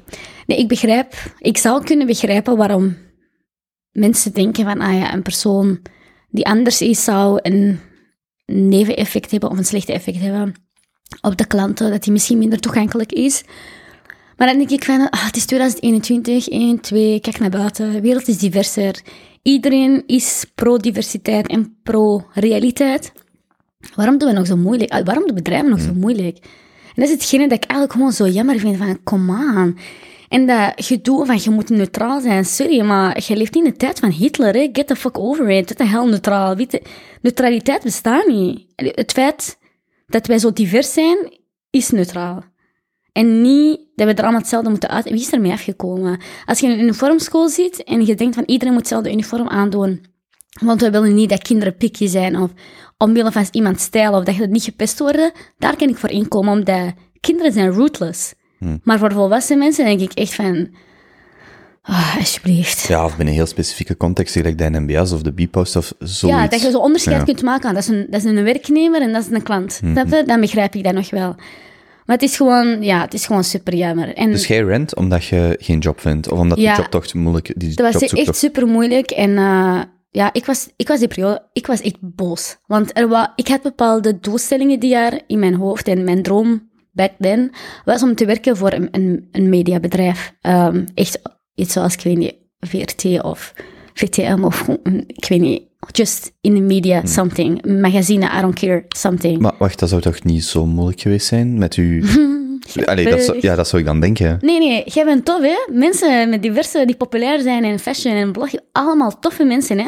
Nee, 0.47 0.59
ik 0.59 0.68
begrijp, 0.68 1.14
ik 1.39 1.57
zou 1.57 1.85
kunnen 1.85 2.07
begrijpen 2.07 2.57
waarom 2.57 2.97
mensen 3.93 4.33
denken 4.33 4.64
van, 4.64 4.81
ah 4.81 4.99
ja, 4.99 5.12
een 5.12 5.22
persoon 5.22 5.81
die 6.31 6.47
anders 6.47 6.81
is, 6.81 7.05
zou 7.05 7.39
een 7.43 7.81
neveneffect 8.47 9.31
hebben 9.31 9.51
of 9.51 9.59
een 9.59 9.64
slechte 9.64 9.93
effect 9.93 10.18
hebben 10.18 10.55
op 11.20 11.37
de 11.37 11.47
klanten, 11.47 11.91
dat 11.91 12.03
die 12.03 12.12
misschien 12.12 12.39
minder 12.39 12.61
toegankelijk 12.61 13.12
is. 13.12 13.43
Maar 14.37 14.49
dan 14.49 14.59
denk 14.59 14.70
ik 14.70 14.85
van, 14.85 15.11
ah, 15.11 15.24
het 15.24 15.37
is 15.37 15.47
2021, 15.47 16.49
1, 16.49 16.81
2, 16.81 17.20
kijk 17.20 17.39
naar 17.39 17.51
buiten, 17.51 17.93
de 17.93 18.01
wereld 18.01 18.29
is 18.29 18.39
diverser. 18.39 19.01
Iedereen 19.47 20.03
is 20.07 20.44
pro-diversiteit 20.55 21.47
en 21.47 21.76
pro-realiteit. 21.82 23.12
Waarom 23.94 24.18
doen 24.18 24.28
we 24.28 24.34
nog 24.34 24.47
zo 24.47 24.57
moeilijk? 24.57 24.92
Ah, 24.92 25.05
Waarom 25.05 25.26
doen 25.26 25.34
bedrijven 25.34 25.70
nog 25.70 25.80
zo 25.80 25.92
moeilijk? 25.94 26.36
En 26.86 27.03
dat 27.03 27.05
is 27.05 27.11
hetgene 27.11 27.49
dat 27.49 27.62
ik 27.62 27.70
eigenlijk 27.70 27.92
gewoon 27.92 28.12
zo 28.12 28.26
jammer 28.28 28.59
vind 28.59 28.76
van, 28.76 29.03
kom 29.03 29.30
aan. 29.30 29.78
En 30.28 30.47
dat 30.47 30.72
gedoe 30.76 31.26
van, 31.26 31.38
je 31.42 31.51
moet 31.51 31.68
neutraal 31.68 32.20
zijn. 32.20 32.44
Sorry, 32.44 32.80
maar 32.80 33.22
je 33.26 33.36
leeft 33.36 33.55
niet 33.55 33.64
in 33.64 33.70
de 33.70 33.76
tijd 33.76 33.99
van 33.99 34.11
Hitler, 34.11 34.55
hè. 34.55 34.68
Get 34.72 34.86
the 34.86 34.97
fuck 34.97 35.18
over 35.18 35.51
it. 35.51 35.68
Wat 35.68 35.78
de 35.78 35.86
hel 35.86 36.07
neutraal. 36.07 36.57
Weet 36.57 36.80
neutraliteit 37.22 37.82
bestaat 37.82 38.26
niet. 38.26 38.66
Het 38.76 39.12
feit 39.12 39.59
dat 40.07 40.26
wij 40.26 40.38
zo 40.38 40.53
divers 40.53 40.92
zijn, 40.92 41.38
is 41.70 41.90
neutraal. 41.90 42.44
En 43.17 43.41
niet 43.41 43.81
dat 43.95 44.07
we 44.07 44.14
er 44.14 44.23
allemaal 44.23 44.41
hetzelfde 44.41 44.71
moeten 44.71 44.89
uit... 44.89 45.05
Wie 45.05 45.21
is 45.21 45.31
ermee 45.33 45.53
afgekomen? 45.53 46.21
Als 46.45 46.61
je 46.61 46.67
in 46.67 46.73
een 46.73 46.81
uniformschool 46.81 47.49
zit 47.49 47.85
en 47.85 48.07
je 48.07 48.14
denkt 48.14 48.35
van 48.35 48.45
iedereen 48.47 48.73
moet 48.73 48.83
hetzelfde 48.83 49.12
uniform 49.12 49.49
aandoen, 49.49 50.05
want 50.61 50.81
we 50.81 50.91
willen 50.91 51.14
niet 51.14 51.31
dat 51.31 51.43
kinderen 51.43 51.77
picky 51.77 52.07
zijn 52.07 52.37
of 52.37 52.51
omwille 52.99 53.33
van 53.33 53.47
iemands 53.51 53.83
stijl 53.85 54.12
of 54.12 54.25
dat 54.25 54.37
je 54.37 54.47
niet 54.47 54.62
gepest 54.62 54.99
worden, 54.99 55.33
daar 55.59 55.77
kan 55.77 55.89
ik 55.89 55.97
voor 55.97 56.11
inkomen, 56.11 56.53
omdat 56.53 56.93
kinderen 57.21 57.53
zijn 57.53 57.71
rootless. 57.71 58.35
Maar 58.83 58.99
voor 58.99 59.12
volwassen 59.12 59.59
mensen 59.59 59.85
denk 59.85 60.01
ik 60.01 60.12
echt 60.12 60.35
van... 60.35 60.69
ah, 61.83 62.17
alsjeblieft. 62.17 62.81
Ja, 62.87 63.05
of 63.05 63.09
binnen 63.17 63.27
een 63.35 63.41
heel 63.41 63.47
specifieke 63.49 63.97
context, 63.97 64.33
gelijk 64.33 64.59
de 64.59 64.71
NMBS 64.71 65.12
of 65.12 65.23
de 65.23 65.33
B-post 65.33 65.77
of 65.77 65.93
zoiets. 65.99 66.21
Ja, 66.41 66.47
dat 66.49 66.61
je 66.62 66.71
zo 66.71 66.79
onderscheid 66.79 67.17
Ja. 67.19 67.25
kunt 67.25 67.43
maken. 67.43 67.75
Dat 67.75 67.83
is, 67.83 67.89
een, 67.89 68.07
dat 68.11 68.25
is 68.25 68.31
een 68.31 68.45
werknemer 68.45 69.01
en 69.01 69.12
dat 69.12 69.23
is 69.23 69.31
een 69.31 69.43
klant. 69.43 69.81
Je? 69.83 70.23
Dan 70.27 70.41
begrijp 70.41 70.75
ik 70.75 70.85
dat 70.85 70.95
nog 70.95 71.11
wel. 71.11 71.35
Maar 72.07 72.17
het 72.17 72.23
is 72.23 72.37
gewoon, 72.37 72.83
ja, 72.83 73.01
het 73.01 73.15
is 73.15 73.27
gewoon 73.27 73.45
super 73.45 73.75
jammer. 73.75 74.15
En 74.15 74.31
Dus 74.31 74.47
jij 74.47 74.63
rent 74.63 74.95
omdat 74.97 75.25
je 75.25 75.57
geen 75.61 75.79
job 75.79 76.01
vindt, 76.01 76.31
of 76.31 76.39
omdat 76.39 76.59
Ja. 76.59 76.75
die 76.75 76.83
job 76.83 76.91
toch 76.91 77.15
moeilijk 77.15 77.53
die 77.57 77.75
dat 77.75 77.93
was 77.93 78.03
echt 78.13 78.37
super 78.37 78.67
moeilijk. 78.67 79.11
En 79.11 79.37
eh, 79.39 79.81
ja, 80.11 80.33
ik 80.33 80.47
was, 80.47 80.69
ik 80.77 80.89
was 80.89 80.99
die 80.99 81.09
periode, 81.09 81.49
ik 81.53 81.67
was 81.67 81.81
echt 81.81 81.97
boos. 82.01 82.57
Want 82.67 82.99
er 82.99 83.09
wa, 83.09 83.33
ik 83.35 83.49
had 83.49 83.63
bepaalde 83.63 84.21
doelstellingen 84.21 84.81
die 84.81 84.91
jaar 84.91 85.21
in 85.27 85.39
mijn 85.39 85.55
hoofd. 85.55 85.89
En 85.89 86.05
mijn 86.05 86.23
droom 86.23 86.69
back 86.93 87.13
then 87.19 87.51
was 87.85 88.03
om 88.03 88.15
te 88.15 88.27
werken 88.27 88.57
voor 88.57 88.73
een, 88.73 88.89
een, 88.91 89.29
een 89.33 89.49
mediabedrijf. 89.49 90.33
Ehm, 90.41 90.85
echt 90.95 91.21
iets 91.55 91.73
zoals, 91.73 91.95
ik 91.95 92.01
weet 92.01 92.17
niet, 92.17 92.35
VRT 92.61 93.23
of 93.23 93.55
VTM 93.95 94.45
of 94.45 94.69
ik 95.07 95.27
weet 95.29 95.41
niet, 95.41 95.63
just 95.93 96.32
in 96.41 96.55
the 96.55 96.61
media 96.61 97.01
something. 97.05 97.66
Magazine, 97.80 98.26
I 98.39 98.41
don't 98.41 98.55
care, 98.59 98.84
something. 98.89 99.39
Maar 99.39 99.55
wacht, 99.59 99.78
dat 99.78 99.89
zou 99.89 100.01
toch 100.01 100.22
niet 100.24 100.45
zo 100.45 100.66
moeilijk 100.66 101.01
geweest 101.01 101.26
zijn 101.26 101.59
met 101.59 101.76
u... 101.76 102.05
Allee, 102.84 103.11
dat 103.11 103.22
zou, 103.22 103.39
ja, 103.41 103.55
dat 103.55 103.68
zou 103.68 103.82
ik 103.82 103.89
dan 103.89 104.01
denken. 104.01 104.39
Nee, 104.41 104.59
nee, 104.59 104.82
jij 104.84 105.05
bent 105.05 105.24
tof, 105.24 105.41
hè? 105.43 105.55
Mensen 105.72 106.28
met 106.28 106.43
diverse, 106.43 106.82
die 106.87 106.97
populair 106.97 107.41
zijn 107.41 107.64
in 107.64 107.78
fashion 107.78 108.14
en 108.14 108.32
blog, 108.32 108.51
allemaal 108.72 109.18
toffe 109.18 109.45
mensen, 109.45 109.78
hè? 109.78 109.84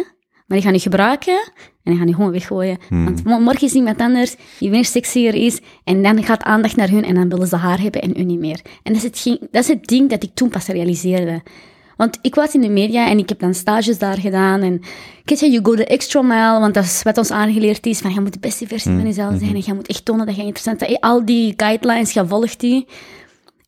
Maar 0.46 0.56
die 0.58 0.62
gaan 0.66 0.72
je 0.72 0.80
gebruiken 0.80 1.34
en 1.82 1.92
die 1.92 1.96
gaan 1.96 2.08
je 2.08 2.14
gewoon 2.14 2.30
weggooien. 2.30 2.78
Want 2.88 3.24
mo- 3.24 3.38
morgen 3.38 3.66
is 3.66 3.72
iemand 3.72 3.98
anders 4.00 4.34
die 4.58 4.70
weer 4.70 4.84
sexier 4.84 5.34
is 5.34 5.60
en 5.84 6.02
dan 6.02 6.24
gaat 6.24 6.42
aandacht 6.42 6.76
naar 6.76 6.88
hun 6.90 7.04
en 7.04 7.14
dan 7.14 7.28
willen 7.28 7.46
ze 7.46 7.56
haar 7.56 7.80
hebben 7.80 8.00
en 8.02 8.12
u 8.16 8.24
niet 8.24 8.38
meer. 8.38 8.60
En 8.82 8.92
dat 8.92 9.02
is 9.02 9.24
het, 9.24 9.38
dat 9.50 9.62
is 9.62 9.68
het 9.68 9.86
ding 9.86 10.10
dat 10.10 10.22
ik 10.22 10.30
toen 10.34 10.48
pas 10.48 10.66
realiseerde. 10.66 11.42
Want 11.98 12.18
ik 12.22 12.34
was 12.34 12.54
in 12.54 12.60
de 12.60 12.68
media 12.68 13.08
en 13.08 13.18
ik 13.18 13.28
heb 13.28 13.38
dan 13.38 13.54
stages 13.54 13.98
daar 13.98 14.18
gedaan. 14.18 14.60
En 14.60 14.80
je, 15.24 15.50
you 15.50 15.64
go 15.64 15.74
the 15.74 15.86
extra 15.86 16.22
mile, 16.22 16.60
want 16.60 16.74
dat 16.74 16.84
is 16.84 17.02
wat 17.02 17.18
ons 17.18 17.30
aangeleerd 17.30 17.86
is. 17.86 17.98
Van, 17.98 18.12
je 18.12 18.20
moet 18.20 18.32
de 18.32 18.38
beste 18.38 18.66
versie 18.66 18.92
van 18.92 19.04
jezelf 19.04 19.38
zijn 19.38 19.54
en 19.54 19.62
je 19.64 19.74
moet 19.74 19.88
echt 19.88 20.04
tonen 20.04 20.26
dat 20.26 20.34
je 20.36 20.40
interessant 20.40 20.78
bent. 20.78 21.00
Al 21.00 21.24
die 21.24 21.54
guidelines, 21.56 22.12
je 22.12 22.26
volgt 22.26 22.60
die. 22.60 22.86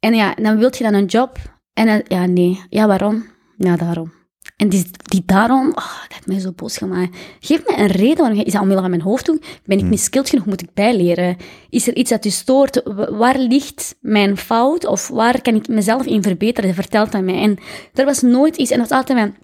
En 0.01 0.15
ja, 0.15 0.35
dan 0.35 0.59
wil 0.59 0.71
je 0.77 0.85
dan 0.85 0.95
een 0.95 1.05
job. 1.05 1.39
En 1.75 1.87
dan, 1.87 2.03
ja, 2.09 2.27
nee. 2.27 2.61
Ja, 2.69 2.87
waarom? 2.87 3.27
Ja, 3.57 3.77
daarom. 3.77 4.20
En 4.61 4.69
die, 4.69 4.87
die 5.03 5.23
daarom, 5.27 5.69
oh, 5.69 5.75
dat 5.75 6.09
heeft 6.09 6.27
mij 6.27 6.39
zo 6.39 6.53
boos 6.53 6.77
gemaakt. 6.77 7.17
Geef 7.41 7.63
me 7.67 7.79
een 7.79 7.87
reden 7.87 8.17
waarom 8.17 8.37
je, 8.39 8.45
is 8.45 8.53
dat 8.53 8.63
omwille 8.63 8.81
van 8.81 8.91
mijn 8.91 9.03
hoofd 9.03 9.27
doen? 9.27 9.43
Ben 9.65 9.79
ik 9.79 9.85
niet 9.85 10.01
skilled 10.01 10.29
genoeg? 10.29 10.47
Moet 10.47 10.63
ik 10.63 10.75
bijleren? 10.75 11.37
Is 11.71 11.87
er 11.87 11.97
iets 11.97 12.11
dat 12.11 12.25
u 12.25 12.31
stoort? 12.31 12.81
Wa- 12.85 13.13
Waar 13.13 13.39
ligt 13.39 13.95
mijn 14.01 14.37
fout? 14.37 14.87
Of 14.87 15.09
waar 15.09 15.43
kan 15.43 15.55
ik 15.55 15.69
mezelf 15.69 16.07
in 16.07 16.23
verbeteren? 16.23 16.75
Vertel 16.75 17.07
aan 17.11 17.25
mij. 17.25 17.41
En 17.43 17.59
er 17.95 18.05
was 18.05 18.21
nooit 18.23 18.57
iets, 18.57 18.71
en 18.71 18.79
dat 18.79 18.89
was 18.89 18.99
altijd 18.99 19.19
van, 19.19 19.35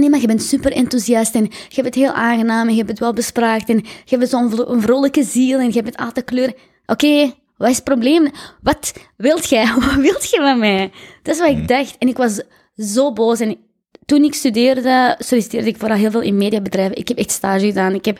Nee, 0.00 0.10
maar 0.10 0.20
je 0.20 0.26
bent 0.26 0.42
super 0.42 0.72
enthousiast 0.72 1.34
en 1.34 1.42
je 1.44 1.74
hebt 1.74 1.86
het 1.86 1.94
heel 1.94 2.12
aangenaam 2.12 2.66
en 2.66 2.70
je 2.72 2.76
hebt 2.78 2.90
het 2.90 2.98
wel 2.98 3.12
bespraakt 3.12 3.68
en 3.68 3.76
je 4.04 4.16
hebt 4.16 4.28
zo'n 4.28 4.80
vrolijke 4.82 5.22
ziel 5.24 5.58
en 5.58 5.66
je 5.66 5.72
hebt 5.72 5.86
het 5.86 5.96
altijd 5.96 6.26
kleur. 6.26 6.52
Oké, 6.86 7.32
wat 7.56 7.68
is 7.68 7.74
het 7.74 7.84
probleem? 7.84 8.30
Wat 8.62 8.92
wilt 9.16 9.48
jij? 9.48 9.66
Wat 9.80 9.94
wilt 9.94 10.30
je 10.30 10.36
van 10.36 10.58
mij? 10.58 10.90
Dat 11.22 11.34
is 11.34 11.40
wat 11.40 11.50
ik 11.50 11.68
dacht. 11.68 11.96
En 11.98 12.08
ik 12.08 12.16
was 12.16 12.40
zo 12.76 13.12
boos. 13.12 13.40
En 13.40 13.56
toen 14.06 14.22
ik 14.22 14.34
studeerde, 14.34 15.16
solliciteerde 15.18 15.68
ik 15.68 15.76
vooral 15.76 15.96
heel 15.96 16.10
veel 16.10 16.20
in 16.20 16.36
mediabedrijven. 16.36 16.96
Ik 16.96 17.08
heb 17.08 17.18
echt 17.18 17.30
stage 17.30 17.66
gedaan. 17.66 17.94
Ik 17.94 18.04
heb 18.04 18.18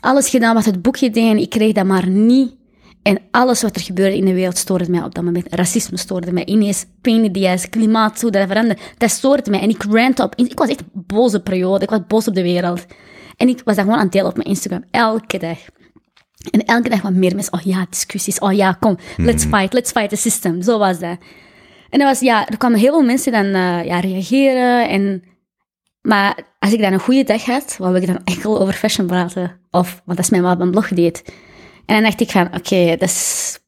alles 0.00 0.28
gedaan 0.28 0.54
wat 0.54 0.64
het 0.64 0.82
boekje 0.82 1.10
deed 1.10 1.30
en 1.30 1.38
ik 1.38 1.50
kreeg 1.50 1.72
dat 1.72 1.84
maar 1.84 2.08
niet. 2.08 2.54
En 3.02 3.18
alles 3.30 3.62
wat 3.62 3.76
er 3.76 3.82
gebeurde 3.82 4.16
in 4.16 4.24
de 4.24 4.34
wereld 4.34 4.58
stoorde 4.58 4.90
mij 4.90 5.02
op 5.02 5.14
dat 5.14 5.24
moment. 5.24 5.46
Racisme 5.50 5.96
stoorde 5.96 6.32
mij. 6.32 6.44
Ineens 6.44 6.84
the 7.02 7.48
ass, 7.48 7.68
klimaat, 7.68 8.20
hoe 8.20 8.30
dat 8.30 8.46
veranderde. 8.46 8.82
Dat 8.98 9.10
stoorde 9.10 9.50
mij. 9.50 9.60
En 9.60 9.68
ik 9.68 9.82
rant 9.82 10.20
op. 10.20 10.34
Ik 10.34 10.58
was 10.58 10.68
echt 10.68 10.82
boze 10.92 11.40
periode. 11.40 11.84
Ik 11.84 11.90
was 11.90 12.00
boos 12.06 12.28
op 12.28 12.34
de 12.34 12.42
wereld. 12.42 12.84
En 13.36 13.48
ik 13.48 13.60
was 13.64 13.76
dat 13.76 13.84
gewoon 13.84 13.98
aan 13.98 14.04
het 14.04 14.12
delen 14.12 14.28
op 14.28 14.36
mijn 14.36 14.48
Instagram. 14.48 14.84
Elke 14.90 15.38
dag. 15.38 15.58
En 16.50 16.64
elke 16.64 16.88
dag 16.88 17.02
wat 17.02 17.12
meer 17.12 17.34
mensen. 17.34 17.52
Oh 17.52 17.60
ja, 17.60 17.86
discussies. 17.90 18.38
Oh 18.38 18.52
ja, 18.52 18.72
kom. 18.72 18.98
Let's 19.16 19.44
fight. 19.44 19.72
Let's 19.72 19.90
fight 19.90 20.08
the 20.08 20.16
system. 20.16 20.62
Zo 20.62 20.78
was 20.78 20.98
dat. 20.98 21.16
En 21.92 21.98
dat 21.98 22.08
was, 22.08 22.20
ja, 22.20 22.48
er 22.48 22.56
kwamen 22.56 22.78
heel 22.78 22.92
veel 22.92 23.02
mensen 23.02 23.32
dan 23.32 23.44
eh, 23.44 23.84
ja, 23.84 24.00
reageren. 24.00 24.88
En, 24.88 25.22
maar 26.00 26.38
als 26.58 26.72
ik 26.72 26.80
dan 26.80 26.92
een 26.92 27.00
goede 27.00 27.24
dag 27.24 27.44
had, 27.44 27.76
wou 27.78 27.96
ik 27.96 28.06
dan 28.06 28.20
enkel 28.24 28.60
over 28.60 28.74
fashion 28.74 29.06
praten. 29.06 29.60
Of, 29.70 30.02
want 30.04 30.16
dat 30.16 30.26
is 30.26 30.30
mij 30.30 30.42
wat 30.42 30.58
mijn 30.58 30.70
blog 30.70 30.88
deed. 30.88 31.22
En 31.86 31.94
dan 31.94 32.02
dacht 32.02 32.20
ik 32.20 32.30
van, 32.30 32.54
oké, 32.54 32.86
dat 32.86 33.08
is... 33.08 33.58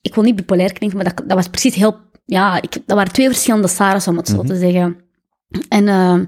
Ik 0.00 0.14
wil 0.14 0.24
niet 0.24 0.36
bipolair 0.36 0.72
klinken, 0.72 0.98
maar 0.98 1.14
dat, 1.14 1.28
dat 1.28 1.36
was 1.36 1.48
precies 1.48 1.74
heel... 1.74 1.96
Ja, 2.24 2.62
ik, 2.62 2.72
dat 2.72 2.96
waren 2.96 3.12
twee 3.12 3.26
verschillende 3.26 3.68
Sarah's, 3.68 4.06
om 4.06 4.16
het 4.16 4.28
zo 4.28 4.42
te 4.42 4.56
zeggen. 4.56 4.96
En... 5.68 5.88
ehm, 5.88 6.24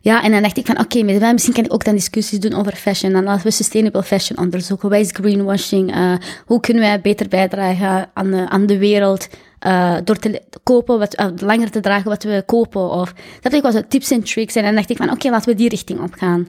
ja, 0.00 0.22
en 0.22 0.30
dan 0.30 0.42
dacht 0.42 0.56
ik 0.56 0.66
van, 0.66 0.78
oké, 0.78 1.02
mij 1.02 1.32
misschien 1.32 1.54
kan 1.54 1.64
ik 1.64 1.72
ook 1.72 1.84
dan 1.84 1.94
discussies 1.94 2.40
doen 2.40 2.54
over 2.54 2.76
fashion. 2.76 3.12
Dan 3.12 3.24
laten 3.24 3.44
we 3.44 3.50
sustainable 3.50 4.02
fashion 4.02 4.38
onderzoeken. 4.38 4.88
Wat 4.88 4.98
is 4.98 5.10
greenwashing? 5.12 5.94
Eh, 5.94 6.14
hoe 6.46 6.60
kunnen 6.60 6.82
wij 6.82 7.00
beter 7.00 7.28
bijdragen 7.28 8.10
aan 8.14 8.30
de, 8.30 8.48
aan 8.48 8.66
de 8.66 8.78
wereld? 8.78 9.28
Eh, 9.62 9.96
door 10.04 10.16
te 10.18 10.42
kopen, 10.62 10.98
wat, 10.98 11.14
eh, 11.14 11.26
langer 11.36 11.70
te 11.70 11.80
dragen 11.80 12.10
wat 12.10 12.22
we 12.22 12.42
kopen. 12.46 12.90
Of, 12.90 13.14
dat 13.40 13.52
ik 13.52 13.62
was 13.62 13.74
het 13.74 13.90
tips 13.90 14.10
en 14.10 14.22
tricks. 14.22 14.54
En 14.54 14.62
dan 14.62 14.74
dacht 14.74 14.90
ik 14.90 14.96
van, 14.96 15.10
oké, 15.10 15.30
laten 15.30 15.48
we 15.48 15.56
die 15.56 15.68
richting 15.68 16.00
opgaan. 16.00 16.48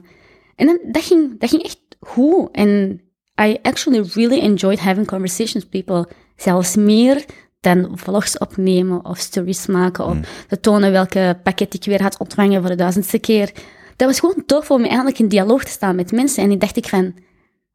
En 0.56 0.66
dan, 0.66 0.78
dat 0.92 1.02
ging, 1.02 1.40
dat 1.40 1.50
ging 1.50 1.62
echt 1.62 1.80
goed. 2.00 2.48
En 2.52 3.00
I 3.42 3.58
actually 3.62 4.04
really 4.14 4.40
enjoyed 4.40 4.80
having 4.80 5.06
conversations 5.06 5.66
with 5.70 5.84
people. 5.84 6.08
Zelfs 6.36 6.76
meer 6.76 7.24
dan 7.60 7.90
vlogs 7.94 8.38
opnemen 8.38 9.04
of 9.04 9.18
stories 9.18 9.66
maken 9.66 10.04
of 10.04 10.18
te 10.48 10.60
tonen 10.60 10.92
welke 10.92 11.40
pakket 11.42 11.74
ik 11.74 11.84
weer 11.84 12.02
had 12.02 12.18
ontvangen 12.18 12.60
voor 12.60 12.70
de 12.70 12.76
duizendste 12.76 13.18
keer. 13.18 13.52
Dat 13.96 14.08
was 14.08 14.20
gewoon 14.20 14.42
tof 14.46 14.70
om 14.70 14.84
eigenlijk 14.84 15.18
in 15.18 15.28
dialoog 15.28 15.64
te 15.64 15.70
staan 15.70 15.96
met 15.96 16.12
mensen. 16.12 16.42
En 16.42 16.50
ik 16.50 16.60
dacht 16.60 16.76
ik 16.76 16.88
van, 16.88 17.14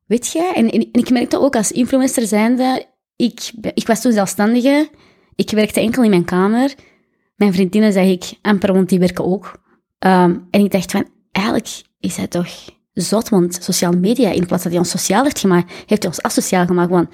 weet 0.05 0.31
je, 0.31 0.51
en, 0.55 0.69
en, 0.69 0.81
en 0.91 1.01
ik 1.01 1.09
merkte 1.09 1.39
ook 1.39 1.55
als 1.55 1.71
influencer 1.71 2.27
zijnde, 2.27 2.85
ik, 3.15 3.51
ik 3.73 3.87
was 3.87 4.01
toen 4.01 4.11
zelfstandige, 4.11 4.89
ik 5.39 5.49
werkte 5.49 5.79
enkel 5.79 6.03
in 6.03 6.09
mijn 6.09 6.25
kamer. 6.25 6.73
Mijn 7.35 7.53
vriendinnen, 7.53 7.93
zeg 7.93 8.05
ik, 8.05 8.33
amper, 8.41 8.73
want 8.73 8.89
die 8.89 8.99
werken 8.99 9.25
ook. 9.25 9.61
Ehm, 9.99 10.37
en 10.51 10.63
ik 10.63 10.71
dacht 10.71 10.91
van, 10.91 11.07
eigenlijk 11.31 11.81
is 11.99 12.15
hij 12.15 12.27
toch 12.27 12.47
zot, 12.93 13.29
want 13.29 13.57
sociale 13.61 13.95
media, 13.97 14.29
in 14.29 14.45
plaats 14.45 14.63
dat 14.63 14.71
hij 14.71 14.81
ons 14.81 14.89
sociaal 14.89 15.23
heeft 15.23 15.39
gemaakt, 15.39 15.71
heeft 15.71 16.03
hij 16.03 16.11
ons 16.11 16.21
asociaal 16.21 16.65
gemaakt. 16.65 16.89
Want 16.89 17.09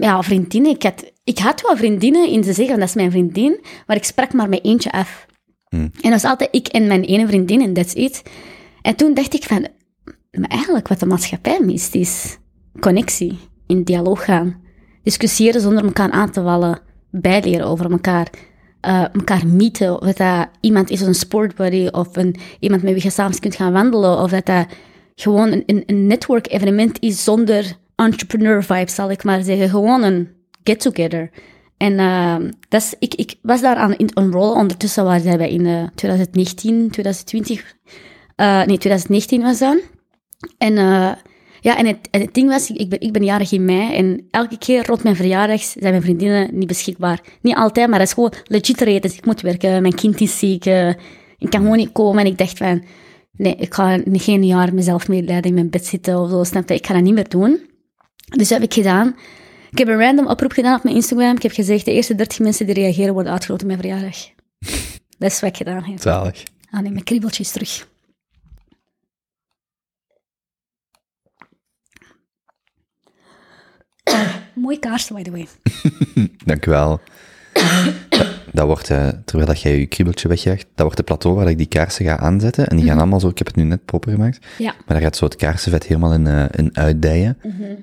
ja, 0.00 0.22
vriendinnen, 0.22 0.70
ik 0.70 0.82
had, 0.82 1.12
ik 1.24 1.38
had 1.38 1.60
wel 1.60 1.76
vriendinnen 1.76 2.28
in 2.28 2.42
te 2.42 2.52
zeggen, 2.52 2.78
dat 2.78 2.88
is 2.88 2.94
mijn 2.94 3.10
vriendin, 3.10 3.60
maar 3.86 3.96
ik 3.96 4.04
sprak 4.04 4.32
maar 4.32 4.48
met 4.48 4.64
eentje 4.64 4.92
af. 4.92 5.26
En 5.68 5.90
dat 6.00 6.10
was 6.10 6.24
altijd 6.24 6.54
ik 6.54 6.66
en 6.66 6.86
mijn 6.86 7.02
ene 7.02 7.26
vriendin, 7.26 7.62
en 7.62 7.72
that's 7.72 7.94
it. 7.94 8.22
En 8.82 8.96
toen 8.96 9.14
dacht 9.14 9.34
ik 9.34 9.44
van, 9.44 9.68
maar 10.30 10.50
eigenlijk 10.50 10.88
wat 10.88 11.00
de 11.00 11.06
maatschappij 11.06 11.60
mist, 11.60 11.94
is 11.94 12.38
connectie, 12.80 13.38
in 13.66 13.82
dialoog 13.82 14.24
gaan. 14.24 14.62
Discussiëren 15.02 15.60
zonder 15.60 15.84
elkaar 15.84 16.10
aan 16.10 16.30
te 16.30 16.42
vallen, 16.42 16.80
bijleren 17.20 17.66
over 17.66 17.90
elkaar, 17.90 18.30
eh 18.80 19.04
elkaar 19.12 19.46
mieten. 19.46 20.02
Of 20.02 20.12
dat, 20.12 20.48
iemand 20.60 20.90
is 20.90 21.00
een 21.00 21.14
sportbuddy, 21.14 21.86
of 21.90 22.16
een, 22.16 22.36
iemand 22.60 22.82
met 22.82 22.92
wie 22.92 23.02
je 23.02 23.10
samen 23.10 23.38
kunt 23.38 23.56
gaan 23.56 23.72
wandelen, 23.72 24.18
of 24.18 24.30
dat 24.30 24.46
dat 24.46 24.66
gewoon 25.14 25.52
een, 25.52 25.62
een, 25.66 25.82
een 25.86 26.06
network-evenement 26.06 27.00
is 27.00 27.24
zonder 27.24 27.76
entrepreneur-vibes, 27.96 28.94
zal 28.94 29.10
ik 29.10 29.24
maar 29.24 29.42
zeggen. 29.42 29.68
Gewoon 29.68 30.02
een 30.02 30.28
get-together. 30.64 31.30
En 31.76 31.98
eh, 31.98 32.36
dat 32.68 32.82
is, 32.82 32.94
ik, 32.98 33.14
ik 33.14 33.34
was 33.42 33.60
daar 33.60 33.76
aan 33.76 33.96
in 33.96 34.08
enrollen. 34.08 34.56
Ondertussen 34.56 35.04
waren 35.04 35.38
wij 35.38 35.50
in 35.50 35.66
eh, 35.66 35.82
2019, 35.94 36.90
2020. 36.90 37.76
eh, 38.36 38.56
nee, 38.56 38.78
2019 38.78 39.42
was 39.42 39.58
dat. 39.58 39.78
En, 40.58 40.76
ja, 41.64 41.76
en, 41.78 41.86
het, 41.86 42.08
en 42.10 42.20
het 42.20 42.34
ding 42.34 42.48
was, 42.48 42.70
ik 42.70 42.88
ben, 42.88 43.00
ik 43.00 43.12
ben 43.12 43.24
jarig 43.24 43.52
in 43.52 43.64
mei. 43.64 43.94
En 43.94 44.26
elke 44.30 44.58
keer 44.58 44.86
rond 44.86 45.02
mijn 45.02 45.16
verjaardag 45.16 45.62
zijn 45.62 45.90
mijn 45.90 46.02
vriendinnen 46.02 46.58
niet 46.58 46.66
beschikbaar. 46.66 47.20
Niet 47.40 47.54
altijd, 47.54 47.88
maar 47.88 47.98
dat 47.98 48.08
is 48.08 48.14
gewoon 48.14 48.32
legit 48.44 48.80
reden. 48.80 49.00
Dus 49.00 49.16
ik 49.16 49.26
moet 49.26 49.40
werken, 49.40 49.82
mijn 49.82 49.94
kind 49.94 50.20
is 50.20 50.38
ziek. 50.38 50.66
eh, 50.66 50.88
ik 51.38 51.50
kan 51.50 51.60
gewoon 51.60 51.76
niet 51.76 51.92
komen. 51.92 52.24
En 52.24 52.30
ik 52.30 52.38
dacht 52.38 52.58
van, 52.58 52.84
nee, 53.36 53.54
ik 53.56 53.74
ga 53.74 54.00
geen 54.12 54.44
jaar 54.44 54.74
mezelf 54.74 55.08
medelijden 55.08 55.44
in 55.48 55.54
mijn 55.54 55.70
bed 55.70 55.86
zitten 55.86 56.20
of 56.20 56.30
zo. 56.30 56.44
Snap 56.44 56.68
je? 56.68 56.74
Ik 56.74 56.86
ga 56.86 56.94
dat 56.94 57.02
niet 57.02 57.14
meer 57.14 57.28
doen. 57.28 57.60
Dus 58.36 58.48
dat 58.48 58.58
heb 58.58 58.62
ik 58.62 58.74
gedaan. 58.74 59.16
Ik 59.70 59.78
heb 59.78 59.88
een 59.88 59.98
random 59.98 60.26
oproep 60.26 60.52
gedaan 60.52 60.76
op 60.76 60.82
mijn 60.82 60.96
Instagram. 60.96 61.36
Ik 61.36 61.42
heb 61.42 61.52
gezegd, 61.52 61.84
de 61.84 61.92
eerste 61.92 62.14
30 62.14 62.38
mensen 62.38 62.66
die 62.66 62.74
reageren 62.74 63.14
worden 63.14 63.32
uitgerold 63.32 63.60
op 63.60 63.66
mijn 63.66 63.80
verjaardag. 63.80 64.16
Dat 65.18 65.30
is 65.30 65.40
wat 65.40 65.50
ik 65.50 65.56
gedaan 65.56 65.84
heb. 65.84 66.00
Zalig. 66.00 66.42
Ah 66.70 66.80
nee, 66.80 66.90
mijn 66.90 67.04
kriebeltjes 67.04 67.50
terug. 67.50 67.86
Mooi 74.64 74.78
kaars, 74.78 75.10
by 75.10 75.22
the 75.22 75.30
way. 75.30 75.46
Dank 76.44 76.66
u 76.66 76.70
wel. 76.70 77.00
dat, 78.08 78.26
dat 78.52 78.66
wordt, 78.66 78.90
eh, 78.90 79.08
terwijl 79.24 79.48
dat 79.48 79.60
jij 79.60 79.78
je 79.78 79.86
kriebeltje 79.86 80.28
wegjaagt, 80.28 80.66
dat 80.74 80.84
wordt 80.84 80.96
het 80.96 81.06
plateau 81.06 81.36
waar 81.36 81.48
ik 81.48 81.56
die 81.56 81.66
kaarsen 81.66 82.04
ga 82.04 82.18
aanzetten. 82.18 82.66
En 82.66 82.76
die 82.76 82.86
gaan 82.86 82.98
allemaal 82.98 83.20
zo, 83.20 83.28
ik 83.28 83.38
heb 83.38 83.46
het 83.46 83.56
nu 83.56 83.62
net 83.62 83.84
proper 83.84 84.12
gemaakt, 84.12 84.46
Ja, 84.58 84.72
maar 84.72 84.84
daar 84.86 85.00
gaat 85.00 85.16
zo 85.16 85.24
het 85.24 85.36
kaarsenvet 85.36 85.86
helemaal 85.86 86.12
in, 86.12 86.26
eh, 86.26 86.44
in 86.50 86.76
uitdijen. 86.76 87.38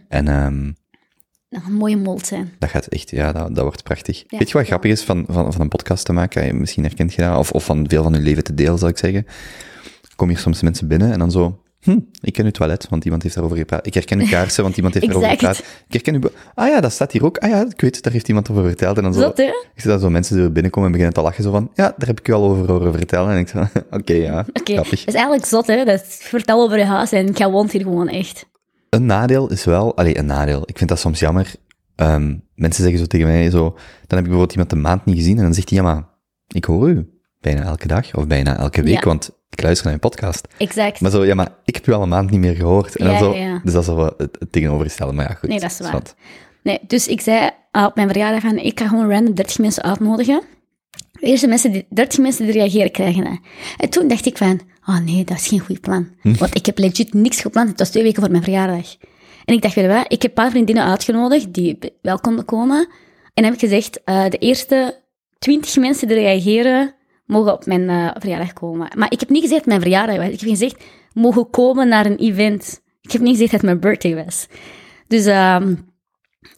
En 0.08 0.28
ehm, 0.28 0.72
nog 1.50 1.66
een 1.66 1.74
mooie 1.74 1.98
mold 1.98 2.26
zijn. 2.26 2.52
dat 2.60 2.70
gaat 2.70 2.86
echt, 2.86 3.10
ja, 3.10 3.32
dat, 3.32 3.56
dat 3.56 3.64
wordt 3.64 3.84
prachtig. 3.84 4.24
Ja. 4.28 4.38
Weet 4.38 4.50
je 4.50 4.58
wat 4.58 4.68
grappig 4.68 4.92
is 4.92 5.04
van, 5.04 5.26
van, 5.30 5.54
van 5.54 5.62
een 5.62 5.70
podcast 5.70 6.06
te 6.06 6.14
maken? 6.14 6.60
Misschien 6.60 6.84
herkent 6.84 7.14
je 7.14 7.22
dat, 7.22 7.38
of, 7.38 7.52
of 7.52 7.66
van 7.66 7.90
veel 7.90 8.04
van 8.04 8.14
je 8.14 8.20
leven 8.20 8.44
te 8.44 8.54
delen, 8.54 8.80
zal 8.80 8.90
ik 8.90 8.98
zeggen. 8.98 9.26
Kom 10.16 10.28
hier 10.28 10.38
soms 10.38 10.62
mensen 10.62 10.88
binnen 10.88 11.12
en 11.12 11.20
dan 11.20 11.32
zo, 11.32 11.61
hm, 11.82 12.00
ik 12.22 12.34
ken 12.34 12.46
uw 12.46 12.52
toilet, 12.52 12.88
want 12.90 13.04
iemand 13.06 13.24
heeft 13.24 13.36
daarover 13.36 13.58
gepraat. 13.60 13.86
Ik 13.86 13.94
herken 13.94 14.20
uw 14.20 14.28
kaarsen, 14.28 14.64
want 14.64 14.78
iemand 14.78 14.94
heeft 14.94 15.06
daarover 15.06 15.30
gepraat. 15.30 15.58
Ik 15.58 15.94
herken 15.94 16.14
uw... 16.16 16.22
Ah 16.54 16.68
ja, 16.68 16.82
dat 16.82 16.92
staat 16.92 17.12
hier 17.12 17.26
ook. 17.26 17.38
Ah 17.38 17.50
ja, 17.50 17.66
ik 17.70 17.82
weet, 17.82 18.04
daar 18.04 18.14
heeft 18.14 18.28
iemand 18.28 18.50
over 18.52 18.64
verteld. 18.64 18.98
En 18.98 19.04
dan 19.04 19.14
zo, 19.14 19.20
Zot, 19.22 19.38
hè? 19.38 19.44
ik 19.44 19.82
zie 19.82 19.90
dat 19.92 20.02
zo 20.02 20.10
mensen 20.10 20.36
die 20.36 20.46
er 20.46 20.52
binnenkomen 20.52 20.86
en 20.90 20.96
beginnen 20.96 21.18
te 21.18 21.24
lachen, 21.28 21.44
zo 21.44 21.52
van, 21.52 21.72
ja, 21.74 21.94
daar 21.98 22.08
heb 22.08 22.20
ik 22.20 22.28
u 22.28 22.34
al 22.34 22.44
over 22.44 22.72
horen 22.72 22.94
vertellen. 22.94 23.32
En 23.32 23.38
ik 23.38 23.48
zo, 23.48 23.60
oké, 23.98 24.14
ja, 24.14 24.46
grappig. 24.54 25.00
dat 25.00 25.08
is 25.08 25.14
eigenlijk 25.14 25.46
zot, 25.46 25.68
hè? 25.68 25.86
Dat 25.86 26.02
is, 26.02 26.18
vertel 26.22 26.62
over 26.64 26.78
je 26.78 26.86
huis 26.86 27.12
en 27.12 27.32
jij 27.32 27.50
woont 27.50 27.72
hier 27.72 27.82
gewoon 27.82 28.08
echt. 28.08 28.46
Een 28.90 29.06
nadeel 29.06 29.50
is 29.52 29.64
wel, 29.64 29.98
allee, 29.98 30.18
een 30.18 30.26
nadeel. 30.26 30.62
Ik 30.66 30.78
vind 30.78 30.90
dat 30.90 31.00
soms 31.00 31.20
jammer. 31.20 31.54
Ehm, 31.96 32.36
mensen 32.56 32.82
zeggen 32.84 33.00
zo 33.00 33.06
tegen 33.08 33.28
mij 33.28 33.50
zo, 33.50 33.60
dan 33.70 33.80
heb 34.08 34.18
ik 34.20 34.24
bijvoorbeeld 34.24 34.52
iemand 34.52 34.72
een 34.72 34.82
maand 34.82 35.06
niet 35.06 35.16
gezien 35.18 35.38
en 35.38 35.44
dan 35.44 35.54
zegt 35.54 35.70
hij, 35.70 35.78
ja, 35.78 35.84
maar 35.84 36.04
ik 36.48 36.66
hoor 36.66 36.90
u 36.90 37.10
bijna 37.40 37.62
elke 37.64 37.88
dag 37.88 38.16
of 38.16 38.28
bijna 38.28 38.58
elke 38.58 38.82
week, 38.82 38.94
Ja. 38.94 39.06
want 39.06 39.40
ik 39.52 39.62
luister 39.62 39.86
naar 39.86 39.94
je 39.94 40.00
podcast. 40.00 40.48
Exact. 40.58 41.02
Maar 41.02 41.12
zo, 41.12 41.26
ja, 41.26 41.36
maar 41.36 41.50
ik 41.66 41.76
heb 41.76 41.88
u 41.88 41.92
al 41.92 42.02
een 42.02 42.10
maand 42.10 42.32
niet 42.32 42.40
meer 42.40 42.56
gehoord. 42.56 42.96
En 42.96 43.06
dan 43.06 43.14
Ja, 43.14 43.20
zo, 43.20 43.34
ja, 43.34 43.46
ja. 43.46 43.60
Dus 43.64 43.74
dat 43.74 43.82
is 43.82 43.88
wel 43.88 44.14
het, 44.18 44.38
het 44.40 44.52
tegenovergestelde, 44.52 45.14
maar 45.14 45.28
ja, 45.30 45.34
goed. 45.34 45.50
Nee, 45.50 45.60
dat 45.60 45.72
is 45.72 45.80
waar. 45.80 46.02
Nee, 46.64 46.80
dus 46.88 47.08
ik 47.08 47.22
zei 47.22 47.50
ah, 47.72 47.86
op 47.86 47.96
mijn 47.96 48.08
verjaardag 48.08 48.42
van, 48.42 48.58
ik 48.58 48.80
ga 48.80 48.88
gewoon 48.88 49.10
random 49.10 49.34
30 49.34 49.58
mensen 49.60 49.84
uitnodigen. 49.84 50.42
De 51.12 51.28
eerste 51.28 51.48
mensen 51.48 51.72
die, 51.72 51.86
30 51.90 52.20
mensen 52.20 52.46
die 52.46 52.54
reageren 52.54 52.92
krijgen 52.92 53.24
dat. 53.24 53.40
En 53.78 53.90
toen 53.90 54.08
dacht 54.08 54.26
ik 54.26 54.38
van, 54.38 54.62
oh 54.86 55.00
nee, 55.00 55.24
dat 55.24 55.38
is 55.38 55.48
geen 55.48 55.60
goed 55.60 55.82
plan. 55.82 56.10
Hm. 56.22 56.36
Want 56.36 56.56
ik 56.56 56.66
heb 56.66 56.78
legit 56.78 57.14
niks 57.14 57.42
gepland. 57.42 57.70
Het 57.70 57.80
was 57.80 57.90
twee 57.90 58.04
weken 58.04 58.22
voor 58.22 58.32
mijn 58.32 58.44
verjaardag. 58.44 58.96
En 59.46 59.56
ik 59.56 59.62
dacht, 59.62 59.76
weet 59.76 59.86
je 59.86 59.92
wat, 59.92 60.06
ik 60.08 60.22
heb 60.22 60.32
een 60.32 60.44
paar 60.44 60.52
vriendinnen 60.52 60.86
uitgenodigd 60.86 61.54
die 61.54 61.78
wel 62.02 62.20
konden 62.20 62.46
komen. 62.46 62.88
En 63.34 63.44
dan 63.44 63.44
heb 63.44 63.54
ik 63.54 63.60
gezegd, 63.60 64.04
eh, 64.04 64.30
de 64.30 64.38
eerste 64.38 65.00
20 65.40 65.78
mensen 65.78 66.08
die 66.08 66.18
reageren, 66.18 66.94
mogen 67.32 67.54
op 67.54 67.66
mijn 67.66 67.90
eh, 67.90 68.10
verjaardag 68.14 68.54
komen. 68.54 68.92
Maar 68.96 69.12
ik 69.12 69.20
heb 69.20 69.30
niet 69.30 69.42
gezegd 69.42 69.60
dat 69.60 69.70
mijn 69.70 69.82
verjaardag 69.82 70.18
was. 70.18 70.26
Ik 70.26 70.40
heb 70.40 70.50
gezegd, 70.50 70.84
mogen 71.14 71.50
komen 71.50 71.88
naar 71.88 72.06
een 72.06 72.18
event. 72.18 72.82
Ik 73.02 73.12
heb 73.12 73.22
niet 73.22 73.32
gezegd 73.32 73.52
dat 73.52 73.62
het 73.62 73.70
mijn 73.70 73.80
birthday 73.80 74.26
was. 74.26 74.48
Dus 75.08 75.26
ehm, 75.26 75.76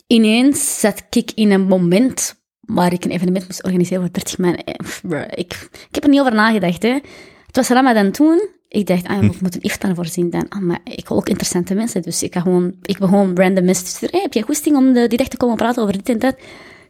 ineens 0.07 0.79
zat 0.79 1.03
ik 1.09 1.31
in 1.35 1.51
een 1.51 1.67
moment 1.67 2.41
waar 2.59 2.93
ik 2.93 3.05
een 3.05 3.11
evenement 3.11 3.47
moest 3.47 3.63
organiseren 3.63 4.03
voor 4.03 4.11
30 4.11 4.37
man. 4.37 4.55
Eh, 4.55 5.21
Ik, 5.29 5.69
ik 5.71 5.95
heb 5.95 6.03
er 6.03 6.09
niet 6.09 6.19
over 6.19 6.33
nagedacht. 6.33 6.83
Hè. 6.83 6.99
Het 7.45 7.55
was 7.55 7.69
Ramadan 7.69 8.11
toen. 8.11 8.49
Ik 8.67 8.87
dacht, 8.87 9.07
ah, 9.07 9.23
ik 9.23 9.41
moet 9.41 9.55
een 9.55 9.61
iftar 9.61 9.95
voorzien 9.95 10.29
dan. 10.29 10.45
Ah, 10.49 10.61
maar 10.61 10.79
ik 10.83 11.07
wil 11.07 11.17
ook 11.17 11.29
interessante 11.29 11.73
mensen. 11.73 12.01
Dus 12.01 12.23
ik 12.23 12.33
ga 12.33 12.39
gewoon, 12.39 12.75
ik 12.81 12.97
ben 12.97 13.07
gewoon 13.07 13.35
random 13.35 13.65
mensen 13.65 13.85
te 13.85 13.91
sturen. 13.91 14.15
Hey, 14.15 14.23
heb 14.23 14.33
je 14.33 14.41
goesting 14.41 14.75
om 14.75 14.93
de, 14.93 15.07
die 15.07 15.17
dag 15.17 15.27
te 15.27 15.37
komen 15.37 15.55
praten 15.55 15.81
over 15.81 15.93
dit 15.97 16.09
en 16.09 16.19
dat? 16.19 16.35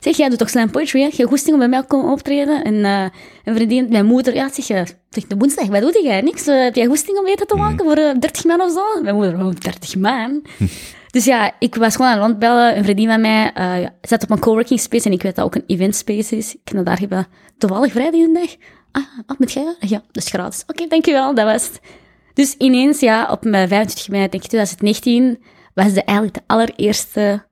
Zeg, 0.03 0.17
jij 0.17 0.29
doet 0.29 0.37
toch 0.37 0.49
slam 0.49 0.71
poetry, 0.71 1.01
hè? 1.01 1.09
Je 1.11 1.27
goesting 1.27 1.53
om 1.53 1.59
bij 1.59 1.67
mij 1.67 1.81
te 1.81 1.87
komen 1.87 2.11
optreden? 2.11 2.63
En 2.63 2.85
eh, 2.85 3.05
een 3.43 3.55
vriendin, 3.55 3.87
mijn 3.89 4.05
moeder, 4.05 4.33
ja, 4.35 4.49
zeg, 4.53 4.67
je, 4.67 4.85
zeg, 5.09 5.27
de 5.27 5.37
woensdag, 5.37 5.67
wat 5.67 5.81
doe 5.81 6.03
jij? 6.03 6.21
Niks. 6.21 6.47
eh, 6.47 6.63
heb 6.63 6.75
jij 6.75 6.85
goesting 6.85 7.17
om 7.17 7.27
eten 7.27 7.47
te 7.47 7.55
maken 7.55 7.85
voor 7.85 7.95
eh, 7.95 8.19
30 8.19 8.43
man 8.43 8.61
of 8.61 8.71
zo? 8.71 9.01
Mijn 9.01 9.15
moeder, 9.15 9.45
oh, 9.45 9.51
30 9.59 9.95
man? 9.95 10.41
Dus 11.13 11.25
ja, 11.25 11.51
ik 11.59 11.75
was 11.75 11.95
gewoon 11.95 12.11
aan 12.11 12.17
het 12.17 12.25
rondbellen. 12.27 12.77
Een 12.77 12.83
vriendin 12.83 13.07
van 13.07 13.21
mij 13.21 13.51
eh, 13.53 13.87
zat 14.01 14.23
op 14.23 14.29
een 14.29 14.39
coworking 14.39 14.79
space 14.79 15.05
en 15.05 15.11
ik 15.11 15.21
weet 15.21 15.35
dat 15.35 15.45
ook 15.45 15.55
een 15.55 15.63
event 15.67 15.95
space 15.95 16.37
is. 16.37 16.55
Ik 16.55 16.73
dat 16.73 16.85
daar 16.85 16.99
hebben. 16.99 17.27
Toevallig 17.57 17.91
vrijdag 17.91 18.21
een 18.21 18.33
dag. 18.33 18.55
Ah, 18.91 19.03
wat 19.27 19.39
met 19.39 19.51
jij? 19.51 19.75
Ja, 19.79 20.01
dat 20.11 20.23
is 20.23 20.29
gratis. 20.29 20.63
Oké, 20.67 20.87
dankjewel, 20.87 21.35
dat 21.35 21.45
was 21.45 21.67
het. 21.67 21.79
Dus 22.33 22.55
ineens, 22.57 22.99
ja, 22.99 23.27
op 23.31 23.43
mijn 23.43 23.67
25 23.67 24.09
mei, 24.09 24.29
denk 24.29 24.43
ik 24.43 24.49
2019, 24.49 25.43
was 25.73 25.93
de 25.93 26.03
eigenlijk 26.03 26.37
de 26.37 26.43
allereerste 26.47 27.45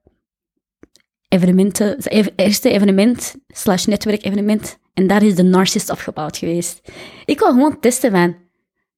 evenementen, 1.33 1.87
het 1.87 2.35
eerste 2.35 2.69
evenement 2.69 3.35
slash 3.47 3.85
netwerkevenement. 3.85 4.77
En 4.93 5.07
daar 5.07 5.23
is 5.23 5.35
de 5.35 5.43
Narcissist 5.43 5.89
opgebouwd 5.89 6.37
geweest. 6.37 6.81
Ik 7.25 7.39
wil 7.39 7.47
gewoon 7.47 7.79
testen 7.79 8.11
van, 8.11 8.35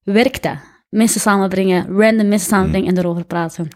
werkt 0.04 0.44
dat? 0.44 0.58
Mensen 0.90 1.22
samenbrengen, 1.22 1.86
random 1.88 2.28
mensen 2.28 2.50
samenbrengen 2.50 2.88
en 2.88 2.98
erover 2.98 3.26
praten. 3.26 3.68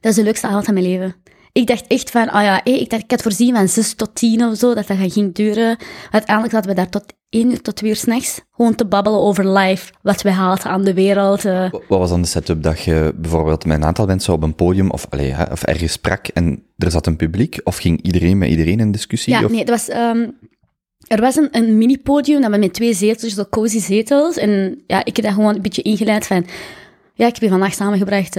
Dat 0.00 0.10
is 0.10 0.14
de 0.14 0.22
leukste 0.22 0.46
avond 0.46 0.64
van 0.64 0.74
mijn 0.74 0.86
leven. 0.86 1.14
Ik 1.58 1.66
dacht 1.66 1.86
echt 1.86 2.10
van, 2.10 2.22
oh 2.22 2.42
ja, 2.42 2.64
ik, 2.64 2.90
dacht, 2.90 3.02
ik 3.02 3.10
had 3.10 3.22
voorzien 3.22 3.54
van 3.54 3.68
6 3.68 3.94
tot 3.94 4.14
10 4.14 4.44
of 4.44 4.56
zo, 4.56 4.74
dat 4.74 4.86
dat 4.86 4.96
ging 5.12 5.34
duren. 5.34 5.76
Uiteindelijk 6.10 6.54
zaten 6.54 6.70
we 6.70 6.76
daar 6.76 6.88
tot 6.88 7.04
1 7.28 7.50
uur 7.50 7.62
tot 7.62 7.76
2 7.76 7.90
uur 7.90 7.96
s'nachts, 7.96 8.40
gewoon 8.50 8.74
te 8.74 8.86
babbelen 8.86 9.20
over 9.20 9.48
life, 9.58 9.92
wat 10.02 10.22
wij 10.22 10.32
haten 10.32 10.70
aan 10.70 10.84
de 10.84 10.94
wereld. 10.94 11.44
eh. 11.44 11.70
Wat 11.70 11.82
was 11.88 12.10
dan 12.10 12.22
de 12.22 12.28
setup 12.28 12.62
dat 12.62 12.80
je 12.80 13.14
bijvoorbeeld 13.16 13.64
met 13.64 13.76
een 13.76 13.84
aantal 13.84 14.06
mensen 14.06 14.32
op 14.32 14.42
een 14.42 14.54
podium 14.54 14.90
of, 14.90 15.06
allee, 15.10 15.30
hè, 15.32 15.42
of 15.52 15.62
ergens 15.62 15.92
sprak 15.92 16.26
en 16.26 16.62
er 16.76 16.90
zat 16.90 17.06
een 17.06 17.16
publiek? 17.16 17.60
Of 17.64 17.76
ging 17.76 18.02
iedereen 18.02 18.38
met 18.38 18.48
iedereen 18.48 18.80
in 18.80 18.92
discussie? 18.92 19.32
Ja, 19.32 19.44
of? 19.44 19.50
nee, 19.50 19.64
dat 19.64 19.68
was, 19.68 19.88
ehm, 19.88 20.26
er 21.06 21.20
was 21.20 21.36
een, 21.36 21.48
een 21.50 21.78
mini-podium 21.78 22.40
dat 22.40 22.50
we 22.50 22.58
met 22.58 22.74
twee 22.74 22.94
zetels, 22.94 23.34
zo 23.34 23.44
cozy 23.50 23.78
zetels. 23.80 24.36
En 24.36 24.82
ja, 24.86 25.04
ik 25.04 25.16
heb 25.16 25.24
dat 25.24 25.34
gewoon 25.34 25.54
een 25.54 25.62
beetje 25.62 25.82
ingeleid 25.82 26.26
van... 26.26 26.46
Ja, 27.14 27.26
ik 27.26 27.34
heb 27.34 27.42
je 27.42 27.48
vandaag 27.48 27.74
samengebracht, 27.74 28.34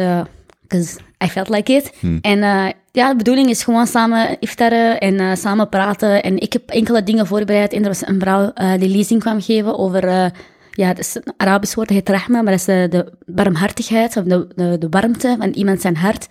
because 0.62 1.00
I 1.24 1.28
felt 1.28 1.50
like 1.50 1.74
it. 1.74 1.92
En 2.22 2.44
eh, 2.44 2.68
ja, 2.92 3.10
de 3.10 3.16
bedoeling 3.16 3.50
is 3.50 3.64
gewoon 3.64 3.88
samen 3.88 4.38
iftaren 4.40 5.00
en 5.00 5.20
eh, 5.20 5.36
samen 5.36 5.70
praten. 5.70 6.24
En 6.24 6.38
ik 6.38 6.54
heb 6.54 6.70
enkele 6.70 7.04
dingen 7.04 7.28
voorbereid. 7.28 7.74
En 7.74 7.82
er 7.82 7.88
was 7.88 8.08
een 8.08 8.20
vrouw 8.20 8.52
eh, 8.54 8.74
die 8.80 8.90
lezing 8.90 9.20
kwam 9.20 9.42
geven 9.42 9.78
over... 9.78 10.04
eh, 10.04 10.26
ja, 10.72 10.88
dat 10.88 11.00
is 11.00 11.16
een 11.16 11.34
Arabisch 11.38 11.76
woord, 11.76 11.90
heet 11.90 12.10
rahma, 12.10 12.42
maar 12.42 12.58
dat 12.58 12.68
is 12.68 12.90
de 12.90 13.14
barmhartigheid, 13.26 14.18
of 14.18 14.24
de, 14.24 14.48
de, 14.80 14.88
warmte 14.90 15.36
van 15.40 15.50
iemand 15.50 15.82
zijn 15.82 15.96
hart. 15.96 16.28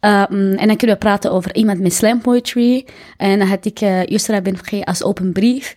Um, 0.00 0.54
en 0.54 0.66
dan 0.66 0.76
kunnen 0.76 0.96
we 0.96 1.02
praten 1.02 1.32
over 1.32 1.54
iemand 1.54 1.80
met 1.80 1.92
slam 1.92 2.20
poetry. 2.20 2.86
En 3.16 3.38
dan 3.38 3.48
had 3.48 3.64
ik 3.64 3.80
uh, 3.80 4.04
Yusra 4.04 4.40
Ben 4.40 4.58
Fge 4.58 4.84
als 4.84 5.02
open 5.02 5.32
brief. 5.32 5.76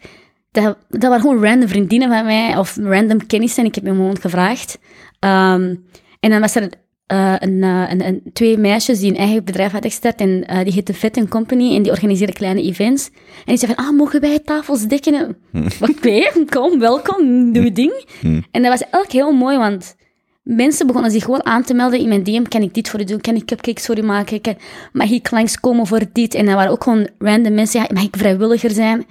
Dat, 0.51 0.78
dat 0.89 1.01
waren 1.01 1.21
gewoon 1.21 1.43
random 1.43 1.67
vriendinnen 1.67 2.09
van 2.09 2.26
mij, 2.26 2.57
of 2.57 2.78
random 2.82 3.26
kennissen. 3.28 3.63
En 3.63 3.69
ik 3.69 3.76
heb 3.76 3.84
hem 3.86 3.95
gewoon 3.95 4.19
gevraagd. 4.19 4.78
Um, 5.19 5.86
en 6.19 6.30
dan 6.30 6.39
was 6.39 6.55
er 6.55 6.69
eh, 7.06 7.36
een, 7.39 7.64
eh, 7.64 7.86
een, 7.89 8.06
een, 8.06 8.22
twee 8.34 8.58
meisjes 8.58 8.99
die 8.99 9.10
een 9.10 9.18
eigen 9.18 9.43
bedrijf 9.43 9.72
hadden 9.72 9.91
gestart. 9.91 10.20
En 10.20 10.45
eh, 10.45 10.64
die 10.64 10.74
heette 10.74 10.93
Fit 10.93 11.28
Company. 11.30 11.76
En 11.76 11.84
die 11.84 11.91
organiseerden 11.91 12.36
kleine 12.36 12.62
events. 12.62 13.06
En 13.06 13.14
die 13.45 13.58
zeiden 13.58 13.76
van, 13.84 13.86
ah, 13.86 13.97
mogen 13.97 14.22
wij 14.22 14.39
tafels 14.39 14.88
dekken? 14.88 15.38
Oké, 15.82 16.32
kom, 16.58 16.80
welkom, 16.80 17.51
doe 17.51 17.64
je 17.64 17.72
ding. 17.72 18.06
En 18.51 18.62
dat 18.62 18.72
was 18.72 18.82
eigenlijk 18.82 19.12
heel 19.12 19.32
mooi, 19.32 19.58
want 19.58 19.95
mensen 20.43 20.88
begonnen 20.88 21.12
zich 21.12 21.24
gewoon 21.24 21.45
aan 21.45 21.64
te 21.64 21.74
melden 21.74 21.99
in 21.99 22.08
mijn 22.08 22.24
DM. 22.24 22.43
Kan 22.43 22.62
ik 22.62 22.74
dit 22.74 22.89
voor 22.89 22.99
je 22.99 23.06
doen? 23.06 23.22
Kan 23.22 23.36
ik 23.36 23.45
cupcakes 23.45 23.86
voor 23.86 23.95
je 23.95 24.04
maken? 24.04 24.41
Kan, 24.41 24.56
mag 24.91 25.10
ik 25.10 25.32
langskomen 25.32 25.88
voor 25.88 26.01
dit? 26.14 26.34
En 26.34 26.45
dat 26.45 26.56
waren 26.56 26.72
ook 26.72 26.84
gewoon 26.84 27.08
random 27.18 27.54
mensen. 27.54 27.82
Ja, 27.82 27.88
mag 27.93 28.04
ik 28.04 28.16
vrijwilliger 28.18 28.72
zijn? 28.72 29.06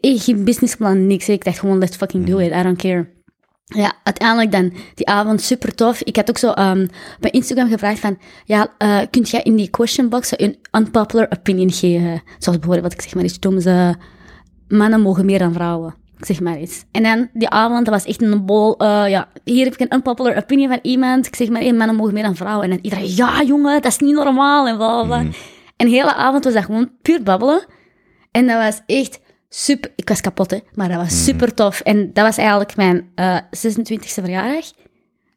Eh, 0.00 0.20
Geen 0.20 0.44
businessplan, 0.44 1.06
niks. 1.06 1.28
Ik 1.28 1.44
dacht 1.44 1.58
gewoon, 1.58 1.78
let's 1.78 1.96
fucking 1.96 2.26
do 2.26 2.38
it. 2.38 2.52
I 2.52 2.62
don't 2.62 2.78
care. 2.78 3.06
Ja, 3.74 3.92
uiteindelijk 4.02 4.52
dan 4.52 4.72
die 4.94 5.06
avond 5.06 5.40
super 5.40 5.74
tof. 5.74 6.02
Ik 6.02 6.16
had 6.16 6.28
ook 6.28 6.38
zo 6.38 6.52
um, 6.58 6.88
bij 7.20 7.30
Instagram 7.30 7.68
gevraagd 7.68 7.98
van, 7.98 8.18
ja, 8.44 8.72
uh, 8.78 8.98
kunt 9.10 9.30
jij 9.30 9.42
in 9.42 9.56
die 9.56 9.70
question 9.70 10.08
box 10.08 10.32
een 10.36 10.58
unpopular 10.72 11.26
opinion 11.30 11.70
geven? 11.70 12.22
Zoals 12.38 12.58
bijvoorbeeld, 12.58 12.82
wat 12.82 12.92
ik 12.92 13.00
zeg 13.00 13.14
maar 13.14 13.24
iets 13.24 13.40
doms, 13.40 13.66
uh, 13.66 13.90
mannen 14.68 15.00
mogen 15.00 15.24
meer 15.24 15.38
dan 15.38 15.52
vrouwen. 15.52 15.94
Ik 16.18 16.24
zeg 16.24 16.40
maar 16.40 16.60
iets. 16.60 16.84
En 16.90 17.02
dan 17.02 17.28
die 17.32 17.48
avond, 17.48 17.84
dat 17.84 17.94
was 17.94 18.04
echt 18.04 18.22
een 18.22 18.44
bol, 18.46 18.82
uh, 18.82 19.08
ja, 19.08 19.28
hier 19.44 19.64
heb 19.64 19.74
ik 19.74 19.80
een 19.80 19.94
unpopular 19.94 20.36
opinion 20.36 20.68
van 20.68 20.78
iemand. 20.82 21.26
Ik 21.26 21.36
zeg 21.36 21.48
maar, 21.48 21.60
hey, 21.60 21.72
mannen 21.72 21.96
mogen 21.96 22.14
meer 22.14 22.22
dan 22.22 22.36
vrouwen. 22.36 22.64
En 22.64 22.70
dan 22.70 22.78
iedereen, 22.82 23.14
ja 23.14 23.42
jongen, 23.42 23.82
dat 23.82 23.92
is 23.92 23.98
niet 23.98 24.14
normaal 24.14 24.68
en 24.68 24.76
bla 24.76 25.02
bla 25.02 25.04
bla. 25.04 25.30
En 25.76 25.86
de 25.86 25.94
hele 25.94 26.14
avond 26.14 26.44
was 26.44 26.52
dat 26.52 26.64
gewoon 26.64 26.90
puur 27.02 27.22
babbelen. 27.22 27.64
En 28.30 28.46
dat 28.46 28.56
was 28.56 28.80
echt 28.86 29.20
super... 29.54 29.92
Ik 29.96 30.08
was 30.08 30.20
kapot, 30.20 30.50
hè. 30.50 30.58
Maar 30.74 30.88
dat 30.88 30.96
was 30.96 31.24
super 31.24 31.54
tof. 31.54 31.80
En 31.80 32.12
dat 32.12 32.24
was 32.24 32.36
eigenlijk 32.36 32.76
mijn 32.76 33.10
uh, 33.16 33.38
26e 33.38 34.22
verjaardag. 34.22 34.72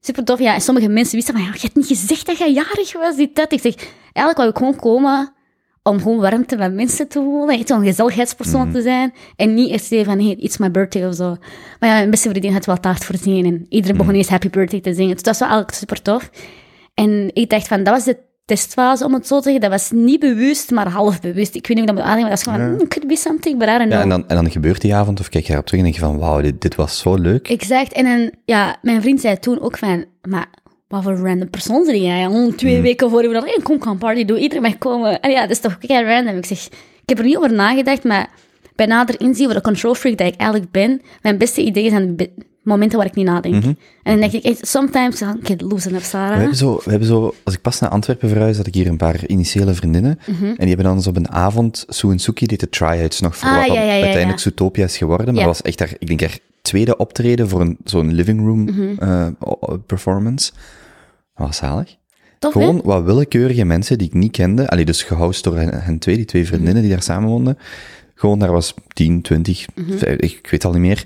Super 0.01 0.23
tof, 0.23 0.39
ja. 0.39 0.53
En 0.53 0.61
sommige 0.61 0.87
mensen 0.87 1.15
wisten 1.15 1.33
van, 1.33 1.43
ja, 1.43 1.49
je 1.53 1.59
hebt 1.61 1.75
niet 1.75 1.85
gezegd 1.85 2.25
dat 2.25 2.37
je 2.37 2.51
jarig 2.51 2.93
was, 2.93 3.15
dit, 3.15 3.35
dat. 3.35 3.51
Ik 3.51 3.61
zeg, 3.61 3.75
eigenlijk 4.13 4.37
wou 4.37 4.49
ik 4.49 4.57
gewoon 4.57 4.75
komen 4.75 5.33
om 5.83 6.01
gewoon 6.01 6.19
warmte 6.19 6.55
met 6.55 6.73
mensen 6.73 7.07
te 7.07 7.19
voelen. 7.19 7.57
Echt 7.57 7.67
zo'n 7.67 7.83
gezelligheidspersoon 7.83 8.71
te 8.71 8.81
zijn. 8.81 9.13
En 9.35 9.53
niet 9.53 9.69
eerst 9.69 9.85
zeggen 9.85 10.07
van, 10.07 10.25
hey, 10.25 10.35
it's 10.35 10.57
my 10.57 10.71
birthday 10.71 11.07
of 11.07 11.15
zo. 11.15 11.35
Maar 11.79 11.89
ja, 11.89 11.95
mijn 11.95 12.09
beste 12.09 12.29
vriendin 12.29 12.53
had 12.53 12.65
wel 12.65 12.79
taart 12.79 13.05
voorzien. 13.05 13.45
En 13.45 13.65
iedereen 13.69 13.97
begon 13.97 14.13
eens 14.13 14.27
happy 14.27 14.49
birthday 14.49 14.81
te 14.81 14.93
zingen. 14.93 15.13
Dus 15.13 15.23
dat 15.23 15.37
was 15.37 15.39
wel 15.39 15.49
eigenlijk 15.49 15.77
super 15.77 16.01
tof. 16.01 16.29
En 16.93 17.29
ik 17.33 17.49
dacht 17.49 17.67
van, 17.67 17.83
dat 17.83 17.93
was 17.93 18.03
de 18.03 18.17
testfase, 18.45 19.05
om 19.05 19.13
het 19.13 19.27
zo 19.27 19.37
te 19.37 19.43
zeggen. 19.43 19.61
Dat 19.61 19.71
was 19.71 19.91
niet 19.91 20.19
bewust, 20.19 20.71
maar 20.71 20.89
half 20.89 21.21
bewust. 21.21 21.55
Ik 21.55 21.67
weet 21.67 21.77
niet 21.77 21.79
hoe 21.79 21.79
ik 21.79 21.87
dat 21.87 21.95
moet 21.95 22.03
aannemen, 22.03 22.29
maar 22.29 22.37
dat 22.37 22.47
is 22.47 22.53
gewoon, 22.53 22.77
hmm, 22.77 22.87
could 22.87 23.07
be 23.07 23.15
something, 23.15 23.59
but 23.59 23.67
I 23.67 23.77
don't 23.77 23.89
know. 23.89 23.93
Ja, 23.93 24.01
en 24.01 24.09
dan, 24.09 24.27
en 24.27 24.35
dan 24.35 24.51
gebeurt 24.51 24.81
die 24.81 24.95
avond, 24.95 25.19
of 25.19 25.29
kijk 25.29 25.45
je 25.45 25.53
erop 25.53 25.65
terug 25.65 25.79
en 25.79 25.85
denk 25.85 25.99
je 25.99 26.05
van, 26.05 26.17
wauw, 26.17 26.41
dit, 26.41 26.61
dit 26.61 26.75
was 26.75 26.99
zo 26.99 27.15
leuk. 27.15 27.47
Exact. 27.47 27.93
En 27.93 28.03
dan, 28.03 28.31
ja, 28.45 28.77
mijn 28.81 29.01
vriend 29.01 29.21
zei 29.21 29.39
toen 29.39 29.61
ook 29.61 29.77
van, 29.77 30.05
maar 30.21 30.47
wat 30.87 31.03
voor 31.03 31.17
random 31.17 31.49
persoon 31.49 31.85
ben 31.85 32.01
jij? 32.01 32.51
Twee 32.55 32.81
weken 32.81 33.09
voor 33.09 33.23
je 33.23 33.29
dan, 33.29 33.43
hey, 33.43 33.59
kom, 33.63 33.77
kan 33.77 33.97
party 33.97 34.25
doen, 34.25 34.37
iedereen 34.37 34.63
mag 34.63 34.77
komen. 34.77 35.19
En 35.19 35.31
ja, 35.31 35.41
dat 35.41 35.49
is 35.49 35.59
toch 35.59 35.77
kei 35.77 36.05
random. 36.05 36.37
Ik 36.37 36.45
zeg, 36.45 36.65
ik 37.01 37.09
heb 37.09 37.17
er 37.17 37.25
niet 37.25 37.37
over 37.37 37.53
nagedacht, 37.53 38.03
maar 38.03 38.29
bij 38.75 38.85
nader 38.85 39.19
inzien, 39.19 39.45
voor 39.45 39.53
de 39.53 39.61
control 39.61 39.93
freak 39.93 40.17
dat 40.17 40.27
ik 40.27 40.35
eigenlijk 40.35 40.71
ben, 40.71 41.01
mijn 41.21 41.37
beste 41.37 41.61
ideeën 41.61 41.89
zijn 41.89 42.15
momenten 42.65 42.97
waar 42.97 43.07
ik 43.07 43.15
niet 43.15 43.25
nadenk. 43.25 43.63
En 43.63 43.75
dan 44.03 44.19
denk 44.19 44.31
ik 44.31 44.43
echt, 44.43 44.67
sometimes, 44.67 45.21
I 45.21 45.25
get 45.43 45.61
losing 45.61 45.93
up, 45.95 46.01
We 46.01 46.05
Sarah. 46.07 46.37
hebben, 46.37 46.55
zo, 46.55 46.81
we 46.83 46.89
hebben 46.89 47.07
zo, 47.07 47.33
als 47.43 47.53
ik 47.53 47.61
pas 47.61 47.79
naar 47.79 47.89
Antwerpen 47.89 48.29
verhuis, 48.29 48.57
had 48.57 48.67
ik 48.67 48.73
hier 48.73 48.87
een 48.87 48.97
paar 48.97 49.27
initiële 49.27 49.73
vriendinnen. 49.73 50.19
Mhm. 50.27 50.45
En 50.45 50.55
die 50.57 50.67
hebben 50.67 50.85
dan 50.85 51.01
zo 51.01 51.09
op 51.09 51.15
een 51.15 51.31
avond 51.31 51.85
Sue 51.87 52.17
Suki 52.19 52.45
deed 52.45 52.59
de 52.59 52.69
try-outs 52.69 53.19
nog 53.19 53.37
voor 53.37 53.49
Ah, 53.49 53.55
wat 53.55 53.65
ja, 53.65 53.73
dan 53.73 53.83
ja, 53.85 53.93
ja, 53.93 54.01
uiteindelijk. 54.01 54.39
Zootopia 54.39 54.83
is 54.83 54.97
geworden. 54.97 55.25
Maar 55.25 55.35
dat 55.35 55.45
was 55.45 55.61
echt 55.61 55.77
daar, 55.77 55.93
ik 55.99 56.07
denk 56.07 56.19
haar 56.21 56.37
tweede 56.61 56.97
optreden 56.97 57.49
voor 57.49 57.61
een, 57.61 57.77
zo'n 57.83 58.13
living 58.13 58.39
room 58.39 58.63
Mhm. 58.63 58.93
eh, 58.99 59.27
performance. 59.85 60.51
Dat 61.35 61.47
was 61.47 61.57
zalig. 61.57 61.95
Tof, 62.39 62.53
hè? 62.53 62.59
Gewoon 62.59 62.81
wat 62.83 63.03
willekeurige 63.03 63.63
mensen 63.65 63.97
die 63.97 64.07
ik 64.07 64.13
niet 64.13 64.31
kende. 64.31 64.69
Allee, 64.69 64.85
dus 64.85 65.03
gehoust 65.03 65.43
door 65.43 65.57
hen, 65.57 65.81
hen 65.81 65.99
twee, 65.99 66.15
die 66.15 66.25
twee 66.25 66.45
vriendinnen 66.45 66.81
die 66.81 66.91
daar 66.91 67.01
samen 67.01 67.29
woonden. 67.29 67.57
Gewoon, 68.15 68.39
daar 68.39 68.51
was 68.51 68.73
10, 68.93 69.21
20, 69.21 69.65
Mhm. 69.75 69.97
vijf- 69.97 70.19
ik, 70.19 70.31
ik 70.31 70.47
weet 70.49 70.65
al 70.65 70.71
niet 70.71 70.81
meer. 70.81 71.05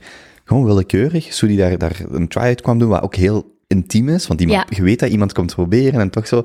Gewoon 0.49 0.65
willekeurig. 0.65 1.33
Zo 1.33 1.47
die 1.47 1.57
daar, 1.57 1.77
daar 1.77 1.99
een 2.11 2.27
try-out 2.27 2.61
kwam 2.61 2.79
doen, 2.79 2.89
wat 2.89 3.01
ook 3.01 3.15
heel 3.15 3.55
intiem 3.67 4.09
is. 4.09 4.27
Want 4.27 4.41
iemand, 4.41 4.69
Ja. 4.69 4.75
je 4.77 4.83
weet 4.83 4.99
dat 4.99 5.09
iemand 5.09 5.33
komt 5.33 5.53
proberen 5.55 5.99
en 6.01 6.09
toch 6.09 6.27
zo. 6.27 6.43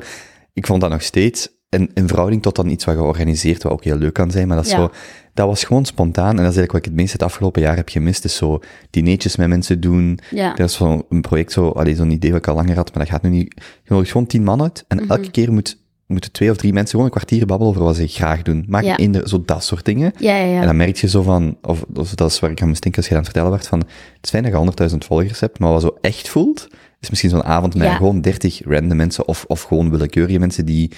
Ik 0.52 0.66
vond 0.66 0.80
dat 0.80 0.90
nog 0.90 1.02
steeds 1.02 1.48
in, 1.68 1.90
in 1.94 2.09
verhouding 2.09 2.42
tot 2.42 2.57
dan 2.57 2.68
iets 2.68 2.84
wat 2.84 2.94
georganiseerd, 2.94 3.62
wat 3.62 3.72
ook 3.72 3.84
heel 3.84 3.96
leuk 3.96 4.12
kan 4.12 4.30
zijn. 4.30 4.48
Maar 4.48 4.57
dat, 4.57 4.66
is 4.66 4.72
Ja. 4.72 4.76
zo, 4.78 4.90
dat 5.34 5.46
was 5.46 5.64
gewoon 5.64 5.84
spontaan. 5.84 6.30
En 6.36 6.42
dat 6.42 6.52
is 6.52 6.57
eigenlijk 6.57 6.72
wat 6.72 6.80
ik 6.80 6.90
het 6.90 6.94
meest 6.94 7.12
het 7.12 7.22
afgelopen 7.22 7.62
jaar 7.62 7.76
heb 7.76 7.88
gemist. 7.88 8.24
Is 8.24 8.36
zo 8.36 8.61
dineetjes 8.90 9.36
met 9.36 9.48
mensen 9.48 9.80
doen. 9.80 10.18
Ja. 10.30 10.55
Dat 10.55 10.68
is 10.68 10.74
zo 10.74 11.07
een 11.09 11.20
project, 11.20 11.52
zo, 11.52 11.72
zo'n 11.94 12.11
idee 12.11 12.30
wat 12.30 12.38
ik 12.40 12.48
al 12.48 12.55
langer 12.55 12.76
had, 12.76 12.94
maar 12.94 13.05
dat 13.05 13.12
gaat 13.12 13.22
nu 13.22 13.30
niet. 13.30 13.55
Je 13.57 13.62
nodigt 13.92 14.11
gewoon 14.11 14.26
tien 14.26 14.44
man 14.44 14.62
uit 14.62 14.84
en 14.88 14.96
Mhm. 14.96 15.11
elke 15.11 15.30
keer 15.30 15.52
moet, 15.52 15.78
moeten 16.07 16.32
twee 16.32 16.50
of 16.50 16.57
drie 16.57 16.72
mensen 16.72 16.90
gewoon 16.90 17.07
een 17.07 17.12
kwartier 17.12 17.46
babbelen 17.46 17.72
over 17.72 17.84
wat 17.84 17.96
ze 17.96 18.07
graag 18.07 18.42
doen. 18.42 18.64
Maak 18.68 18.82
Ja. 18.84 18.96
eender, 18.96 19.28
zo 19.28 19.42
dat 19.44 19.64
soort 19.64 19.84
dingen. 19.84 20.12
Ja, 20.18 20.36
ja, 20.36 20.44
ja. 20.44 20.61
En 20.61 20.66
dan 20.66 20.76
merk 20.76 20.96
je 20.96 21.09
zo 21.09 21.22
van, 21.22 21.57
of, 21.62 21.84
of 21.94 22.14
dat 22.14 22.30
is 22.30 22.40
waar 22.40 22.50
ik 22.50 22.62
aan 22.62 22.68
als 22.68 22.78
je 22.80 22.90
aan 22.92 23.16
het 23.16 23.24
vertellen 23.24 23.50
werd, 23.50 23.66
van, 23.66 23.78
het 23.78 23.88
is 24.20 24.30
fijn 24.30 24.42
dat 24.42 24.52
je 24.52 24.88
100.000 24.90 24.96
volgers 24.98 25.40
hebt, 25.40 25.59
maar 25.59 25.72
wat 25.72 25.80
zo 25.82 25.96
echt 26.00 26.28
voelt, 26.28 26.68
is 27.00 27.09
misschien 27.11 27.30
zo'n 27.30 27.44
avond 27.44 27.74
met 27.74 27.90
gewoon 27.90 28.20
30 28.20 28.61
random 28.64 28.96
mensen, 28.96 29.28
of, 29.28 29.44
of 29.48 29.62
gewoon 29.62 29.90
willekeurige 29.90 30.38
mensen 30.38 30.66
die, 30.66 30.90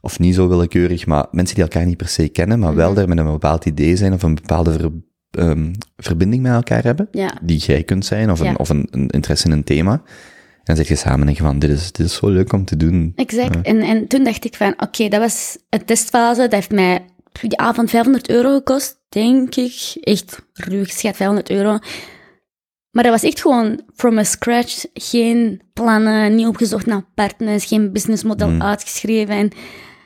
of 0.00 0.18
niet 0.18 0.34
zo 0.34 0.48
willekeurig, 0.48 1.06
maar 1.06 1.26
mensen 1.30 1.54
die 1.54 1.64
elkaar 1.64 1.86
niet 1.86 1.96
per 1.96 2.08
se 2.08 2.28
kennen, 2.28 2.58
maar 2.58 2.68
Mhm. 2.68 2.78
wel 2.78 2.94
daar 2.94 3.08
met 3.08 3.18
een 3.18 3.24
bepaald 3.24 3.64
idee 3.64 3.96
zijn, 3.96 4.12
of 4.12 4.22
een 4.22 4.34
bepaalde 4.34 4.72
ver- 4.72 4.90
ehm, 5.30 5.72
verbinding 5.96 6.42
met 6.42 6.52
elkaar 6.52 6.82
hebben, 6.82 7.08
die 7.42 7.58
jij 7.58 7.82
kunt 7.82 8.04
zijn, 8.06 8.30
of, 8.30 8.40
een, 8.40 8.58
of 8.58 8.68
een, 8.68 8.88
een 8.90 9.08
interesse 9.08 9.46
in 9.46 9.52
een 9.52 9.64
thema. 9.64 10.02
En 10.70 10.76
dan 10.76 10.84
zit 10.84 10.98
je 10.98 11.02
samen 11.02 11.20
en 11.20 11.26
denk 11.26 11.36
je 11.36 11.44
van, 11.44 11.58
dit 11.58 11.70
is, 11.70 11.92
dit 11.92 12.06
is 12.06 12.14
zo 12.14 12.28
leuk 12.28 12.52
om 12.52 12.64
te 12.64 12.76
doen. 12.76 13.12
Exact. 13.16 13.66
En, 13.66 13.80
en 13.80 14.06
toen 14.06 14.24
dacht 14.24 14.44
ik 14.44 14.54
van, 14.54 14.74
oké, 14.76 15.08
dat 15.08 15.20
was 15.20 15.58
een 15.70 15.84
testfase. 15.84 16.40
Dat 16.40 16.52
heeft 16.52 16.70
mij 16.70 17.04
die 17.40 17.58
avond 17.58 17.90
500 17.90 18.28
euro 18.28 18.54
gekost, 18.54 18.98
denk 19.08 19.54
ik. 19.54 19.96
Echt 20.00 20.42
ruw 20.52 20.84
geschat, 20.84 21.16
500 21.16 21.50
euro. 21.50 21.78
Maar 22.90 23.02
dat 23.02 23.12
was 23.12 23.22
echt 23.22 23.40
gewoon 23.40 23.80
from 23.94 24.18
a 24.18 24.24
scratch. 24.24 24.84
Geen 24.94 25.60
plannen, 25.72 26.34
niet 26.34 26.46
opgezocht 26.46 26.86
naar 26.86 27.04
partners, 27.14 27.64
geen 27.64 27.92
businessmodel 27.92 28.60
uitgeschreven. 28.60 29.34
En 29.34 29.50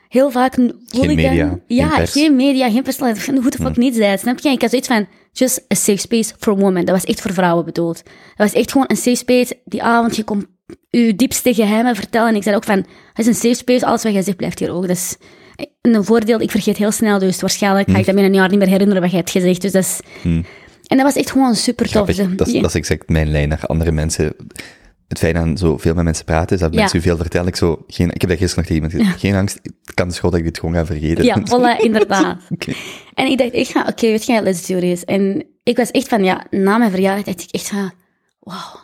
heel 0.09 0.31
vaak 0.31 0.55
voel 0.55 0.73
Geen 0.87 1.11
ik 1.11 1.17
media, 1.17 1.49
dan... 1.49 1.61
geen 1.67 1.77
Ja, 1.77 1.97
pers. 1.97 2.12
geen 2.12 2.37
media, 2.37 2.71
geen 2.71 2.83
personaliteit. 2.83 3.39
Hoe 3.39 3.51
de 3.51 3.62
fuck 3.62 3.77
niet 3.77 3.95
zijn, 3.95 4.19
snap 4.19 4.39
je? 4.39 4.49
Ik 4.49 4.61
had 4.61 4.71
zoiets 4.71 4.89
van, 4.89 5.07
just 5.33 5.65
a 5.73 5.75
safe 5.75 5.99
space 5.99 6.35
for 6.39 6.57
women. 6.57 6.85
Dat 6.85 6.95
was 6.95 7.05
echt 7.05 7.21
voor 7.21 7.33
vrouwen 7.33 7.65
bedoeld. 7.65 8.03
Dat 8.05 8.53
was 8.53 8.53
echt 8.53 8.73
gewoon 8.73 8.87
een 8.91 8.97
safe 8.97 9.17
space. 9.17 9.59
Die 9.65 9.83
avond, 9.83 10.17
je 10.17 10.25
kon 10.25 10.53
je 10.91 11.15
diepste 11.17 11.55
geheimen 11.55 11.95
vertellen. 11.97 12.29
En 12.29 12.35
ik 12.35 12.43
zei 12.43 12.57
ook 12.57 12.65
van, 12.65 12.77
het 13.12 13.19
is 13.19 13.27
een 13.27 13.35
safe 13.35 13.55
space, 13.55 13.87
alles 13.87 14.03
wat 14.03 14.12
jij 14.12 14.23
zegt 14.23 14.37
blijft 14.37 14.59
hier 14.59 14.73
ook. 14.73 14.87
Dus 14.87 15.17
een 15.81 16.05
voordeel, 16.05 16.41
ik 16.41 16.51
vergeet 16.51 16.77
heel 16.77 16.93
snel, 16.93 17.19
dus 17.19 17.41
waarschijnlijk 17.41 17.91
ga 17.91 17.99
ik 17.99 18.05
dat 18.07 18.15
binnen 18.15 18.33
een 18.33 18.39
jaar 18.39 18.49
niet 18.49 18.59
meer 18.59 18.69
herinneren 18.69 19.03
wat 19.03 19.11
je 19.11 19.17
hebt 19.17 19.31
gezegd. 19.31 19.61
Dus 19.62 19.73
dat 19.73 19.83
is... 19.83 20.01
En 20.85 20.97
dat 20.97 21.03
was 21.07 21.17
echt 21.17 21.31
gewoon 21.31 21.55
super 21.55 21.91
tof. 21.91 22.07
Dat, 22.15 22.47
is, 22.47 22.53
dat 22.61 22.69
is 22.69 22.75
exact 22.75 23.09
mijn 23.09 23.31
lijn 23.31 23.49
naar 23.49 23.67
andere 23.67 23.93
mensen. 23.93 24.35
Het 25.09 25.19
fijn 25.19 25.37
aan 25.37 25.57
zo 25.59 25.79
veel 25.79 25.95
met 25.95 26.05
mensen 26.05 26.25
praten, 26.25 26.57
is 26.57 26.62
dat 26.62 26.75
Ja. 26.75 26.81
mensen 26.81 26.99
u 26.99 27.03
veel 27.03 27.17
vertellen. 27.17 27.47
Ik, 27.49 27.57
zo, 27.57 27.85
geen, 27.87 28.11
ik 28.11 28.21
heb 28.21 28.31
dat 28.31 28.39
gisteren 28.39 28.65
nog 28.65 28.67
tegen 28.67 28.75
iemand 28.75 28.93
gezegd. 28.93 29.21
Geen 29.21 29.35
angst, 29.35 29.59
het 29.85 29.95
kan 29.95 30.12
gewoon 30.12 30.31
dat 30.31 30.41
ik 30.41 30.47
dit 30.47 30.59
gewoon 30.59 30.75
ga 30.75 30.87
vergeten. 30.87 31.25
Ja, 31.25 31.41
voilà, 31.41 31.81
inderdaad. 31.89 32.41
En 33.15 33.27
ik 33.27 33.39
dacht 33.39 33.51
echt 33.51 33.73
van, 33.73 33.87
oké, 33.89 34.07
weet 34.07 34.27
je, 34.27 34.43
let's 34.43 34.67
do 34.67 34.79
this. 34.79 35.05
En 35.05 35.45
ik 35.62 35.77
was 35.77 35.91
echt 35.91 36.09
van, 36.09 36.25
ja, 36.25 36.47
na 36.51 36.79
mijn 36.79 36.91
verjaardag 36.91 37.25
dacht 37.25 37.43
ik 37.43 37.51
echt 37.51 37.69
van, 37.69 37.93
wow, 38.41 38.75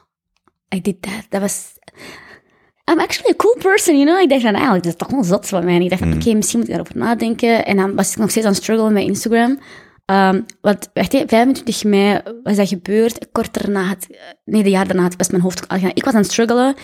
I 0.75 0.81
did 0.81 1.03
that. 1.03 1.27
Dat 1.29 1.41
was... 1.41 1.79
I'm 2.91 2.99
actually 2.99 3.31
a 3.31 3.37
cool 3.37 3.57
person, 3.59 3.99
you 3.99 4.07
know? 4.07 4.21
Ik 4.21 4.29
dacht 4.29 4.43
van, 4.43 4.55
eigenlijk, 4.55 4.85
dat 4.85 4.93
is 4.93 4.99
toch 4.99 5.11
wel 5.11 5.25
zot 5.25 5.47
van 5.49 5.65
mij. 5.65 5.75
En 5.75 5.83
ik 5.83 5.91
dacht 5.91 6.03
van, 6.03 6.13
oké, 6.13 6.35
misschien 6.35 6.59
moet 6.59 6.69
ik 6.69 6.75
daarover 6.75 6.99
nadenken. 6.99 7.67
En 7.67 7.77
dan 7.77 7.95
was 7.95 8.11
ik 8.11 8.17
nog 8.17 8.31
steeds 8.31 8.47
aan 8.47 8.53
het 8.53 8.63
struggelen 8.63 8.93
met 8.93 9.03
Instagram. 9.03 9.59
Ehm, 10.05 10.41
want, 10.61 10.91
wacht 10.95 11.15
even, 11.15 11.29
25 11.29 11.85
mei 11.85 12.21
was 12.43 12.57
dat 12.57 12.69
gebeurd. 12.69 13.31
Kort 13.33 13.55
daarna 13.55 13.83
had... 13.83 14.07
Nee, 14.45 14.63
de 14.63 14.71
jaar 14.71 14.87
daarna 14.87 15.03
had 15.03 15.13
ik 15.13 15.19
best 15.19 15.31
mijn 15.31 15.43
hoofd 15.43 15.69
al 15.69 15.77
gedaan. 15.77 15.95
Ik 15.95 16.05
was 16.05 16.15
aan 16.15 16.21
het 16.21 16.31
struggelen. 16.31 16.75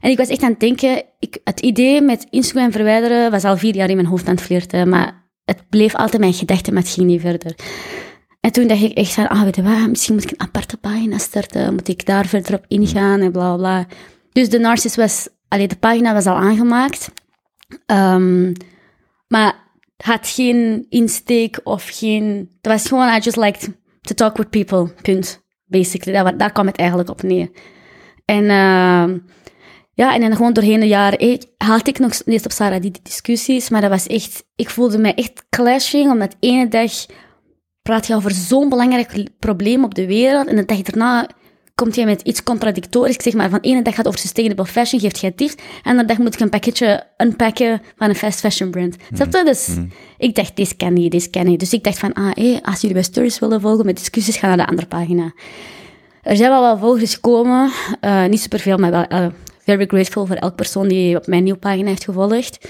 En 0.00 0.10
ik 0.10 0.16
was 0.16 0.28
echt 0.28 0.42
aan 0.42 0.50
het 0.50 0.60
denken... 0.60 1.02
Ik, 1.18 1.38
het 1.44 1.60
idee 1.60 2.00
met 2.00 2.26
Instagram 2.30 2.72
verwijderen 2.72 3.30
was 3.30 3.44
al 3.44 3.56
vier 3.56 3.74
jaar 3.74 3.88
in 3.88 3.96
mijn 3.96 4.08
hoofd 4.08 4.26
aan 4.26 4.34
het 4.34 4.44
flirten. 4.44 4.88
Maar 4.88 5.28
het 5.44 5.68
bleef 5.68 5.94
altijd 5.94 6.20
mijn 6.20 6.34
gedachte, 6.34 6.72
maar 6.72 6.82
het 6.82 6.92
ging 6.92 7.06
niet 7.06 7.20
verder. 7.20 7.54
En 8.40 8.52
toen 8.52 8.66
dacht 8.66 8.82
ik 8.82 8.96
echt 8.96 9.12
van, 9.12 9.28
ah, 9.28 9.42
weet 9.42 9.56
je 9.56 9.62
wat, 9.62 9.88
misschien 9.88 10.14
moet 10.14 10.24
ik 10.24 10.30
een 10.30 10.40
aparte 10.40 10.76
pagina 10.76 11.18
starten. 11.18 11.74
Moet 11.74 11.88
ik 11.88 12.06
daar 12.06 12.26
verder 12.26 12.54
op 12.54 12.64
ingaan 12.68 13.20
en 13.20 13.32
bla, 13.32 13.56
bla. 13.56 13.86
Dus 14.32 14.48
de 14.48 14.58
Narcis 14.58 14.96
was... 14.96 15.28
Allee, 15.48 15.68
de 15.68 15.76
pagina 15.76 16.12
was 16.12 16.26
al 16.26 16.36
aangemaakt. 16.36 17.10
Ehm, 17.86 18.52
maar 19.28 19.54
had 19.96 20.28
geen 20.28 20.86
insteek 20.88 21.60
of 21.64 21.88
geen... 21.92 22.50
Het 22.60 22.72
was 22.72 22.88
gewoon, 22.88 23.08
I 23.08 23.18
just 23.18 23.36
liked 23.36 23.68
to 24.00 24.14
talk 24.14 24.36
with 24.36 24.50
people, 24.50 24.92
punt. 25.02 25.42
Basically, 25.64 26.22
daar, 26.22 26.36
daar 26.36 26.52
kwam 26.52 26.66
het 26.66 26.76
eigenlijk 26.76 27.10
op 27.10 27.22
neer. 27.22 27.50
En... 28.24 28.48
ehm, 28.50 29.18
ja, 29.94 30.14
en 30.14 30.20
dan 30.20 30.36
gewoon 30.36 30.52
doorheen 30.52 30.80
de 30.80 30.86
jaren 30.86 31.18
eh, 31.18 31.38
haalde 31.56 31.90
ik 31.90 31.98
nog 31.98 32.14
steeds 32.14 32.44
op 32.44 32.52
Sarah 32.52 32.80
die 32.80 32.92
discussies, 33.02 33.68
maar 33.68 33.80
dat 33.80 33.90
was 33.90 34.06
echt... 34.06 34.44
Ik 34.56 34.70
voelde 34.70 34.98
me 34.98 35.14
echt 35.14 35.44
clashing, 35.50 36.10
omdat 36.10 36.36
ene 36.40 36.68
dag 36.68 36.92
praat 37.82 38.06
je 38.06 38.14
over 38.14 38.30
zo'n 38.30 38.68
belangrijk 38.68 39.28
probleem 39.38 39.84
op 39.84 39.94
de 39.94 40.06
wereld, 40.06 40.46
en 40.46 40.56
de 40.56 40.64
dag 40.64 40.82
daarna 40.82 41.28
komt 41.74 41.94
jij 41.94 42.04
met 42.04 42.22
iets 42.22 42.42
contradictorisch, 42.42 43.16
zeg 43.22 43.32
maar, 43.32 43.50
van 43.50 43.60
ene 43.60 43.82
dag 43.82 43.94
gaat 43.94 44.06
over 44.06 44.20
sustainable 44.20 44.66
fashion, 44.66 45.00
geeft 45.00 45.20
jij 45.20 45.30
tips, 45.30 45.54
en 45.82 45.96
de 45.96 46.04
dag 46.04 46.18
moet 46.18 46.34
ik 46.34 46.40
een 46.40 46.48
pakketje 46.48 47.06
unpacken 47.18 47.82
van 47.96 48.08
een 48.08 48.14
fast 48.14 48.40
fashion 48.40 48.70
brand. 48.70 48.96
Snap 49.12 49.32
je? 49.32 49.44
Dus 49.44 49.68
ik 50.18 50.34
dacht, 50.34 50.56
deze 50.56 50.74
ken 50.74 50.96
je, 50.96 51.10
deze 51.10 51.30
ken 51.30 51.50
je. 51.50 51.58
Dus 51.58 51.72
ik 51.72 51.84
dacht 51.84 51.98
van, 51.98 52.12
ah, 52.12 52.30
hé, 52.34 52.58
als 52.62 52.80
jullie 52.80 52.96
bij 52.96 53.04
stories 53.04 53.38
willen 53.38 53.60
volgen 53.60 53.86
met 53.86 53.96
discussies, 53.96 54.36
ga 54.36 54.46
naar 54.46 54.56
de 54.56 54.66
andere 54.66 54.86
pagina. 54.86 55.32
Er 56.22 56.36
zijn 56.36 56.50
wel 56.50 56.60
wel 56.60 56.78
volgers 56.78 57.14
gekomen, 57.14 57.70
eh, 58.00 58.24
niet 58.24 58.40
superveel, 58.40 58.76
maar 58.76 58.90
wel 58.90 59.04
eh, 59.04 59.26
very 59.58 59.86
grateful 59.86 60.26
voor 60.26 60.36
elke 60.36 60.54
persoon 60.54 60.88
die 60.88 61.16
op 61.16 61.26
mijn 61.26 61.42
nieuwe 61.42 61.58
pagina 61.58 61.88
heeft 61.88 62.04
gevolgd. 62.04 62.68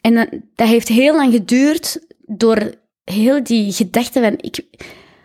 En 0.00 0.16
eh, 0.16 0.40
dat 0.54 0.68
heeft 0.68 0.88
heel 0.88 1.16
lang 1.16 1.32
geduurd 1.32 1.98
door 2.26 2.74
heel 3.04 3.42
die 3.42 3.72
gedachten 3.72 4.22
van, 4.22 4.34
ik, 4.36 4.64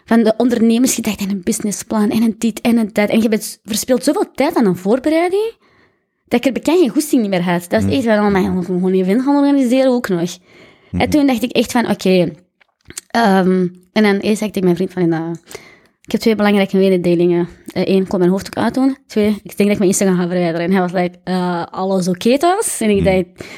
van 0.06 0.24
de 0.24 0.34
ondernemersgedachte 0.38 1.24
en 1.24 1.30
een 1.30 1.44
businessplan 1.44 2.10
en 2.10 2.22
een 2.22 2.36
dit 2.38 2.62
en 2.62 2.78
een 2.78 2.90
dat. 2.94 3.10
En 3.10 3.22
je 3.22 3.30
bent, 3.30 3.60
verspilt 3.64 4.04
zoveel 4.04 4.32
tijd 4.32 4.56
aan 4.56 4.66
een 4.66 4.76
voorbereiding, 4.76 5.54
dat 6.28 6.40
ik 6.40 6.46
er 6.46 6.52
bekend 6.52 6.80
geen 6.80 6.90
goesting 6.90 7.22
niet 7.22 7.32
meer 7.32 7.44
had. 7.44 7.70
Dat 7.70 7.84
is 7.84 7.94
echt 7.94 8.04
van, 8.04 8.26
oh, 8.26 8.32
maar 8.32 8.42
je 8.42 8.50
moet 8.50 8.66
gewoon 8.66 8.84
een 8.84 9.00
event 9.00 9.22
gaan 9.22 9.36
organiseren 9.36 9.92
ook 9.92 10.10
nog. 10.10 10.38
En 10.92 11.10
toen 11.10 11.28
dacht 11.28 11.44
ik 11.44 11.52
echt 11.52 11.72
van, 11.72 11.90
oké. 11.90 12.32
ehm, 13.08 13.68
en 13.94 14.04
dan 14.04 14.18
eerst 14.18 14.38
zei 14.38 14.50
ik 14.50 14.54
tegen 14.54 14.64
mijn 14.64 14.76
vriend 14.76 14.94
van, 14.94 15.38
ik 16.02 16.12
heb 16.12 16.22
twee 16.22 16.36
belangrijke 16.36 16.78
mededelingen. 16.78 17.48
Eén, 17.74 18.02
ik 18.02 18.08
kom 18.08 18.20
mijn 18.20 18.32
hoofddoek 18.32 18.58
uitdoen. 18.58 18.98
Twee, 19.08 19.28
ik 19.28 19.58
denk 19.58 19.58
dat 19.58 19.70
ik 19.70 19.78
mijn 19.78 19.90
Instagram 19.90 20.18
ga 20.18 20.28
verwijderen. 20.28 20.66
En 20.66 20.72
hij 20.72 20.82
was 20.82 20.92
like, 20.92 21.20
eh, 21.24 21.64
alles 21.64 22.08
oké 22.08 22.38
thuis? 22.38 22.82
En 22.82 22.90
ik 22.90 23.04
dacht, 23.04 23.50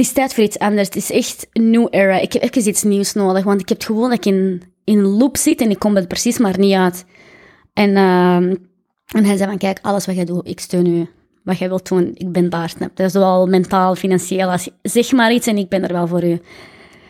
het 0.00 0.08
is 0.08 0.14
tijd 0.14 0.34
voor 0.34 0.44
iets 0.44 0.58
anders. 0.58 0.86
Het 0.86 0.96
is 0.96 1.10
echt 1.10 1.46
een 1.52 1.70
new 1.70 1.86
era. 1.90 2.18
Ik 2.18 2.32
heb 2.32 2.42
even 2.42 2.68
iets 2.68 2.82
nieuws 2.82 3.12
nodig, 3.12 3.44
want 3.44 3.60
ik 3.60 3.68
heb 3.68 3.78
het 3.78 3.86
gevoel 3.86 4.02
dat 4.02 4.12
ik 4.12 4.26
in, 4.26 4.62
in 4.84 4.98
een 4.98 5.04
loop 5.04 5.36
zit 5.36 5.60
en 5.60 5.70
ik 5.70 5.78
kom 5.78 5.96
er 5.96 6.06
precies 6.06 6.38
maar 6.38 6.58
niet 6.58 6.74
uit. 6.74 7.04
En, 7.72 7.96
ehm, 7.96 8.54
en 9.06 9.24
hij 9.24 9.36
zei 9.36 9.48
van, 9.48 9.58
kijk, 9.58 9.78
alles 9.82 10.06
wat 10.06 10.14
jij 10.14 10.24
doet, 10.24 10.48
ik 10.48 10.60
steun 10.60 10.86
u. 10.86 11.08
Wat 11.44 11.58
jij 11.58 11.68
wilt 11.68 11.88
doen, 11.88 12.10
ik 12.14 12.32
ben 12.32 12.50
daar. 12.50 12.68
snap 12.68 12.98
je? 12.98 13.08
Zowel 13.08 13.46
mentaal, 13.46 13.94
financieel, 13.94 14.50
als, 14.50 14.68
zeg 14.82 15.12
maar 15.12 15.32
iets 15.32 15.46
en 15.46 15.56
ik 15.58 15.68
ben 15.68 15.82
er 15.82 15.92
wel 15.92 16.06
voor 16.06 16.24
u. 16.24 16.40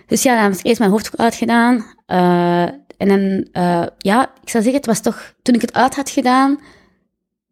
Dus 0.07 0.23
ja, 0.23 0.35
dan 0.35 0.43
heb 0.51 0.53
ik 0.53 0.67
eerst 0.67 0.79
mijn 0.79 0.91
hoofddoek 0.91 1.21
uitgedaan. 1.21 1.85
eh, 2.07 2.63
en 2.97 3.09
dan, 3.09 3.47
eh, 3.53 3.87
ja, 3.99 4.23
ik 4.43 4.49
zou 4.49 4.63
zeggen, 4.63 4.75
het 4.75 4.87
was 4.87 5.01
toch, 5.01 5.35
toen 5.43 5.55
ik 5.55 5.61
het 5.61 5.75
uit 5.75 5.95
had 5.95 6.11
gedaan, 6.11 6.59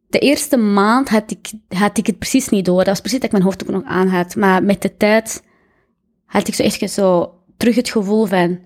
de 0.09 0.19
eerste 0.19 0.57
maand 0.57 1.09
had 1.09 1.31
ik, 1.31 1.51
had 1.69 1.99
ik 1.99 2.07
het 2.07 2.19
precies 2.19 2.49
niet 2.49 2.65
door. 2.65 2.77
Dat 2.77 2.87
was 2.87 3.01
precies 3.01 3.19
dat 3.19 3.27
ik 3.27 3.33
mijn 3.33 3.45
hoofddoek 3.45 3.69
nog 3.69 3.85
aan 3.85 4.09
had. 4.09 4.37
Maar 4.37 4.63
met 4.63 4.83
de 4.83 4.97
tijd 4.97 5.43
had 6.27 6.49
ik 6.49 6.55
zo 6.55 6.63
echt 6.63 6.91
zo 6.91 7.35
terug 7.57 7.75
het 7.75 7.91
gevoel 7.91 8.27
van, 8.27 8.59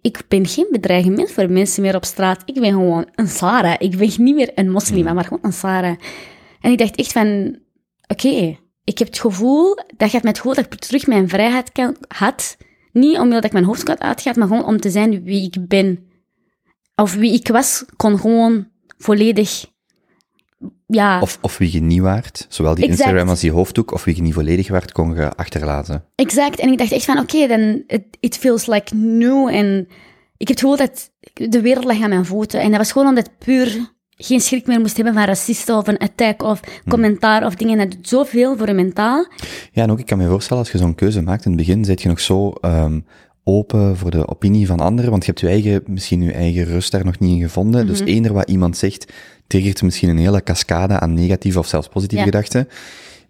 ik 0.00 0.22
ben 0.28 0.46
geen 0.46 0.68
bedreiging 0.70 1.30
voor 1.30 1.50
mensen 1.50 1.82
meer 1.82 1.94
op 1.94 2.04
straat. 2.04 2.42
Ik 2.44 2.54
ben 2.54 2.72
gewoon 2.72 3.08
een 3.14 3.28
Sarah. 3.28 3.74
Ik 3.78 3.96
ben 3.96 4.08
niet 4.18 4.34
meer 4.34 4.50
een 4.54 4.70
moslim, 4.70 5.14
maar 5.14 5.24
gewoon 5.24 5.42
een 5.42 5.52
Sarah. 5.52 5.96
En 6.60 6.70
ik 6.70 6.78
dacht 6.78 6.96
echt 6.96 7.12
van, 7.12 7.58
oké, 8.06 8.58
ik 8.84 8.98
heb 8.98 9.08
het 9.08 9.18
gevoel, 9.18 9.74
dat 9.96 10.10
geeft 10.10 10.22
mij 10.22 10.32
het 10.32 10.36
gevoel 10.36 10.54
dat 10.54 10.64
ik 10.64 10.74
terug 10.74 11.06
mijn 11.06 11.28
vrijheid 11.28 11.72
kan, 11.72 11.96
had. 12.08 12.56
Niet 12.92 13.18
omdat 13.18 13.44
ik 13.44 13.52
mijn 13.52 13.64
hoofd 13.64 14.00
uitgaat, 14.00 14.36
maar 14.36 14.48
gewoon 14.48 14.64
om 14.64 14.80
te 14.80 14.90
zijn 14.90 15.22
wie 15.22 15.44
ik 15.44 15.68
ben. 15.68 16.08
Of 16.94 17.14
wie 17.14 17.32
ik 17.32 17.48
was, 17.48 17.84
kon 17.96 18.18
gewoon 18.18 18.68
volledig, 18.98 19.66
ja, 20.90 21.20
Of, 21.20 21.38
of 21.40 21.58
wie 21.58 21.72
je 21.72 21.80
niet 21.80 22.00
waard, 22.00 22.46
zowel 22.48 22.74
die 22.74 22.84
Exact. 22.84 23.00
Instagram 23.00 23.28
als 23.28 23.40
die 23.40 23.52
hoofddoek, 23.52 23.92
of 23.92 24.04
wie 24.04 24.16
je 24.16 24.22
niet 24.22 24.34
volledig 24.34 24.68
waard, 24.68 24.92
kon 24.92 25.14
je 25.14 25.34
achterlaten. 25.36 26.04
exact. 26.14 26.58
En 26.58 26.72
ik 26.72 26.78
dacht 26.78 26.92
echt 26.92 27.04
van, 27.04 27.18
oké, 27.18 27.46
dan, 27.46 27.82
it, 27.86 28.02
it 28.20 28.36
feels 28.36 28.66
like 28.66 28.94
new. 28.94 29.48
En 29.48 29.88
ik 30.36 30.48
heb 30.48 30.56
het 30.56 30.60
gevoel 30.60 30.76
dat 30.76 31.10
de 31.50 31.60
wereld 31.60 31.84
lag 31.84 32.02
aan 32.02 32.08
mijn 32.08 32.24
voeten. 32.24 32.60
En 32.60 32.68
dat 32.68 32.78
was 32.78 32.92
gewoon 32.92 33.08
omdat 33.08 33.30
puur 33.38 33.96
geen 34.20 34.40
schrik 34.40 34.66
meer 34.66 34.80
moest 34.80 34.96
hebben 34.96 35.14
van 35.14 35.24
racisten 35.24 35.76
of 35.76 35.86
een 35.86 35.98
attack 35.98 36.42
of 36.42 36.60
commentaar 36.88 37.46
of 37.46 37.54
dingen. 37.54 37.78
Dat 37.78 37.90
doet 37.90 38.08
zoveel 38.08 38.56
voor 38.56 38.66
je 38.66 38.72
mentaal. 38.72 39.26
Ja, 39.72 39.82
en 39.82 39.90
ook, 39.90 39.98
ik 39.98 40.06
kan 40.06 40.18
me 40.18 40.28
voorstellen, 40.28 40.62
als 40.62 40.72
je 40.72 40.78
zo'n 40.78 40.94
keuze 40.94 41.22
maakt 41.22 41.44
in 41.44 41.50
het 41.50 41.60
begin, 41.60 41.84
zit 41.84 42.02
je 42.02 42.08
nog 42.08 42.20
zo 42.20 42.50
ehm, 42.50 43.00
open 43.48 43.96
voor 43.96 44.10
de 44.10 44.28
opinie 44.28 44.66
van 44.66 44.80
anderen, 44.80 45.10
want 45.10 45.24
je 45.24 45.28
hebt 45.30 45.40
je 45.42 45.48
eigen, 45.48 45.82
misschien 45.86 46.22
je 46.22 46.32
eigen 46.32 46.64
rust 46.64 46.90
daar 46.92 47.04
nog 47.04 47.18
niet 47.18 47.30
in 47.30 47.40
gevonden. 47.40 47.86
Dus 47.86 48.00
Mhm. 48.00 48.08
eender 48.08 48.32
wat 48.32 48.50
iemand 48.50 48.76
zegt, 48.76 49.12
triggert 49.46 49.82
misschien 49.82 50.08
een 50.08 50.18
hele 50.18 50.42
cascade 50.42 50.98
aan 50.98 51.14
negatieve 51.14 51.58
of 51.58 51.66
zelfs 51.66 51.88
positieve 51.88 52.24
Ja. 52.24 52.30
gedachten. 52.30 52.68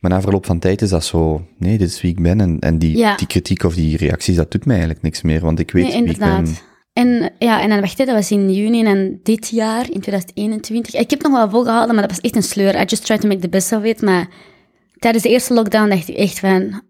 Maar 0.01 0.11
na 0.11 0.21
verloop 0.21 0.47
van 0.47 0.59
tijd 0.59 0.83
is 0.83 0.91
dat 0.91 1.05
zo, 1.05 1.47
nee, 1.59 1.79
dit 1.79 1.89
is 1.89 2.01
wie 2.01 2.11
ik 2.11 2.23
ben. 2.23 2.41
En, 2.41 2.59
en 2.59 2.79
die, 2.79 2.97
Ja. 2.97 3.17
die 3.17 3.27
kritiek 3.27 3.63
of 3.65 3.75
die 3.75 3.97
reacties, 3.97 4.37
dat 4.37 4.51
doet 4.51 4.65
mij 4.65 4.75
eigenlijk 4.75 5.05
niks 5.05 5.23
meer, 5.23 5.41
want 5.41 5.59
ik 5.59 5.71
weet 5.71 5.85
Nee, 5.93 6.03
wie 6.03 6.11
ik 6.11 6.19
ben. 6.19 6.47
En 6.93 7.31
ja, 7.39 7.61
en 7.63 7.69
dan 7.69 7.81
wacht, 7.81 7.97
dat 7.97 8.09
was 8.09 8.31
in 8.31 8.53
juni 8.55 8.85
en 8.85 9.21
dit 9.23 9.49
jaar, 9.49 9.91
in 9.91 10.01
2021. 10.01 10.95
Ik 10.95 11.11
heb 11.11 11.23
nog 11.23 11.33
wel 11.33 11.51
volgehouden, 11.51 11.95
maar 11.95 12.07
dat 12.07 12.17
was 12.17 12.21
echt 12.25 12.37
een 12.37 12.43
sleur. 12.43 12.75
I 12.81 12.85
just 12.85 13.05
tried 13.05 13.21
to 13.21 13.29
make 13.29 13.41
the 13.41 13.49
best 13.49 13.73
of 13.73 13.85
it. 13.85 14.03
Maar 14.03 14.29
tijdens 14.99 15.23
de 15.25 15.31
eerste 15.31 15.55
lockdown 15.55 15.89
dacht 15.89 16.09
ik 16.09 16.17
echt 16.17 16.39
van, 16.39 16.83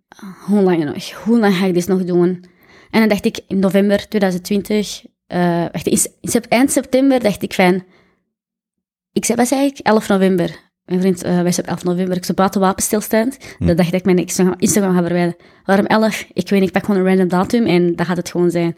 hoe 0.47 0.61
lang 0.63 0.85
nog? 0.85 1.11
Hoe 1.25 1.39
lang 1.39 1.55
ga 1.55 1.67
ik 1.67 1.75
dit 1.75 1.87
nog 1.89 2.05
doen? 2.05 2.45
En 2.91 3.01
dan 3.01 3.09
dacht 3.09 3.25
ik 3.25 3.41
in 3.49 3.59
november 3.59 4.09
2020, 4.09 5.05
eh 5.27 5.65
wacht, 5.73 5.87
in, 5.87 5.99
in 6.21 6.29
sep- 6.31 6.47
eind 6.49 6.71
september 6.73 7.21
dacht 7.21 7.43
ik 7.43 7.53
van, 7.55 7.85
ik 9.13 9.25
zei, 9.25 9.39
wat 9.39 9.49
zei 9.49 9.67
ik? 9.67 9.79
11 9.79 10.09
november. 10.09 10.67
Mijn 10.85 11.01
vriend, 11.01 11.23
eh 11.23 11.43
wij 11.43 11.53
zijn 11.53 11.67
op 11.67 11.73
11 11.73 11.85
november, 11.85 12.17
ik 12.17 12.25
zei 12.25 12.37
buiten 12.37 12.61
wapenstilstand. 12.61 13.39
Dat 13.59 13.77
dacht 13.77 13.93
ik 13.93 14.05
mijn 14.05 14.19
Instagram, 14.19 14.55
Instagram 14.59 14.95
ga 14.95 15.03
verwijderen. 15.03 15.37
Waarom 15.65 15.87
11? 15.87 16.27
Ik 16.33 16.49
weet 16.49 16.61
niet, 16.61 16.69
ik 16.69 16.73
pak 16.75 16.85
gewoon 16.85 17.01
een 17.01 17.07
random 17.07 17.29
datum 17.29 17.67
en 17.67 17.97
dat 17.97 18.07
gaat 18.07 18.17
het 18.17 18.31
gewoon 18.31 18.51
zijn. 18.51 18.77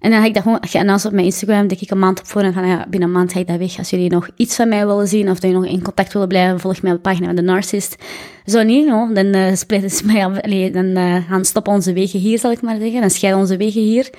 En 0.00 0.10
dan 0.10 0.18
heb 0.18 0.28
ik 0.28 0.34
dat 0.34 0.42
gewoon 0.42 0.58
geannounced 0.60 1.06
op 1.06 1.12
mijn 1.12 1.26
Instagram, 1.26 1.66
denk 1.66 1.80
ik 1.80 1.90
een 1.90 1.98
maand 1.98 2.20
op 2.20 2.26
voor 2.26 2.42
en 2.42 2.52
van 2.52 2.66
ja, 2.66 2.86
binnen 2.88 3.08
een 3.08 3.14
maand 3.14 3.32
ga 3.32 3.40
ik 3.40 3.46
dat 3.46 3.58
weg. 3.58 3.78
Als 3.78 3.90
jullie 3.90 4.10
nog 4.10 4.28
iets 4.36 4.56
van 4.56 4.68
mij 4.68 4.86
willen 4.86 5.08
zien 5.08 5.30
of 5.30 5.38
dat 5.40 5.50
je 5.50 5.56
nog 5.56 5.66
in 5.66 5.82
contact 5.82 6.12
willen 6.12 6.28
blijven, 6.28 6.60
volg 6.60 6.82
mij 6.82 6.92
op 6.92 7.02
pagina 7.02 7.26
van 7.26 7.36
de 7.36 7.42
Narcist. 7.42 7.96
Zo 8.44 8.62
niet, 8.62 8.86
dan 8.88 9.26
uh, 9.26 9.54
spreiden 9.54 9.90
ze 9.90 10.06
mij 10.06 10.26
af, 10.26 10.40
dan 10.72 10.86
eh, 10.96 11.28
gaan 11.28 11.44
stoppen 11.44 11.72
onze 11.72 11.92
wegen 11.92 12.20
hier, 12.20 12.38
zal 12.38 12.50
ik 12.50 12.62
maar 12.62 12.76
zeggen. 12.78 13.00
Dan 13.00 13.10
scheiden 13.10 13.40
onze 13.40 13.56
wegen 13.56 13.82
hier. 13.82 14.10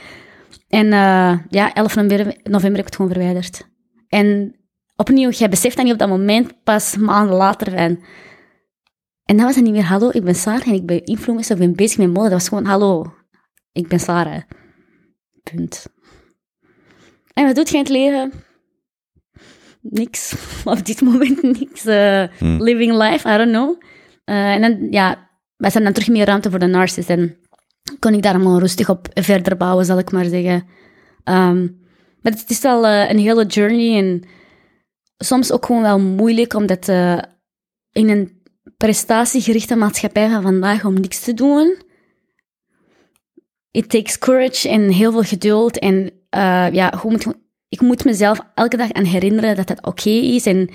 En 0.69 0.85
eh, 0.93 1.37
ja, 1.49 1.73
11 1.73 1.95
november, 1.95 2.35
heb 2.43 2.77
ik 2.77 2.85
het 2.85 2.95
gewoon 2.95 3.11
verwijderd. 3.11 3.67
En 4.07 4.55
opnieuw, 4.95 5.29
jij 5.29 5.49
beseft 5.49 5.75
dat 5.75 5.85
niet 5.85 5.93
op 5.93 5.99
dat 5.99 6.09
moment, 6.09 6.63
pas 6.63 6.95
maanden 6.95 7.35
later 7.35 7.71
van... 7.71 7.99
En 9.27 9.35
dan 9.35 9.45
was 9.45 9.55
het 9.55 9.63
niet 9.63 9.73
meer, 9.73 9.83
hallo, 9.83 10.09
ik 10.11 10.23
ben 10.23 10.35
Sarah 10.35 10.67
en 10.67 10.73
ik 10.73 10.85
ben 10.85 11.03
influencer, 11.03 11.55
ik 11.55 11.61
ben 11.61 11.75
bezig 11.75 11.97
met 11.97 12.07
mode. 12.07 12.29
Dat 12.29 12.31
was 12.31 12.47
gewoon, 12.47 12.65
hallo, 12.65 13.13
ik 13.71 13.87
ben 13.87 13.99
Sarah. 13.99 14.41
Punt. 15.51 15.85
En 17.33 17.45
wat 17.45 17.55
doet 17.55 17.69
je 17.69 17.73
in 17.77 17.83
het 17.83 17.91
leven? 17.91 18.31
Niks. 19.81 20.35
Op 20.65 20.85
dit 20.85 21.01
moment 21.01 21.41
niks. 21.41 21.85
Eh, 21.85 22.23
Hmm. 22.37 22.61
Living 22.63 22.93
life, 22.93 23.29
I 23.29 23.37
don't 23.37 23.51
know. 23.51 23.81
Eh, 24.23 24.53
en 24.53 24.61
dan, 24.61 24.87
ja, 24.91 25.29
wij 25.57 25.69
zijn 25.69 25.83
dan 25.83 25.93
terug 25.93 26.09
meer 26.09 26.25
ruimte 26.25 26.49
voor 26.49 26.59
de 26.59 26.65
narcist. 26.65 27.09
En 27.09 27.37
kon 27.99 28.13
ik 28.13 28.21
daar 28.21 28.33
allemaal 28.33 28.59
rustig 28.59 28.89
op 28.89 29.07
verder 29.13 29.57
bouwen, 29.57 29.85
zal 29.85 29.97
ik 29.97 30.11
maar 30.11 30.25
zeggen. 30.25 30.65
Ehm, 31.23 31.61
maar 32.21 32.31
het 32.31 32.49
is 32.49 32.61
wel 32.61 32.85
eh, 32.85 33.09
een 33.09 33.19
hele 33.19 33.45
journey 33.45 33.97
en 33.97 34.23
soms 35.17 35.51
ook 35.51 35.65
gewoon 35.65 35.81
wel 35.81 35.99
moeilijk, 35.99 36.53
omdat 36.53 36.87
in 37.91 38.09
een 38.09 38.41
prestatiegerichte 38.77 39.75
maatschappij 39.75 40.29
van 40.29 40.41
vandaag 40.41 40.85
om 40.85 40.93
niks 40.93 41.19
te 41.19 41.33
doen, 41.33 41.77
it 43.77 43.89
takes 43.89 44.17
courage 44.17 44.69
en 44.69 44.89
heel 44.89 45.11
veel 45.11 45.23
geduld. 45.23 45.79
En 45.79 46.11
eh, 46.29 46.71
ja, 46.71 46.89
gewoon 46.89 47.11
moet, 47.11 47.35
ik 47.69 47.81
moet 47.81 48.05
mezelf 48.05 48.39
elke 48.55 48.77
dag 48.77 48.91
aan 48.91 49.03
herinneren 49.03 49.55
dat 49.55 49.69
het 49.69 49.85
oké 49.85 50.09
is. 50.09 50.45
En 50.45 50.69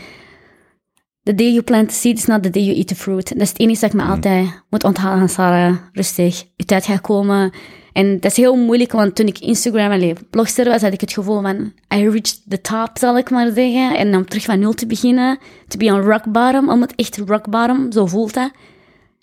the 1.23 1.35
day 1.35 1.51
you 1.51 1.63
plant 1.63 1.89
the 1.89 1.95
seed 1.95 2.19
is 2.19 2.27
not 2.27 2.43
the 2.43 2.51
day 2.51 2.63
you 2.63 2.77
eat 2.77 2.87
the 2.87 2.95
fruit. 2.95 3.29
Dat 3.29 3.41
is 3.41 3.49
het 3.49 3.61
enige 3.61 3.81
dat 3.81 3.93
ik 3.93 3.97
me 3.97 4.03
altijd 4.03 4.63
moet 4.71 4.85
onthouden, 4.85 5.29
Sarah. 5.29 5.77
Rustig, 5.93 6.45
je 6.57 6.65
tijd 6.65 6.85
gaat 6.85 7.01
komen. 7.01 7.53
En 7.93 8.21
dat 8.21 8.31
is 8.31 8.37
heel 8.37 8.57
moeilijk, 8.57 8.93
want 8.93 9.15
toen 9.15 9.27
ik 9.27 9.39
Instagram 9.39 9.91
en 9.91 10.17
blogster 10.31 10.69
was, 10.69 10.83
had 10.83 10.93
ik 10.93 11.01
het 11.01 11.13
gevoel 11.13 11.43
van, 11.43 11.73
I 11.95 12.09
reached 12.09 12.41
the 12.49 12.61
top, 12.61 12.91
zal 12.95 13.19
ik 13.19 13.31
maar 13.31 13.53
zeggen. 13.53 13.97
En 13.97 14.17
om 14.17 14.27
terug 14.27 14.45
van 14.45 14.59
nul 14.59 14.73
te 14.73 14.87
beginnen, 14.87 15.39
to 15.69 15.79
be 15.79 15.93
on 15.93 16.01
rock 16.01 16.25
bottom, 16.25 16.69
om 16.69 16.81
het 16.81 16.95
echt 16.95 17.17
rock 17.17 17.51
bottom, 17.51 17.93
zo 17.93 18.07
voelt 18.07 18.35
dat, 18.35 18.51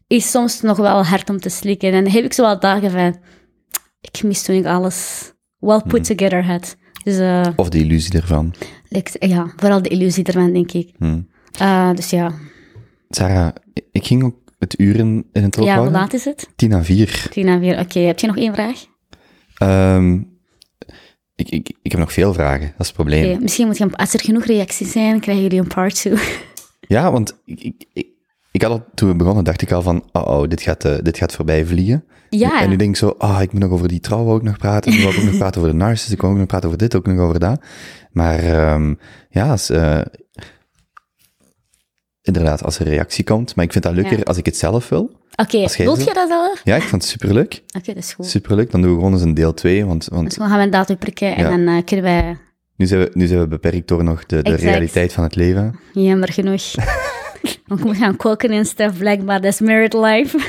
is 0.08 0.32
soms 0.32 0.62
nog 0.62 0.78
wel 0.78 1.06
hard 1.06 1.30
om 1.30 1.40
te 1.40 1.50
slikken. 1.50 1.94
En 1.94 2.04
dan 2.04 2.14
heb 2.14 2.24
ik 2.24 2.34
zo 2.34 2.42
wel 2.42 2.60
dagen 2.60 2.92
van, 2.92 3.16
ik 4.02 4.24
mis 4.24 4.42
toen 4.42 4.56
ik 4.56 4.66
alles 4.66 5.32
well 5.58 5.82
put 5.88 6.04
together 6.04 6.46
had. 6.46 6.76
Dus 7.04 7.18
eh, 7.18 7.48
Of 7.56 7.70
de 7.70 7.80
illusie 7.80 8.14
ervan. 8.14 8.54
ja, 9.20 9.54
vooral 9.56 9.82
de 9.82 9.90
illusie 9.90 10.24
ervan, 10.24 10.54
denk 10.54 10.72
ik. 10.72 10.94
Hmm. 10.98 11.28
Eh, 11.60 11.94
dus 11.94 12.10
ja, 12.10 12.34
Sarah, 13.10 13.56
ik 13.92 14.06
ging 14.06 14.24
ook 14.24 14.36
het 14.60 14.80
uren 14.80 15.26
in 15.34 15.44
het 15.44 15.60
oog 15.60 15.66
ja 15.66 15.80
hoe 15.80 15.90
laat 15.90 16.14
is 16.14 16.26
het? 16.26 16.50
Tien 16.56 16.74
à 16.74 16.84
vier. 16.84 17.28
Tien 17.30 17.48
en 17.48 17.60
vier. 17.60 17.80
Oké, 17.80 18.00
heb 18.00 18.20
je 18.20 18.28
nog 18.28 18.38
één 18.38 18.54
vraag? 18.54 18.86
Ehm, 19.58 20.22
ik, 21.36 21.50
ik, 21.50 21.70
ik 21.82 21.92
heb 21.92 22.00
nog 22.00 22.14
veel 22.14 22.34
vragen, 22.34 22.68
dat 22.68 22.80
is 22.80 22.86
het 22.86 22.96
probleem. 22.96 23.42
Misschien 23.42 23.68
moet 23.68 23.78
je, 23.78 23.92
als 23.92 24.14
er 24.14 24.20
genoeg 24.20 24.46
reacties 24.46 24.92
zijn, 24.92 25.20
krijgen 25.20 25.44
jullie 25.44 25.60
een 25.60 25.68
part 25.68 25.96
2. 25.96 26.14
Ja, 26.80 27.12
want 27.12 27.42
ik, 27.46 27.86
ik, 27.94 28.08
ik, 28.52 28.62
had 28.62 28.72
al, 28.72 28.86
toen 28.94 29.10
we 29.10 29.16
begonnen, 29.16 29.44
dacht 29.44 29.62
ik 29.62 29.72
al 29.72 29.82
van, 29.82 30.10
oh, 30.12 30.28
oh 30.28 30.48
dit, 30.48 30.62
gaat, 30.62 30.86
eh, 30.86 30.96
dit 31.02 31.18
gaat 31.18 31.34
voorbij 31.36 31.66
vliegen. 31.66 32.04
Ja, 32.30 32.62
En 32.62 32.70
nu 32.70 32.76
denk 32.76 32.90
ik 32.90 32.96
zo, 32.96 33.16
ah, 33.18 33.42
ik 33.42 33.52
moet 33.52 33.62
nog 33.62 33.72
over 33.72 33.88
die 33.88 34.00
trouw 34.00 34.30
ook 34.32 34.44
nog 34.44 34.58
praten. 34.58 34.92
Ik 34.94 35.00
wil 35.00 35.08
ook 35.08 35.24
nog 35.24 35.38
praten 35.38 35.62
over 35.62 35.72
de 35.74 35.78
narcissist, 35.78 36.14
ik 36.14 36.22
wil 36.22 36.30
ook 36.30 36.38
nog 36.38 36.46
praten 36.46 36.66
over 36.68 36.80
dit, 36.80 36.96
ook 36.96 37.06
nog 37.08 37.20
over 37.20 37.40
dat. 37.40 37.62
Maar 38.12 38.40
ehm, 38.40 38.94
ja, 39.30 39.50
als, 39.52 39.70
eh, 39.70 40.02
inderdaad, 42.22 42.64
als 42.64 42.80
er 42.80 42.88
reactie 42.88 43.24
komt. 43.24 43.56
Maar 43.56 43.66
ik 43.66 43.72
vind 43.72 43.84
dat 43.84 43.94
leuker 43.94 44.18
Ja. 44.18 44.24
als 44.24 44.38
ik 44.38 44.46
het 44.46 44.58
zelf 44.58 44.90
wil. 44.90 45.18
Oké, 45.36 45.58
wilt 45.58 45.72
zo- 45.72 45.84
je 45.84 46.14
dat 46.14 46.28
zelf? 46.28 46.62
Ja, 46.64 46.76
ik 46.76 46.82
vond 46.82 47.02
het 47.02 47.12
superleuk. 47.12 47.64
Oké, 47.78 47.94
dat 47.94 48.04
is 48.04 48.14
goed. 48.14 48.26
Superleuk. 48.26 48.72
Dan 48.72 48.82
doen 48.82 48.90
we 48.92 48.96
gewoon 48.98 49.14
eens 49.14 49.22
een 49.22 49.34
deel 49.34 49.54
2, 49.54 49.86
want, 49.86 50.08
want 50.12 50.26
Dus 50.26 50.36
dan 50.38 50.48
gaan 50.50 50.58
we 50.58 50.64
een 50.64 50.70
datum 50.72 50.98
prikken 50.98 51.36
en 51.36 51.44
Ja. 51.44 51.50
dan 51.50 51.68
eh, 51.76 51.84
kunnen 51.86 52.06
wij, 52.06 52.38
nu, 52.76 52.86
zijn 52.86 53.02
we, 53.02 53.10
nu 53.14 53.28
zijn 53.28 53.40
we 53.40 53.48
beperkt 53.48 53.88
door 53.88 54.04
nog 54.04 54.26
de, 54.26 54.36
de 54.36 54.42
Exact. 54.52 54.62
realiteit 54.64 55.14
van 55.14 55.24
het 55.24 55.36
leven. 55.36 55.80
jammer 55.94 56.34
genoeg, 56.34 56.62
we 57.84 57.95
gaan 57.95 58.16
koken 58.16 58.49
en 58.49 58.66
stuff, 58.66 58.98
blijkbaar, 58.98 59.41
dat 59.41 59.53
is 59.53 59.60
married 59.60 59.94
life. 59.94 60.38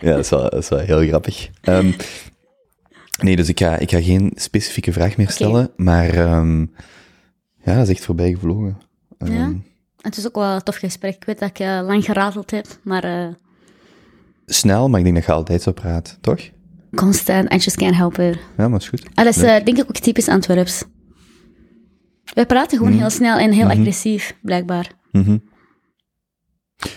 Ja, 0.00 0.10
dat 0.10 0.18
is 0.18 0.30
wel, 0.30 0.42
dat 0.42 0.54
is 0.54 0.68
wel 0.68 0.78
heel 0.78 1.06
grappig. 1.06 1.48
Ehm, 1.60 1.92
nee, 3.22 3.36
dus 3.36 3.48
ik 3.48 3.58
ga, 3.58 3.78
ik 3.78 3.90
ga 3.90 4.00
geen 4.02 4.32
specifieke 4.34 4.92
vraag 4.92 5.16
meer 5.16 5.30
stellen, 5.30 5.70
maar 5.76 6.08
ehm, 6.08 6.60
ja, 7.64 7.74
dat 7.74 7.82
is 7.82 7.88
echt 7.88 8.04
voorbij 8.04 8.32
gevlogen. 8.32 8.78
Ehm, 9.18 9.32
Ja. 9.32 9.52
Het 10.00 10.16
is 10.16 10.26
ook 10.26 10.34
wel 10.34 10.54
een 10.54 10.62
tof 10.62 10.76
gesprek. 10.76 11.14
Ik 11.14 11.24
weet 11.24 11.38
dat 11.38 11.48
ik 11.48 11.58
eh, 11.58 11.80
lang 11.84 12.04
gerateld 12.04 12.50
heb, 12.50 12.66
maar 12.82 13.04
eh, 13.04 13.28
Snel, 14.46 14.88
maar 14.88 14.98
ik 14.98 15.04
denk 15.04 15.16
dat 15.16 15.26
je 15.26 15.32
altijd 15.32 15.62
zo 15.62 15.72
praat, 15.72 16.18
toch? 16.20 16.40
constant, 16.94 17.52
I 17.52 17.56
just 17.56 17.76
can't 17.76 17.96
help 17.96 18.18
it. 18.18 18.38
Ja, 18.56 18.68
maar 18.68 18.80
is 18.80 18.88
goed. 18.88 19.02
Ah, 19.14 19.24
dat 19.24 19.36
is 19.36 19.42
eh, 19.42 19.64
denk 19.64 19.78
ik 19.78 19.84
ook 19.88 19.96
typisch 19.98 20.28
Antwerps. 20.28 20.84
Wij 22.34 22.46
praten 22.46 22.78
gewoon 22.78 22.92
heel 22.92 23.10
snel 23.10 23.38
en 23.38 23.52
heel 23.52 23.68
agressief, 23.68 24.36
blijkbaar. 24.42 24.90
Mhm. 25.12 25.38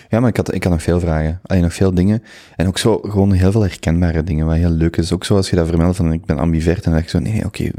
Ja, 0.08 0.20
maar 0.20 0.28
ik 0.28 0.36
had, 0.36 0.54
ik 0.54 0.62
had 0.62 0.72
nog 0.72 0.82
veel 0.82 1.00
vragen. 1.00 1.40
Alleen 1.42 1.62
nog 1.62 1.74
veel 1.74 1.94
dingen. 1.94 2.22
En 2.56 2.66
ook 2.66 2.78
zo 2.78 2.98
gewoon 3.02 3.32
heel 3.32 3.52
veel 3.52 3.60
herkenbare 3.60 4.24
dingen, 4.24 4.46
wat 4.46 4.56
heel 4.56 4.70
leuk 4.70 4.96
is. 4.96 5.12
Ook 5.12 5.24
zoals 5.24 5.50
je 5.50 5.56
dat 5.56 5.68
vermeldt 5.68 5.96
van 5.96 6.12
ik 6.12 6.24
ben 6.24 6.38
ambivert. 6.38 6.76
En 6.76 6.82
dan 6.82 6.92
dacht 6.92 7.04
ik 7.04 7.10
zo, 7.10 7.18
nee, 7.18 7.44
oké, 7.44 7.70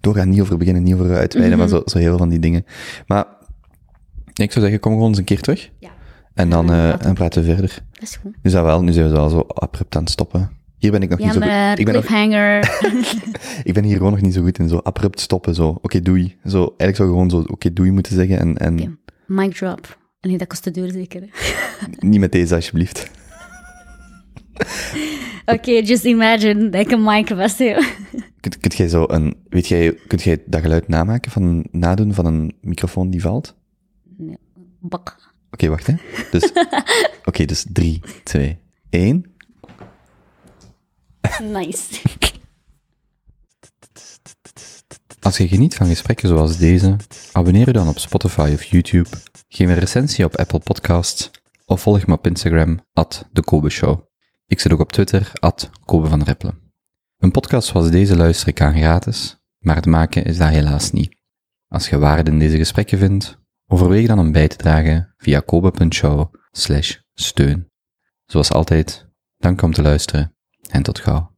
doorgaan, 0.00 0.28
niet 0.28 0.40
over 0.40 0.56
beginnen, 0.56 0.82
niet 0.82 0.94
over 0.94 1.16
uitweiden, 1.16 1.58
maar 1.58 1.68
zo, 1.68 1.82
zo 1.84 1.98
heel 1.98 2.08
veel 2.08 2.18
van 2.18 2.28
die 2.28 2.38
dingen. 2.38 2.64
Maar 3.06 3.24
ik 4.34 4.52
zou 4.52 4.64
zeggen, 4.64 4.80
kom 4.80 4.92
gewoon 4.92 5.08
eens 5.08 5.18
een 5.18 5.24
keer 5.24 5.40
terug. 5.40 5.70
Ja. 5.78 5.90
En 6.34 6.50
dan, 6.50 6.72
eh, 6.72 7.06
en 7.06 7.14
praten 7.14 7.42
we 7.42 7.48
verder. 7.48 7.82
Dat 7.92 8.02
is 8.02 8.16
goed. 8.16 8.36
Dat 8.42 8.52
wel, 8.52 8.82
nu 8.82 8.92
zijn 8.92 9.06
we 9.06 9.12
wel 9.12 9.28
zo 9.28 9.44
abrupt 9.48 9.96
aan 9.96 10.02
het 10.02 10.10
stoppen. 10.10 10.50
Hier 10.78 10.90
ben 10.90 11.02
ik 11.02 11.08
nog 11.08 11.18
niet 11.18 11.32
zo 11.32 11.40
goed. 11.40 11.78
Ik 11.78 11.84
ben, 11.84 11.94
nog, 11.94 12.04
cliffhanger. 12.04 12.80
ik 13.68 13.74
ben 13.74 13.84
hier 13.84 13.96
gewoon 13.96 14.12
nog 14.12 14.20
niet 14.20 14.34
zo 14.34 14.42
goed 14.42 14.58
in. 14.58 14.68
Zo 14.68 14.78
abrupt 14.82 15.20
stoppen, 15.20 15.54
zo. 15.54 15.78
Oké, 15.82 16.02
doei. 16.02 16.36
Zo, 16.44 16.58
eigenlijk 16.58 16.96
zou 16.96 17.08
je 17.08 17.14
gewoon 17.14 17.30
zo, 17.30 17.52
oké, 17.52 17.72
doei 17.72 17.90
moeten 17.90 18.14
zeggen. 18.14 18.38
En, 18.38 18.56
en. 18.56 18.98
Mic 19.26 19.54
drop. 19.54 19.98
Nee, 20.20 20.38
dat 20.38 20.48
kost 20.48 20.62
te 20.62 20.70
duur 20.70 20.90
zeker. 20.90 21.28
niet 21.98 22.20
met 22.20 22.32
deze, 22.32 22.54
alsjeblieft. 22.54 23.10
Oké, 25.46 25.70
just 25.70 26.04
imagine 26.04 26.68
dat 26.68 26.80
ik 26.80 26.90
een 26.90 27.02
mic 27.02 27.28
heb. 27.28 27.82
Kunt, 28.40 28.58
kunt 28.58 28.74
jij 28.76 28.88
zo 28.88 29.04
een, 29.08 29.36
weet 29.48 29.66
jij, 29.66 29.92
kunt 30.06 30.22
jij 30.22 30.42
dat 30.46 30.60
geluid 30.60 30.88
namaken 30.88 31.30
van 31.30 31.66
nadoen 31.70 32.14
van 32.14 32.26
een 32.26 32.56
microfoon 32.60 33.10
die 33.10 33.20
valt? 33.20 33.56
Bak. 34.80 35.32
Oké, 35.50 35.68
wacht 35.68 35.86
hè. 35.86 35.94
Dus, 36.30 36.52
oké, 37.24 37.44
dus 37.44 37.66
3, 37.72 38.00
2, 38.24 38.58
1. 38.90 39.24
Nice. 41.42 42.00
Als 45.28 45.36
je 45.36 45.48
geniet 45.48 45.74
van 45.74 45.86
gesprekken 45.86 46.28
zoals 46.28 46.56
deze, 46.56 46.96
abonneer 47.32 47.66
je 47.66 47.72
dan 47.72 47.88
op 47.88 47.98
Spotify 47.98 48.50
of 48.54 48.62
YouTube, 48.62 49.08
geef 49.48 49.68
een 49.68 49.78
recensie 49.78 50.24
op 50.24 50.36
Apple 50.36 50.58
Podcasts 50.58 51.30
of 51.66 51.80
volg 51.80 52.06
me 52.06 52.12
op 52.12 52.26
Instagram, 52.26 52.80
at 52.92 53.28
de. 53.32 53.98
Ik 54.46 54.60
zit 54.60 54.72
ook 54.72 54.80
op 54.80 54.92
Twitter, 54.92 55.30
at 55.34 55.70
Kobe 55.84 56.08
van 56.08 56.22
Rippelen. 56.22 56.72
Een 57.18 57.30
podcast 57.30 57.68
zoals 57.68 57.90
deze 57.90 58.16
luister 58.16 58.48
ik 58.48 58.60
aan 58.60 58.76
gratis, 58.76 59.38
maar 59.58 59.76
het 59.76 59.86
maken 59.86 60.24
is 60.24 60.36
dat 60.36 60.48
helaas 60.48 60.90
niet. 60.90 61.16
Als 61.68 61.88
je 61.88 61.98
waarde 61.98 62.30
in 62.30 62.38
deze 62.38 62.56
gesprekken 62.56 62.98
vindt, 62.98 63.38
overweeg 63.66 64.06
dan 64.06 64.18
om 64.18 64.32
bij 64.32 64.48
te 64.48 64.56
dragen 64.56 65.14
via 65.16 65.40
kobe.show 65.40 66.34
steun. 67.14 67.70
Zoals 68.24 68.52
altijd, 68.52 69.08
dank 69.36 69.62
om 69.62 69.72
te 69.72 69.82
luisteren 69.82 70.36
en 70.68 70.82
tot 70.82 70.98
gauw. 70.98 71.37